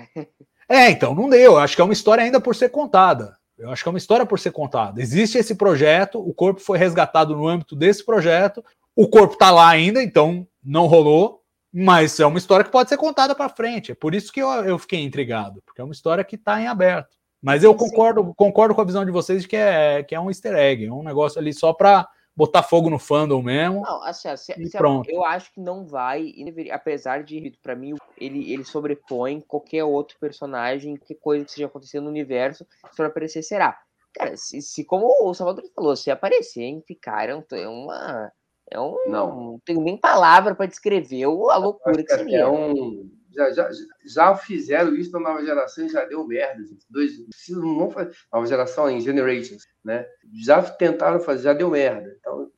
É, 0.69 0.91
então, 0.91 1.15
não 1.15 1.29
deu. 1.29 1.53
Eu 1.53 1.59
acho 1.59 1.75
que 1.77 1.83
é 1.83 1.85
uma 1.85 1.93
história 1.93 2.25
ainda 2.25 2.41
por 2.41 2.55
ser 2.55 2.71
contada. 2.71 3.37
Eu 3.59 3.71
acho 3.71 3.83
que 3.83 3.89
é 3.89 3.93
uma 3.93 3.99
história 3.99 4.25
por 4.25 4.39
ser 4.39 4.51
contada. 4.51 5.01
Existe 5.03 5.37
esse 5.37 5.55
projeto, 5.55 6.19
o 6.19 6.33
corpo 6.33 6.61
foi 6.61 6.79
resgatado 6.79 7.37
no 7.37 7.47
âmbito 7.47 7.77
desse 7.77 8.05
projeto, 8.05 8.65
o 8.97 9.07
corpo 9.07 9.37
tá 9.37 9.51
lá 9.51 9.69
ainda, 9.69 10.03
então 10.03 10.47
não 10.65 10.87
rolou, 10.87 11.42
mas 11.73 12.19
é 12.21 12.27
uma 12.27 12.39
história 12.39 12.65
que 12.65 12.71
pode 12.71 12.89
ser 12.89 12.97
contada 12.97 13.35
para 13.35 13.49
frente. 13.49 13.93
É 13.93 13.95
por 13.95 14.15
isso 14.15 14.33
que 14.33 14.41
eu, 14.41 14.49
eu 14.65 14.79
fiquei 14.79 15.01
intrigado, 15.03 15.63
porque 15.65 15.81
é 15.81 15.85
uma 15.85 15.93
história 15.95 16.23
que 16.25 16.37
está 16.37 16.61
em 16.61 16.67
aberto. 16.67 17.17
Mas 17.41 17.65
eu 17.65 17.75
concordo, 17.75 18.33
concordo 18.37 18.75
com 18.75 18.81
a 18.81 18.85
visão 18.85 19.05
de 19.05 19.11
vocês 19.11 19.43
de 19.43 19.49
que 19.49 19.57
é, 19.57 20.03
que 20.03 20.15
é 20.15 20.21
um 20.21 20.31
easter 20.31 20.55
egg, 20.55 20.85
é 20.87 20.93
um 20.93 21.03
negócio 21.03 21.41
ali 21.41 21.53
só 21.53 21.73
para 21.73 22.09
botar 22.37 22.63
fogo 22.63 22.89
no 22.89 22.99
fandom 22.99 23.43
mesmo. 23.43 23.83
Não, 23.83 24.03
assim, 24.05 24.35
se- 24.37 24.53
E 24.57 24.71
pronto. 24.71 25.11
eu 25.11 25.25
acho 25.25 25.53
que 25.53 25.61
não 25.61 25.85
vai, 25.87 26.33
apesar 26.71 27.25
de, 27.25 27.53
pra 27.63 27.75
mim, 27.75 27.95
ele, 28.17 28.53
ele 28.53 28.65
sobrepõe 28.65 29.41
qualquer 29.41 29.85
outro 29.85 30.17
personagem, 30.21 30.97
que 30.97 31.15
coisa 31.15 31.45
que 31.45 31.51
esteja 31.51 31.67
acontecendo 31.67 32.05
no 32.05 32.11
universo, 32.11 32.65
se 32.91 32.97
for 32.97 33.07
aparecer, 33.07 33.43
será. 33.43 33.77
Cara, 34.15 34.37
se, 34.37 34.63
se 34.63 34.85
como 34.85 35.07
o 35.23 35.35
Salvador 35.35 35.65
falou, 35.75 35.97
se 35.97 36.11
aparecer 36.11 36.63
em 36.63 36.83
é 37.27 37.35
um- 37.37 37.45
é 37.57 37.69
uma. 37.69 38.33
É 38.73 38.81
um. 38.81 38.97
Não. 39.09 39.29
Não 39.53 39.61
tenho 39.65 39.81
nem 39.83 39.97
palavra 39.97 40.55
pra 40.55 40.67
descrever 40.67 41.25
a 41.25 41.57
loucura 41.57 41.97
que 41.97 42.05
que 42.05 42.15
seria. 42.15 42.41
é 42.41 42.49
um. 42.49 43.09
Já, 43.35 43.51
já, 43.51 43.71
já 44.05 44.35
fizeram 44.35 44.95
isso 44.95 45.11
na 45.13 45.21
nova 45.21 45.43
geração 45.45 45.87
e 45.87 45.89
já 45.89 46.05
deu 46.05 46.27
merda. 46.27 46.63
gente. 46.65 46.85
Dois, 46.91 47.13
se 47.35 47.53
não 47.55 47.91
fa- 47.91 48.09
nova 48.33 48.47
geração 48.47 48.91
em 48.91 49.01
Generations, 49.01 49.67
né? 49.83 50.05
Já 50.45 50.63
tentaram 50.63 51.19
fazer, 51.19 51.45
já 51.45 51.53
deu 51.55 51.71
merda. 51.71 52.15
Então, 52.21 52.51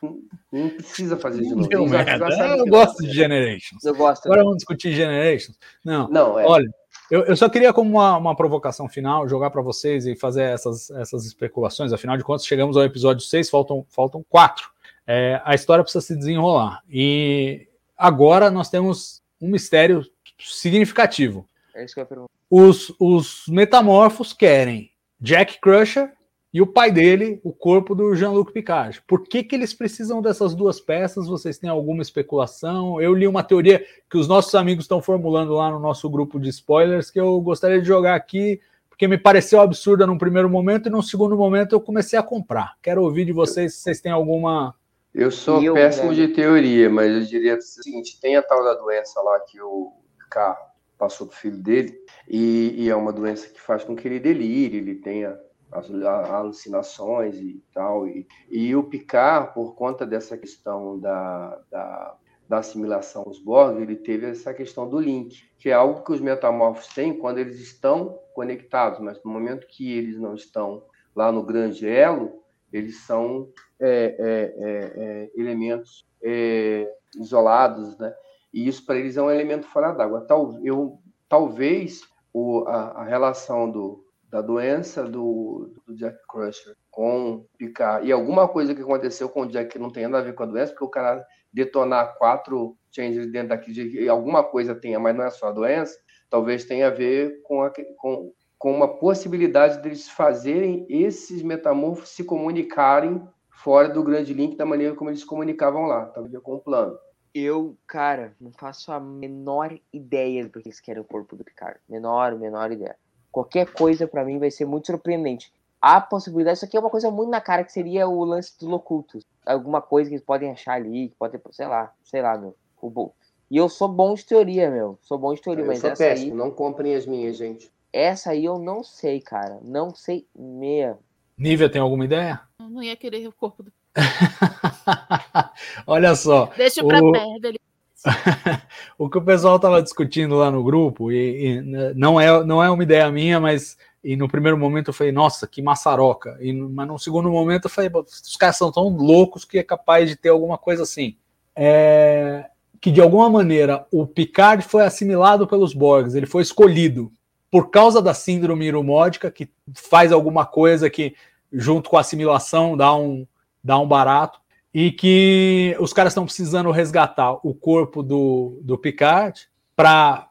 não, 0.00 0.20
não 0.52 0.68
precisa 0.70 1.16
fazer 1.16 1.42
de 1.42 1.50
novo. 1.54 1.68
Deu 1.68 1.88
Já- 1.88 2.04
já 2.04 2.18
merda. 2.28 2.56
Eu 2.58 2.66
gosto 2.66 3.02
de 3.02 3.10
Generations. 3.12 3.84
Eu 3.84 3.94
gosto. 3.96 4.26
Agora 4.26 4.42
vamos 4.42 4.58
discutir 4.58 4.92
Generations. 4.92 5.58
Não, 5.84 6.08
Não, 6.08 6.38
é. 6.38 6.46
olha, 6.46 6.68
Eu, 7.10 7.24
eu 7.24 7.36
só 7.36 7.48
queria, 7.48 7.72
como 7.72 7.90
uma, 7.90 8.16
uma 8.18 8.36
provocação 8.36 8.88
final, 8.88 9.26
jogar 9.28 9.50
para 9.50 9.62
vocês 9.62 10.06
e 10.06 10.14
fazer 10.14 10.42
essas, 10.42 10.90
essas 10.90 11.24
especulações. 11.24 11.92
Afinal 11.92 12.16
de 12.16 12.22
contas, 12.22 12.46
chegamos 12.46 12.76
ao 12.76 12.84
episódio 12.84 13.24
6, 13.26 13.50
faltam, 13.50 13.84
faltam 13.88 14.24
quatro. 14.28 14.70
É, 15.10 15.40
a 15.42 15.54
história 15.54 15.82
precisa 15.82 16.04
se 16.04 16.14
desenrolar. 16.14 16.82
E 16.86 17.66
agora 17.96 18.50
nós 18.50 18.68
temos 18.68 19.22
um 19.40 19.48
mistério 19.48 20.04
significativo. 20.38 21.48
É 21.74 21.82
isso 21.82 21.94
que 21.94 22.00
eu 22.00 22.02
ia 22.02 22.06
perguntar. 22.06 22.30
Os, 22.50 22.94
os 23.00 23.44
metamorfos 23.48 24.34
querem 24.34 24.90
Jack 25.18 25.60
Crusher 25.60 26.12
e 26.52 26.60
o 26.60 26.66
pai 26.66 26.90
dele, 26.90 27.40
o 27.42 27.52
corpo 27.52 27.94
do 27.94 28.14
Jean-Luc 28.14 28.52
Picard. 28.52 29.02
Por 29.06 29.26
que, 29.26 29.42
que 29.42 29.54
eles 29.54 29.72
precisam 29.72 30.20
dessas 30.20 30.54
duas 30.54 30.80
peças? 30.80 31.26
Vocês 31.26 31.56
têm 31.56 31.70
alguma 31.70 32.02
especulação? 32.02 33.00
Eu 33.00 33.14
li 33.14 33.26
uma 33.26 33.42
teoria 33.42 33.84
que 34.10 34.18
os 34.18 34.28
nossos 34.28 34.54
amigos 34.54 34.84
estão 34.84 35.00
formulando 35.00 35.54
lá 35.54 35.70
no 35.70 35.78
nosso 35.78 36.08
grupo 36.08 36.38
de 36.38 36.48
spoilers 36.48 37.10
que 37.10 37.20
eu 37.20 37.40
gostaria 37.40 37.80
de 37.80 37.86
jogar 37.86 38.14
aqui, 38.14 38.60
porque 38.88 39.06
me 39.06 39.16
pareceu 39.16 39.60
absurda 39.60 40.06
num 40.06 40.18
primeiro 40.18 40.50
momento 40.50 40.86
e 40.88 40.90
num 40.90 41.02
segundo 41.02 41.36
momento 41.36 41.74
eu 41.74 41.80
comecei 41.80 42.18
a 42.18 42.22
comprar. 42.22 42.76
Quero 42.82 43.02
ouvir 43.02 43.24
de 43.24 43.32
vocês 43.32 43.74
se 43.74 43.80
vocês 43.80 44.00
têm 44.00 44.12
alguma. 44.12 44.74
Eu 45.14 45.30
sou 45.30 45.62
Eu, 45.62 45.74
péssimo 45.74 46.10
né? 46.10 46.14
de 46.14 46.28
teoria, 46.28 46.88
mas 46.90 47.12
eu 47.12 47.20
diria 47.22 47.56
o 47.56 47.60
seguinte: 47.60 48.20
tem 48.20 48.36
a 48.36 48.42
tal 48.42 48.62
da 48.62 48.74
doença 48.74 49.20
lá 49.22 49.40
que 49.40 49.60
o 49.60 49.92
K 50.30 50.56
passou 50.98 51.26
pro 51.26 51.36
filho 51.36 51.58
dele, 51.58 51.98
e, 52.28 52.74
e 52.76 52.90
é 52.90 52.96
uma 52.96 53.12
doença 53.12 53.48
que 53.48 53.60
faz 53.60 53.84
com 53.84 53.94
que 53.94 54.06
ele 54.06 54.18
delire, 54.18 54.78
ele 54.78 54.96
tenha 54.96 55.38
as 55.70 55.90
alucinações 55.90 57.36
e 57.36 57.62
tal. 57.72 58.06
E, 58.06 58.26
e 58.50 58.74
o 58.74 58.84
Picard, 58.84 59.54
por 59.54 59.74
conta 59.74 60.06
dessa 60.06 60.36
questão 60.36 60.98
da, 60.98 61.60
da, 61.70 62.16
da 62.48 62.58
assimilação 62.58 63.22
aos 63.26 63.38
Borg, 63.38 63.80
ele 63.80 63.96
teve 63.96 64.26
essa 64.26 64.52
questão 64.52 64.88
do 64.88 64.98
link, 64.98 65.48
que 65.58 65.68
é 65.68 65.74
algo 65.74 66.02
que 66.02 66.12
os 66.12 66.20
metamorfos 66.20 66.88
têm 66.88 67.18
quando 67.18 67.38
eles 67.38 67.60
estão 67.60 68.18
conectados, 68.34 68.98
mas 69.00 69.22
no 69.22 69.30
momento 69.30 69.66
que 69.66 69.96
eles 69.96 70.18
não 70.18 70.34
estão 70.34 70.82
lá 71.14 71.30
no 71.30 71.42
grande 71.42 71.86
elo, 71.86 72.42
eles 72.72 73.00
são 73.02 73.48
é, 73.80 74.16
é, 74.18 74.64
é, 74.64 75.04
é, 75.04 75.30
elementos 75.34 76.06
é, 76.22 76.90
isolados, 77.16 77.96
né? 77.98 78.14
E 78.52 78.66
isso 78.66 78.84
para 78.84 78.98
eles 78.98 79.16
é 79.16 79.22
um 79.22 79.30
elemento 79.30 79.66
fora 79.66 79.92
d'água. 79.92 80.22
Tal, 80.26 80.58
eu, 80.64 80.98
talvez 81.28 82.02
o, 82.32 82.64
a, 82.66 83.02
a 83.02 83.04
relação 83.04 83.70
do, 83.70 84.04
da 84.30 84.40
doença 84.40 85.04
do, 85.04 85.72
do 85.86 85.94
Jack 85.94 86.18
Crusher 86.28 86.76
com 86.90 87.46
Picard 87.56 88.06
e 88.06 88.12
alguma 88.12 88.48
coisa 88.48 88.74
que 88.74 88.82
aconteceu 88.82 89.28
com 89.28 89.42
o 89.42 89.46
Jack 89.46 89.70
que 89.70 89.78
não 89.78 89.90
tem 89.90 90.04
nada 90.04 90.18
a 90.18 90.22
ver 90.22 90.34
com 90.34 90.42
a 90.42 90.46
doença, 90.46 90.72
porque 90.72 90.84
o 90.84 90.90
cara 90.90 91.24
detonar 91.52 92.16
quatro 92.18 92.76
changes 92.90 93.30
dentro 93.30 93.50
daqui 93.50 93.72
de 93.72 94.08
alguma 94.08 94.42
coisa 94.42 94.74
tenha, 94.74 94.98
mas 94.98 95.16
não 95.16 95.24
é 95.24 95.30
só 95.30 95.48
a 95.48 95.52
doença, 95.52 95.96
talvez 96.28 96.64
tenha 96.64 96.88
a 96.88 96.90
ver 96.90 97.40
com, 97.42 97.62
a, 97.62 97.72
com, 97.96 98.32
com 98.58 98.72
uma 98.72 98.88
possibilidade 98.88 99.80
deles 99.80 100.08
fazerem 100.08 100.84
esses 100.88 101.42
metamorfos 101.42 102.08
se 102.08 102.24
comunicarem 102.24 103.22
fora 103.50 103.88
do 103.88 104.02
grande 104.02 104.34
link 104.34 104.56
da 104.56 104.66
maneira 104.66 104.94
como 104.94 105.10
eles 105.10 105.20
se 105.20 105.26
comunicavam 105.26 105.86
lá, 105.86 106.06
talvez 106.06 106.36
com 106.42 106.54
o 106.54 106.60
plano. 106.60 106.98
Eu, 107.34 107.76
cara, 107.86 108.34
não 108.40 108.50
faço 108.50 108.90
a 108.90 108.98
menor 108.98 109.78
ideia 109.92 110.44
do 110.44 110.60
que 110.60 110.68
eles 110.68 110.80
querem 110.80 111.02
o 111.02 111.04
corpo 111.04 111.36
do 111.36 111.44
Picard. 111.44 111.78
Menor, 111.88 112.36
menor 112.36 112.72
ideia. 112.72 112.96
Qualquer 113.30 113.72
coisa 113.72 114.08
pra 114.08 114.24
mim 114.24 114.38
vai 114.38 114.50
ser 114.50 114.64
muito 114.64 114.86
surpreendente. 114.86 115.52
Há 115.80 116.00
possibilidade, 116.00 116.56
isso 116.56 116.64
aqui 116.64 116.76
é 116.76 116.80
uma 116.80 116.90
coisa 116.90 117.10
muito 117.10 117.30
na 117.30 117.40
cara 117.40 117.62
que 117.62 117.72
seria 117.72 118.08
o 118.08 118.24
lance 118.24 118.58
dos 118.58 118.68
locultos. 118.68 119.24
Alguma 119.46 119.80
coisa 119.80 120.08
que 120.10 120.16
eles 120.16 120.24
podem 120.24 120.50
achar 120.50 120.72
ali, 120.72 121.10
que 121.10 121.14
pode, 121.16 121.38
sei 121.52 121.66
lá, 121.66 121.92
sei 122.02 122.22
lá, 122.22 122.36
meu. 122.36 122.56
O 122.80 122.90
bom. 122.90 123.12
E 123.50 123.56
eu 123.56 123.68
sou 123.68 123.88
bom 123.88 124.14
de 124.14 124.24
teoria, 124.24 124.70
meu. 124.70 124.98
Sou 125.02 125.16
bom 125.18 125.32
de 125.32 125.40
teoria, 125.40 125.62
Eu 125.62 125.68
mas 125.68 125.78
sou 125.78 125.94
péssimo, 125.94 126.32
aí, 126.32 126.36
não 126.38 126.50
comprem 126.50 126.94
as 126.94 127.06
minhas, 127.06 127.36
gente. 127.36 127.70
Essa 127.92 128.30
aí 128.30 128.44
eu 128.44 128.58
não 128.58 128.82
sei, 128.84 129.20
cara. 129.20 129.58
Não 129.62 129.94
sei 129.94 130.26
mesmo. 130.36 130.98
Nívia, 131.36 131.68
tem 131.70 131.80
alguma 131.80 132.04
ideia? 132.04 132.40
Eu 132.60 132.68
não 132.68 132.82
ia 132.82 132.96
querer 132.96 133.26
o 133.28 133.32
corpo 133.32 133.62
do. 133.62 133.72
Olha 135.86 136.14
só, 136.14 136.50
Deixa 136.56 136.84
pra 136.84 136.98
O- 137.02 137.12
perto 137.12 137.40
dele. 137.40 137.58
o 138.96 139.10
que 139.10 139.18
o 139.18 139.22
pessoal 139.24 139.56
estava 139.56 139.82
discutindo 139.82 140.36
lá 140.36 140.50
no 140.50 140.62
grupo, 140.62 141.10
e, 141.10 141.46
e, 141.56 141.60
né, 141.62 141.92
não, 141.96 142.20
é, 142.20 142.44
não 142.44 142.62
é 142.62 142.70
uma 142.70 142.82
ideia 142.82 143.10
minha, 143.10 143.40
mas 143.40 143.76
e 144.04 144.14
no 144.16 144.28
primeiro 144.28 144.56
momento 144.56 144.88
eu 144.88 144.94
falei, 144.94 145.12
nossa, 145.12 145.46
que 145.48 145.60
maçaroca. 145.60 146.36
E, 146.40 146.52
no- 146.52 146.70
mas 146.70 146.86
no 146.86 146.98
segundo 146.98 147.28
momento 147.30 147.64
eu 147.64 147.70
falei, 147.70 147.90
"Pô, 147.90 148.00
os 148.02 148.36
caras 148.36 148.56
são 148.56 148.70
tão 148.70 148.88
loucos 148.88 149.44
que 149.44 149.58
é 149.58 149.62
capaz 149.64 150.08
de 150.08 150.14
ter 150.16 150.28
alguma 150.28 150.56
coisa 150.56 150.84
assim. 150.84 151.16
É, 151.56 152.46
que 152.80 152.92
de 152.92 153.00
alguma 153.00 153.28
maneira 153.28 153.84
o 153.90 154.06
Picard 154.06 154.62
foi 154.64 154.84
assimilado 154.84 155.46
pelos 155.48 155.74
Borgs, 155.74 156.14
ele 156.16 156.26
foi 156.26 156.42
escolhido 156.42 157.10
por 157.50 157.70
causa 157.70 158.02
da 158.02 158.14
síndrome 158.14 158.66
iromódica, 158.66 159.30
que 159.30 159.48
faz 159.74 160.12
alguma 160.12 160.44
coisa 160.44 160.90
que, 160.90 161.14
junto 161.52 161.88
com 161.88 161.96
a 161.96 162.00
assimilação, 162.00 162.76
dá 162.76 162.94
um, 162.94 163.26
dá 163.62 163.78
um 163.78 163.86
barato 163.86 164.40
e 164.72 164.92
que 164.92 165.76
os 165.80 165.92
caras 165.92 166.12
estão 166.12 166.24
precisando 166.24 166.70
resgatar 166.70 167.34
o 167.42 167.54
corpo 167.54 168.02
do, 168.02 168.60
do 168.62 168.76
Picard 168.76 169.48
para 169.74 170.28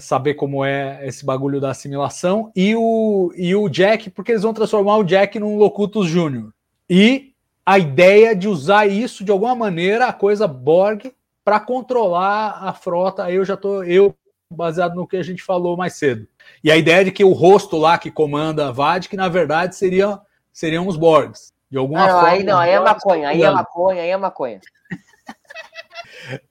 saber 0.00 0.34
como 0.34 0.64
é 0.64 1.06
esse 1.06 1.24
bagulho 1.24 1.60
da 1.60 1.70
assimilação 1.70 2.50
e 2.54 2.74
o, 2.74 3.32
e 3.36 3.54
o 3.54 3.68
Jack, 3.68 4.10
porque 4.10 4.32
eles 4.32 4.42
vão 4.42 4.52
transformar 4.52 4.96
o 4.96 5.04
Jack 5.04 5.38
num 5.38 5.56
Locutus 5.56 6.08
Júnior. 6.08 6.52
E 6.90 7.32
a 7.64 7.78
ideia 7.78 8.34
de 8.34 8.48
usar 8.48 8.86
isso 8.86 9.24
de 9.24 9.30
alguma 9.30 9.54
maneira, 9.54 10.06
a 10.06 10.12
coisa 10.12 10.48
Borg, 10.48 11.12
para 11.44 11.60
controlar 11.60 12.58
a 12.60 12.72
frota. 12.72 13.24
Aí 13.24 13.36
eu 13.36 13.44
já 13.44 13.56
tô, 13.56 13.84
eu, 13.84 14.14
baseado 14.50 14.96
no 14.96 15.06
que 15.06 15.16
a 15.16 15.22
gente 15.22 15.42
falou 15.42 15.76
mais 15.76 15.94
cedo. 15.94 16.26
E 16.62 16.70
a 16.70 16.76
ideia 16.76 17.04
de 17.04 17.12
que 17.12 17.24
o 17.24 17.32
rosto 17.32 17.76
lá 17.76 17.98
que 17.98 18.10
comanda 18.10 18.68
a 18.68 18.72
VAD, 18.72 19.08
que 19.08 19.16
na 19.16 19.28
verdade 19.28 19.76
seria, 19.76 20.18
seriam 20.52 20.86
os 20.86 20.96
Borgs. 20.96 21.52
De 21.70 21.78
alguma 21.78 22.04
Ah, 22.04 22.06
não, 22.06 22.14
forma. 22.14 22.28
aí 22.28 22.42
não, 22.42 22.58
aí 22.58 22.70
é 22.70 22.80
maconha, 22.80 23.28
aí 23.28 23.42
é 23.42 23.50
maconha, 23.50 24.02
aí 24.02 24.10
é 24.10 24.16
maconha. 24.16 24.60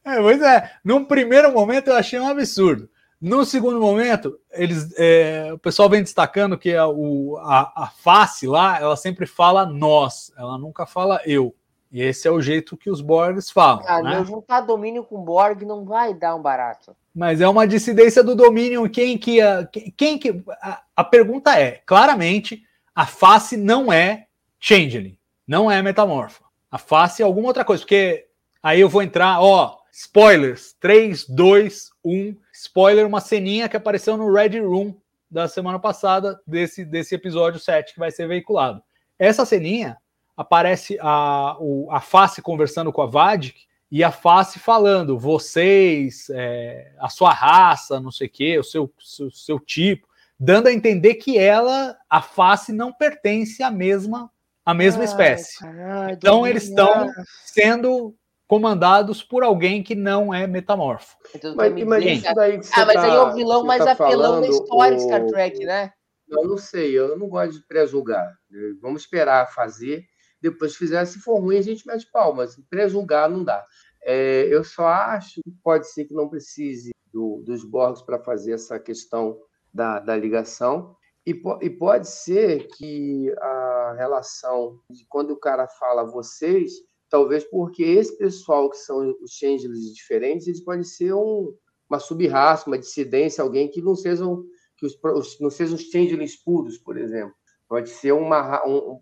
É, 0.04 0.18
pois 0.18 0.42
é, 0.42 0.70
num 0.84 1.06
primeiro 1.06 1.52
momento 1.54 1.90
eu 1.90 1.96
achei 1.96 2.20
um 2.20 2.28
absurdo. 2.28 2.90
No 3.22 3.46
segundo 3.46 3.80
momento, 3.80 4.38
eles, 4.52 4.94
é, 4.98 5.50
o 5.54 5.58
pessoal 5.60 5.88
vem 5.88 6.02
destacando 6.02 6.58
que 6.58 6.76
a, 6.76 6.88
o, 6.88 7.38
a, 7.38 7.84
a 7.84 7.88
face 7.88 8.48
lá, 8.48 8.80
ela 8.80 8.98
sempre 8.98 9.28
fala 9.28 9.66
nós, 9.66 10.34
ela 10.36 10.58
nunca 10.58 10.86
fala 10.88 11.22
eu. 11.24 11.56
E 11.92 12.02
esse 12.02 12.28
é 12.28 12.32
o 12.32 12.42
jeito 12.42 12.78
que 12.78 12.90
os 12.90 13.02
Borgs 13.02 13.52
falam. 13.52 13.84
Ah, 13.86 14.02
né? 14.02 14.24
juntar 14.24 14.62
domínio 14.62 15.04
com 15.04 15.22
Borg 15.22 15.64
não 15.64 15.84
vai 15.84 16.14
dar 16.14 16.36
um 16.36 16.42
barato. 16.42 16.96
Mas 17.14 17.42
é 17.42 17.48
uma 17.48 17.68
dissidência 17.68 18.24
do 18.24 18.34
domínio. 18.34 18.90
Quem 18.90 19.18
que. 19.18 19.42
A, 19.42 19.66
quem, 19.66 19.94
quem 19.98 20.18
que 20.18 20.42
a, 20.62 20.82
a 20.96 21.04
pergunta 21.04 21.60
é: 21.60 21.82
claramente, 21.86 22.64
a 22.96 23.06
face 23.06 23.58
não 23.58 23.92
é 23.92 24.28
Changeling, 24.58 25.18
não 25.46 25.70
é 25.70 25.82
metamorfa. 25.82 26.46
A 26.72 26.78
face 26.78 27.22
é 27.22 27.26
alguma 27.26 27.50
outra 27.50 27.66
coisa, 27.66 27.84
porque 27.84 28.28
aí 28.64 28.80
eu 28.80 28.88
vou 28.88 29.02
entrar, 29.02 29.42
ó, 29.42 29.78
spoilers: 29.92 30.74
3, 30.80 31.28
2, 31.28 31.90
1. 32.06 32.38
Spoiler, 32.54 33.06
uma 33.06 33.20
ceninha 33.20 33.68
que 33.68 33.76
apareceu 33.76 34.16
no 34.16 34.32
Red 34.32 34.60
Room 34.60 34.96
da 35.30 35.48
semana 35.48 35.80
passada, 35.80 36.40
desse, 36.46 36.86
desse 36.86 37.16
episódio 37.16 37.60
7 37.60 37.94
que 37.94 38.00
vai 38.00 38.12
ser 38.12 38.28
veiculado. 38.28 38.82
Essa 39.18 39.46
ceninha 39.46 39.98
aparece 40.42 40.98
a, 41.00 41.56
o, 41.60 41.90
a 41.92 42.02
face 42.02 42.42
conversando 42.42 42.92
com 42.92 43.02
a 43.02 43.06
Vadik 43.06 43.66
e 43.92 44.04
a 44.04 44.12
face 44.12 44.58
falando, 44.58 45.20
vocês, 45.20 46.30
é, 46.32 46.94
a 47.00 47.10
sua 47.10 47.32
raça, 47.32 48.00
não 48.00 48.12
sei 48.12 48.28
o 48.28 48.32
quê, 48.32 48.58
o 48.58 48.64
seu, 48.64 48.92
seu, 49.00 49.30
seu 49.32 49.60
tipo, 49.60 50.08
dando 50.40 50.68
a 50.68 50.74
entender 50.74 51.16
que 51.16 51.38
ela, 51.38 51.98
a 52.10 52.22
face, 52.22 52.72
não 52.72 52.92
pertence 52.92 53.62
à 53.62 53.70
mesma, 53.70 54.32
à 54.66 54.74
mesma 54.74 55.02
Ai, 55.02 55.06
espécie. 55.06 55.60
caralho, 55.60 56.14
Então 56.14 56.48
eles 56.48 56.64
estão 56.64 57.12
sendo 57.44 58.16
comandados 58.48 59.22
por 59.24 59.44
alguém 59.44 59.84
que 59.84 59.96
não 59.96 60.34
é 60.34 60.48
metamorfo. 60.48 61.16
Então, 61.36 61.56
Mas, 61.56 61.72
mas 61.86 62.04
dizer, 62.04 62.16
isso 62.16 62.36
daí 62.36 62.60
que 62.60 62.66
você 62.66 62.80
Ah, 62.80 62.86
mas 62.86 62.96
tá, 62.96 63.04
aí 63.04 63.12
é 63.12 63.20
o 63.22 63.34
vilão 63.34 63.64
mais 63.66 63.84
tá 63.84 63.92
apelão 63.92 64.42
da 64.42 64.48
história 64.48 64.98
de 64.98 65.04
Star 65.04 65.26
Trek, 65.26 65.66
né? 65.66 65.92
Eu 66.28 66.48
não 66.48 66.58
sei, 66.58 66.98
eu 66.98 67.18
não 67.18 67.28
gosto 67.28 67.60
de 67.60 67.68
pré-julgar. 67.68 68.34
Vamos 68.82 69.02
esperar 69.02 69.52
fazer. 69.54 70.06
Depois, 70.42 70.76
fizer, 70.76 71.06
se 71.06 71.20
for 71.20 71.40
ruim, 71.40 71.58
a 71.58 71.62
gente 71.62 71.86
mete 71.86 72.10
palmas. 72.12 72.56
Pré-julgar 72.70 73.30
não 73.30 73.44
dá. 73.44 73.66
É, 74.04 74.48
eu 74.50 74.64
só 74.64 74.88
acho 74.88 75.42
que 75.44 75.52
pode 75.64 75.88
ser 75.92 76.06
que 76.06 76.14
não 76.14 76.28
precise 76.30 76.92
do- 77.14 77.42
dos 77.46 77.64
Borgs 77.64 78.02
para 78.04 78.20
fazer 78.20 78.54
essa 78.54 78.80
questão 78.80 79.40
da, 79.74 80.00
da 80.00 80.16
ligação. 80.18 80.96
E, 81.26 81.34
po- 81.36 81.60
e 81.62 81.70
pode 81.70 82.10
ser 82.10 82.68
que 82.76 83.32
a 83.40 83.94
relação 83.98 84.80
de 84.90 85.06
quando 85.08 85.32
o 85.32 85.40
cara 85.40 85.68
fala 85.68 86.04
vocês, 86.04 86.72
talvez 87.10 87.44
porque 87.44 87.84
esse 87.84 88.18
pessoal 88.18 88.70
que 88.72 88.78
são 88.78 89.16
os 89.22 89.32
changelings 89.34 89.94
diferentes, 89.94 90.48
eles 90.48 90.64
podem 90.64 90.84
ser 90.84 91.14
um, 91.14 91.54
uma 91.88 92.00
sub-raça, 92.00 92.66
uma 92.68 92.80
dissidência, 92.80 93.44
alguém 93.44 93.70
que 93.70 93.82
não 93.82 93.94
sejam 93.96 94.44
que 94.78 94.86
os, 94.88 94.98
os- 95.04 95.40
não 95.40 95.52
sejam 95.52 95.76
os 95.76 95.84
changelings 95.84 96.36
puros, 96.44 96.80
por 96.80 96.98
exemplo. 96.98 97.36
Pode 97.72 97.90
ser 97.90 98.12
uma 98.12 98.68
um, 98.68 99.00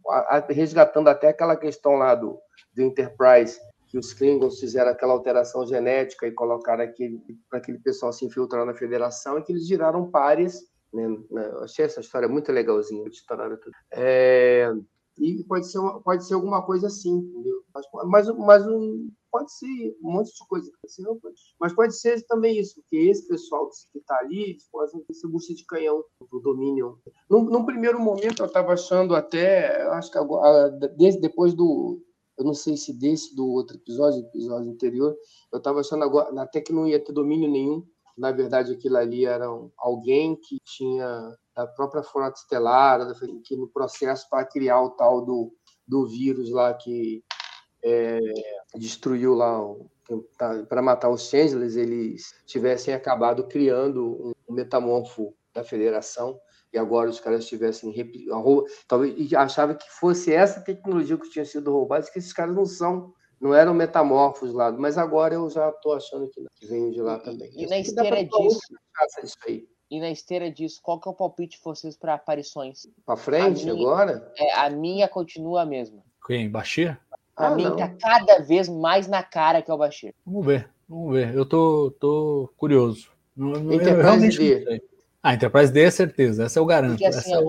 resgatando 0.48 1.08
até 1.08 1.30
aquela 1.30 1.56
questão 1.56 1.94
lá 1.94 2.14
do, 2.14 2.40
do 2.72 2.84
Enterprise 2.84 3.60
que 3.88 3.98
os 3.98 4.14
Klingons 4.14 4.60
fizeram 4.60 4.92
aquela 4.92 5.14
alteração 5.14 5.66
genética 5.66 6.28
e 6.28 6.32
colocaram 6.32 6.84
aquele 6.84 7.20
para 7.50 7.58
aquele 7.58 7.80
pessoal 7.80 8.14
se 8.14 8.24
infiltrar 8.24 8.68
na 8.68 8.76
Federação 8.76 9.40
e 9.40 9.42
que 9.42 9.52
eles 9.52 9.68
viraram 9.68 10.12
pares. 10.12 10.60
Né? 10.94 11.04
Eu 11.32 11.64
achei 11.64 11.84
essa 11.84 12.00
história 12.00 12.28
muito 12.28 12.52
legalzinha. 12.52 13.04
É, 13.92 14.72
e 15.18 15.44
pode 15.46 15.66
ser, 15.72 15.80
uma, 15.80 16.00
pode 16.04 16.28
ser 16.28 16.36
alguma 16.36 16.64
coisa 16.64 16.86
assim, 16.86 17.10
entendeu? 17.10 17.64
Mas, 17.74 17.88
mas, 18.06 18.38
mas 18.38 18.68
um, 18.68 19.10
pode 19.32 19.52
ser 19.52 19.98
um 20.02 20.12
monte 20.12 20.32
de 20.34 20.48
coisa. 20.48 20.72
Mas 21.60 21.74
pode 21.74 21.96
ser 21.96 22.26
também 22.28 22.60
isso, 22.60 22.82
que 22.88 22.98
esse 22.98 23.28
pessoal 23.28 23.70
que 23.70 24.00
está 24.00 24.18
ali, 24.20 24.58
podem 24.72 25.04
ser 25.12 25.28
bucha 25.28 25.54
de 25.54 25.66
canhão 25.66 26.04
do 26.32 26.40
Dominion. 26.40 26.96
Num, 27.30 27.66
primeiro 27.66 28.00
momento, 28.00 28.42
eu 28.42 28.48
estava 28.48 28.74
achando 28.74 29.16
até, 29.16 29.82
acho 29.92 30.12
que 30.12 30.18
agora, 30.18 30.70
desde, 30.98 31.22
depois 31.22 31.54
do. 31.54 32.02
Eu 32.38 32.46
não 32.46 32.54
sei 32.54 32.78
se 32.78 32.98
desse 32.98 33.36
do 33.36 33.46
outro 33.50 33.76
episódio, 33.76 34.22
episódio 34.22 34.72
anterior, 34.72 35.14
eu 35.52 35.58
estava 35.58 35.82
achando 35.82 36.06
agora, 36.06 36.42
até 36.42 36.62
que 36.62 36.72
não 36.72 36.88
ia 36.88 37.04
ter 37.04 37.12
domínio 37.12 37.50
nenhum. 37.50 37.86
Na 38.18 38.32
verdade, 38.32 38.74
aquilo 38.74 38.98
ali 38.98 39.26
era 39.26 39.46
alguém 39.78 40.38
que 40.38 40.58
tinha 40.64 41.36
da 41.56 41.68
própria 41.68 42.02
Frota 42.02 42.40
Estelar, 42.40 43.14
que 43.44 43.56
no 43.58 43.68
processo 43.68 44.28
para 44.30 44.46
criar 44.46 44.82
o 44.82 44.92
tal 44.92 45.26
do, 45.26 45.54
do 45.86 46.08
vírus 46.08 46.50
lá 46.50 46.74
que 46.74 47.24
é, 47.84 48.20
destruiu 48.76 49.34
lá 49.34 49.62
tá, 50.38 50.64
para 50.68 50.82
matar 50.82 51.10
os 51.10 51.30
Changelers, 51.30 51.76
eles 51.76 52.34
tivessem 52.46 52.94
acabado 52.94 53.48
criando 53.48 54.34
um 54.48 54.54
metamorfo 54.54 55.34
da 55.54 55.64
Federação 55.64 56.40
e 56.72 56.78
agora 56.78 57.10
os 57.10 57.20
caras 57.20 57.48
tivessem 57.48 57.94
talvez 58.88 59.34
achava 59.34 59.74
que 59.74 59.90
fosse 59.90 60.32
essa 60.32 60.62
tecnologia 60.62 61.18
que 61.18 61.30
tinha 61.30 61.46
sido 61.46 61.72
roubada, 61.72 62.10
que 62.12 62.20
esses 62.20 62.34
caras 62.34 62.56
não 62.56 62.66
são, 62.66 63.14
não 63.40 63.54
eram 63.54 63.74
metamorfos 63.74 64.54
lá, 64.54 64.72
mas 64.72 64.98
agora 64.98 65.34
eu 65.34 65.50
já 65.50 65.70
estou 65.70 65.94
achando 65.94 66.30
que, 66.30 66.46
que 66.56 66.68
vem 66.68 66.92
de 66.92 67.02
lá 67.02 67.18
também. 67.20 67.52
E, 67.56 67.64
e 67.64 67.68
na 67.68 67.80
esteira 67.80 68.24
disso, 68.24 68.60
disso 69.22 69.38
aí. 69.48 69.68
E 69.90 70.00
na 70.00 70.12
esteira 70.12 70.52
disso, 70.52 70.80
qual 70.84 71.00
que 71.00 71.10
é 71.10 71.12
o 71.12 71.16
palpite 71.16 71.58
de 71.58 71.64
vocês 71.64 71.98
para 71.98 72.14
aparições? 72.14 72.88
Para 73.04 73.18
frente 73.18 73.66
minha, 73.66 73.74
agora? 73.74 74.32
É, 74.38 74.54
a 74.54 74.70
minha 74.70 75.08
continua 75.08 75.64
a 75.64 75.66
mesma. 75.66 76.04
Quem? 76.28 76.48
Bashir? 76.48 77.00
A 77.40 77.48
ah, 77.48 77.56
minha 77.56 77.72
tá 77.72 77.88
cada 77.88 78.40
vez 78.40 78.68
mais 78.68 79.08
na 79.08 79.24
cara 79.24 79.62
que 79.62 79.72
é 79.72 79.74
o 79.74 79.78
Bashir. 79.78 80.14
Vamos 80.26 80.46
ver, 80.46 80.70
vamos 80.90 81.14
ver. 81.14 81.34
Eu 81.34 81.46
tô, 81.46 81.96
tô 81.98 82.52
curioso. 82.58 83.10
Enterprise 83.38 84.38
D. 84.38 84.84
Ah, 85.24 85.34
Enterprise 85.34 85.72
D 85.72 85.84
é 85.84 85.92
certeza, 85.92 86.44
essa 86.44 86.60
eu 86.60 86.66
garanto. 86.66 87.00
Porque 87.00 87.06
assim, 87.06 87.34
é 87.34 87.40
o, 87.40 87.46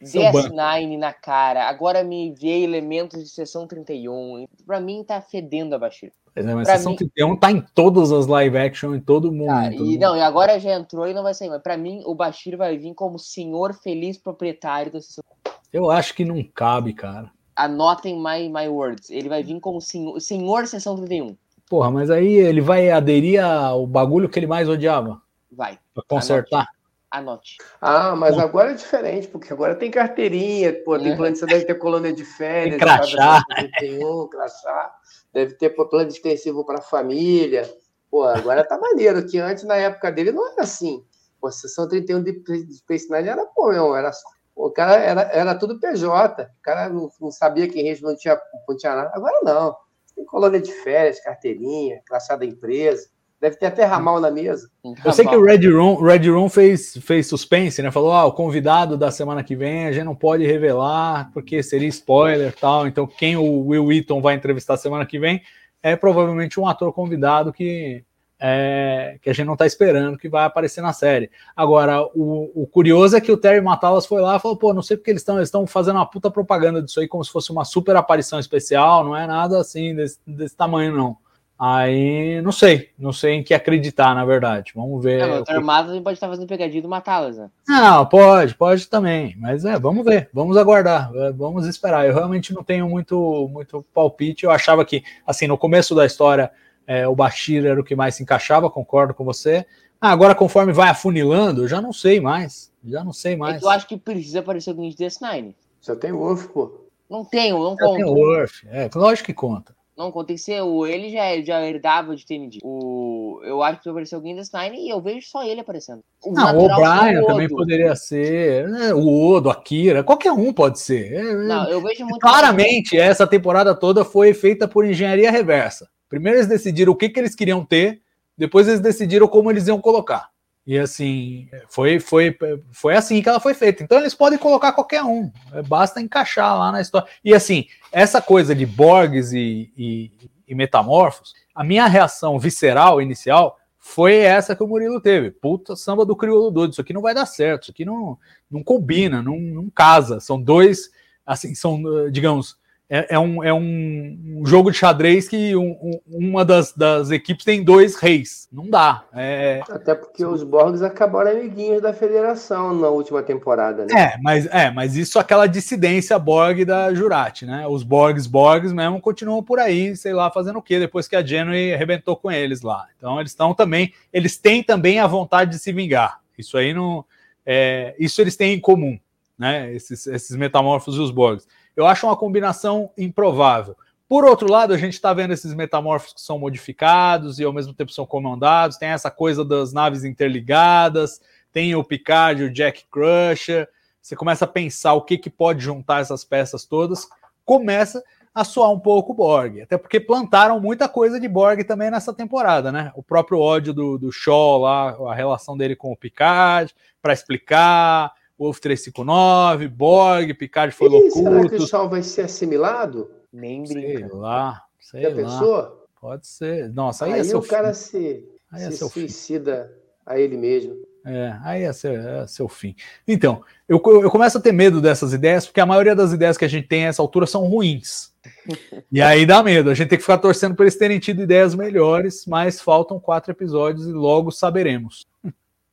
DS9 0.00 0.96
na 0.96 1.12
cara, 1.12 1.68
agora 1.68 2.04
me 2.04 2.32
vê 2.32 2.62
elementos 2.62 3.24
de 3.24 3.28
sessão 3.28 3.66
31. 3.66 4.46
Pra 4.64 4.80
mim 4.80 5.02
tá 5.02 5.20
fedendo 5.20 5.74
a 5.74 5.78
Bashir. 5.80 6.12
Mas, 6.34 6.44
né, 6.44 6.54
mas 6.54 6.68
Sessão 6.68 6.92
mim... 6.92 6.98
31 6.98 7.36
tá 7.36 7.50
em 7.50 7.60
todas 7.74 8.12
as 8.12 8.28
live 8.28 8.56
action, 8.56 8.94
em 8.94 9.00
todo 9.00 9.32
mundo. 9.32 9.50
Ah, 9.50 9.72
e, 9.72 9.98
não, 9.98 10.16
e 10.16 10.20
agora 10.20 10.60
já 10.60 10.74
entrou 10.74 11.08
e 11.08 11.14
não 11.14 11.24
vai 11.24 11.34
sair. 11.34 11.48
Mas 11.48 11.62
pra 11.62 11.76
mim, 11.76 12.02
o 12.06 12.14
Bashir 12.14 12.56
vai 12.56 12.78
vir 12.78 12.94
como 12.94 13.18
senhor 13.18 13.74
feliz 13.74 14.16
proprietário 14.16 14.92
da 14.92 15.00
Sessão 15.00 15.24
Eu 15.72 15.90
acho 15.90 16.14
que 16.14 16.24
não 16.24 16.40
cabe, 16.44 16.92
cara. 16.92 17.33
Anotem 17.56 18.16
my, 18.16 18.48
my 18.48 18.68
words. 18.68 19.10
Ele 19.10 19.28
vai 19.28 19.42
vir 19.42 19.60
como 19.60 19.80
senhor, 19.80 20.20
senhor 20.20 20.66
Sessão 20.66 20.96
31. 20.96 21.36
Porra, 21.68 21.90
mas 21.90 22.10
aí 22.10 22.34
ele 22.34 22.60
vai 22.60 22.90
aderir 22.90 23.42
ao 23.42 23.86
bagulho 23.86 24.28
que 24.28 24.38
ele 24.38 24.46
mais 24.46 24.68
odiava? 24.68 25.20
Vai. 25.50 25.78
Pra 25.94 26.04
consertar? 26.08 26.66
Anote. 27.10 27.58
Ah, 27.80 28.16
mas 28.16 28.36
agora 28.36 28.72
é 28.72 28.74
diferente, 28.74 29.28
porque 29.28 29.52
agora 29.52 29.76
tem 29.76 29.88
carteirinha, 29.90 30.72
pô, 30.84 30.98
tem 30.98 31.16
plano, 31.16 31.36
você 31.36 31.46
deve 31.46 31.64
ter 31.64 31.74
colônia 31.76 32.12
de 32.12 32.24
férias, 32.24 32.70
tem 32.70 32.78
crachá. 32.78 33.44
31, 33.78 34.26
crachá 34.28 34.94
deve 35.34 35.54
ter 35.54 35.70
plano 35.70 36.08
extensivo 36.08 36.64
para 36.64 36.78
a 36.78 36.82
família. 36.82 37.68
Pô, 38.08 38.22
agora 38.22 38.64
tá 38.64 38.78
maneiro, 38.78 39.26
que 39.26 39.38
antes, 39.38 39.64
na 39.64 39.74
época 39.74 40.12
dele, 40.12 40.30
não 40.30 40.52
era 40.52 40.62
assim. 40.62 41.04
Pô, 41.40 41.48
a 41.48 41.52
sessão 41.52 41.88
31 41.88 42.22
de 42.22 42.74
Space 42.76 43.10
Nine 43.10 43.28
era, 43.28 43.44
pô, 43.46 43.70
meu, 43.70 43.96
era 43.96 44.12
o 44.54 44.70
cara 44.70 44.96
era, 44.96 45.22
era 45.32 45.54
tudo 45.54 45.80
PJ, 45.80 46.42
o 46.42 46.62
cara 46.62 46.88
não, 46.88 47.10
não 47.20 47.30
sabia 47.30 47.68
que 47.68 47.82
Regis 47.82 48.02
não 48.02 48.16
tinha, 48.16 48.38
não 48.68 48.76
tinha 48.76 48.94
nada. 48.94 49.10
Agora 49.14 49.40
não. 49.42 49.76
Tem 50.14 50.24
colônia 50.24 50.60
de 50.60 50.72
férias, 50.72 51.20
carteirinha, 51.20 52.00
crachá 52.06 52.38
empresa. 52.42 53.08
Deve 53.40 53.56
ter 53.56 53.66
até 53.66 53.84
ramal 53.84 54.20
na 54.20 54.30
mesa. 54.30 54.70
Eu 55.04 55.12
sei 55.12 55.26
que 55.26 55.36
o 55.36 55.42
Red 55.42 55.68
Room, 55.68 56.00
Red 56.00 56.30
Room 56.30 56.48
fez, 56.48 56.96
fez 56.98 57.26
suspense, 57.26 57.82
né? 57.82 57.90
Falou: 57.90 58.12
ah, 58.12 58.24
o 58.24 58.32
convidado 58.32 58.96
da 58.96 59.10
semana 59.10 59.44
que 59.44 59.54
vem 59.54 59.86
a 59.86 59.92
gente 59.92 60.04
não 60.04 60.14
pode 60.14 60.46
revelar, 60.46 61.30
porque 61.34 61.62
seria 61.62 61.88
spoiler 61.88 62.54
tal. 62.54 62.86
Então, 62.86 63.06
quem 63.06 63.36
o 63.36 63.66
Will 63.66 63.86
Wheaton 63.86 64.22
vai 64.22 64.34
entrevistar 64.34 64.76
semana 64.76 65.04
que 65.04 65.18
vem 65.18 65.42
é 65.82 65.94
provavelmente 65.94 66.58
um 66.58 66.66
ator 66.66 66.90
convidado 66.94 67.52
que, 67.52 68.02
é, 68.46 69.16
que 69.22 69.30
a 69.30 69.32
gente 69.32 69.46
não 69.46 69.54
está 69.54 69.64
esperando 69.64 70.18
que 70.18 70.28
vai 70.28 70.44
aparecer 70.44 70.82
na 70.82 70.92
série. 70.92 71.30
Agora, 71.56 72.02
o, 72.14 72.52
o, 72.54 72.66
curioso 72.66 73.16
é 73.16 73.20
que 73.20 73.32
o 73.32 73.38
Terry 73.38 73.62
Matalas 73.62 74.04
foi 74.04 74.20
lá 74.20 74.36
e 74.36 74.38
falou: 74.38 74.54
pô, 74.54 74.74
não 74.74 74.82
sei 74.82 74.98
porque 74.98 75.10
eles 75.10 75.22
estão 75.22 75.36
eles 75.36 75.48
estão 75.48 75.66
fazendo 75.66 75.96
uma 75.96 76.04
puta 76.04 76.30
propaganda 76.30 76.82
disso 76.82 77.00
aí 77.00 77.08
como 77.08 77.24
se 77.24 77.32
fosse 77.32 77.50
uma 77.50 77.64
super 77.64 77.96
aparição 77.96 78.38
especial, 78.38 79.02
não 79.02 79.16
é 79.16 79.26
nada 79.26 79.58
assim 79.58 79.94
desse, 79.94 80.18
desse 80.26 80.54
tamanho, 80.54 80.94
não. 80.94 81.16
Aí, 81.58 82.42
não 82.42 82.52
sei, 82.52 82.90
não 82.98 83.12
sei 83.12 83.34
em 83.34 83.42
que 83.42 83.54
acreditar, 83.54 84.14
na 84.14 84.26
verdade. 84.26 84.72
Vamos 84.74 85.02
ver. 85.02 85.20
É, 85.20 85.40
o 85.40 85.44
armado 85.48 86.02
pode 86.02 86.16
estar 86.16 86.28
fazendo 86.28 86.48
pegadinha 86.48 86.82
do 86.82 86.88
matá-las, 86.88 87.38
né? 87.38 87.48
Não, 87.66 88.04
pode, 88.04 88.54
pode 88.56 88.86
também. 88.88 89.34
Mas 89.38 89.64
é, 89.64 89.78
vamos 89.78 90.04
ver, 90.04 90.28
vamos 90.34 90.58
aguardar, 90.58 91.10
é, 91.14 91.32
vamos 91.32 91.66
esperar. 91.66 92.06
Eu 92.06 92.12
realmente 92.12 92.52
não 92.52 92.62
tenho 92.62 92.86
muito, 92.90 93.48
muito 93.50 93.86
palpite. 93.94 94.44
Eu 94.44 94.50
achava 94.50 94.84
que, 94.84 95.02
assim, 95.26 95.46
no 95.46 95.56
começo 95.56 95.94
da 95.94 96.04
história, 96.04 96.50
é, 96.86 97.06
o 97.08 97.14
Bashir 97.14 97.64
era 97.64 97.80
o 97.80 97.84
que 97.84 97.96
mais 97.96 98.14
se 98.14 98.22
encaixava, 98.22 98.70
concordo 98.70 99.14
com 99.14 99.24
você. 99.24 99.66
Ah, 100.00 100.10
agora, 100.10 100.34
conforme 100.34 100.72
vai 100.72 100.90
afunilando, 100.90 101.62
eu 101.62 101.68
já 101.68 101.80
não 101.80 101.92
sei 101.92 102.20
mais. 102.20 102.72
Já 102.84 103.02
não 103.02 103.12
sei 103.12 103.36
mais. 103.36 103.56
É 103.56 103.58
que 103.58 103.64
eu 103.64 103.70
acho 103.70 103.88
que 103.88 103.96
precisa 103.96 104.40
aparecer 104.40 104.70
o 104.72 104.74
Ninja 104.74 104.96
DS9. 104.96 105.54
Só 105.80 105.96
tem 105.96 106.12
o 106.12 106.18
Wolf, 106.18 106.46
pô. 106.48 106.84
Não 107.08 107.24
tenho, 107.24 107.58
não 107.58 107.76
conta. 107.76 107.96
Tem 107.96 108.04
o 108.04 108.14
Wolf, 108.14 108.64
é, 108.66 108.90
lógico 108.94 109.26
que 109.26 109.34
conta. 109.34 109.74
Não, 109.96 110.08
aconteceu. 110.08 110.86
Ele 110.86 111.10
já, 111.10 111.40
já 111.40 111.64
herdava 111.64 112.16
de 112.16 112.26
TND. 112.26 112.58
O, 112.64 113.40
eu 113.44 113.62
acho 113.62 113.80
que 113.80 113.88
apareceu 113.88 114.18
alguém 114.18 114.34
da 114.34 114.44
Stein 114.44 114.74
e 114.74 114.90
eu 114.90 115.00
vejo 115.00 115.28
só 115.28 115.44
ele 115.44 115.60
aparecendo. 115.60 116.00
O, 116.24 116.32
não, 116.32 116.58
o 116.58 116.66
Brian 116.66 117.24
também 117.24 117.48
poderia 117.48 117.94
ser. 117.94 118.68
Né? 118.68 118.92
O 118.92 119.30
Odo, 119.30 119.50
a 119.50 119.54
Kira, 119.54 120.02
qualquer 120.02 120.32
um 120.32 120.52
pode 120.52 120.80
ser. 120.80 121.12
É, 121.12 121.20
é, 121.20 121.34
não, 121.34 121.68
eu 121.68 121.80
vejo 121.80 122.04
muito. 122.04 122.18
Claramente, 122.18 122.98
essa 122.98 123.26
temporada 123.26 123.72
toda 123.74 124.04
foi 124.04 124.34
feita 124.34 124.66
por 124.66 124.84
engenharia 124.84 125.30
reversa. 125.30 125.88
Primeiro 126.14 126.38
eles 126.38 126.46
decidiram 126.46 126.92
o 126.92 126.96
que, 126.96 127.08
que 127.08 127.18
eles 127.18 127.34
queriam 127.34 127.64
ter, 127.64 128.00
depois 128.38 128.68
eles 128.68 128.78
decidiram 128.78 129.26
como 129.26 129.50
eles 129.50 129.66
iam 129.66 129.80
colocar. 129.80 130.28
E 130.64 130.78
assim, 130.78 131.48
foi, 131.68 131.98
foi, 131.98 132.38
foi 132.70 132.94
assim 132.94 133.20
que 133.20 133.28
ela 133.28 133.40
foi 133.40 133.52
feita. 133.52 133.82
Então 133.82 133.98
eles 133.98 134.14
podem 134.14 134.38
colocar 134.38 134.70
qualquer 134.70 135.02
um, 135.02 135.28
basta 135.66 136.00
encaixar 136.00 136.56
lá 136.56 136.70
na 136.70 136.80
história. 136.80 137.08
E 137.24 137.34
assim, 137.34 137.66
essa 137.90 138.22
coisa 138.22 138.54
de 138.54 138.64
Borgs 138.64 139.32
e, 139.32 139.72
e, 139.76 140.12
e 140.46 140.54
metamorfos, 140.54 141.34
a 141.52 141.64
minha 141.64 141.88
reação 141.88 142.38
visceral 142.38 143.02
inicial 143.02 143.58
foi 143.76 144.18
essa 144.18 144.54
que 144.54 144.62
o 144.62 144.68
Murilo 144.68 145.00
teve. 145.00 145.32
Puta 145.32 145.74
samba 145.74 146.06
do 146.06 146.14
crioulo 146.14 146.48
doido, 146.48 146.70
isso 146.70 146.80
aqui 146.80 146.92
não 146.92 147.02
vai 147.02 147.12
dar 147.12 147.26
certo, 147.26 147.62
isso 147.64 147.72
aqui 147.72 147.84
não, 147.84 148.16
não 148.48 148.62
combina, 148.62 149.20
não, 149.20 149.36
não 149.36 149.68
casa. 149.68 150.20
São 150.20 150.40
dois, 150.40 150.92
assim, 151.26 151.56
são, 151.56 152.08
digamos, 152.12 152.56
é, 152.88 153.14
é, 153.14 153.18
um, 153.18 153.42
é 153.42 153.52
um, 153.52 154.42
jogo 154.44 154.70
de 154.70 154.76
xadrez 154.76 155.26
que 155.26 155.56
um, 155.56 155.70
um, 155.70 156.00
uma 156.06 156.44
das, 156.44 156.72
das 156.72 157.10
equipes 157.10 157.44
tem 157.44 157.64
dois 157.64 157.96
reis. 157.96 158.46
Não 158.52 158.68
dá. 158.68 159.04
É... 159.12 159.62
Até 159.70 159.94
porque 159.94 160.24
os 160.24 160.42
Borgs 160.42 160.82
acabaram 160.82 161.30
amiguinhos 161.30 161.80
da 161.80 161.94
federação 161.94 162.74
na 162.74 162.88
última 162.88 163.22
temporada, 163.22 163.86
né? 163.86 163.94
É, 163.94 164.18
mas, 164.22 164.46
é, 164.46 164.70
mas 164.70 164.96
isso 164.96 165.18
aquela 165.18 165.46
dissidência 165.46 166.18
Borg 166.18 166.64
da 166.64 166.92
Jurati, 166.92 167.46
né? 167.46 167.66
Os 167.66 167.82
Borgs, 167.82 168.26
Borgs 168.26 168.72
mesmo 168.72 169.00
continuam 169.00 169.42
por 169.42 169.58
aí, 169.58 169.96
sei 169.96 170.12
lá, 170.12 170.30
fazendo 170.30 170.58
o 170.58 170.62
quê, 170.62 170.78
depois 170.78 171.08
que 171.08 171.16
a 171.16 171.24
Genway 171.24 171.72
arrebentou 171.72 172.16
com 172.16 172.30
eles 172.30 172.60
lá. 172.60 172.86
Então 172.98 173.18
eles 173.18 173.32
estão 173.32 173.54
também, 173.54 173.94
eles 174.12 174.36
têm 174.36 174.62
também 174.62 175.00
a 175.00 175.06
vontade 175.06 175.52
de 175.52 175.58
se 175.58 175.72
vingar. 175.72 176.20
Isso 176.36 176.58
aí 176.58 176.74
não. 176.74 177.04
É, 177.46 177.94
isso 177.98 178.20
eles 178.20 178.36
têm 178.36 178.54
em 178.54 178.60
comum, 178.60 178.98
né? 179.38 179.72
Esses, 179.74 180.06
esses 180.06 180.36
metamorfos 180.36 180.96
e 180.96 181.00
os 181.00 181.10
Borgs. 181.10 181.46
Eu 181.76 181.86
acho 181.86 182.06
uma 182.06 182.16
combinação 182.16 182.90
improvável. 182.96 183.76
Por 184.08 184.24
outro 184.24 184.50
lado, 184.50 184.72
a 184.72 184.76
gente 184.76 184.92
está 184.92 185.12
vendo 185.12 185.32
esses 185.32 185.54
metamorfos 185.54 186.12
que 186.12 186.20
são 186.20 186.38
modificados 186.38 187.38
e 187.38 187.44
ao 187.44 187.52
mesmo 187.52 187.72
tempo 187.72 187.90
são 187.90 188.06
comandados. 188.06 188.76
Tem 188.76 188.90
essa 188.90 189.10
coisa 189.10 189.44
das 189.44 189.72
naves 189.72 190.04
interligadas, 190.04 191.20
tem 191.52 191.74
o 191.74 191.82
Picard, 191.82 192.44
o 192.44 192.52
Jack 192.52 192.84
Crusher. 192.90 193.68
Você 194.00 194.14
começa 194.14 194.44
a 194.44 194.48
pensar 194.48 194.92
o 194.92 195.02
que, 195.02 195.16
que 195.16 195.30
pode 195.30 195.64
juntar 195.64 196.02
essas 196.02 196.22
peças 196.22 196.64
todas. 196.64 197.08
Começa 197.44 198.04
a 198.34 198.44
soar 198.44 198.70
um 198.70 198.78
pouco 198.78 199.14
Borg. 199.14 199.62
Até 199.62 199.78
porque 199.78 200.00
plantaram 200.00 200.60
muita 200.60 200.88
coisa 200.88 201.20
de 201.20 201.28
Borg 201.28 201.62
também 201.64 201.90
nessa 201.90 202.12
temporada, 202.12 202.70
né? 202.72 202.92
O 202.94 203.02
próprio 203.02 203.38
ódio 203.38 203.72
do, 203.72 203.96
do 203.96 204.12
Shaw 204.12 204.58
lá, 204.58 204.90
a 205.10 205.14
relação 205.14 205.56
dele 205.56 205.76
com 205.76 205.92
o 205.92 205.96
Picard, 205.96 206.74
para 207.00 207.12
explicar 207.12 208.12
Wolf 208.38 208.58
359, 208.60 209.68
Borg, 209.68 210.34
Picard 210.34 210.74
foi 210.74 210.88
louco. 210.88 211.10
Será 211.10 211.48
que 211.48 211.54
o 211.56 211.66
Sol 211.66 211.88
vai 211.88 212.02
ser 212.02 212.22
assimilado? 212.22 213.10
Nem 213.32 213.62
brinca. 213.64 214.08
Sei 214.08 214.08
lá, 214.18 214.62
Sei 214.80 215.02
Já 215.02 215.08
lá. 215.08 215.14
pensou? 215.14 215.86
Pode 216.00 216.26
ser. 216.26 216.68
Nossa, 216.72 217.06
aí, 217.06 217.14
Aí, 217.14 217.20
é 217.20 217.24
seu 217.24 217.38
o 217.38 217.42
cara 217.46 217.68
fim. 217.68 217.74
se, 217.74 218.28
Aí 218.52 218.62
é 218.64 218.70
se 218.70 218.76
seu 218.76 218.88
fim. 218.90 219.00
suicida 219.00 219.72
a 220.04 220.18
ele 220.18 220.36
mesmo. 220.36 220.74
É, 221.06 221.36
aí 221.42 221.62
é 221.62 221.72
seu, 221.72 221.92
é 221.92 222.26
seu 222.26 222.48
fim. 222.48 222.74
Então, 223.06 223.42
eu, 223.68 223.76
eu 224.02 224.10
começo 224.10 224.38
a 224.38 224.40
ter 224.40 224.52
medo 224.52 224.80
dessas 224.80 225.12
ideias, 225.12 225.46
porque 225.46 225.60
a 225.60 225.66
maioria 225.66 225.94
das 225.94 226.12
ideias 226.12 226.36
que 226.38 226.44
a 226.44 226.48
gente 226.48 226.66
tem 226.66 226.84
a 226.86 226.88
essa 226.88 227.02
altura 227.02 227.26
são 227.26 227.44
ruins. 227.44 228.12
E 228.92 229.02
aí 229.02 229.26
dá 229.26 229.42
medo. 229.42 229.70
A 229.70 229.74
gente 229.74 229.88
tem 229.88 229.98
que 229.98 230.04
ficar 230.04 230.18
torcendo 230.18 230.54
para 230.54 230.64
eles 230.64 230.76
terem 230.76 230.98
tido 231.00 231.22
ideias 231.22 231.54
melhores, 231.54 232.24
mas 232.26 232.60
faltam 232.60 233.00
quatro 233.00 233.32
episódios 233.32 233.86
e 233.86 233.92
logo 233.92 234.30
saberemos. 234.30 235.06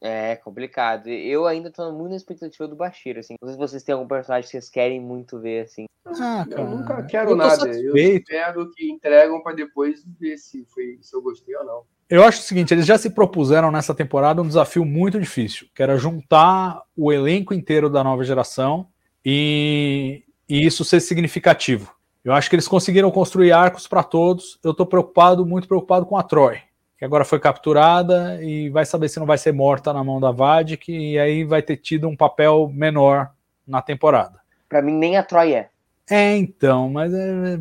É 0.02 0.36
complicado. 0.36 1.08
Eu 1.10 1.46
ainda 1.46 1.70
tô 1.70 1.92
muito 1.92 2.10
na 2.10 2.16
expectativa 2.16 2.68
do 2.68 2.76
Bashir, 2.76 3.20
assim. 3.20 3.36
Não 3.40 3.48
sei 3.48 3.54
se 3.54 3.60
vocês 3.60 3.84
têm 3.84 3.94
algum 3.94 4.08
personagem 4.08 4.46
que 4.46 4.52
vocês 4.52 4.68
querem 4.68 5.00
muito 5.00 5.40
ver, 5.40 5.66
assim. 5.66 5.86
Ah, 6.20 6.44
Eu 6.50 6.56
cara, 6.58 6.70
nunca 6.70 7.04
quero 7.04 7.30
eu 7.32 7.36
nada. 7.36 7.68
Eu 7.68 7.74
satisfeito. 7.74 8.32
espero 8.32 8.72
que 8.72 8.90
entregam 8.92 9.44
para 9.44 9.56
depois 9.56 10.04
ver 10.20 10.38
se, 10.38 10.66
foi, 10.66 10.98
se 11.02 11.16
eu 11.16 11.22
gostei 11.22 11.56
ou 11.56 11.64
não. 11.64 11.84
Eu 12.10 12.24
acho 12.24 12.40
o 12.40 12.44
seguinte, 12.44 12.74
eles 12.74 12.86
já 12.86 12.98
se 12.98 13.12
propuseram 13.12 13.72
nessa 13.72 13.94
temporada 13.94 14.42
um 14.42 14.48
desafio 14.48 14.84
muito 14.84 15.20
difícil, 15.20 15.68
que 15.74 15.82
era 15.84 15.96
juntar 15.98 16.82
o 16.98 17.14
elenco 17.14 17.54
inteiro 17.54 17.90
da 17.90 18.04
nova 18.04 18.24
geração 18.24 18.88
e, 19.24 20.24
e 20.50 20.66
isso 20.66 20.84
ser 20.84 21.00
significativo. 21.00 21.94
Eu 22.26 22.34
acho 22.34 22.50
que 22.50 22.56
eles 22.56 22.68
conseguiram 22.68 23.10
construir 23.12 23.52
arcos 23.52 23.88
para 23.88 24.04
todos. 24.04 24.60
Eu 24.64 24.72
estou 24.72 24.86
preocupado, 24.86 25.46
muito 25.46 25.68
preocupado 25.68 26.06
com 26.06 26.18
a 26.18 26.24
Troy, 26.24 26.60
que 27.02 27.06
agora 27.06 27.26
foi 27.26 27.40
capturada 27.40 28.38
e 28.44 28.70
vai 28.70 28.86
saber 28.86 29.10
se 29.10 29.20
não 29.20 29.26
vai 29.26 29.36
ser 29.40 29.52
morta 29.52 29.92
na 29.92 30.04
mão 30.04 30.20
da 30.20 30.30
Vadik 30.30 30.92
e 30.92 31.18
aí 31.18 31.44
vai 31.44 31.60
ter 31.60 31.78
tido 31.78 32.08
um 32.08 32.16
papel 32.16 32.70
menor 32.72 33.32
na 33.68 33.82
temporada. 33.82 34.40
Pra 34.70 34.84
mim, 34.84 34.94
nem 34.94 35.18
a 35.18 35.24
Troy 35.24 35.52
é. 35.52 35.70
É, 36.08 36.38
então, 36.38 36.92
mas 36.92 37.12
é, 37.12 37.56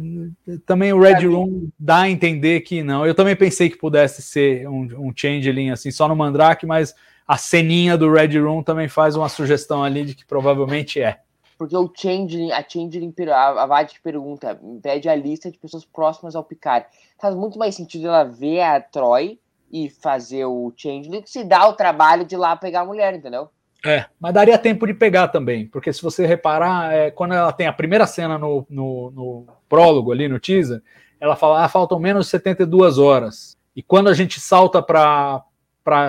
é, 0.46 0.56
também 0.66 0.92
o 0.92 1.00
Red? 1.00 1.26
Room 1.26 1.70
dá 1.78 2.00
a 2.00 2.10
entender 2.10 2.60
que 2.60 2.82
não. 2.82 3.06
Eu 3.06 3.14
também 3.14 3.34
pensei 3.34 3.70
que 3.70 3.78
pudesse 3.78 4.20
ser 4.20 4.68
um, 4.68 5.08
um 5.08 5.12
changeling 5.16 5.70
assim, 5.70 5.90
só 5.90 6.06
no 6.06 6.14
Mandrake, 6.14 6.66
mas 6.66 6.94
a 7.26 7.38
ceninha 7.38 7.96
do 7.96 8.12
Red 8.12 8.38
Room 8.38 8.62
também 8.62 8.88
faz 8.88 9.16
uma 9.16 9.30
sugestão 9.30 9.82
ali 9.82 10.04
de 10.04 10.14
que 10.14 10.26
provavelmente 10.26 11.00
é. 11.00 11.18
Porque 11.60 11.76
o 11.76 11.92
Changeling, 11.94 12.52
a 12.52 12.64
Changeling, 12.66 13.12
a, 13.30 13.64
a 13.64 13.66
Vatic 13.66 14.00
pergunta, 14.02 14.58
pede 14.82 15.10
a 15.10 15.14
lista 15.14 15.50
de 15.50 15.58
pessoas 15.58 15.84
próximas 15.84 16.34
ao 16.34 16.42
Picard. 16.42 16.86
Faz 17.20 17.34
muito 17.34 17.58
mais 17.58 17.74
sentido 17.74 18.06
ela 18.06 18.24
ver 18.24 18.62
a 18.62 18.80
Troy 18.80 19.38
e 19.70 19.90
fazer 19.90 20.46
o 20.46 20.72
Changeling 20.74 21.20
que 21.20 21.28
se 21.28 21.44
dá 21.44 21.68
o 21.68 21.74
trabalho 21.74 22.24
de 22.24 22.34
ir 22.34 22.38
lá 22.38 22.56
pegar 22.56 22.80
a 22.80 22.86
mulher, 22.86 23.12
entendeu? 23.12 23.50
É, 23.84 24.06
mas 24.18 24.32
daria 24.32 24.56
tempo 24.56 24.86
de 24.86 24.94
pegar 24.94 25.28
também, 25.28 25.66
porque 25.66 25.92
se 25.92 26.00
você 26.00 26.24
reparar, 26.24 26.94
é, 26.94 27.10
quando 27.10 27.34
ela 27.34 27.52
tem 27.52 27.66
a 27.66 27.74
primeira 27.74 28.06
cena 28.06 28.38
no, 28.38 28.66
no, 28.70 29.10
no 29.10 29.46
prólogo 29.68 30.12
ali, 30.12 30.28
no 30.28 30.40
teaser, 30.40 30.82
ela 31.20 31.36
fala, 31.36 31.62
ah, 31.62 31.68
faltam 31.68 31.98
menos 31.98 32.24
de 32.24 32.30
72 32.30 32.96
horas. 32.96 33.54
E 33.76 33.82
quando 33.82 34.08
a 34.08 34.14
gente 34.14 34.40
salta 34.40 34.80
para 34.80 35.44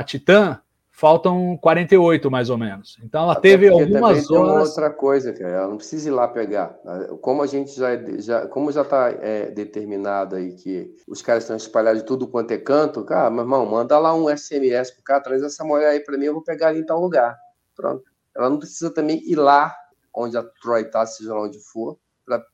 Titã, 0.05 0.61
faltam 1.01 1.57
48 1.57 2.29
mais 2.29 2.51
ou 2.51 2.59
menos. 2.59 2.95
Então 3.03 3.23
ela 3.23 3.31
Até 3.33 3.49
teve 3.49 3.69
algumas 3.69 4.29
horas. 4.29 4.69
outra 4.69 4.91
coisa, 4.91 5.33
cara. 5.33 5.49
Ela 5.49 5.67
não 5.67 5.77
precisa 5.77 6.07
ir 6.07 6.11
lá 6.11 6.27
pegar. 6.27 6.77
Como 7.21 7.41
a 7.41 7.47
gente 7.47 7.75
já, 7.75 7.89
já 8.19 8.47
como 8.47 8.71
já 8.71 8.83
está 8.83 9.09
determinado 9.55 10.35
aí 10.35 10.53
que 10.53 10.95
os 11.07 11.23
caras 11.23 11.41
estão 11.41 11.57
espalhados 11.57 12.01
de 12.03 12.07
tudo 12.07 12.27
quanto 12.27 12.51
é 12.51 12.57
canto, 12.59 13.03
cara, 13.03 13.31
meu 13.31 13.41
irmão, 13.41 13.65
manda 13.65 13.97
lá 13.97 14.13
um 14.13 14.29
SMS 14.29 14.91
pro 14.91 15.03
cara, 15.03 15.23
traz 15.23 15.41
essa 15.41 15.63
mulher 15.63 15.89
aí 15.89 15.99
para 16.01 16.19
mim, 16.19 16.25
eu 16.25 16.33
vou 16.33 16.43
pegar 16.43 16.67
ali 16.67 16.81
em 16.81 16.85
tal 16.85 17.01
lugar. 17.01 17.35
Pronto. 17.75 18.03
Ela 18.37 18.51
não 18.51 18.59
precisa 18.59 18.93
também 18.93 19.27
ir 19.27 19.35
lá 19.35 19.75
onde 20.15 20.37
a 20.37 20.43
Troy 20.61 20.85
tá, 20.85 21.03
seja 21.07 21.33
lá 21.33 21.41
onde 21.41 21.57
for, 21.59 21.97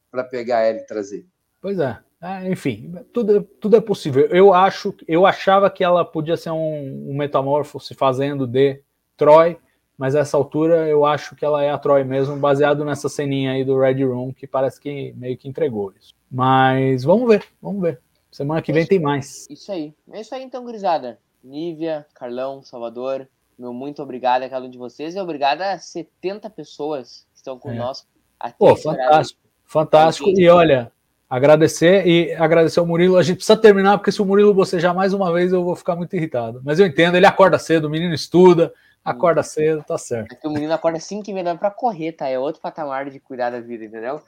para 0.10 0.24
pegar 0.24 0.62
ela 0.62 0.78
e 0.78 0.86
trazer. 0.86 1.28
Pois 1.62 1.78
é. 1.80 2.00
É, 2.28 2.52
enfim, 2.52 2.94
tudo, 3.14 3.42
tudo 3.44 3.78
é 3.78 3.82
possível. 3.82 4.26
Eu 4.28 4.54
acho, 4.54 4.94
eu 5.08 5.26
achava 5.26 5.70
que 5.70 5.84
ela 5.84 6.04
podia 6.04 6.36
ser 6.36 6.52
um, 6.52 7.10
um 7.10 7.16
metamorfo 7.16 7.80
se 7.80 7.94
fazendo 7.94 8.46
de 8.46 8.82
Troy, 9.16 9.58
mas 9.98 10.14
a 10.14 10.20
essa 10.20 10.36
altura 10.36 10.88
eu 10.88 11.06
acho 11.06 11.36
que 11.36 11.46
ela 11.46 11.64
é 11.64 11.70
a 11.70 11.78
Troy 11.78 12.04
mesmo, 12.04 12.36
baseado 12.36 12.84
nessa 12.84 13.08
ceninha 13.08 13.52
aí 13.54 13.64
do 13.64 13.80
Red 13.80 14.04
Room, 14.04 14.34
que 14.34 14.46
parece 14.46 14.80
que 14.80 15.14
meio 15.14 15.38
que 15.38 15.48
entregou 15.48 15.94
isso. 15.98 16.14
Mas 16.30 17.04
vamos 17.04 17.30
ver, 17.30 17.46
vamos 17.62 17.82
ver. 17.82 18.02
Semana 18.30 18.62
que 18.62 18.74
vem 18.74 18.86
tem 18.86 19.00
mais. 19.00 19.48
Isso 19.50 19.72
aí. 19.72 19.94
É 20.12 20.22
isso 20.22 20.36
aí 20.36 20.44
então, 20.44 20.64
gurizada. 20.64 21.18
Nívia, 21.44 22.06
Carlão, 22.14 22.62
Salvador, 22.62 23.28
meu 23.58 23.74
muito 23.74 24.04
obrigado 24.04 24.44
a 24.44 24.50
cada 24.50 24.66
um 24.66 24.70
de 24.70 24.78
vocês 24.78 25.16
e 25.16 25.20
obrigado 25.20 25.62
a 25.62 25.80
70 25.80 26.50
pessoas 26.50 27.26
que 27.32 27.38
estão 27.38 27.58
conosco. 27.58 28.08
até 28.40 28.56
Pô, 28.58 28.66
horário. 28.66 28.84
fantástico, 28.84 29.40
fantástico. 29.64 30.30
E 30.30 30.50
olha, 30.50 30.92
agradecer 31.30 32.08
e 32.08 32.34
agradecer 32.34 32.80
ao 32.80 32.86
Murilo. 32.86 33.18
A 33.18 33.24
gente 33.24 33.38
precisa 33.38 33.58
terminar, 33.58 33.98
porque 33.98 34.12
se 34.12 34.22
o 34.22 34.26
Murilo 34.26 34.54
bocejar 34.54 34.96
mais 34.96 35.14
uma 35.14 35.32
vez, 35.32 35.52
eu 35.52 35.64
vou 35.64 35.76
ficar 35.76 35.96
muito 35.96 36.16
irritado. 36.16 36.62
Mas 36.64 36.80
eu 36.80 36.86
entendo, 36.86 37.16
ele 37.16 37.26
acorda 37.26 37.60
cedo, 37.60 37.86
o 37.86 37.90
menino 37.90 38.14
estuda, 38.14 38.74
acorda 39.04 39.44
cedo, 39.44 39.84
tá 39.84 39.98
certo. 39.98 40.34
É 40.34 40.36
que 40.36 40.48
o 40.48 40.52
menino 40.52 40.74
acorda 40.74 41.00
5 41.00 41.30
e 41.30 41.34
meia 41.34 41.56
pra 41.56 41.72
correr, 41.72 42.14
tá? 42.14 42.28
É 42.28 42.40
outro 42.40 42.62
patamar 42.62 43.10
de 43.10 43.20
cuidar 43.20 43.50
da 43.50 43.60
vida, 43.60 43.86
entendeu? 43.86 44.22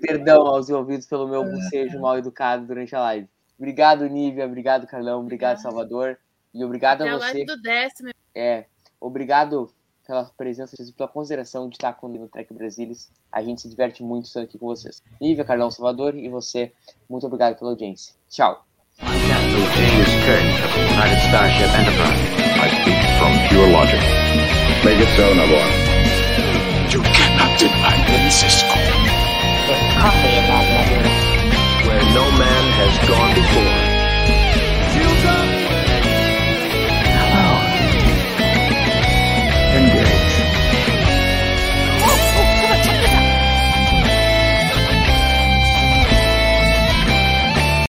Perdão 0.00 0.46
aos 0.46 0.68
envolvidos 0.68 1.06
pelo 1.06 1.28
meu 1.28 1.44
bocejo 1.44 2.00
mal 2.00 2.18
educado 2.18 2.66
durante 2.66 2.94
a 2.96 3.00
live. 3.00 3.28
Obrigado, 3.58 4.08
Nívia. 4.08 4.46
Obrigado, 4.46 4.86
Carlão. 4.86 5.20
Obrigado, 5.20 5.58
Salvador. 5.58 6.18
E 6.54 6.64
obrigado 6.64 7.02
a 7.02 7.04
a 7.04 7.18
você. 7.18 7.24
live 7.24 7.44
do 7.46 7.60
décimo. 7.60 8.10
É, 8.34 8.64
obrigado 9.00 9.70
pela 10.06 10.24
presença 10.36 10.74
e 10.80 10.92
pela 10.92 11.08
consideração 11.08 11.68
de 11.68 11.76
estar 11.76 11.92
comigo 11.94 12.24
no 12.24 12.30
Trek 12.30 12.52
Brasilis. 12.52 13.10
A 13.30 13.42
gente 13.42 13.60
se 13.60 13.68
diverte 13.68 14.02
muito 14.02 14.26
estando 14.26 14.44
aqui 14.44 14.58
com 14.58 14.66
vocês. 14.66 15.02
Nívia, 15.20 15.44
Carlão, 15.44 15.70
Salvador 15.70 16.16
e 16.16 16.28
você, 16.28 16.72
muito 17.08 17.26
obrigado 17.26 17.58
pela 17.58 17.70
audiência. 17.70 18.14
Tchau. 18.28 18.64
Where 31.86 32.04
no 32.14 32.30
man 32.38 32.64
has 32.78 33.08
gone 33.08 33.34
before. 33.34 33.81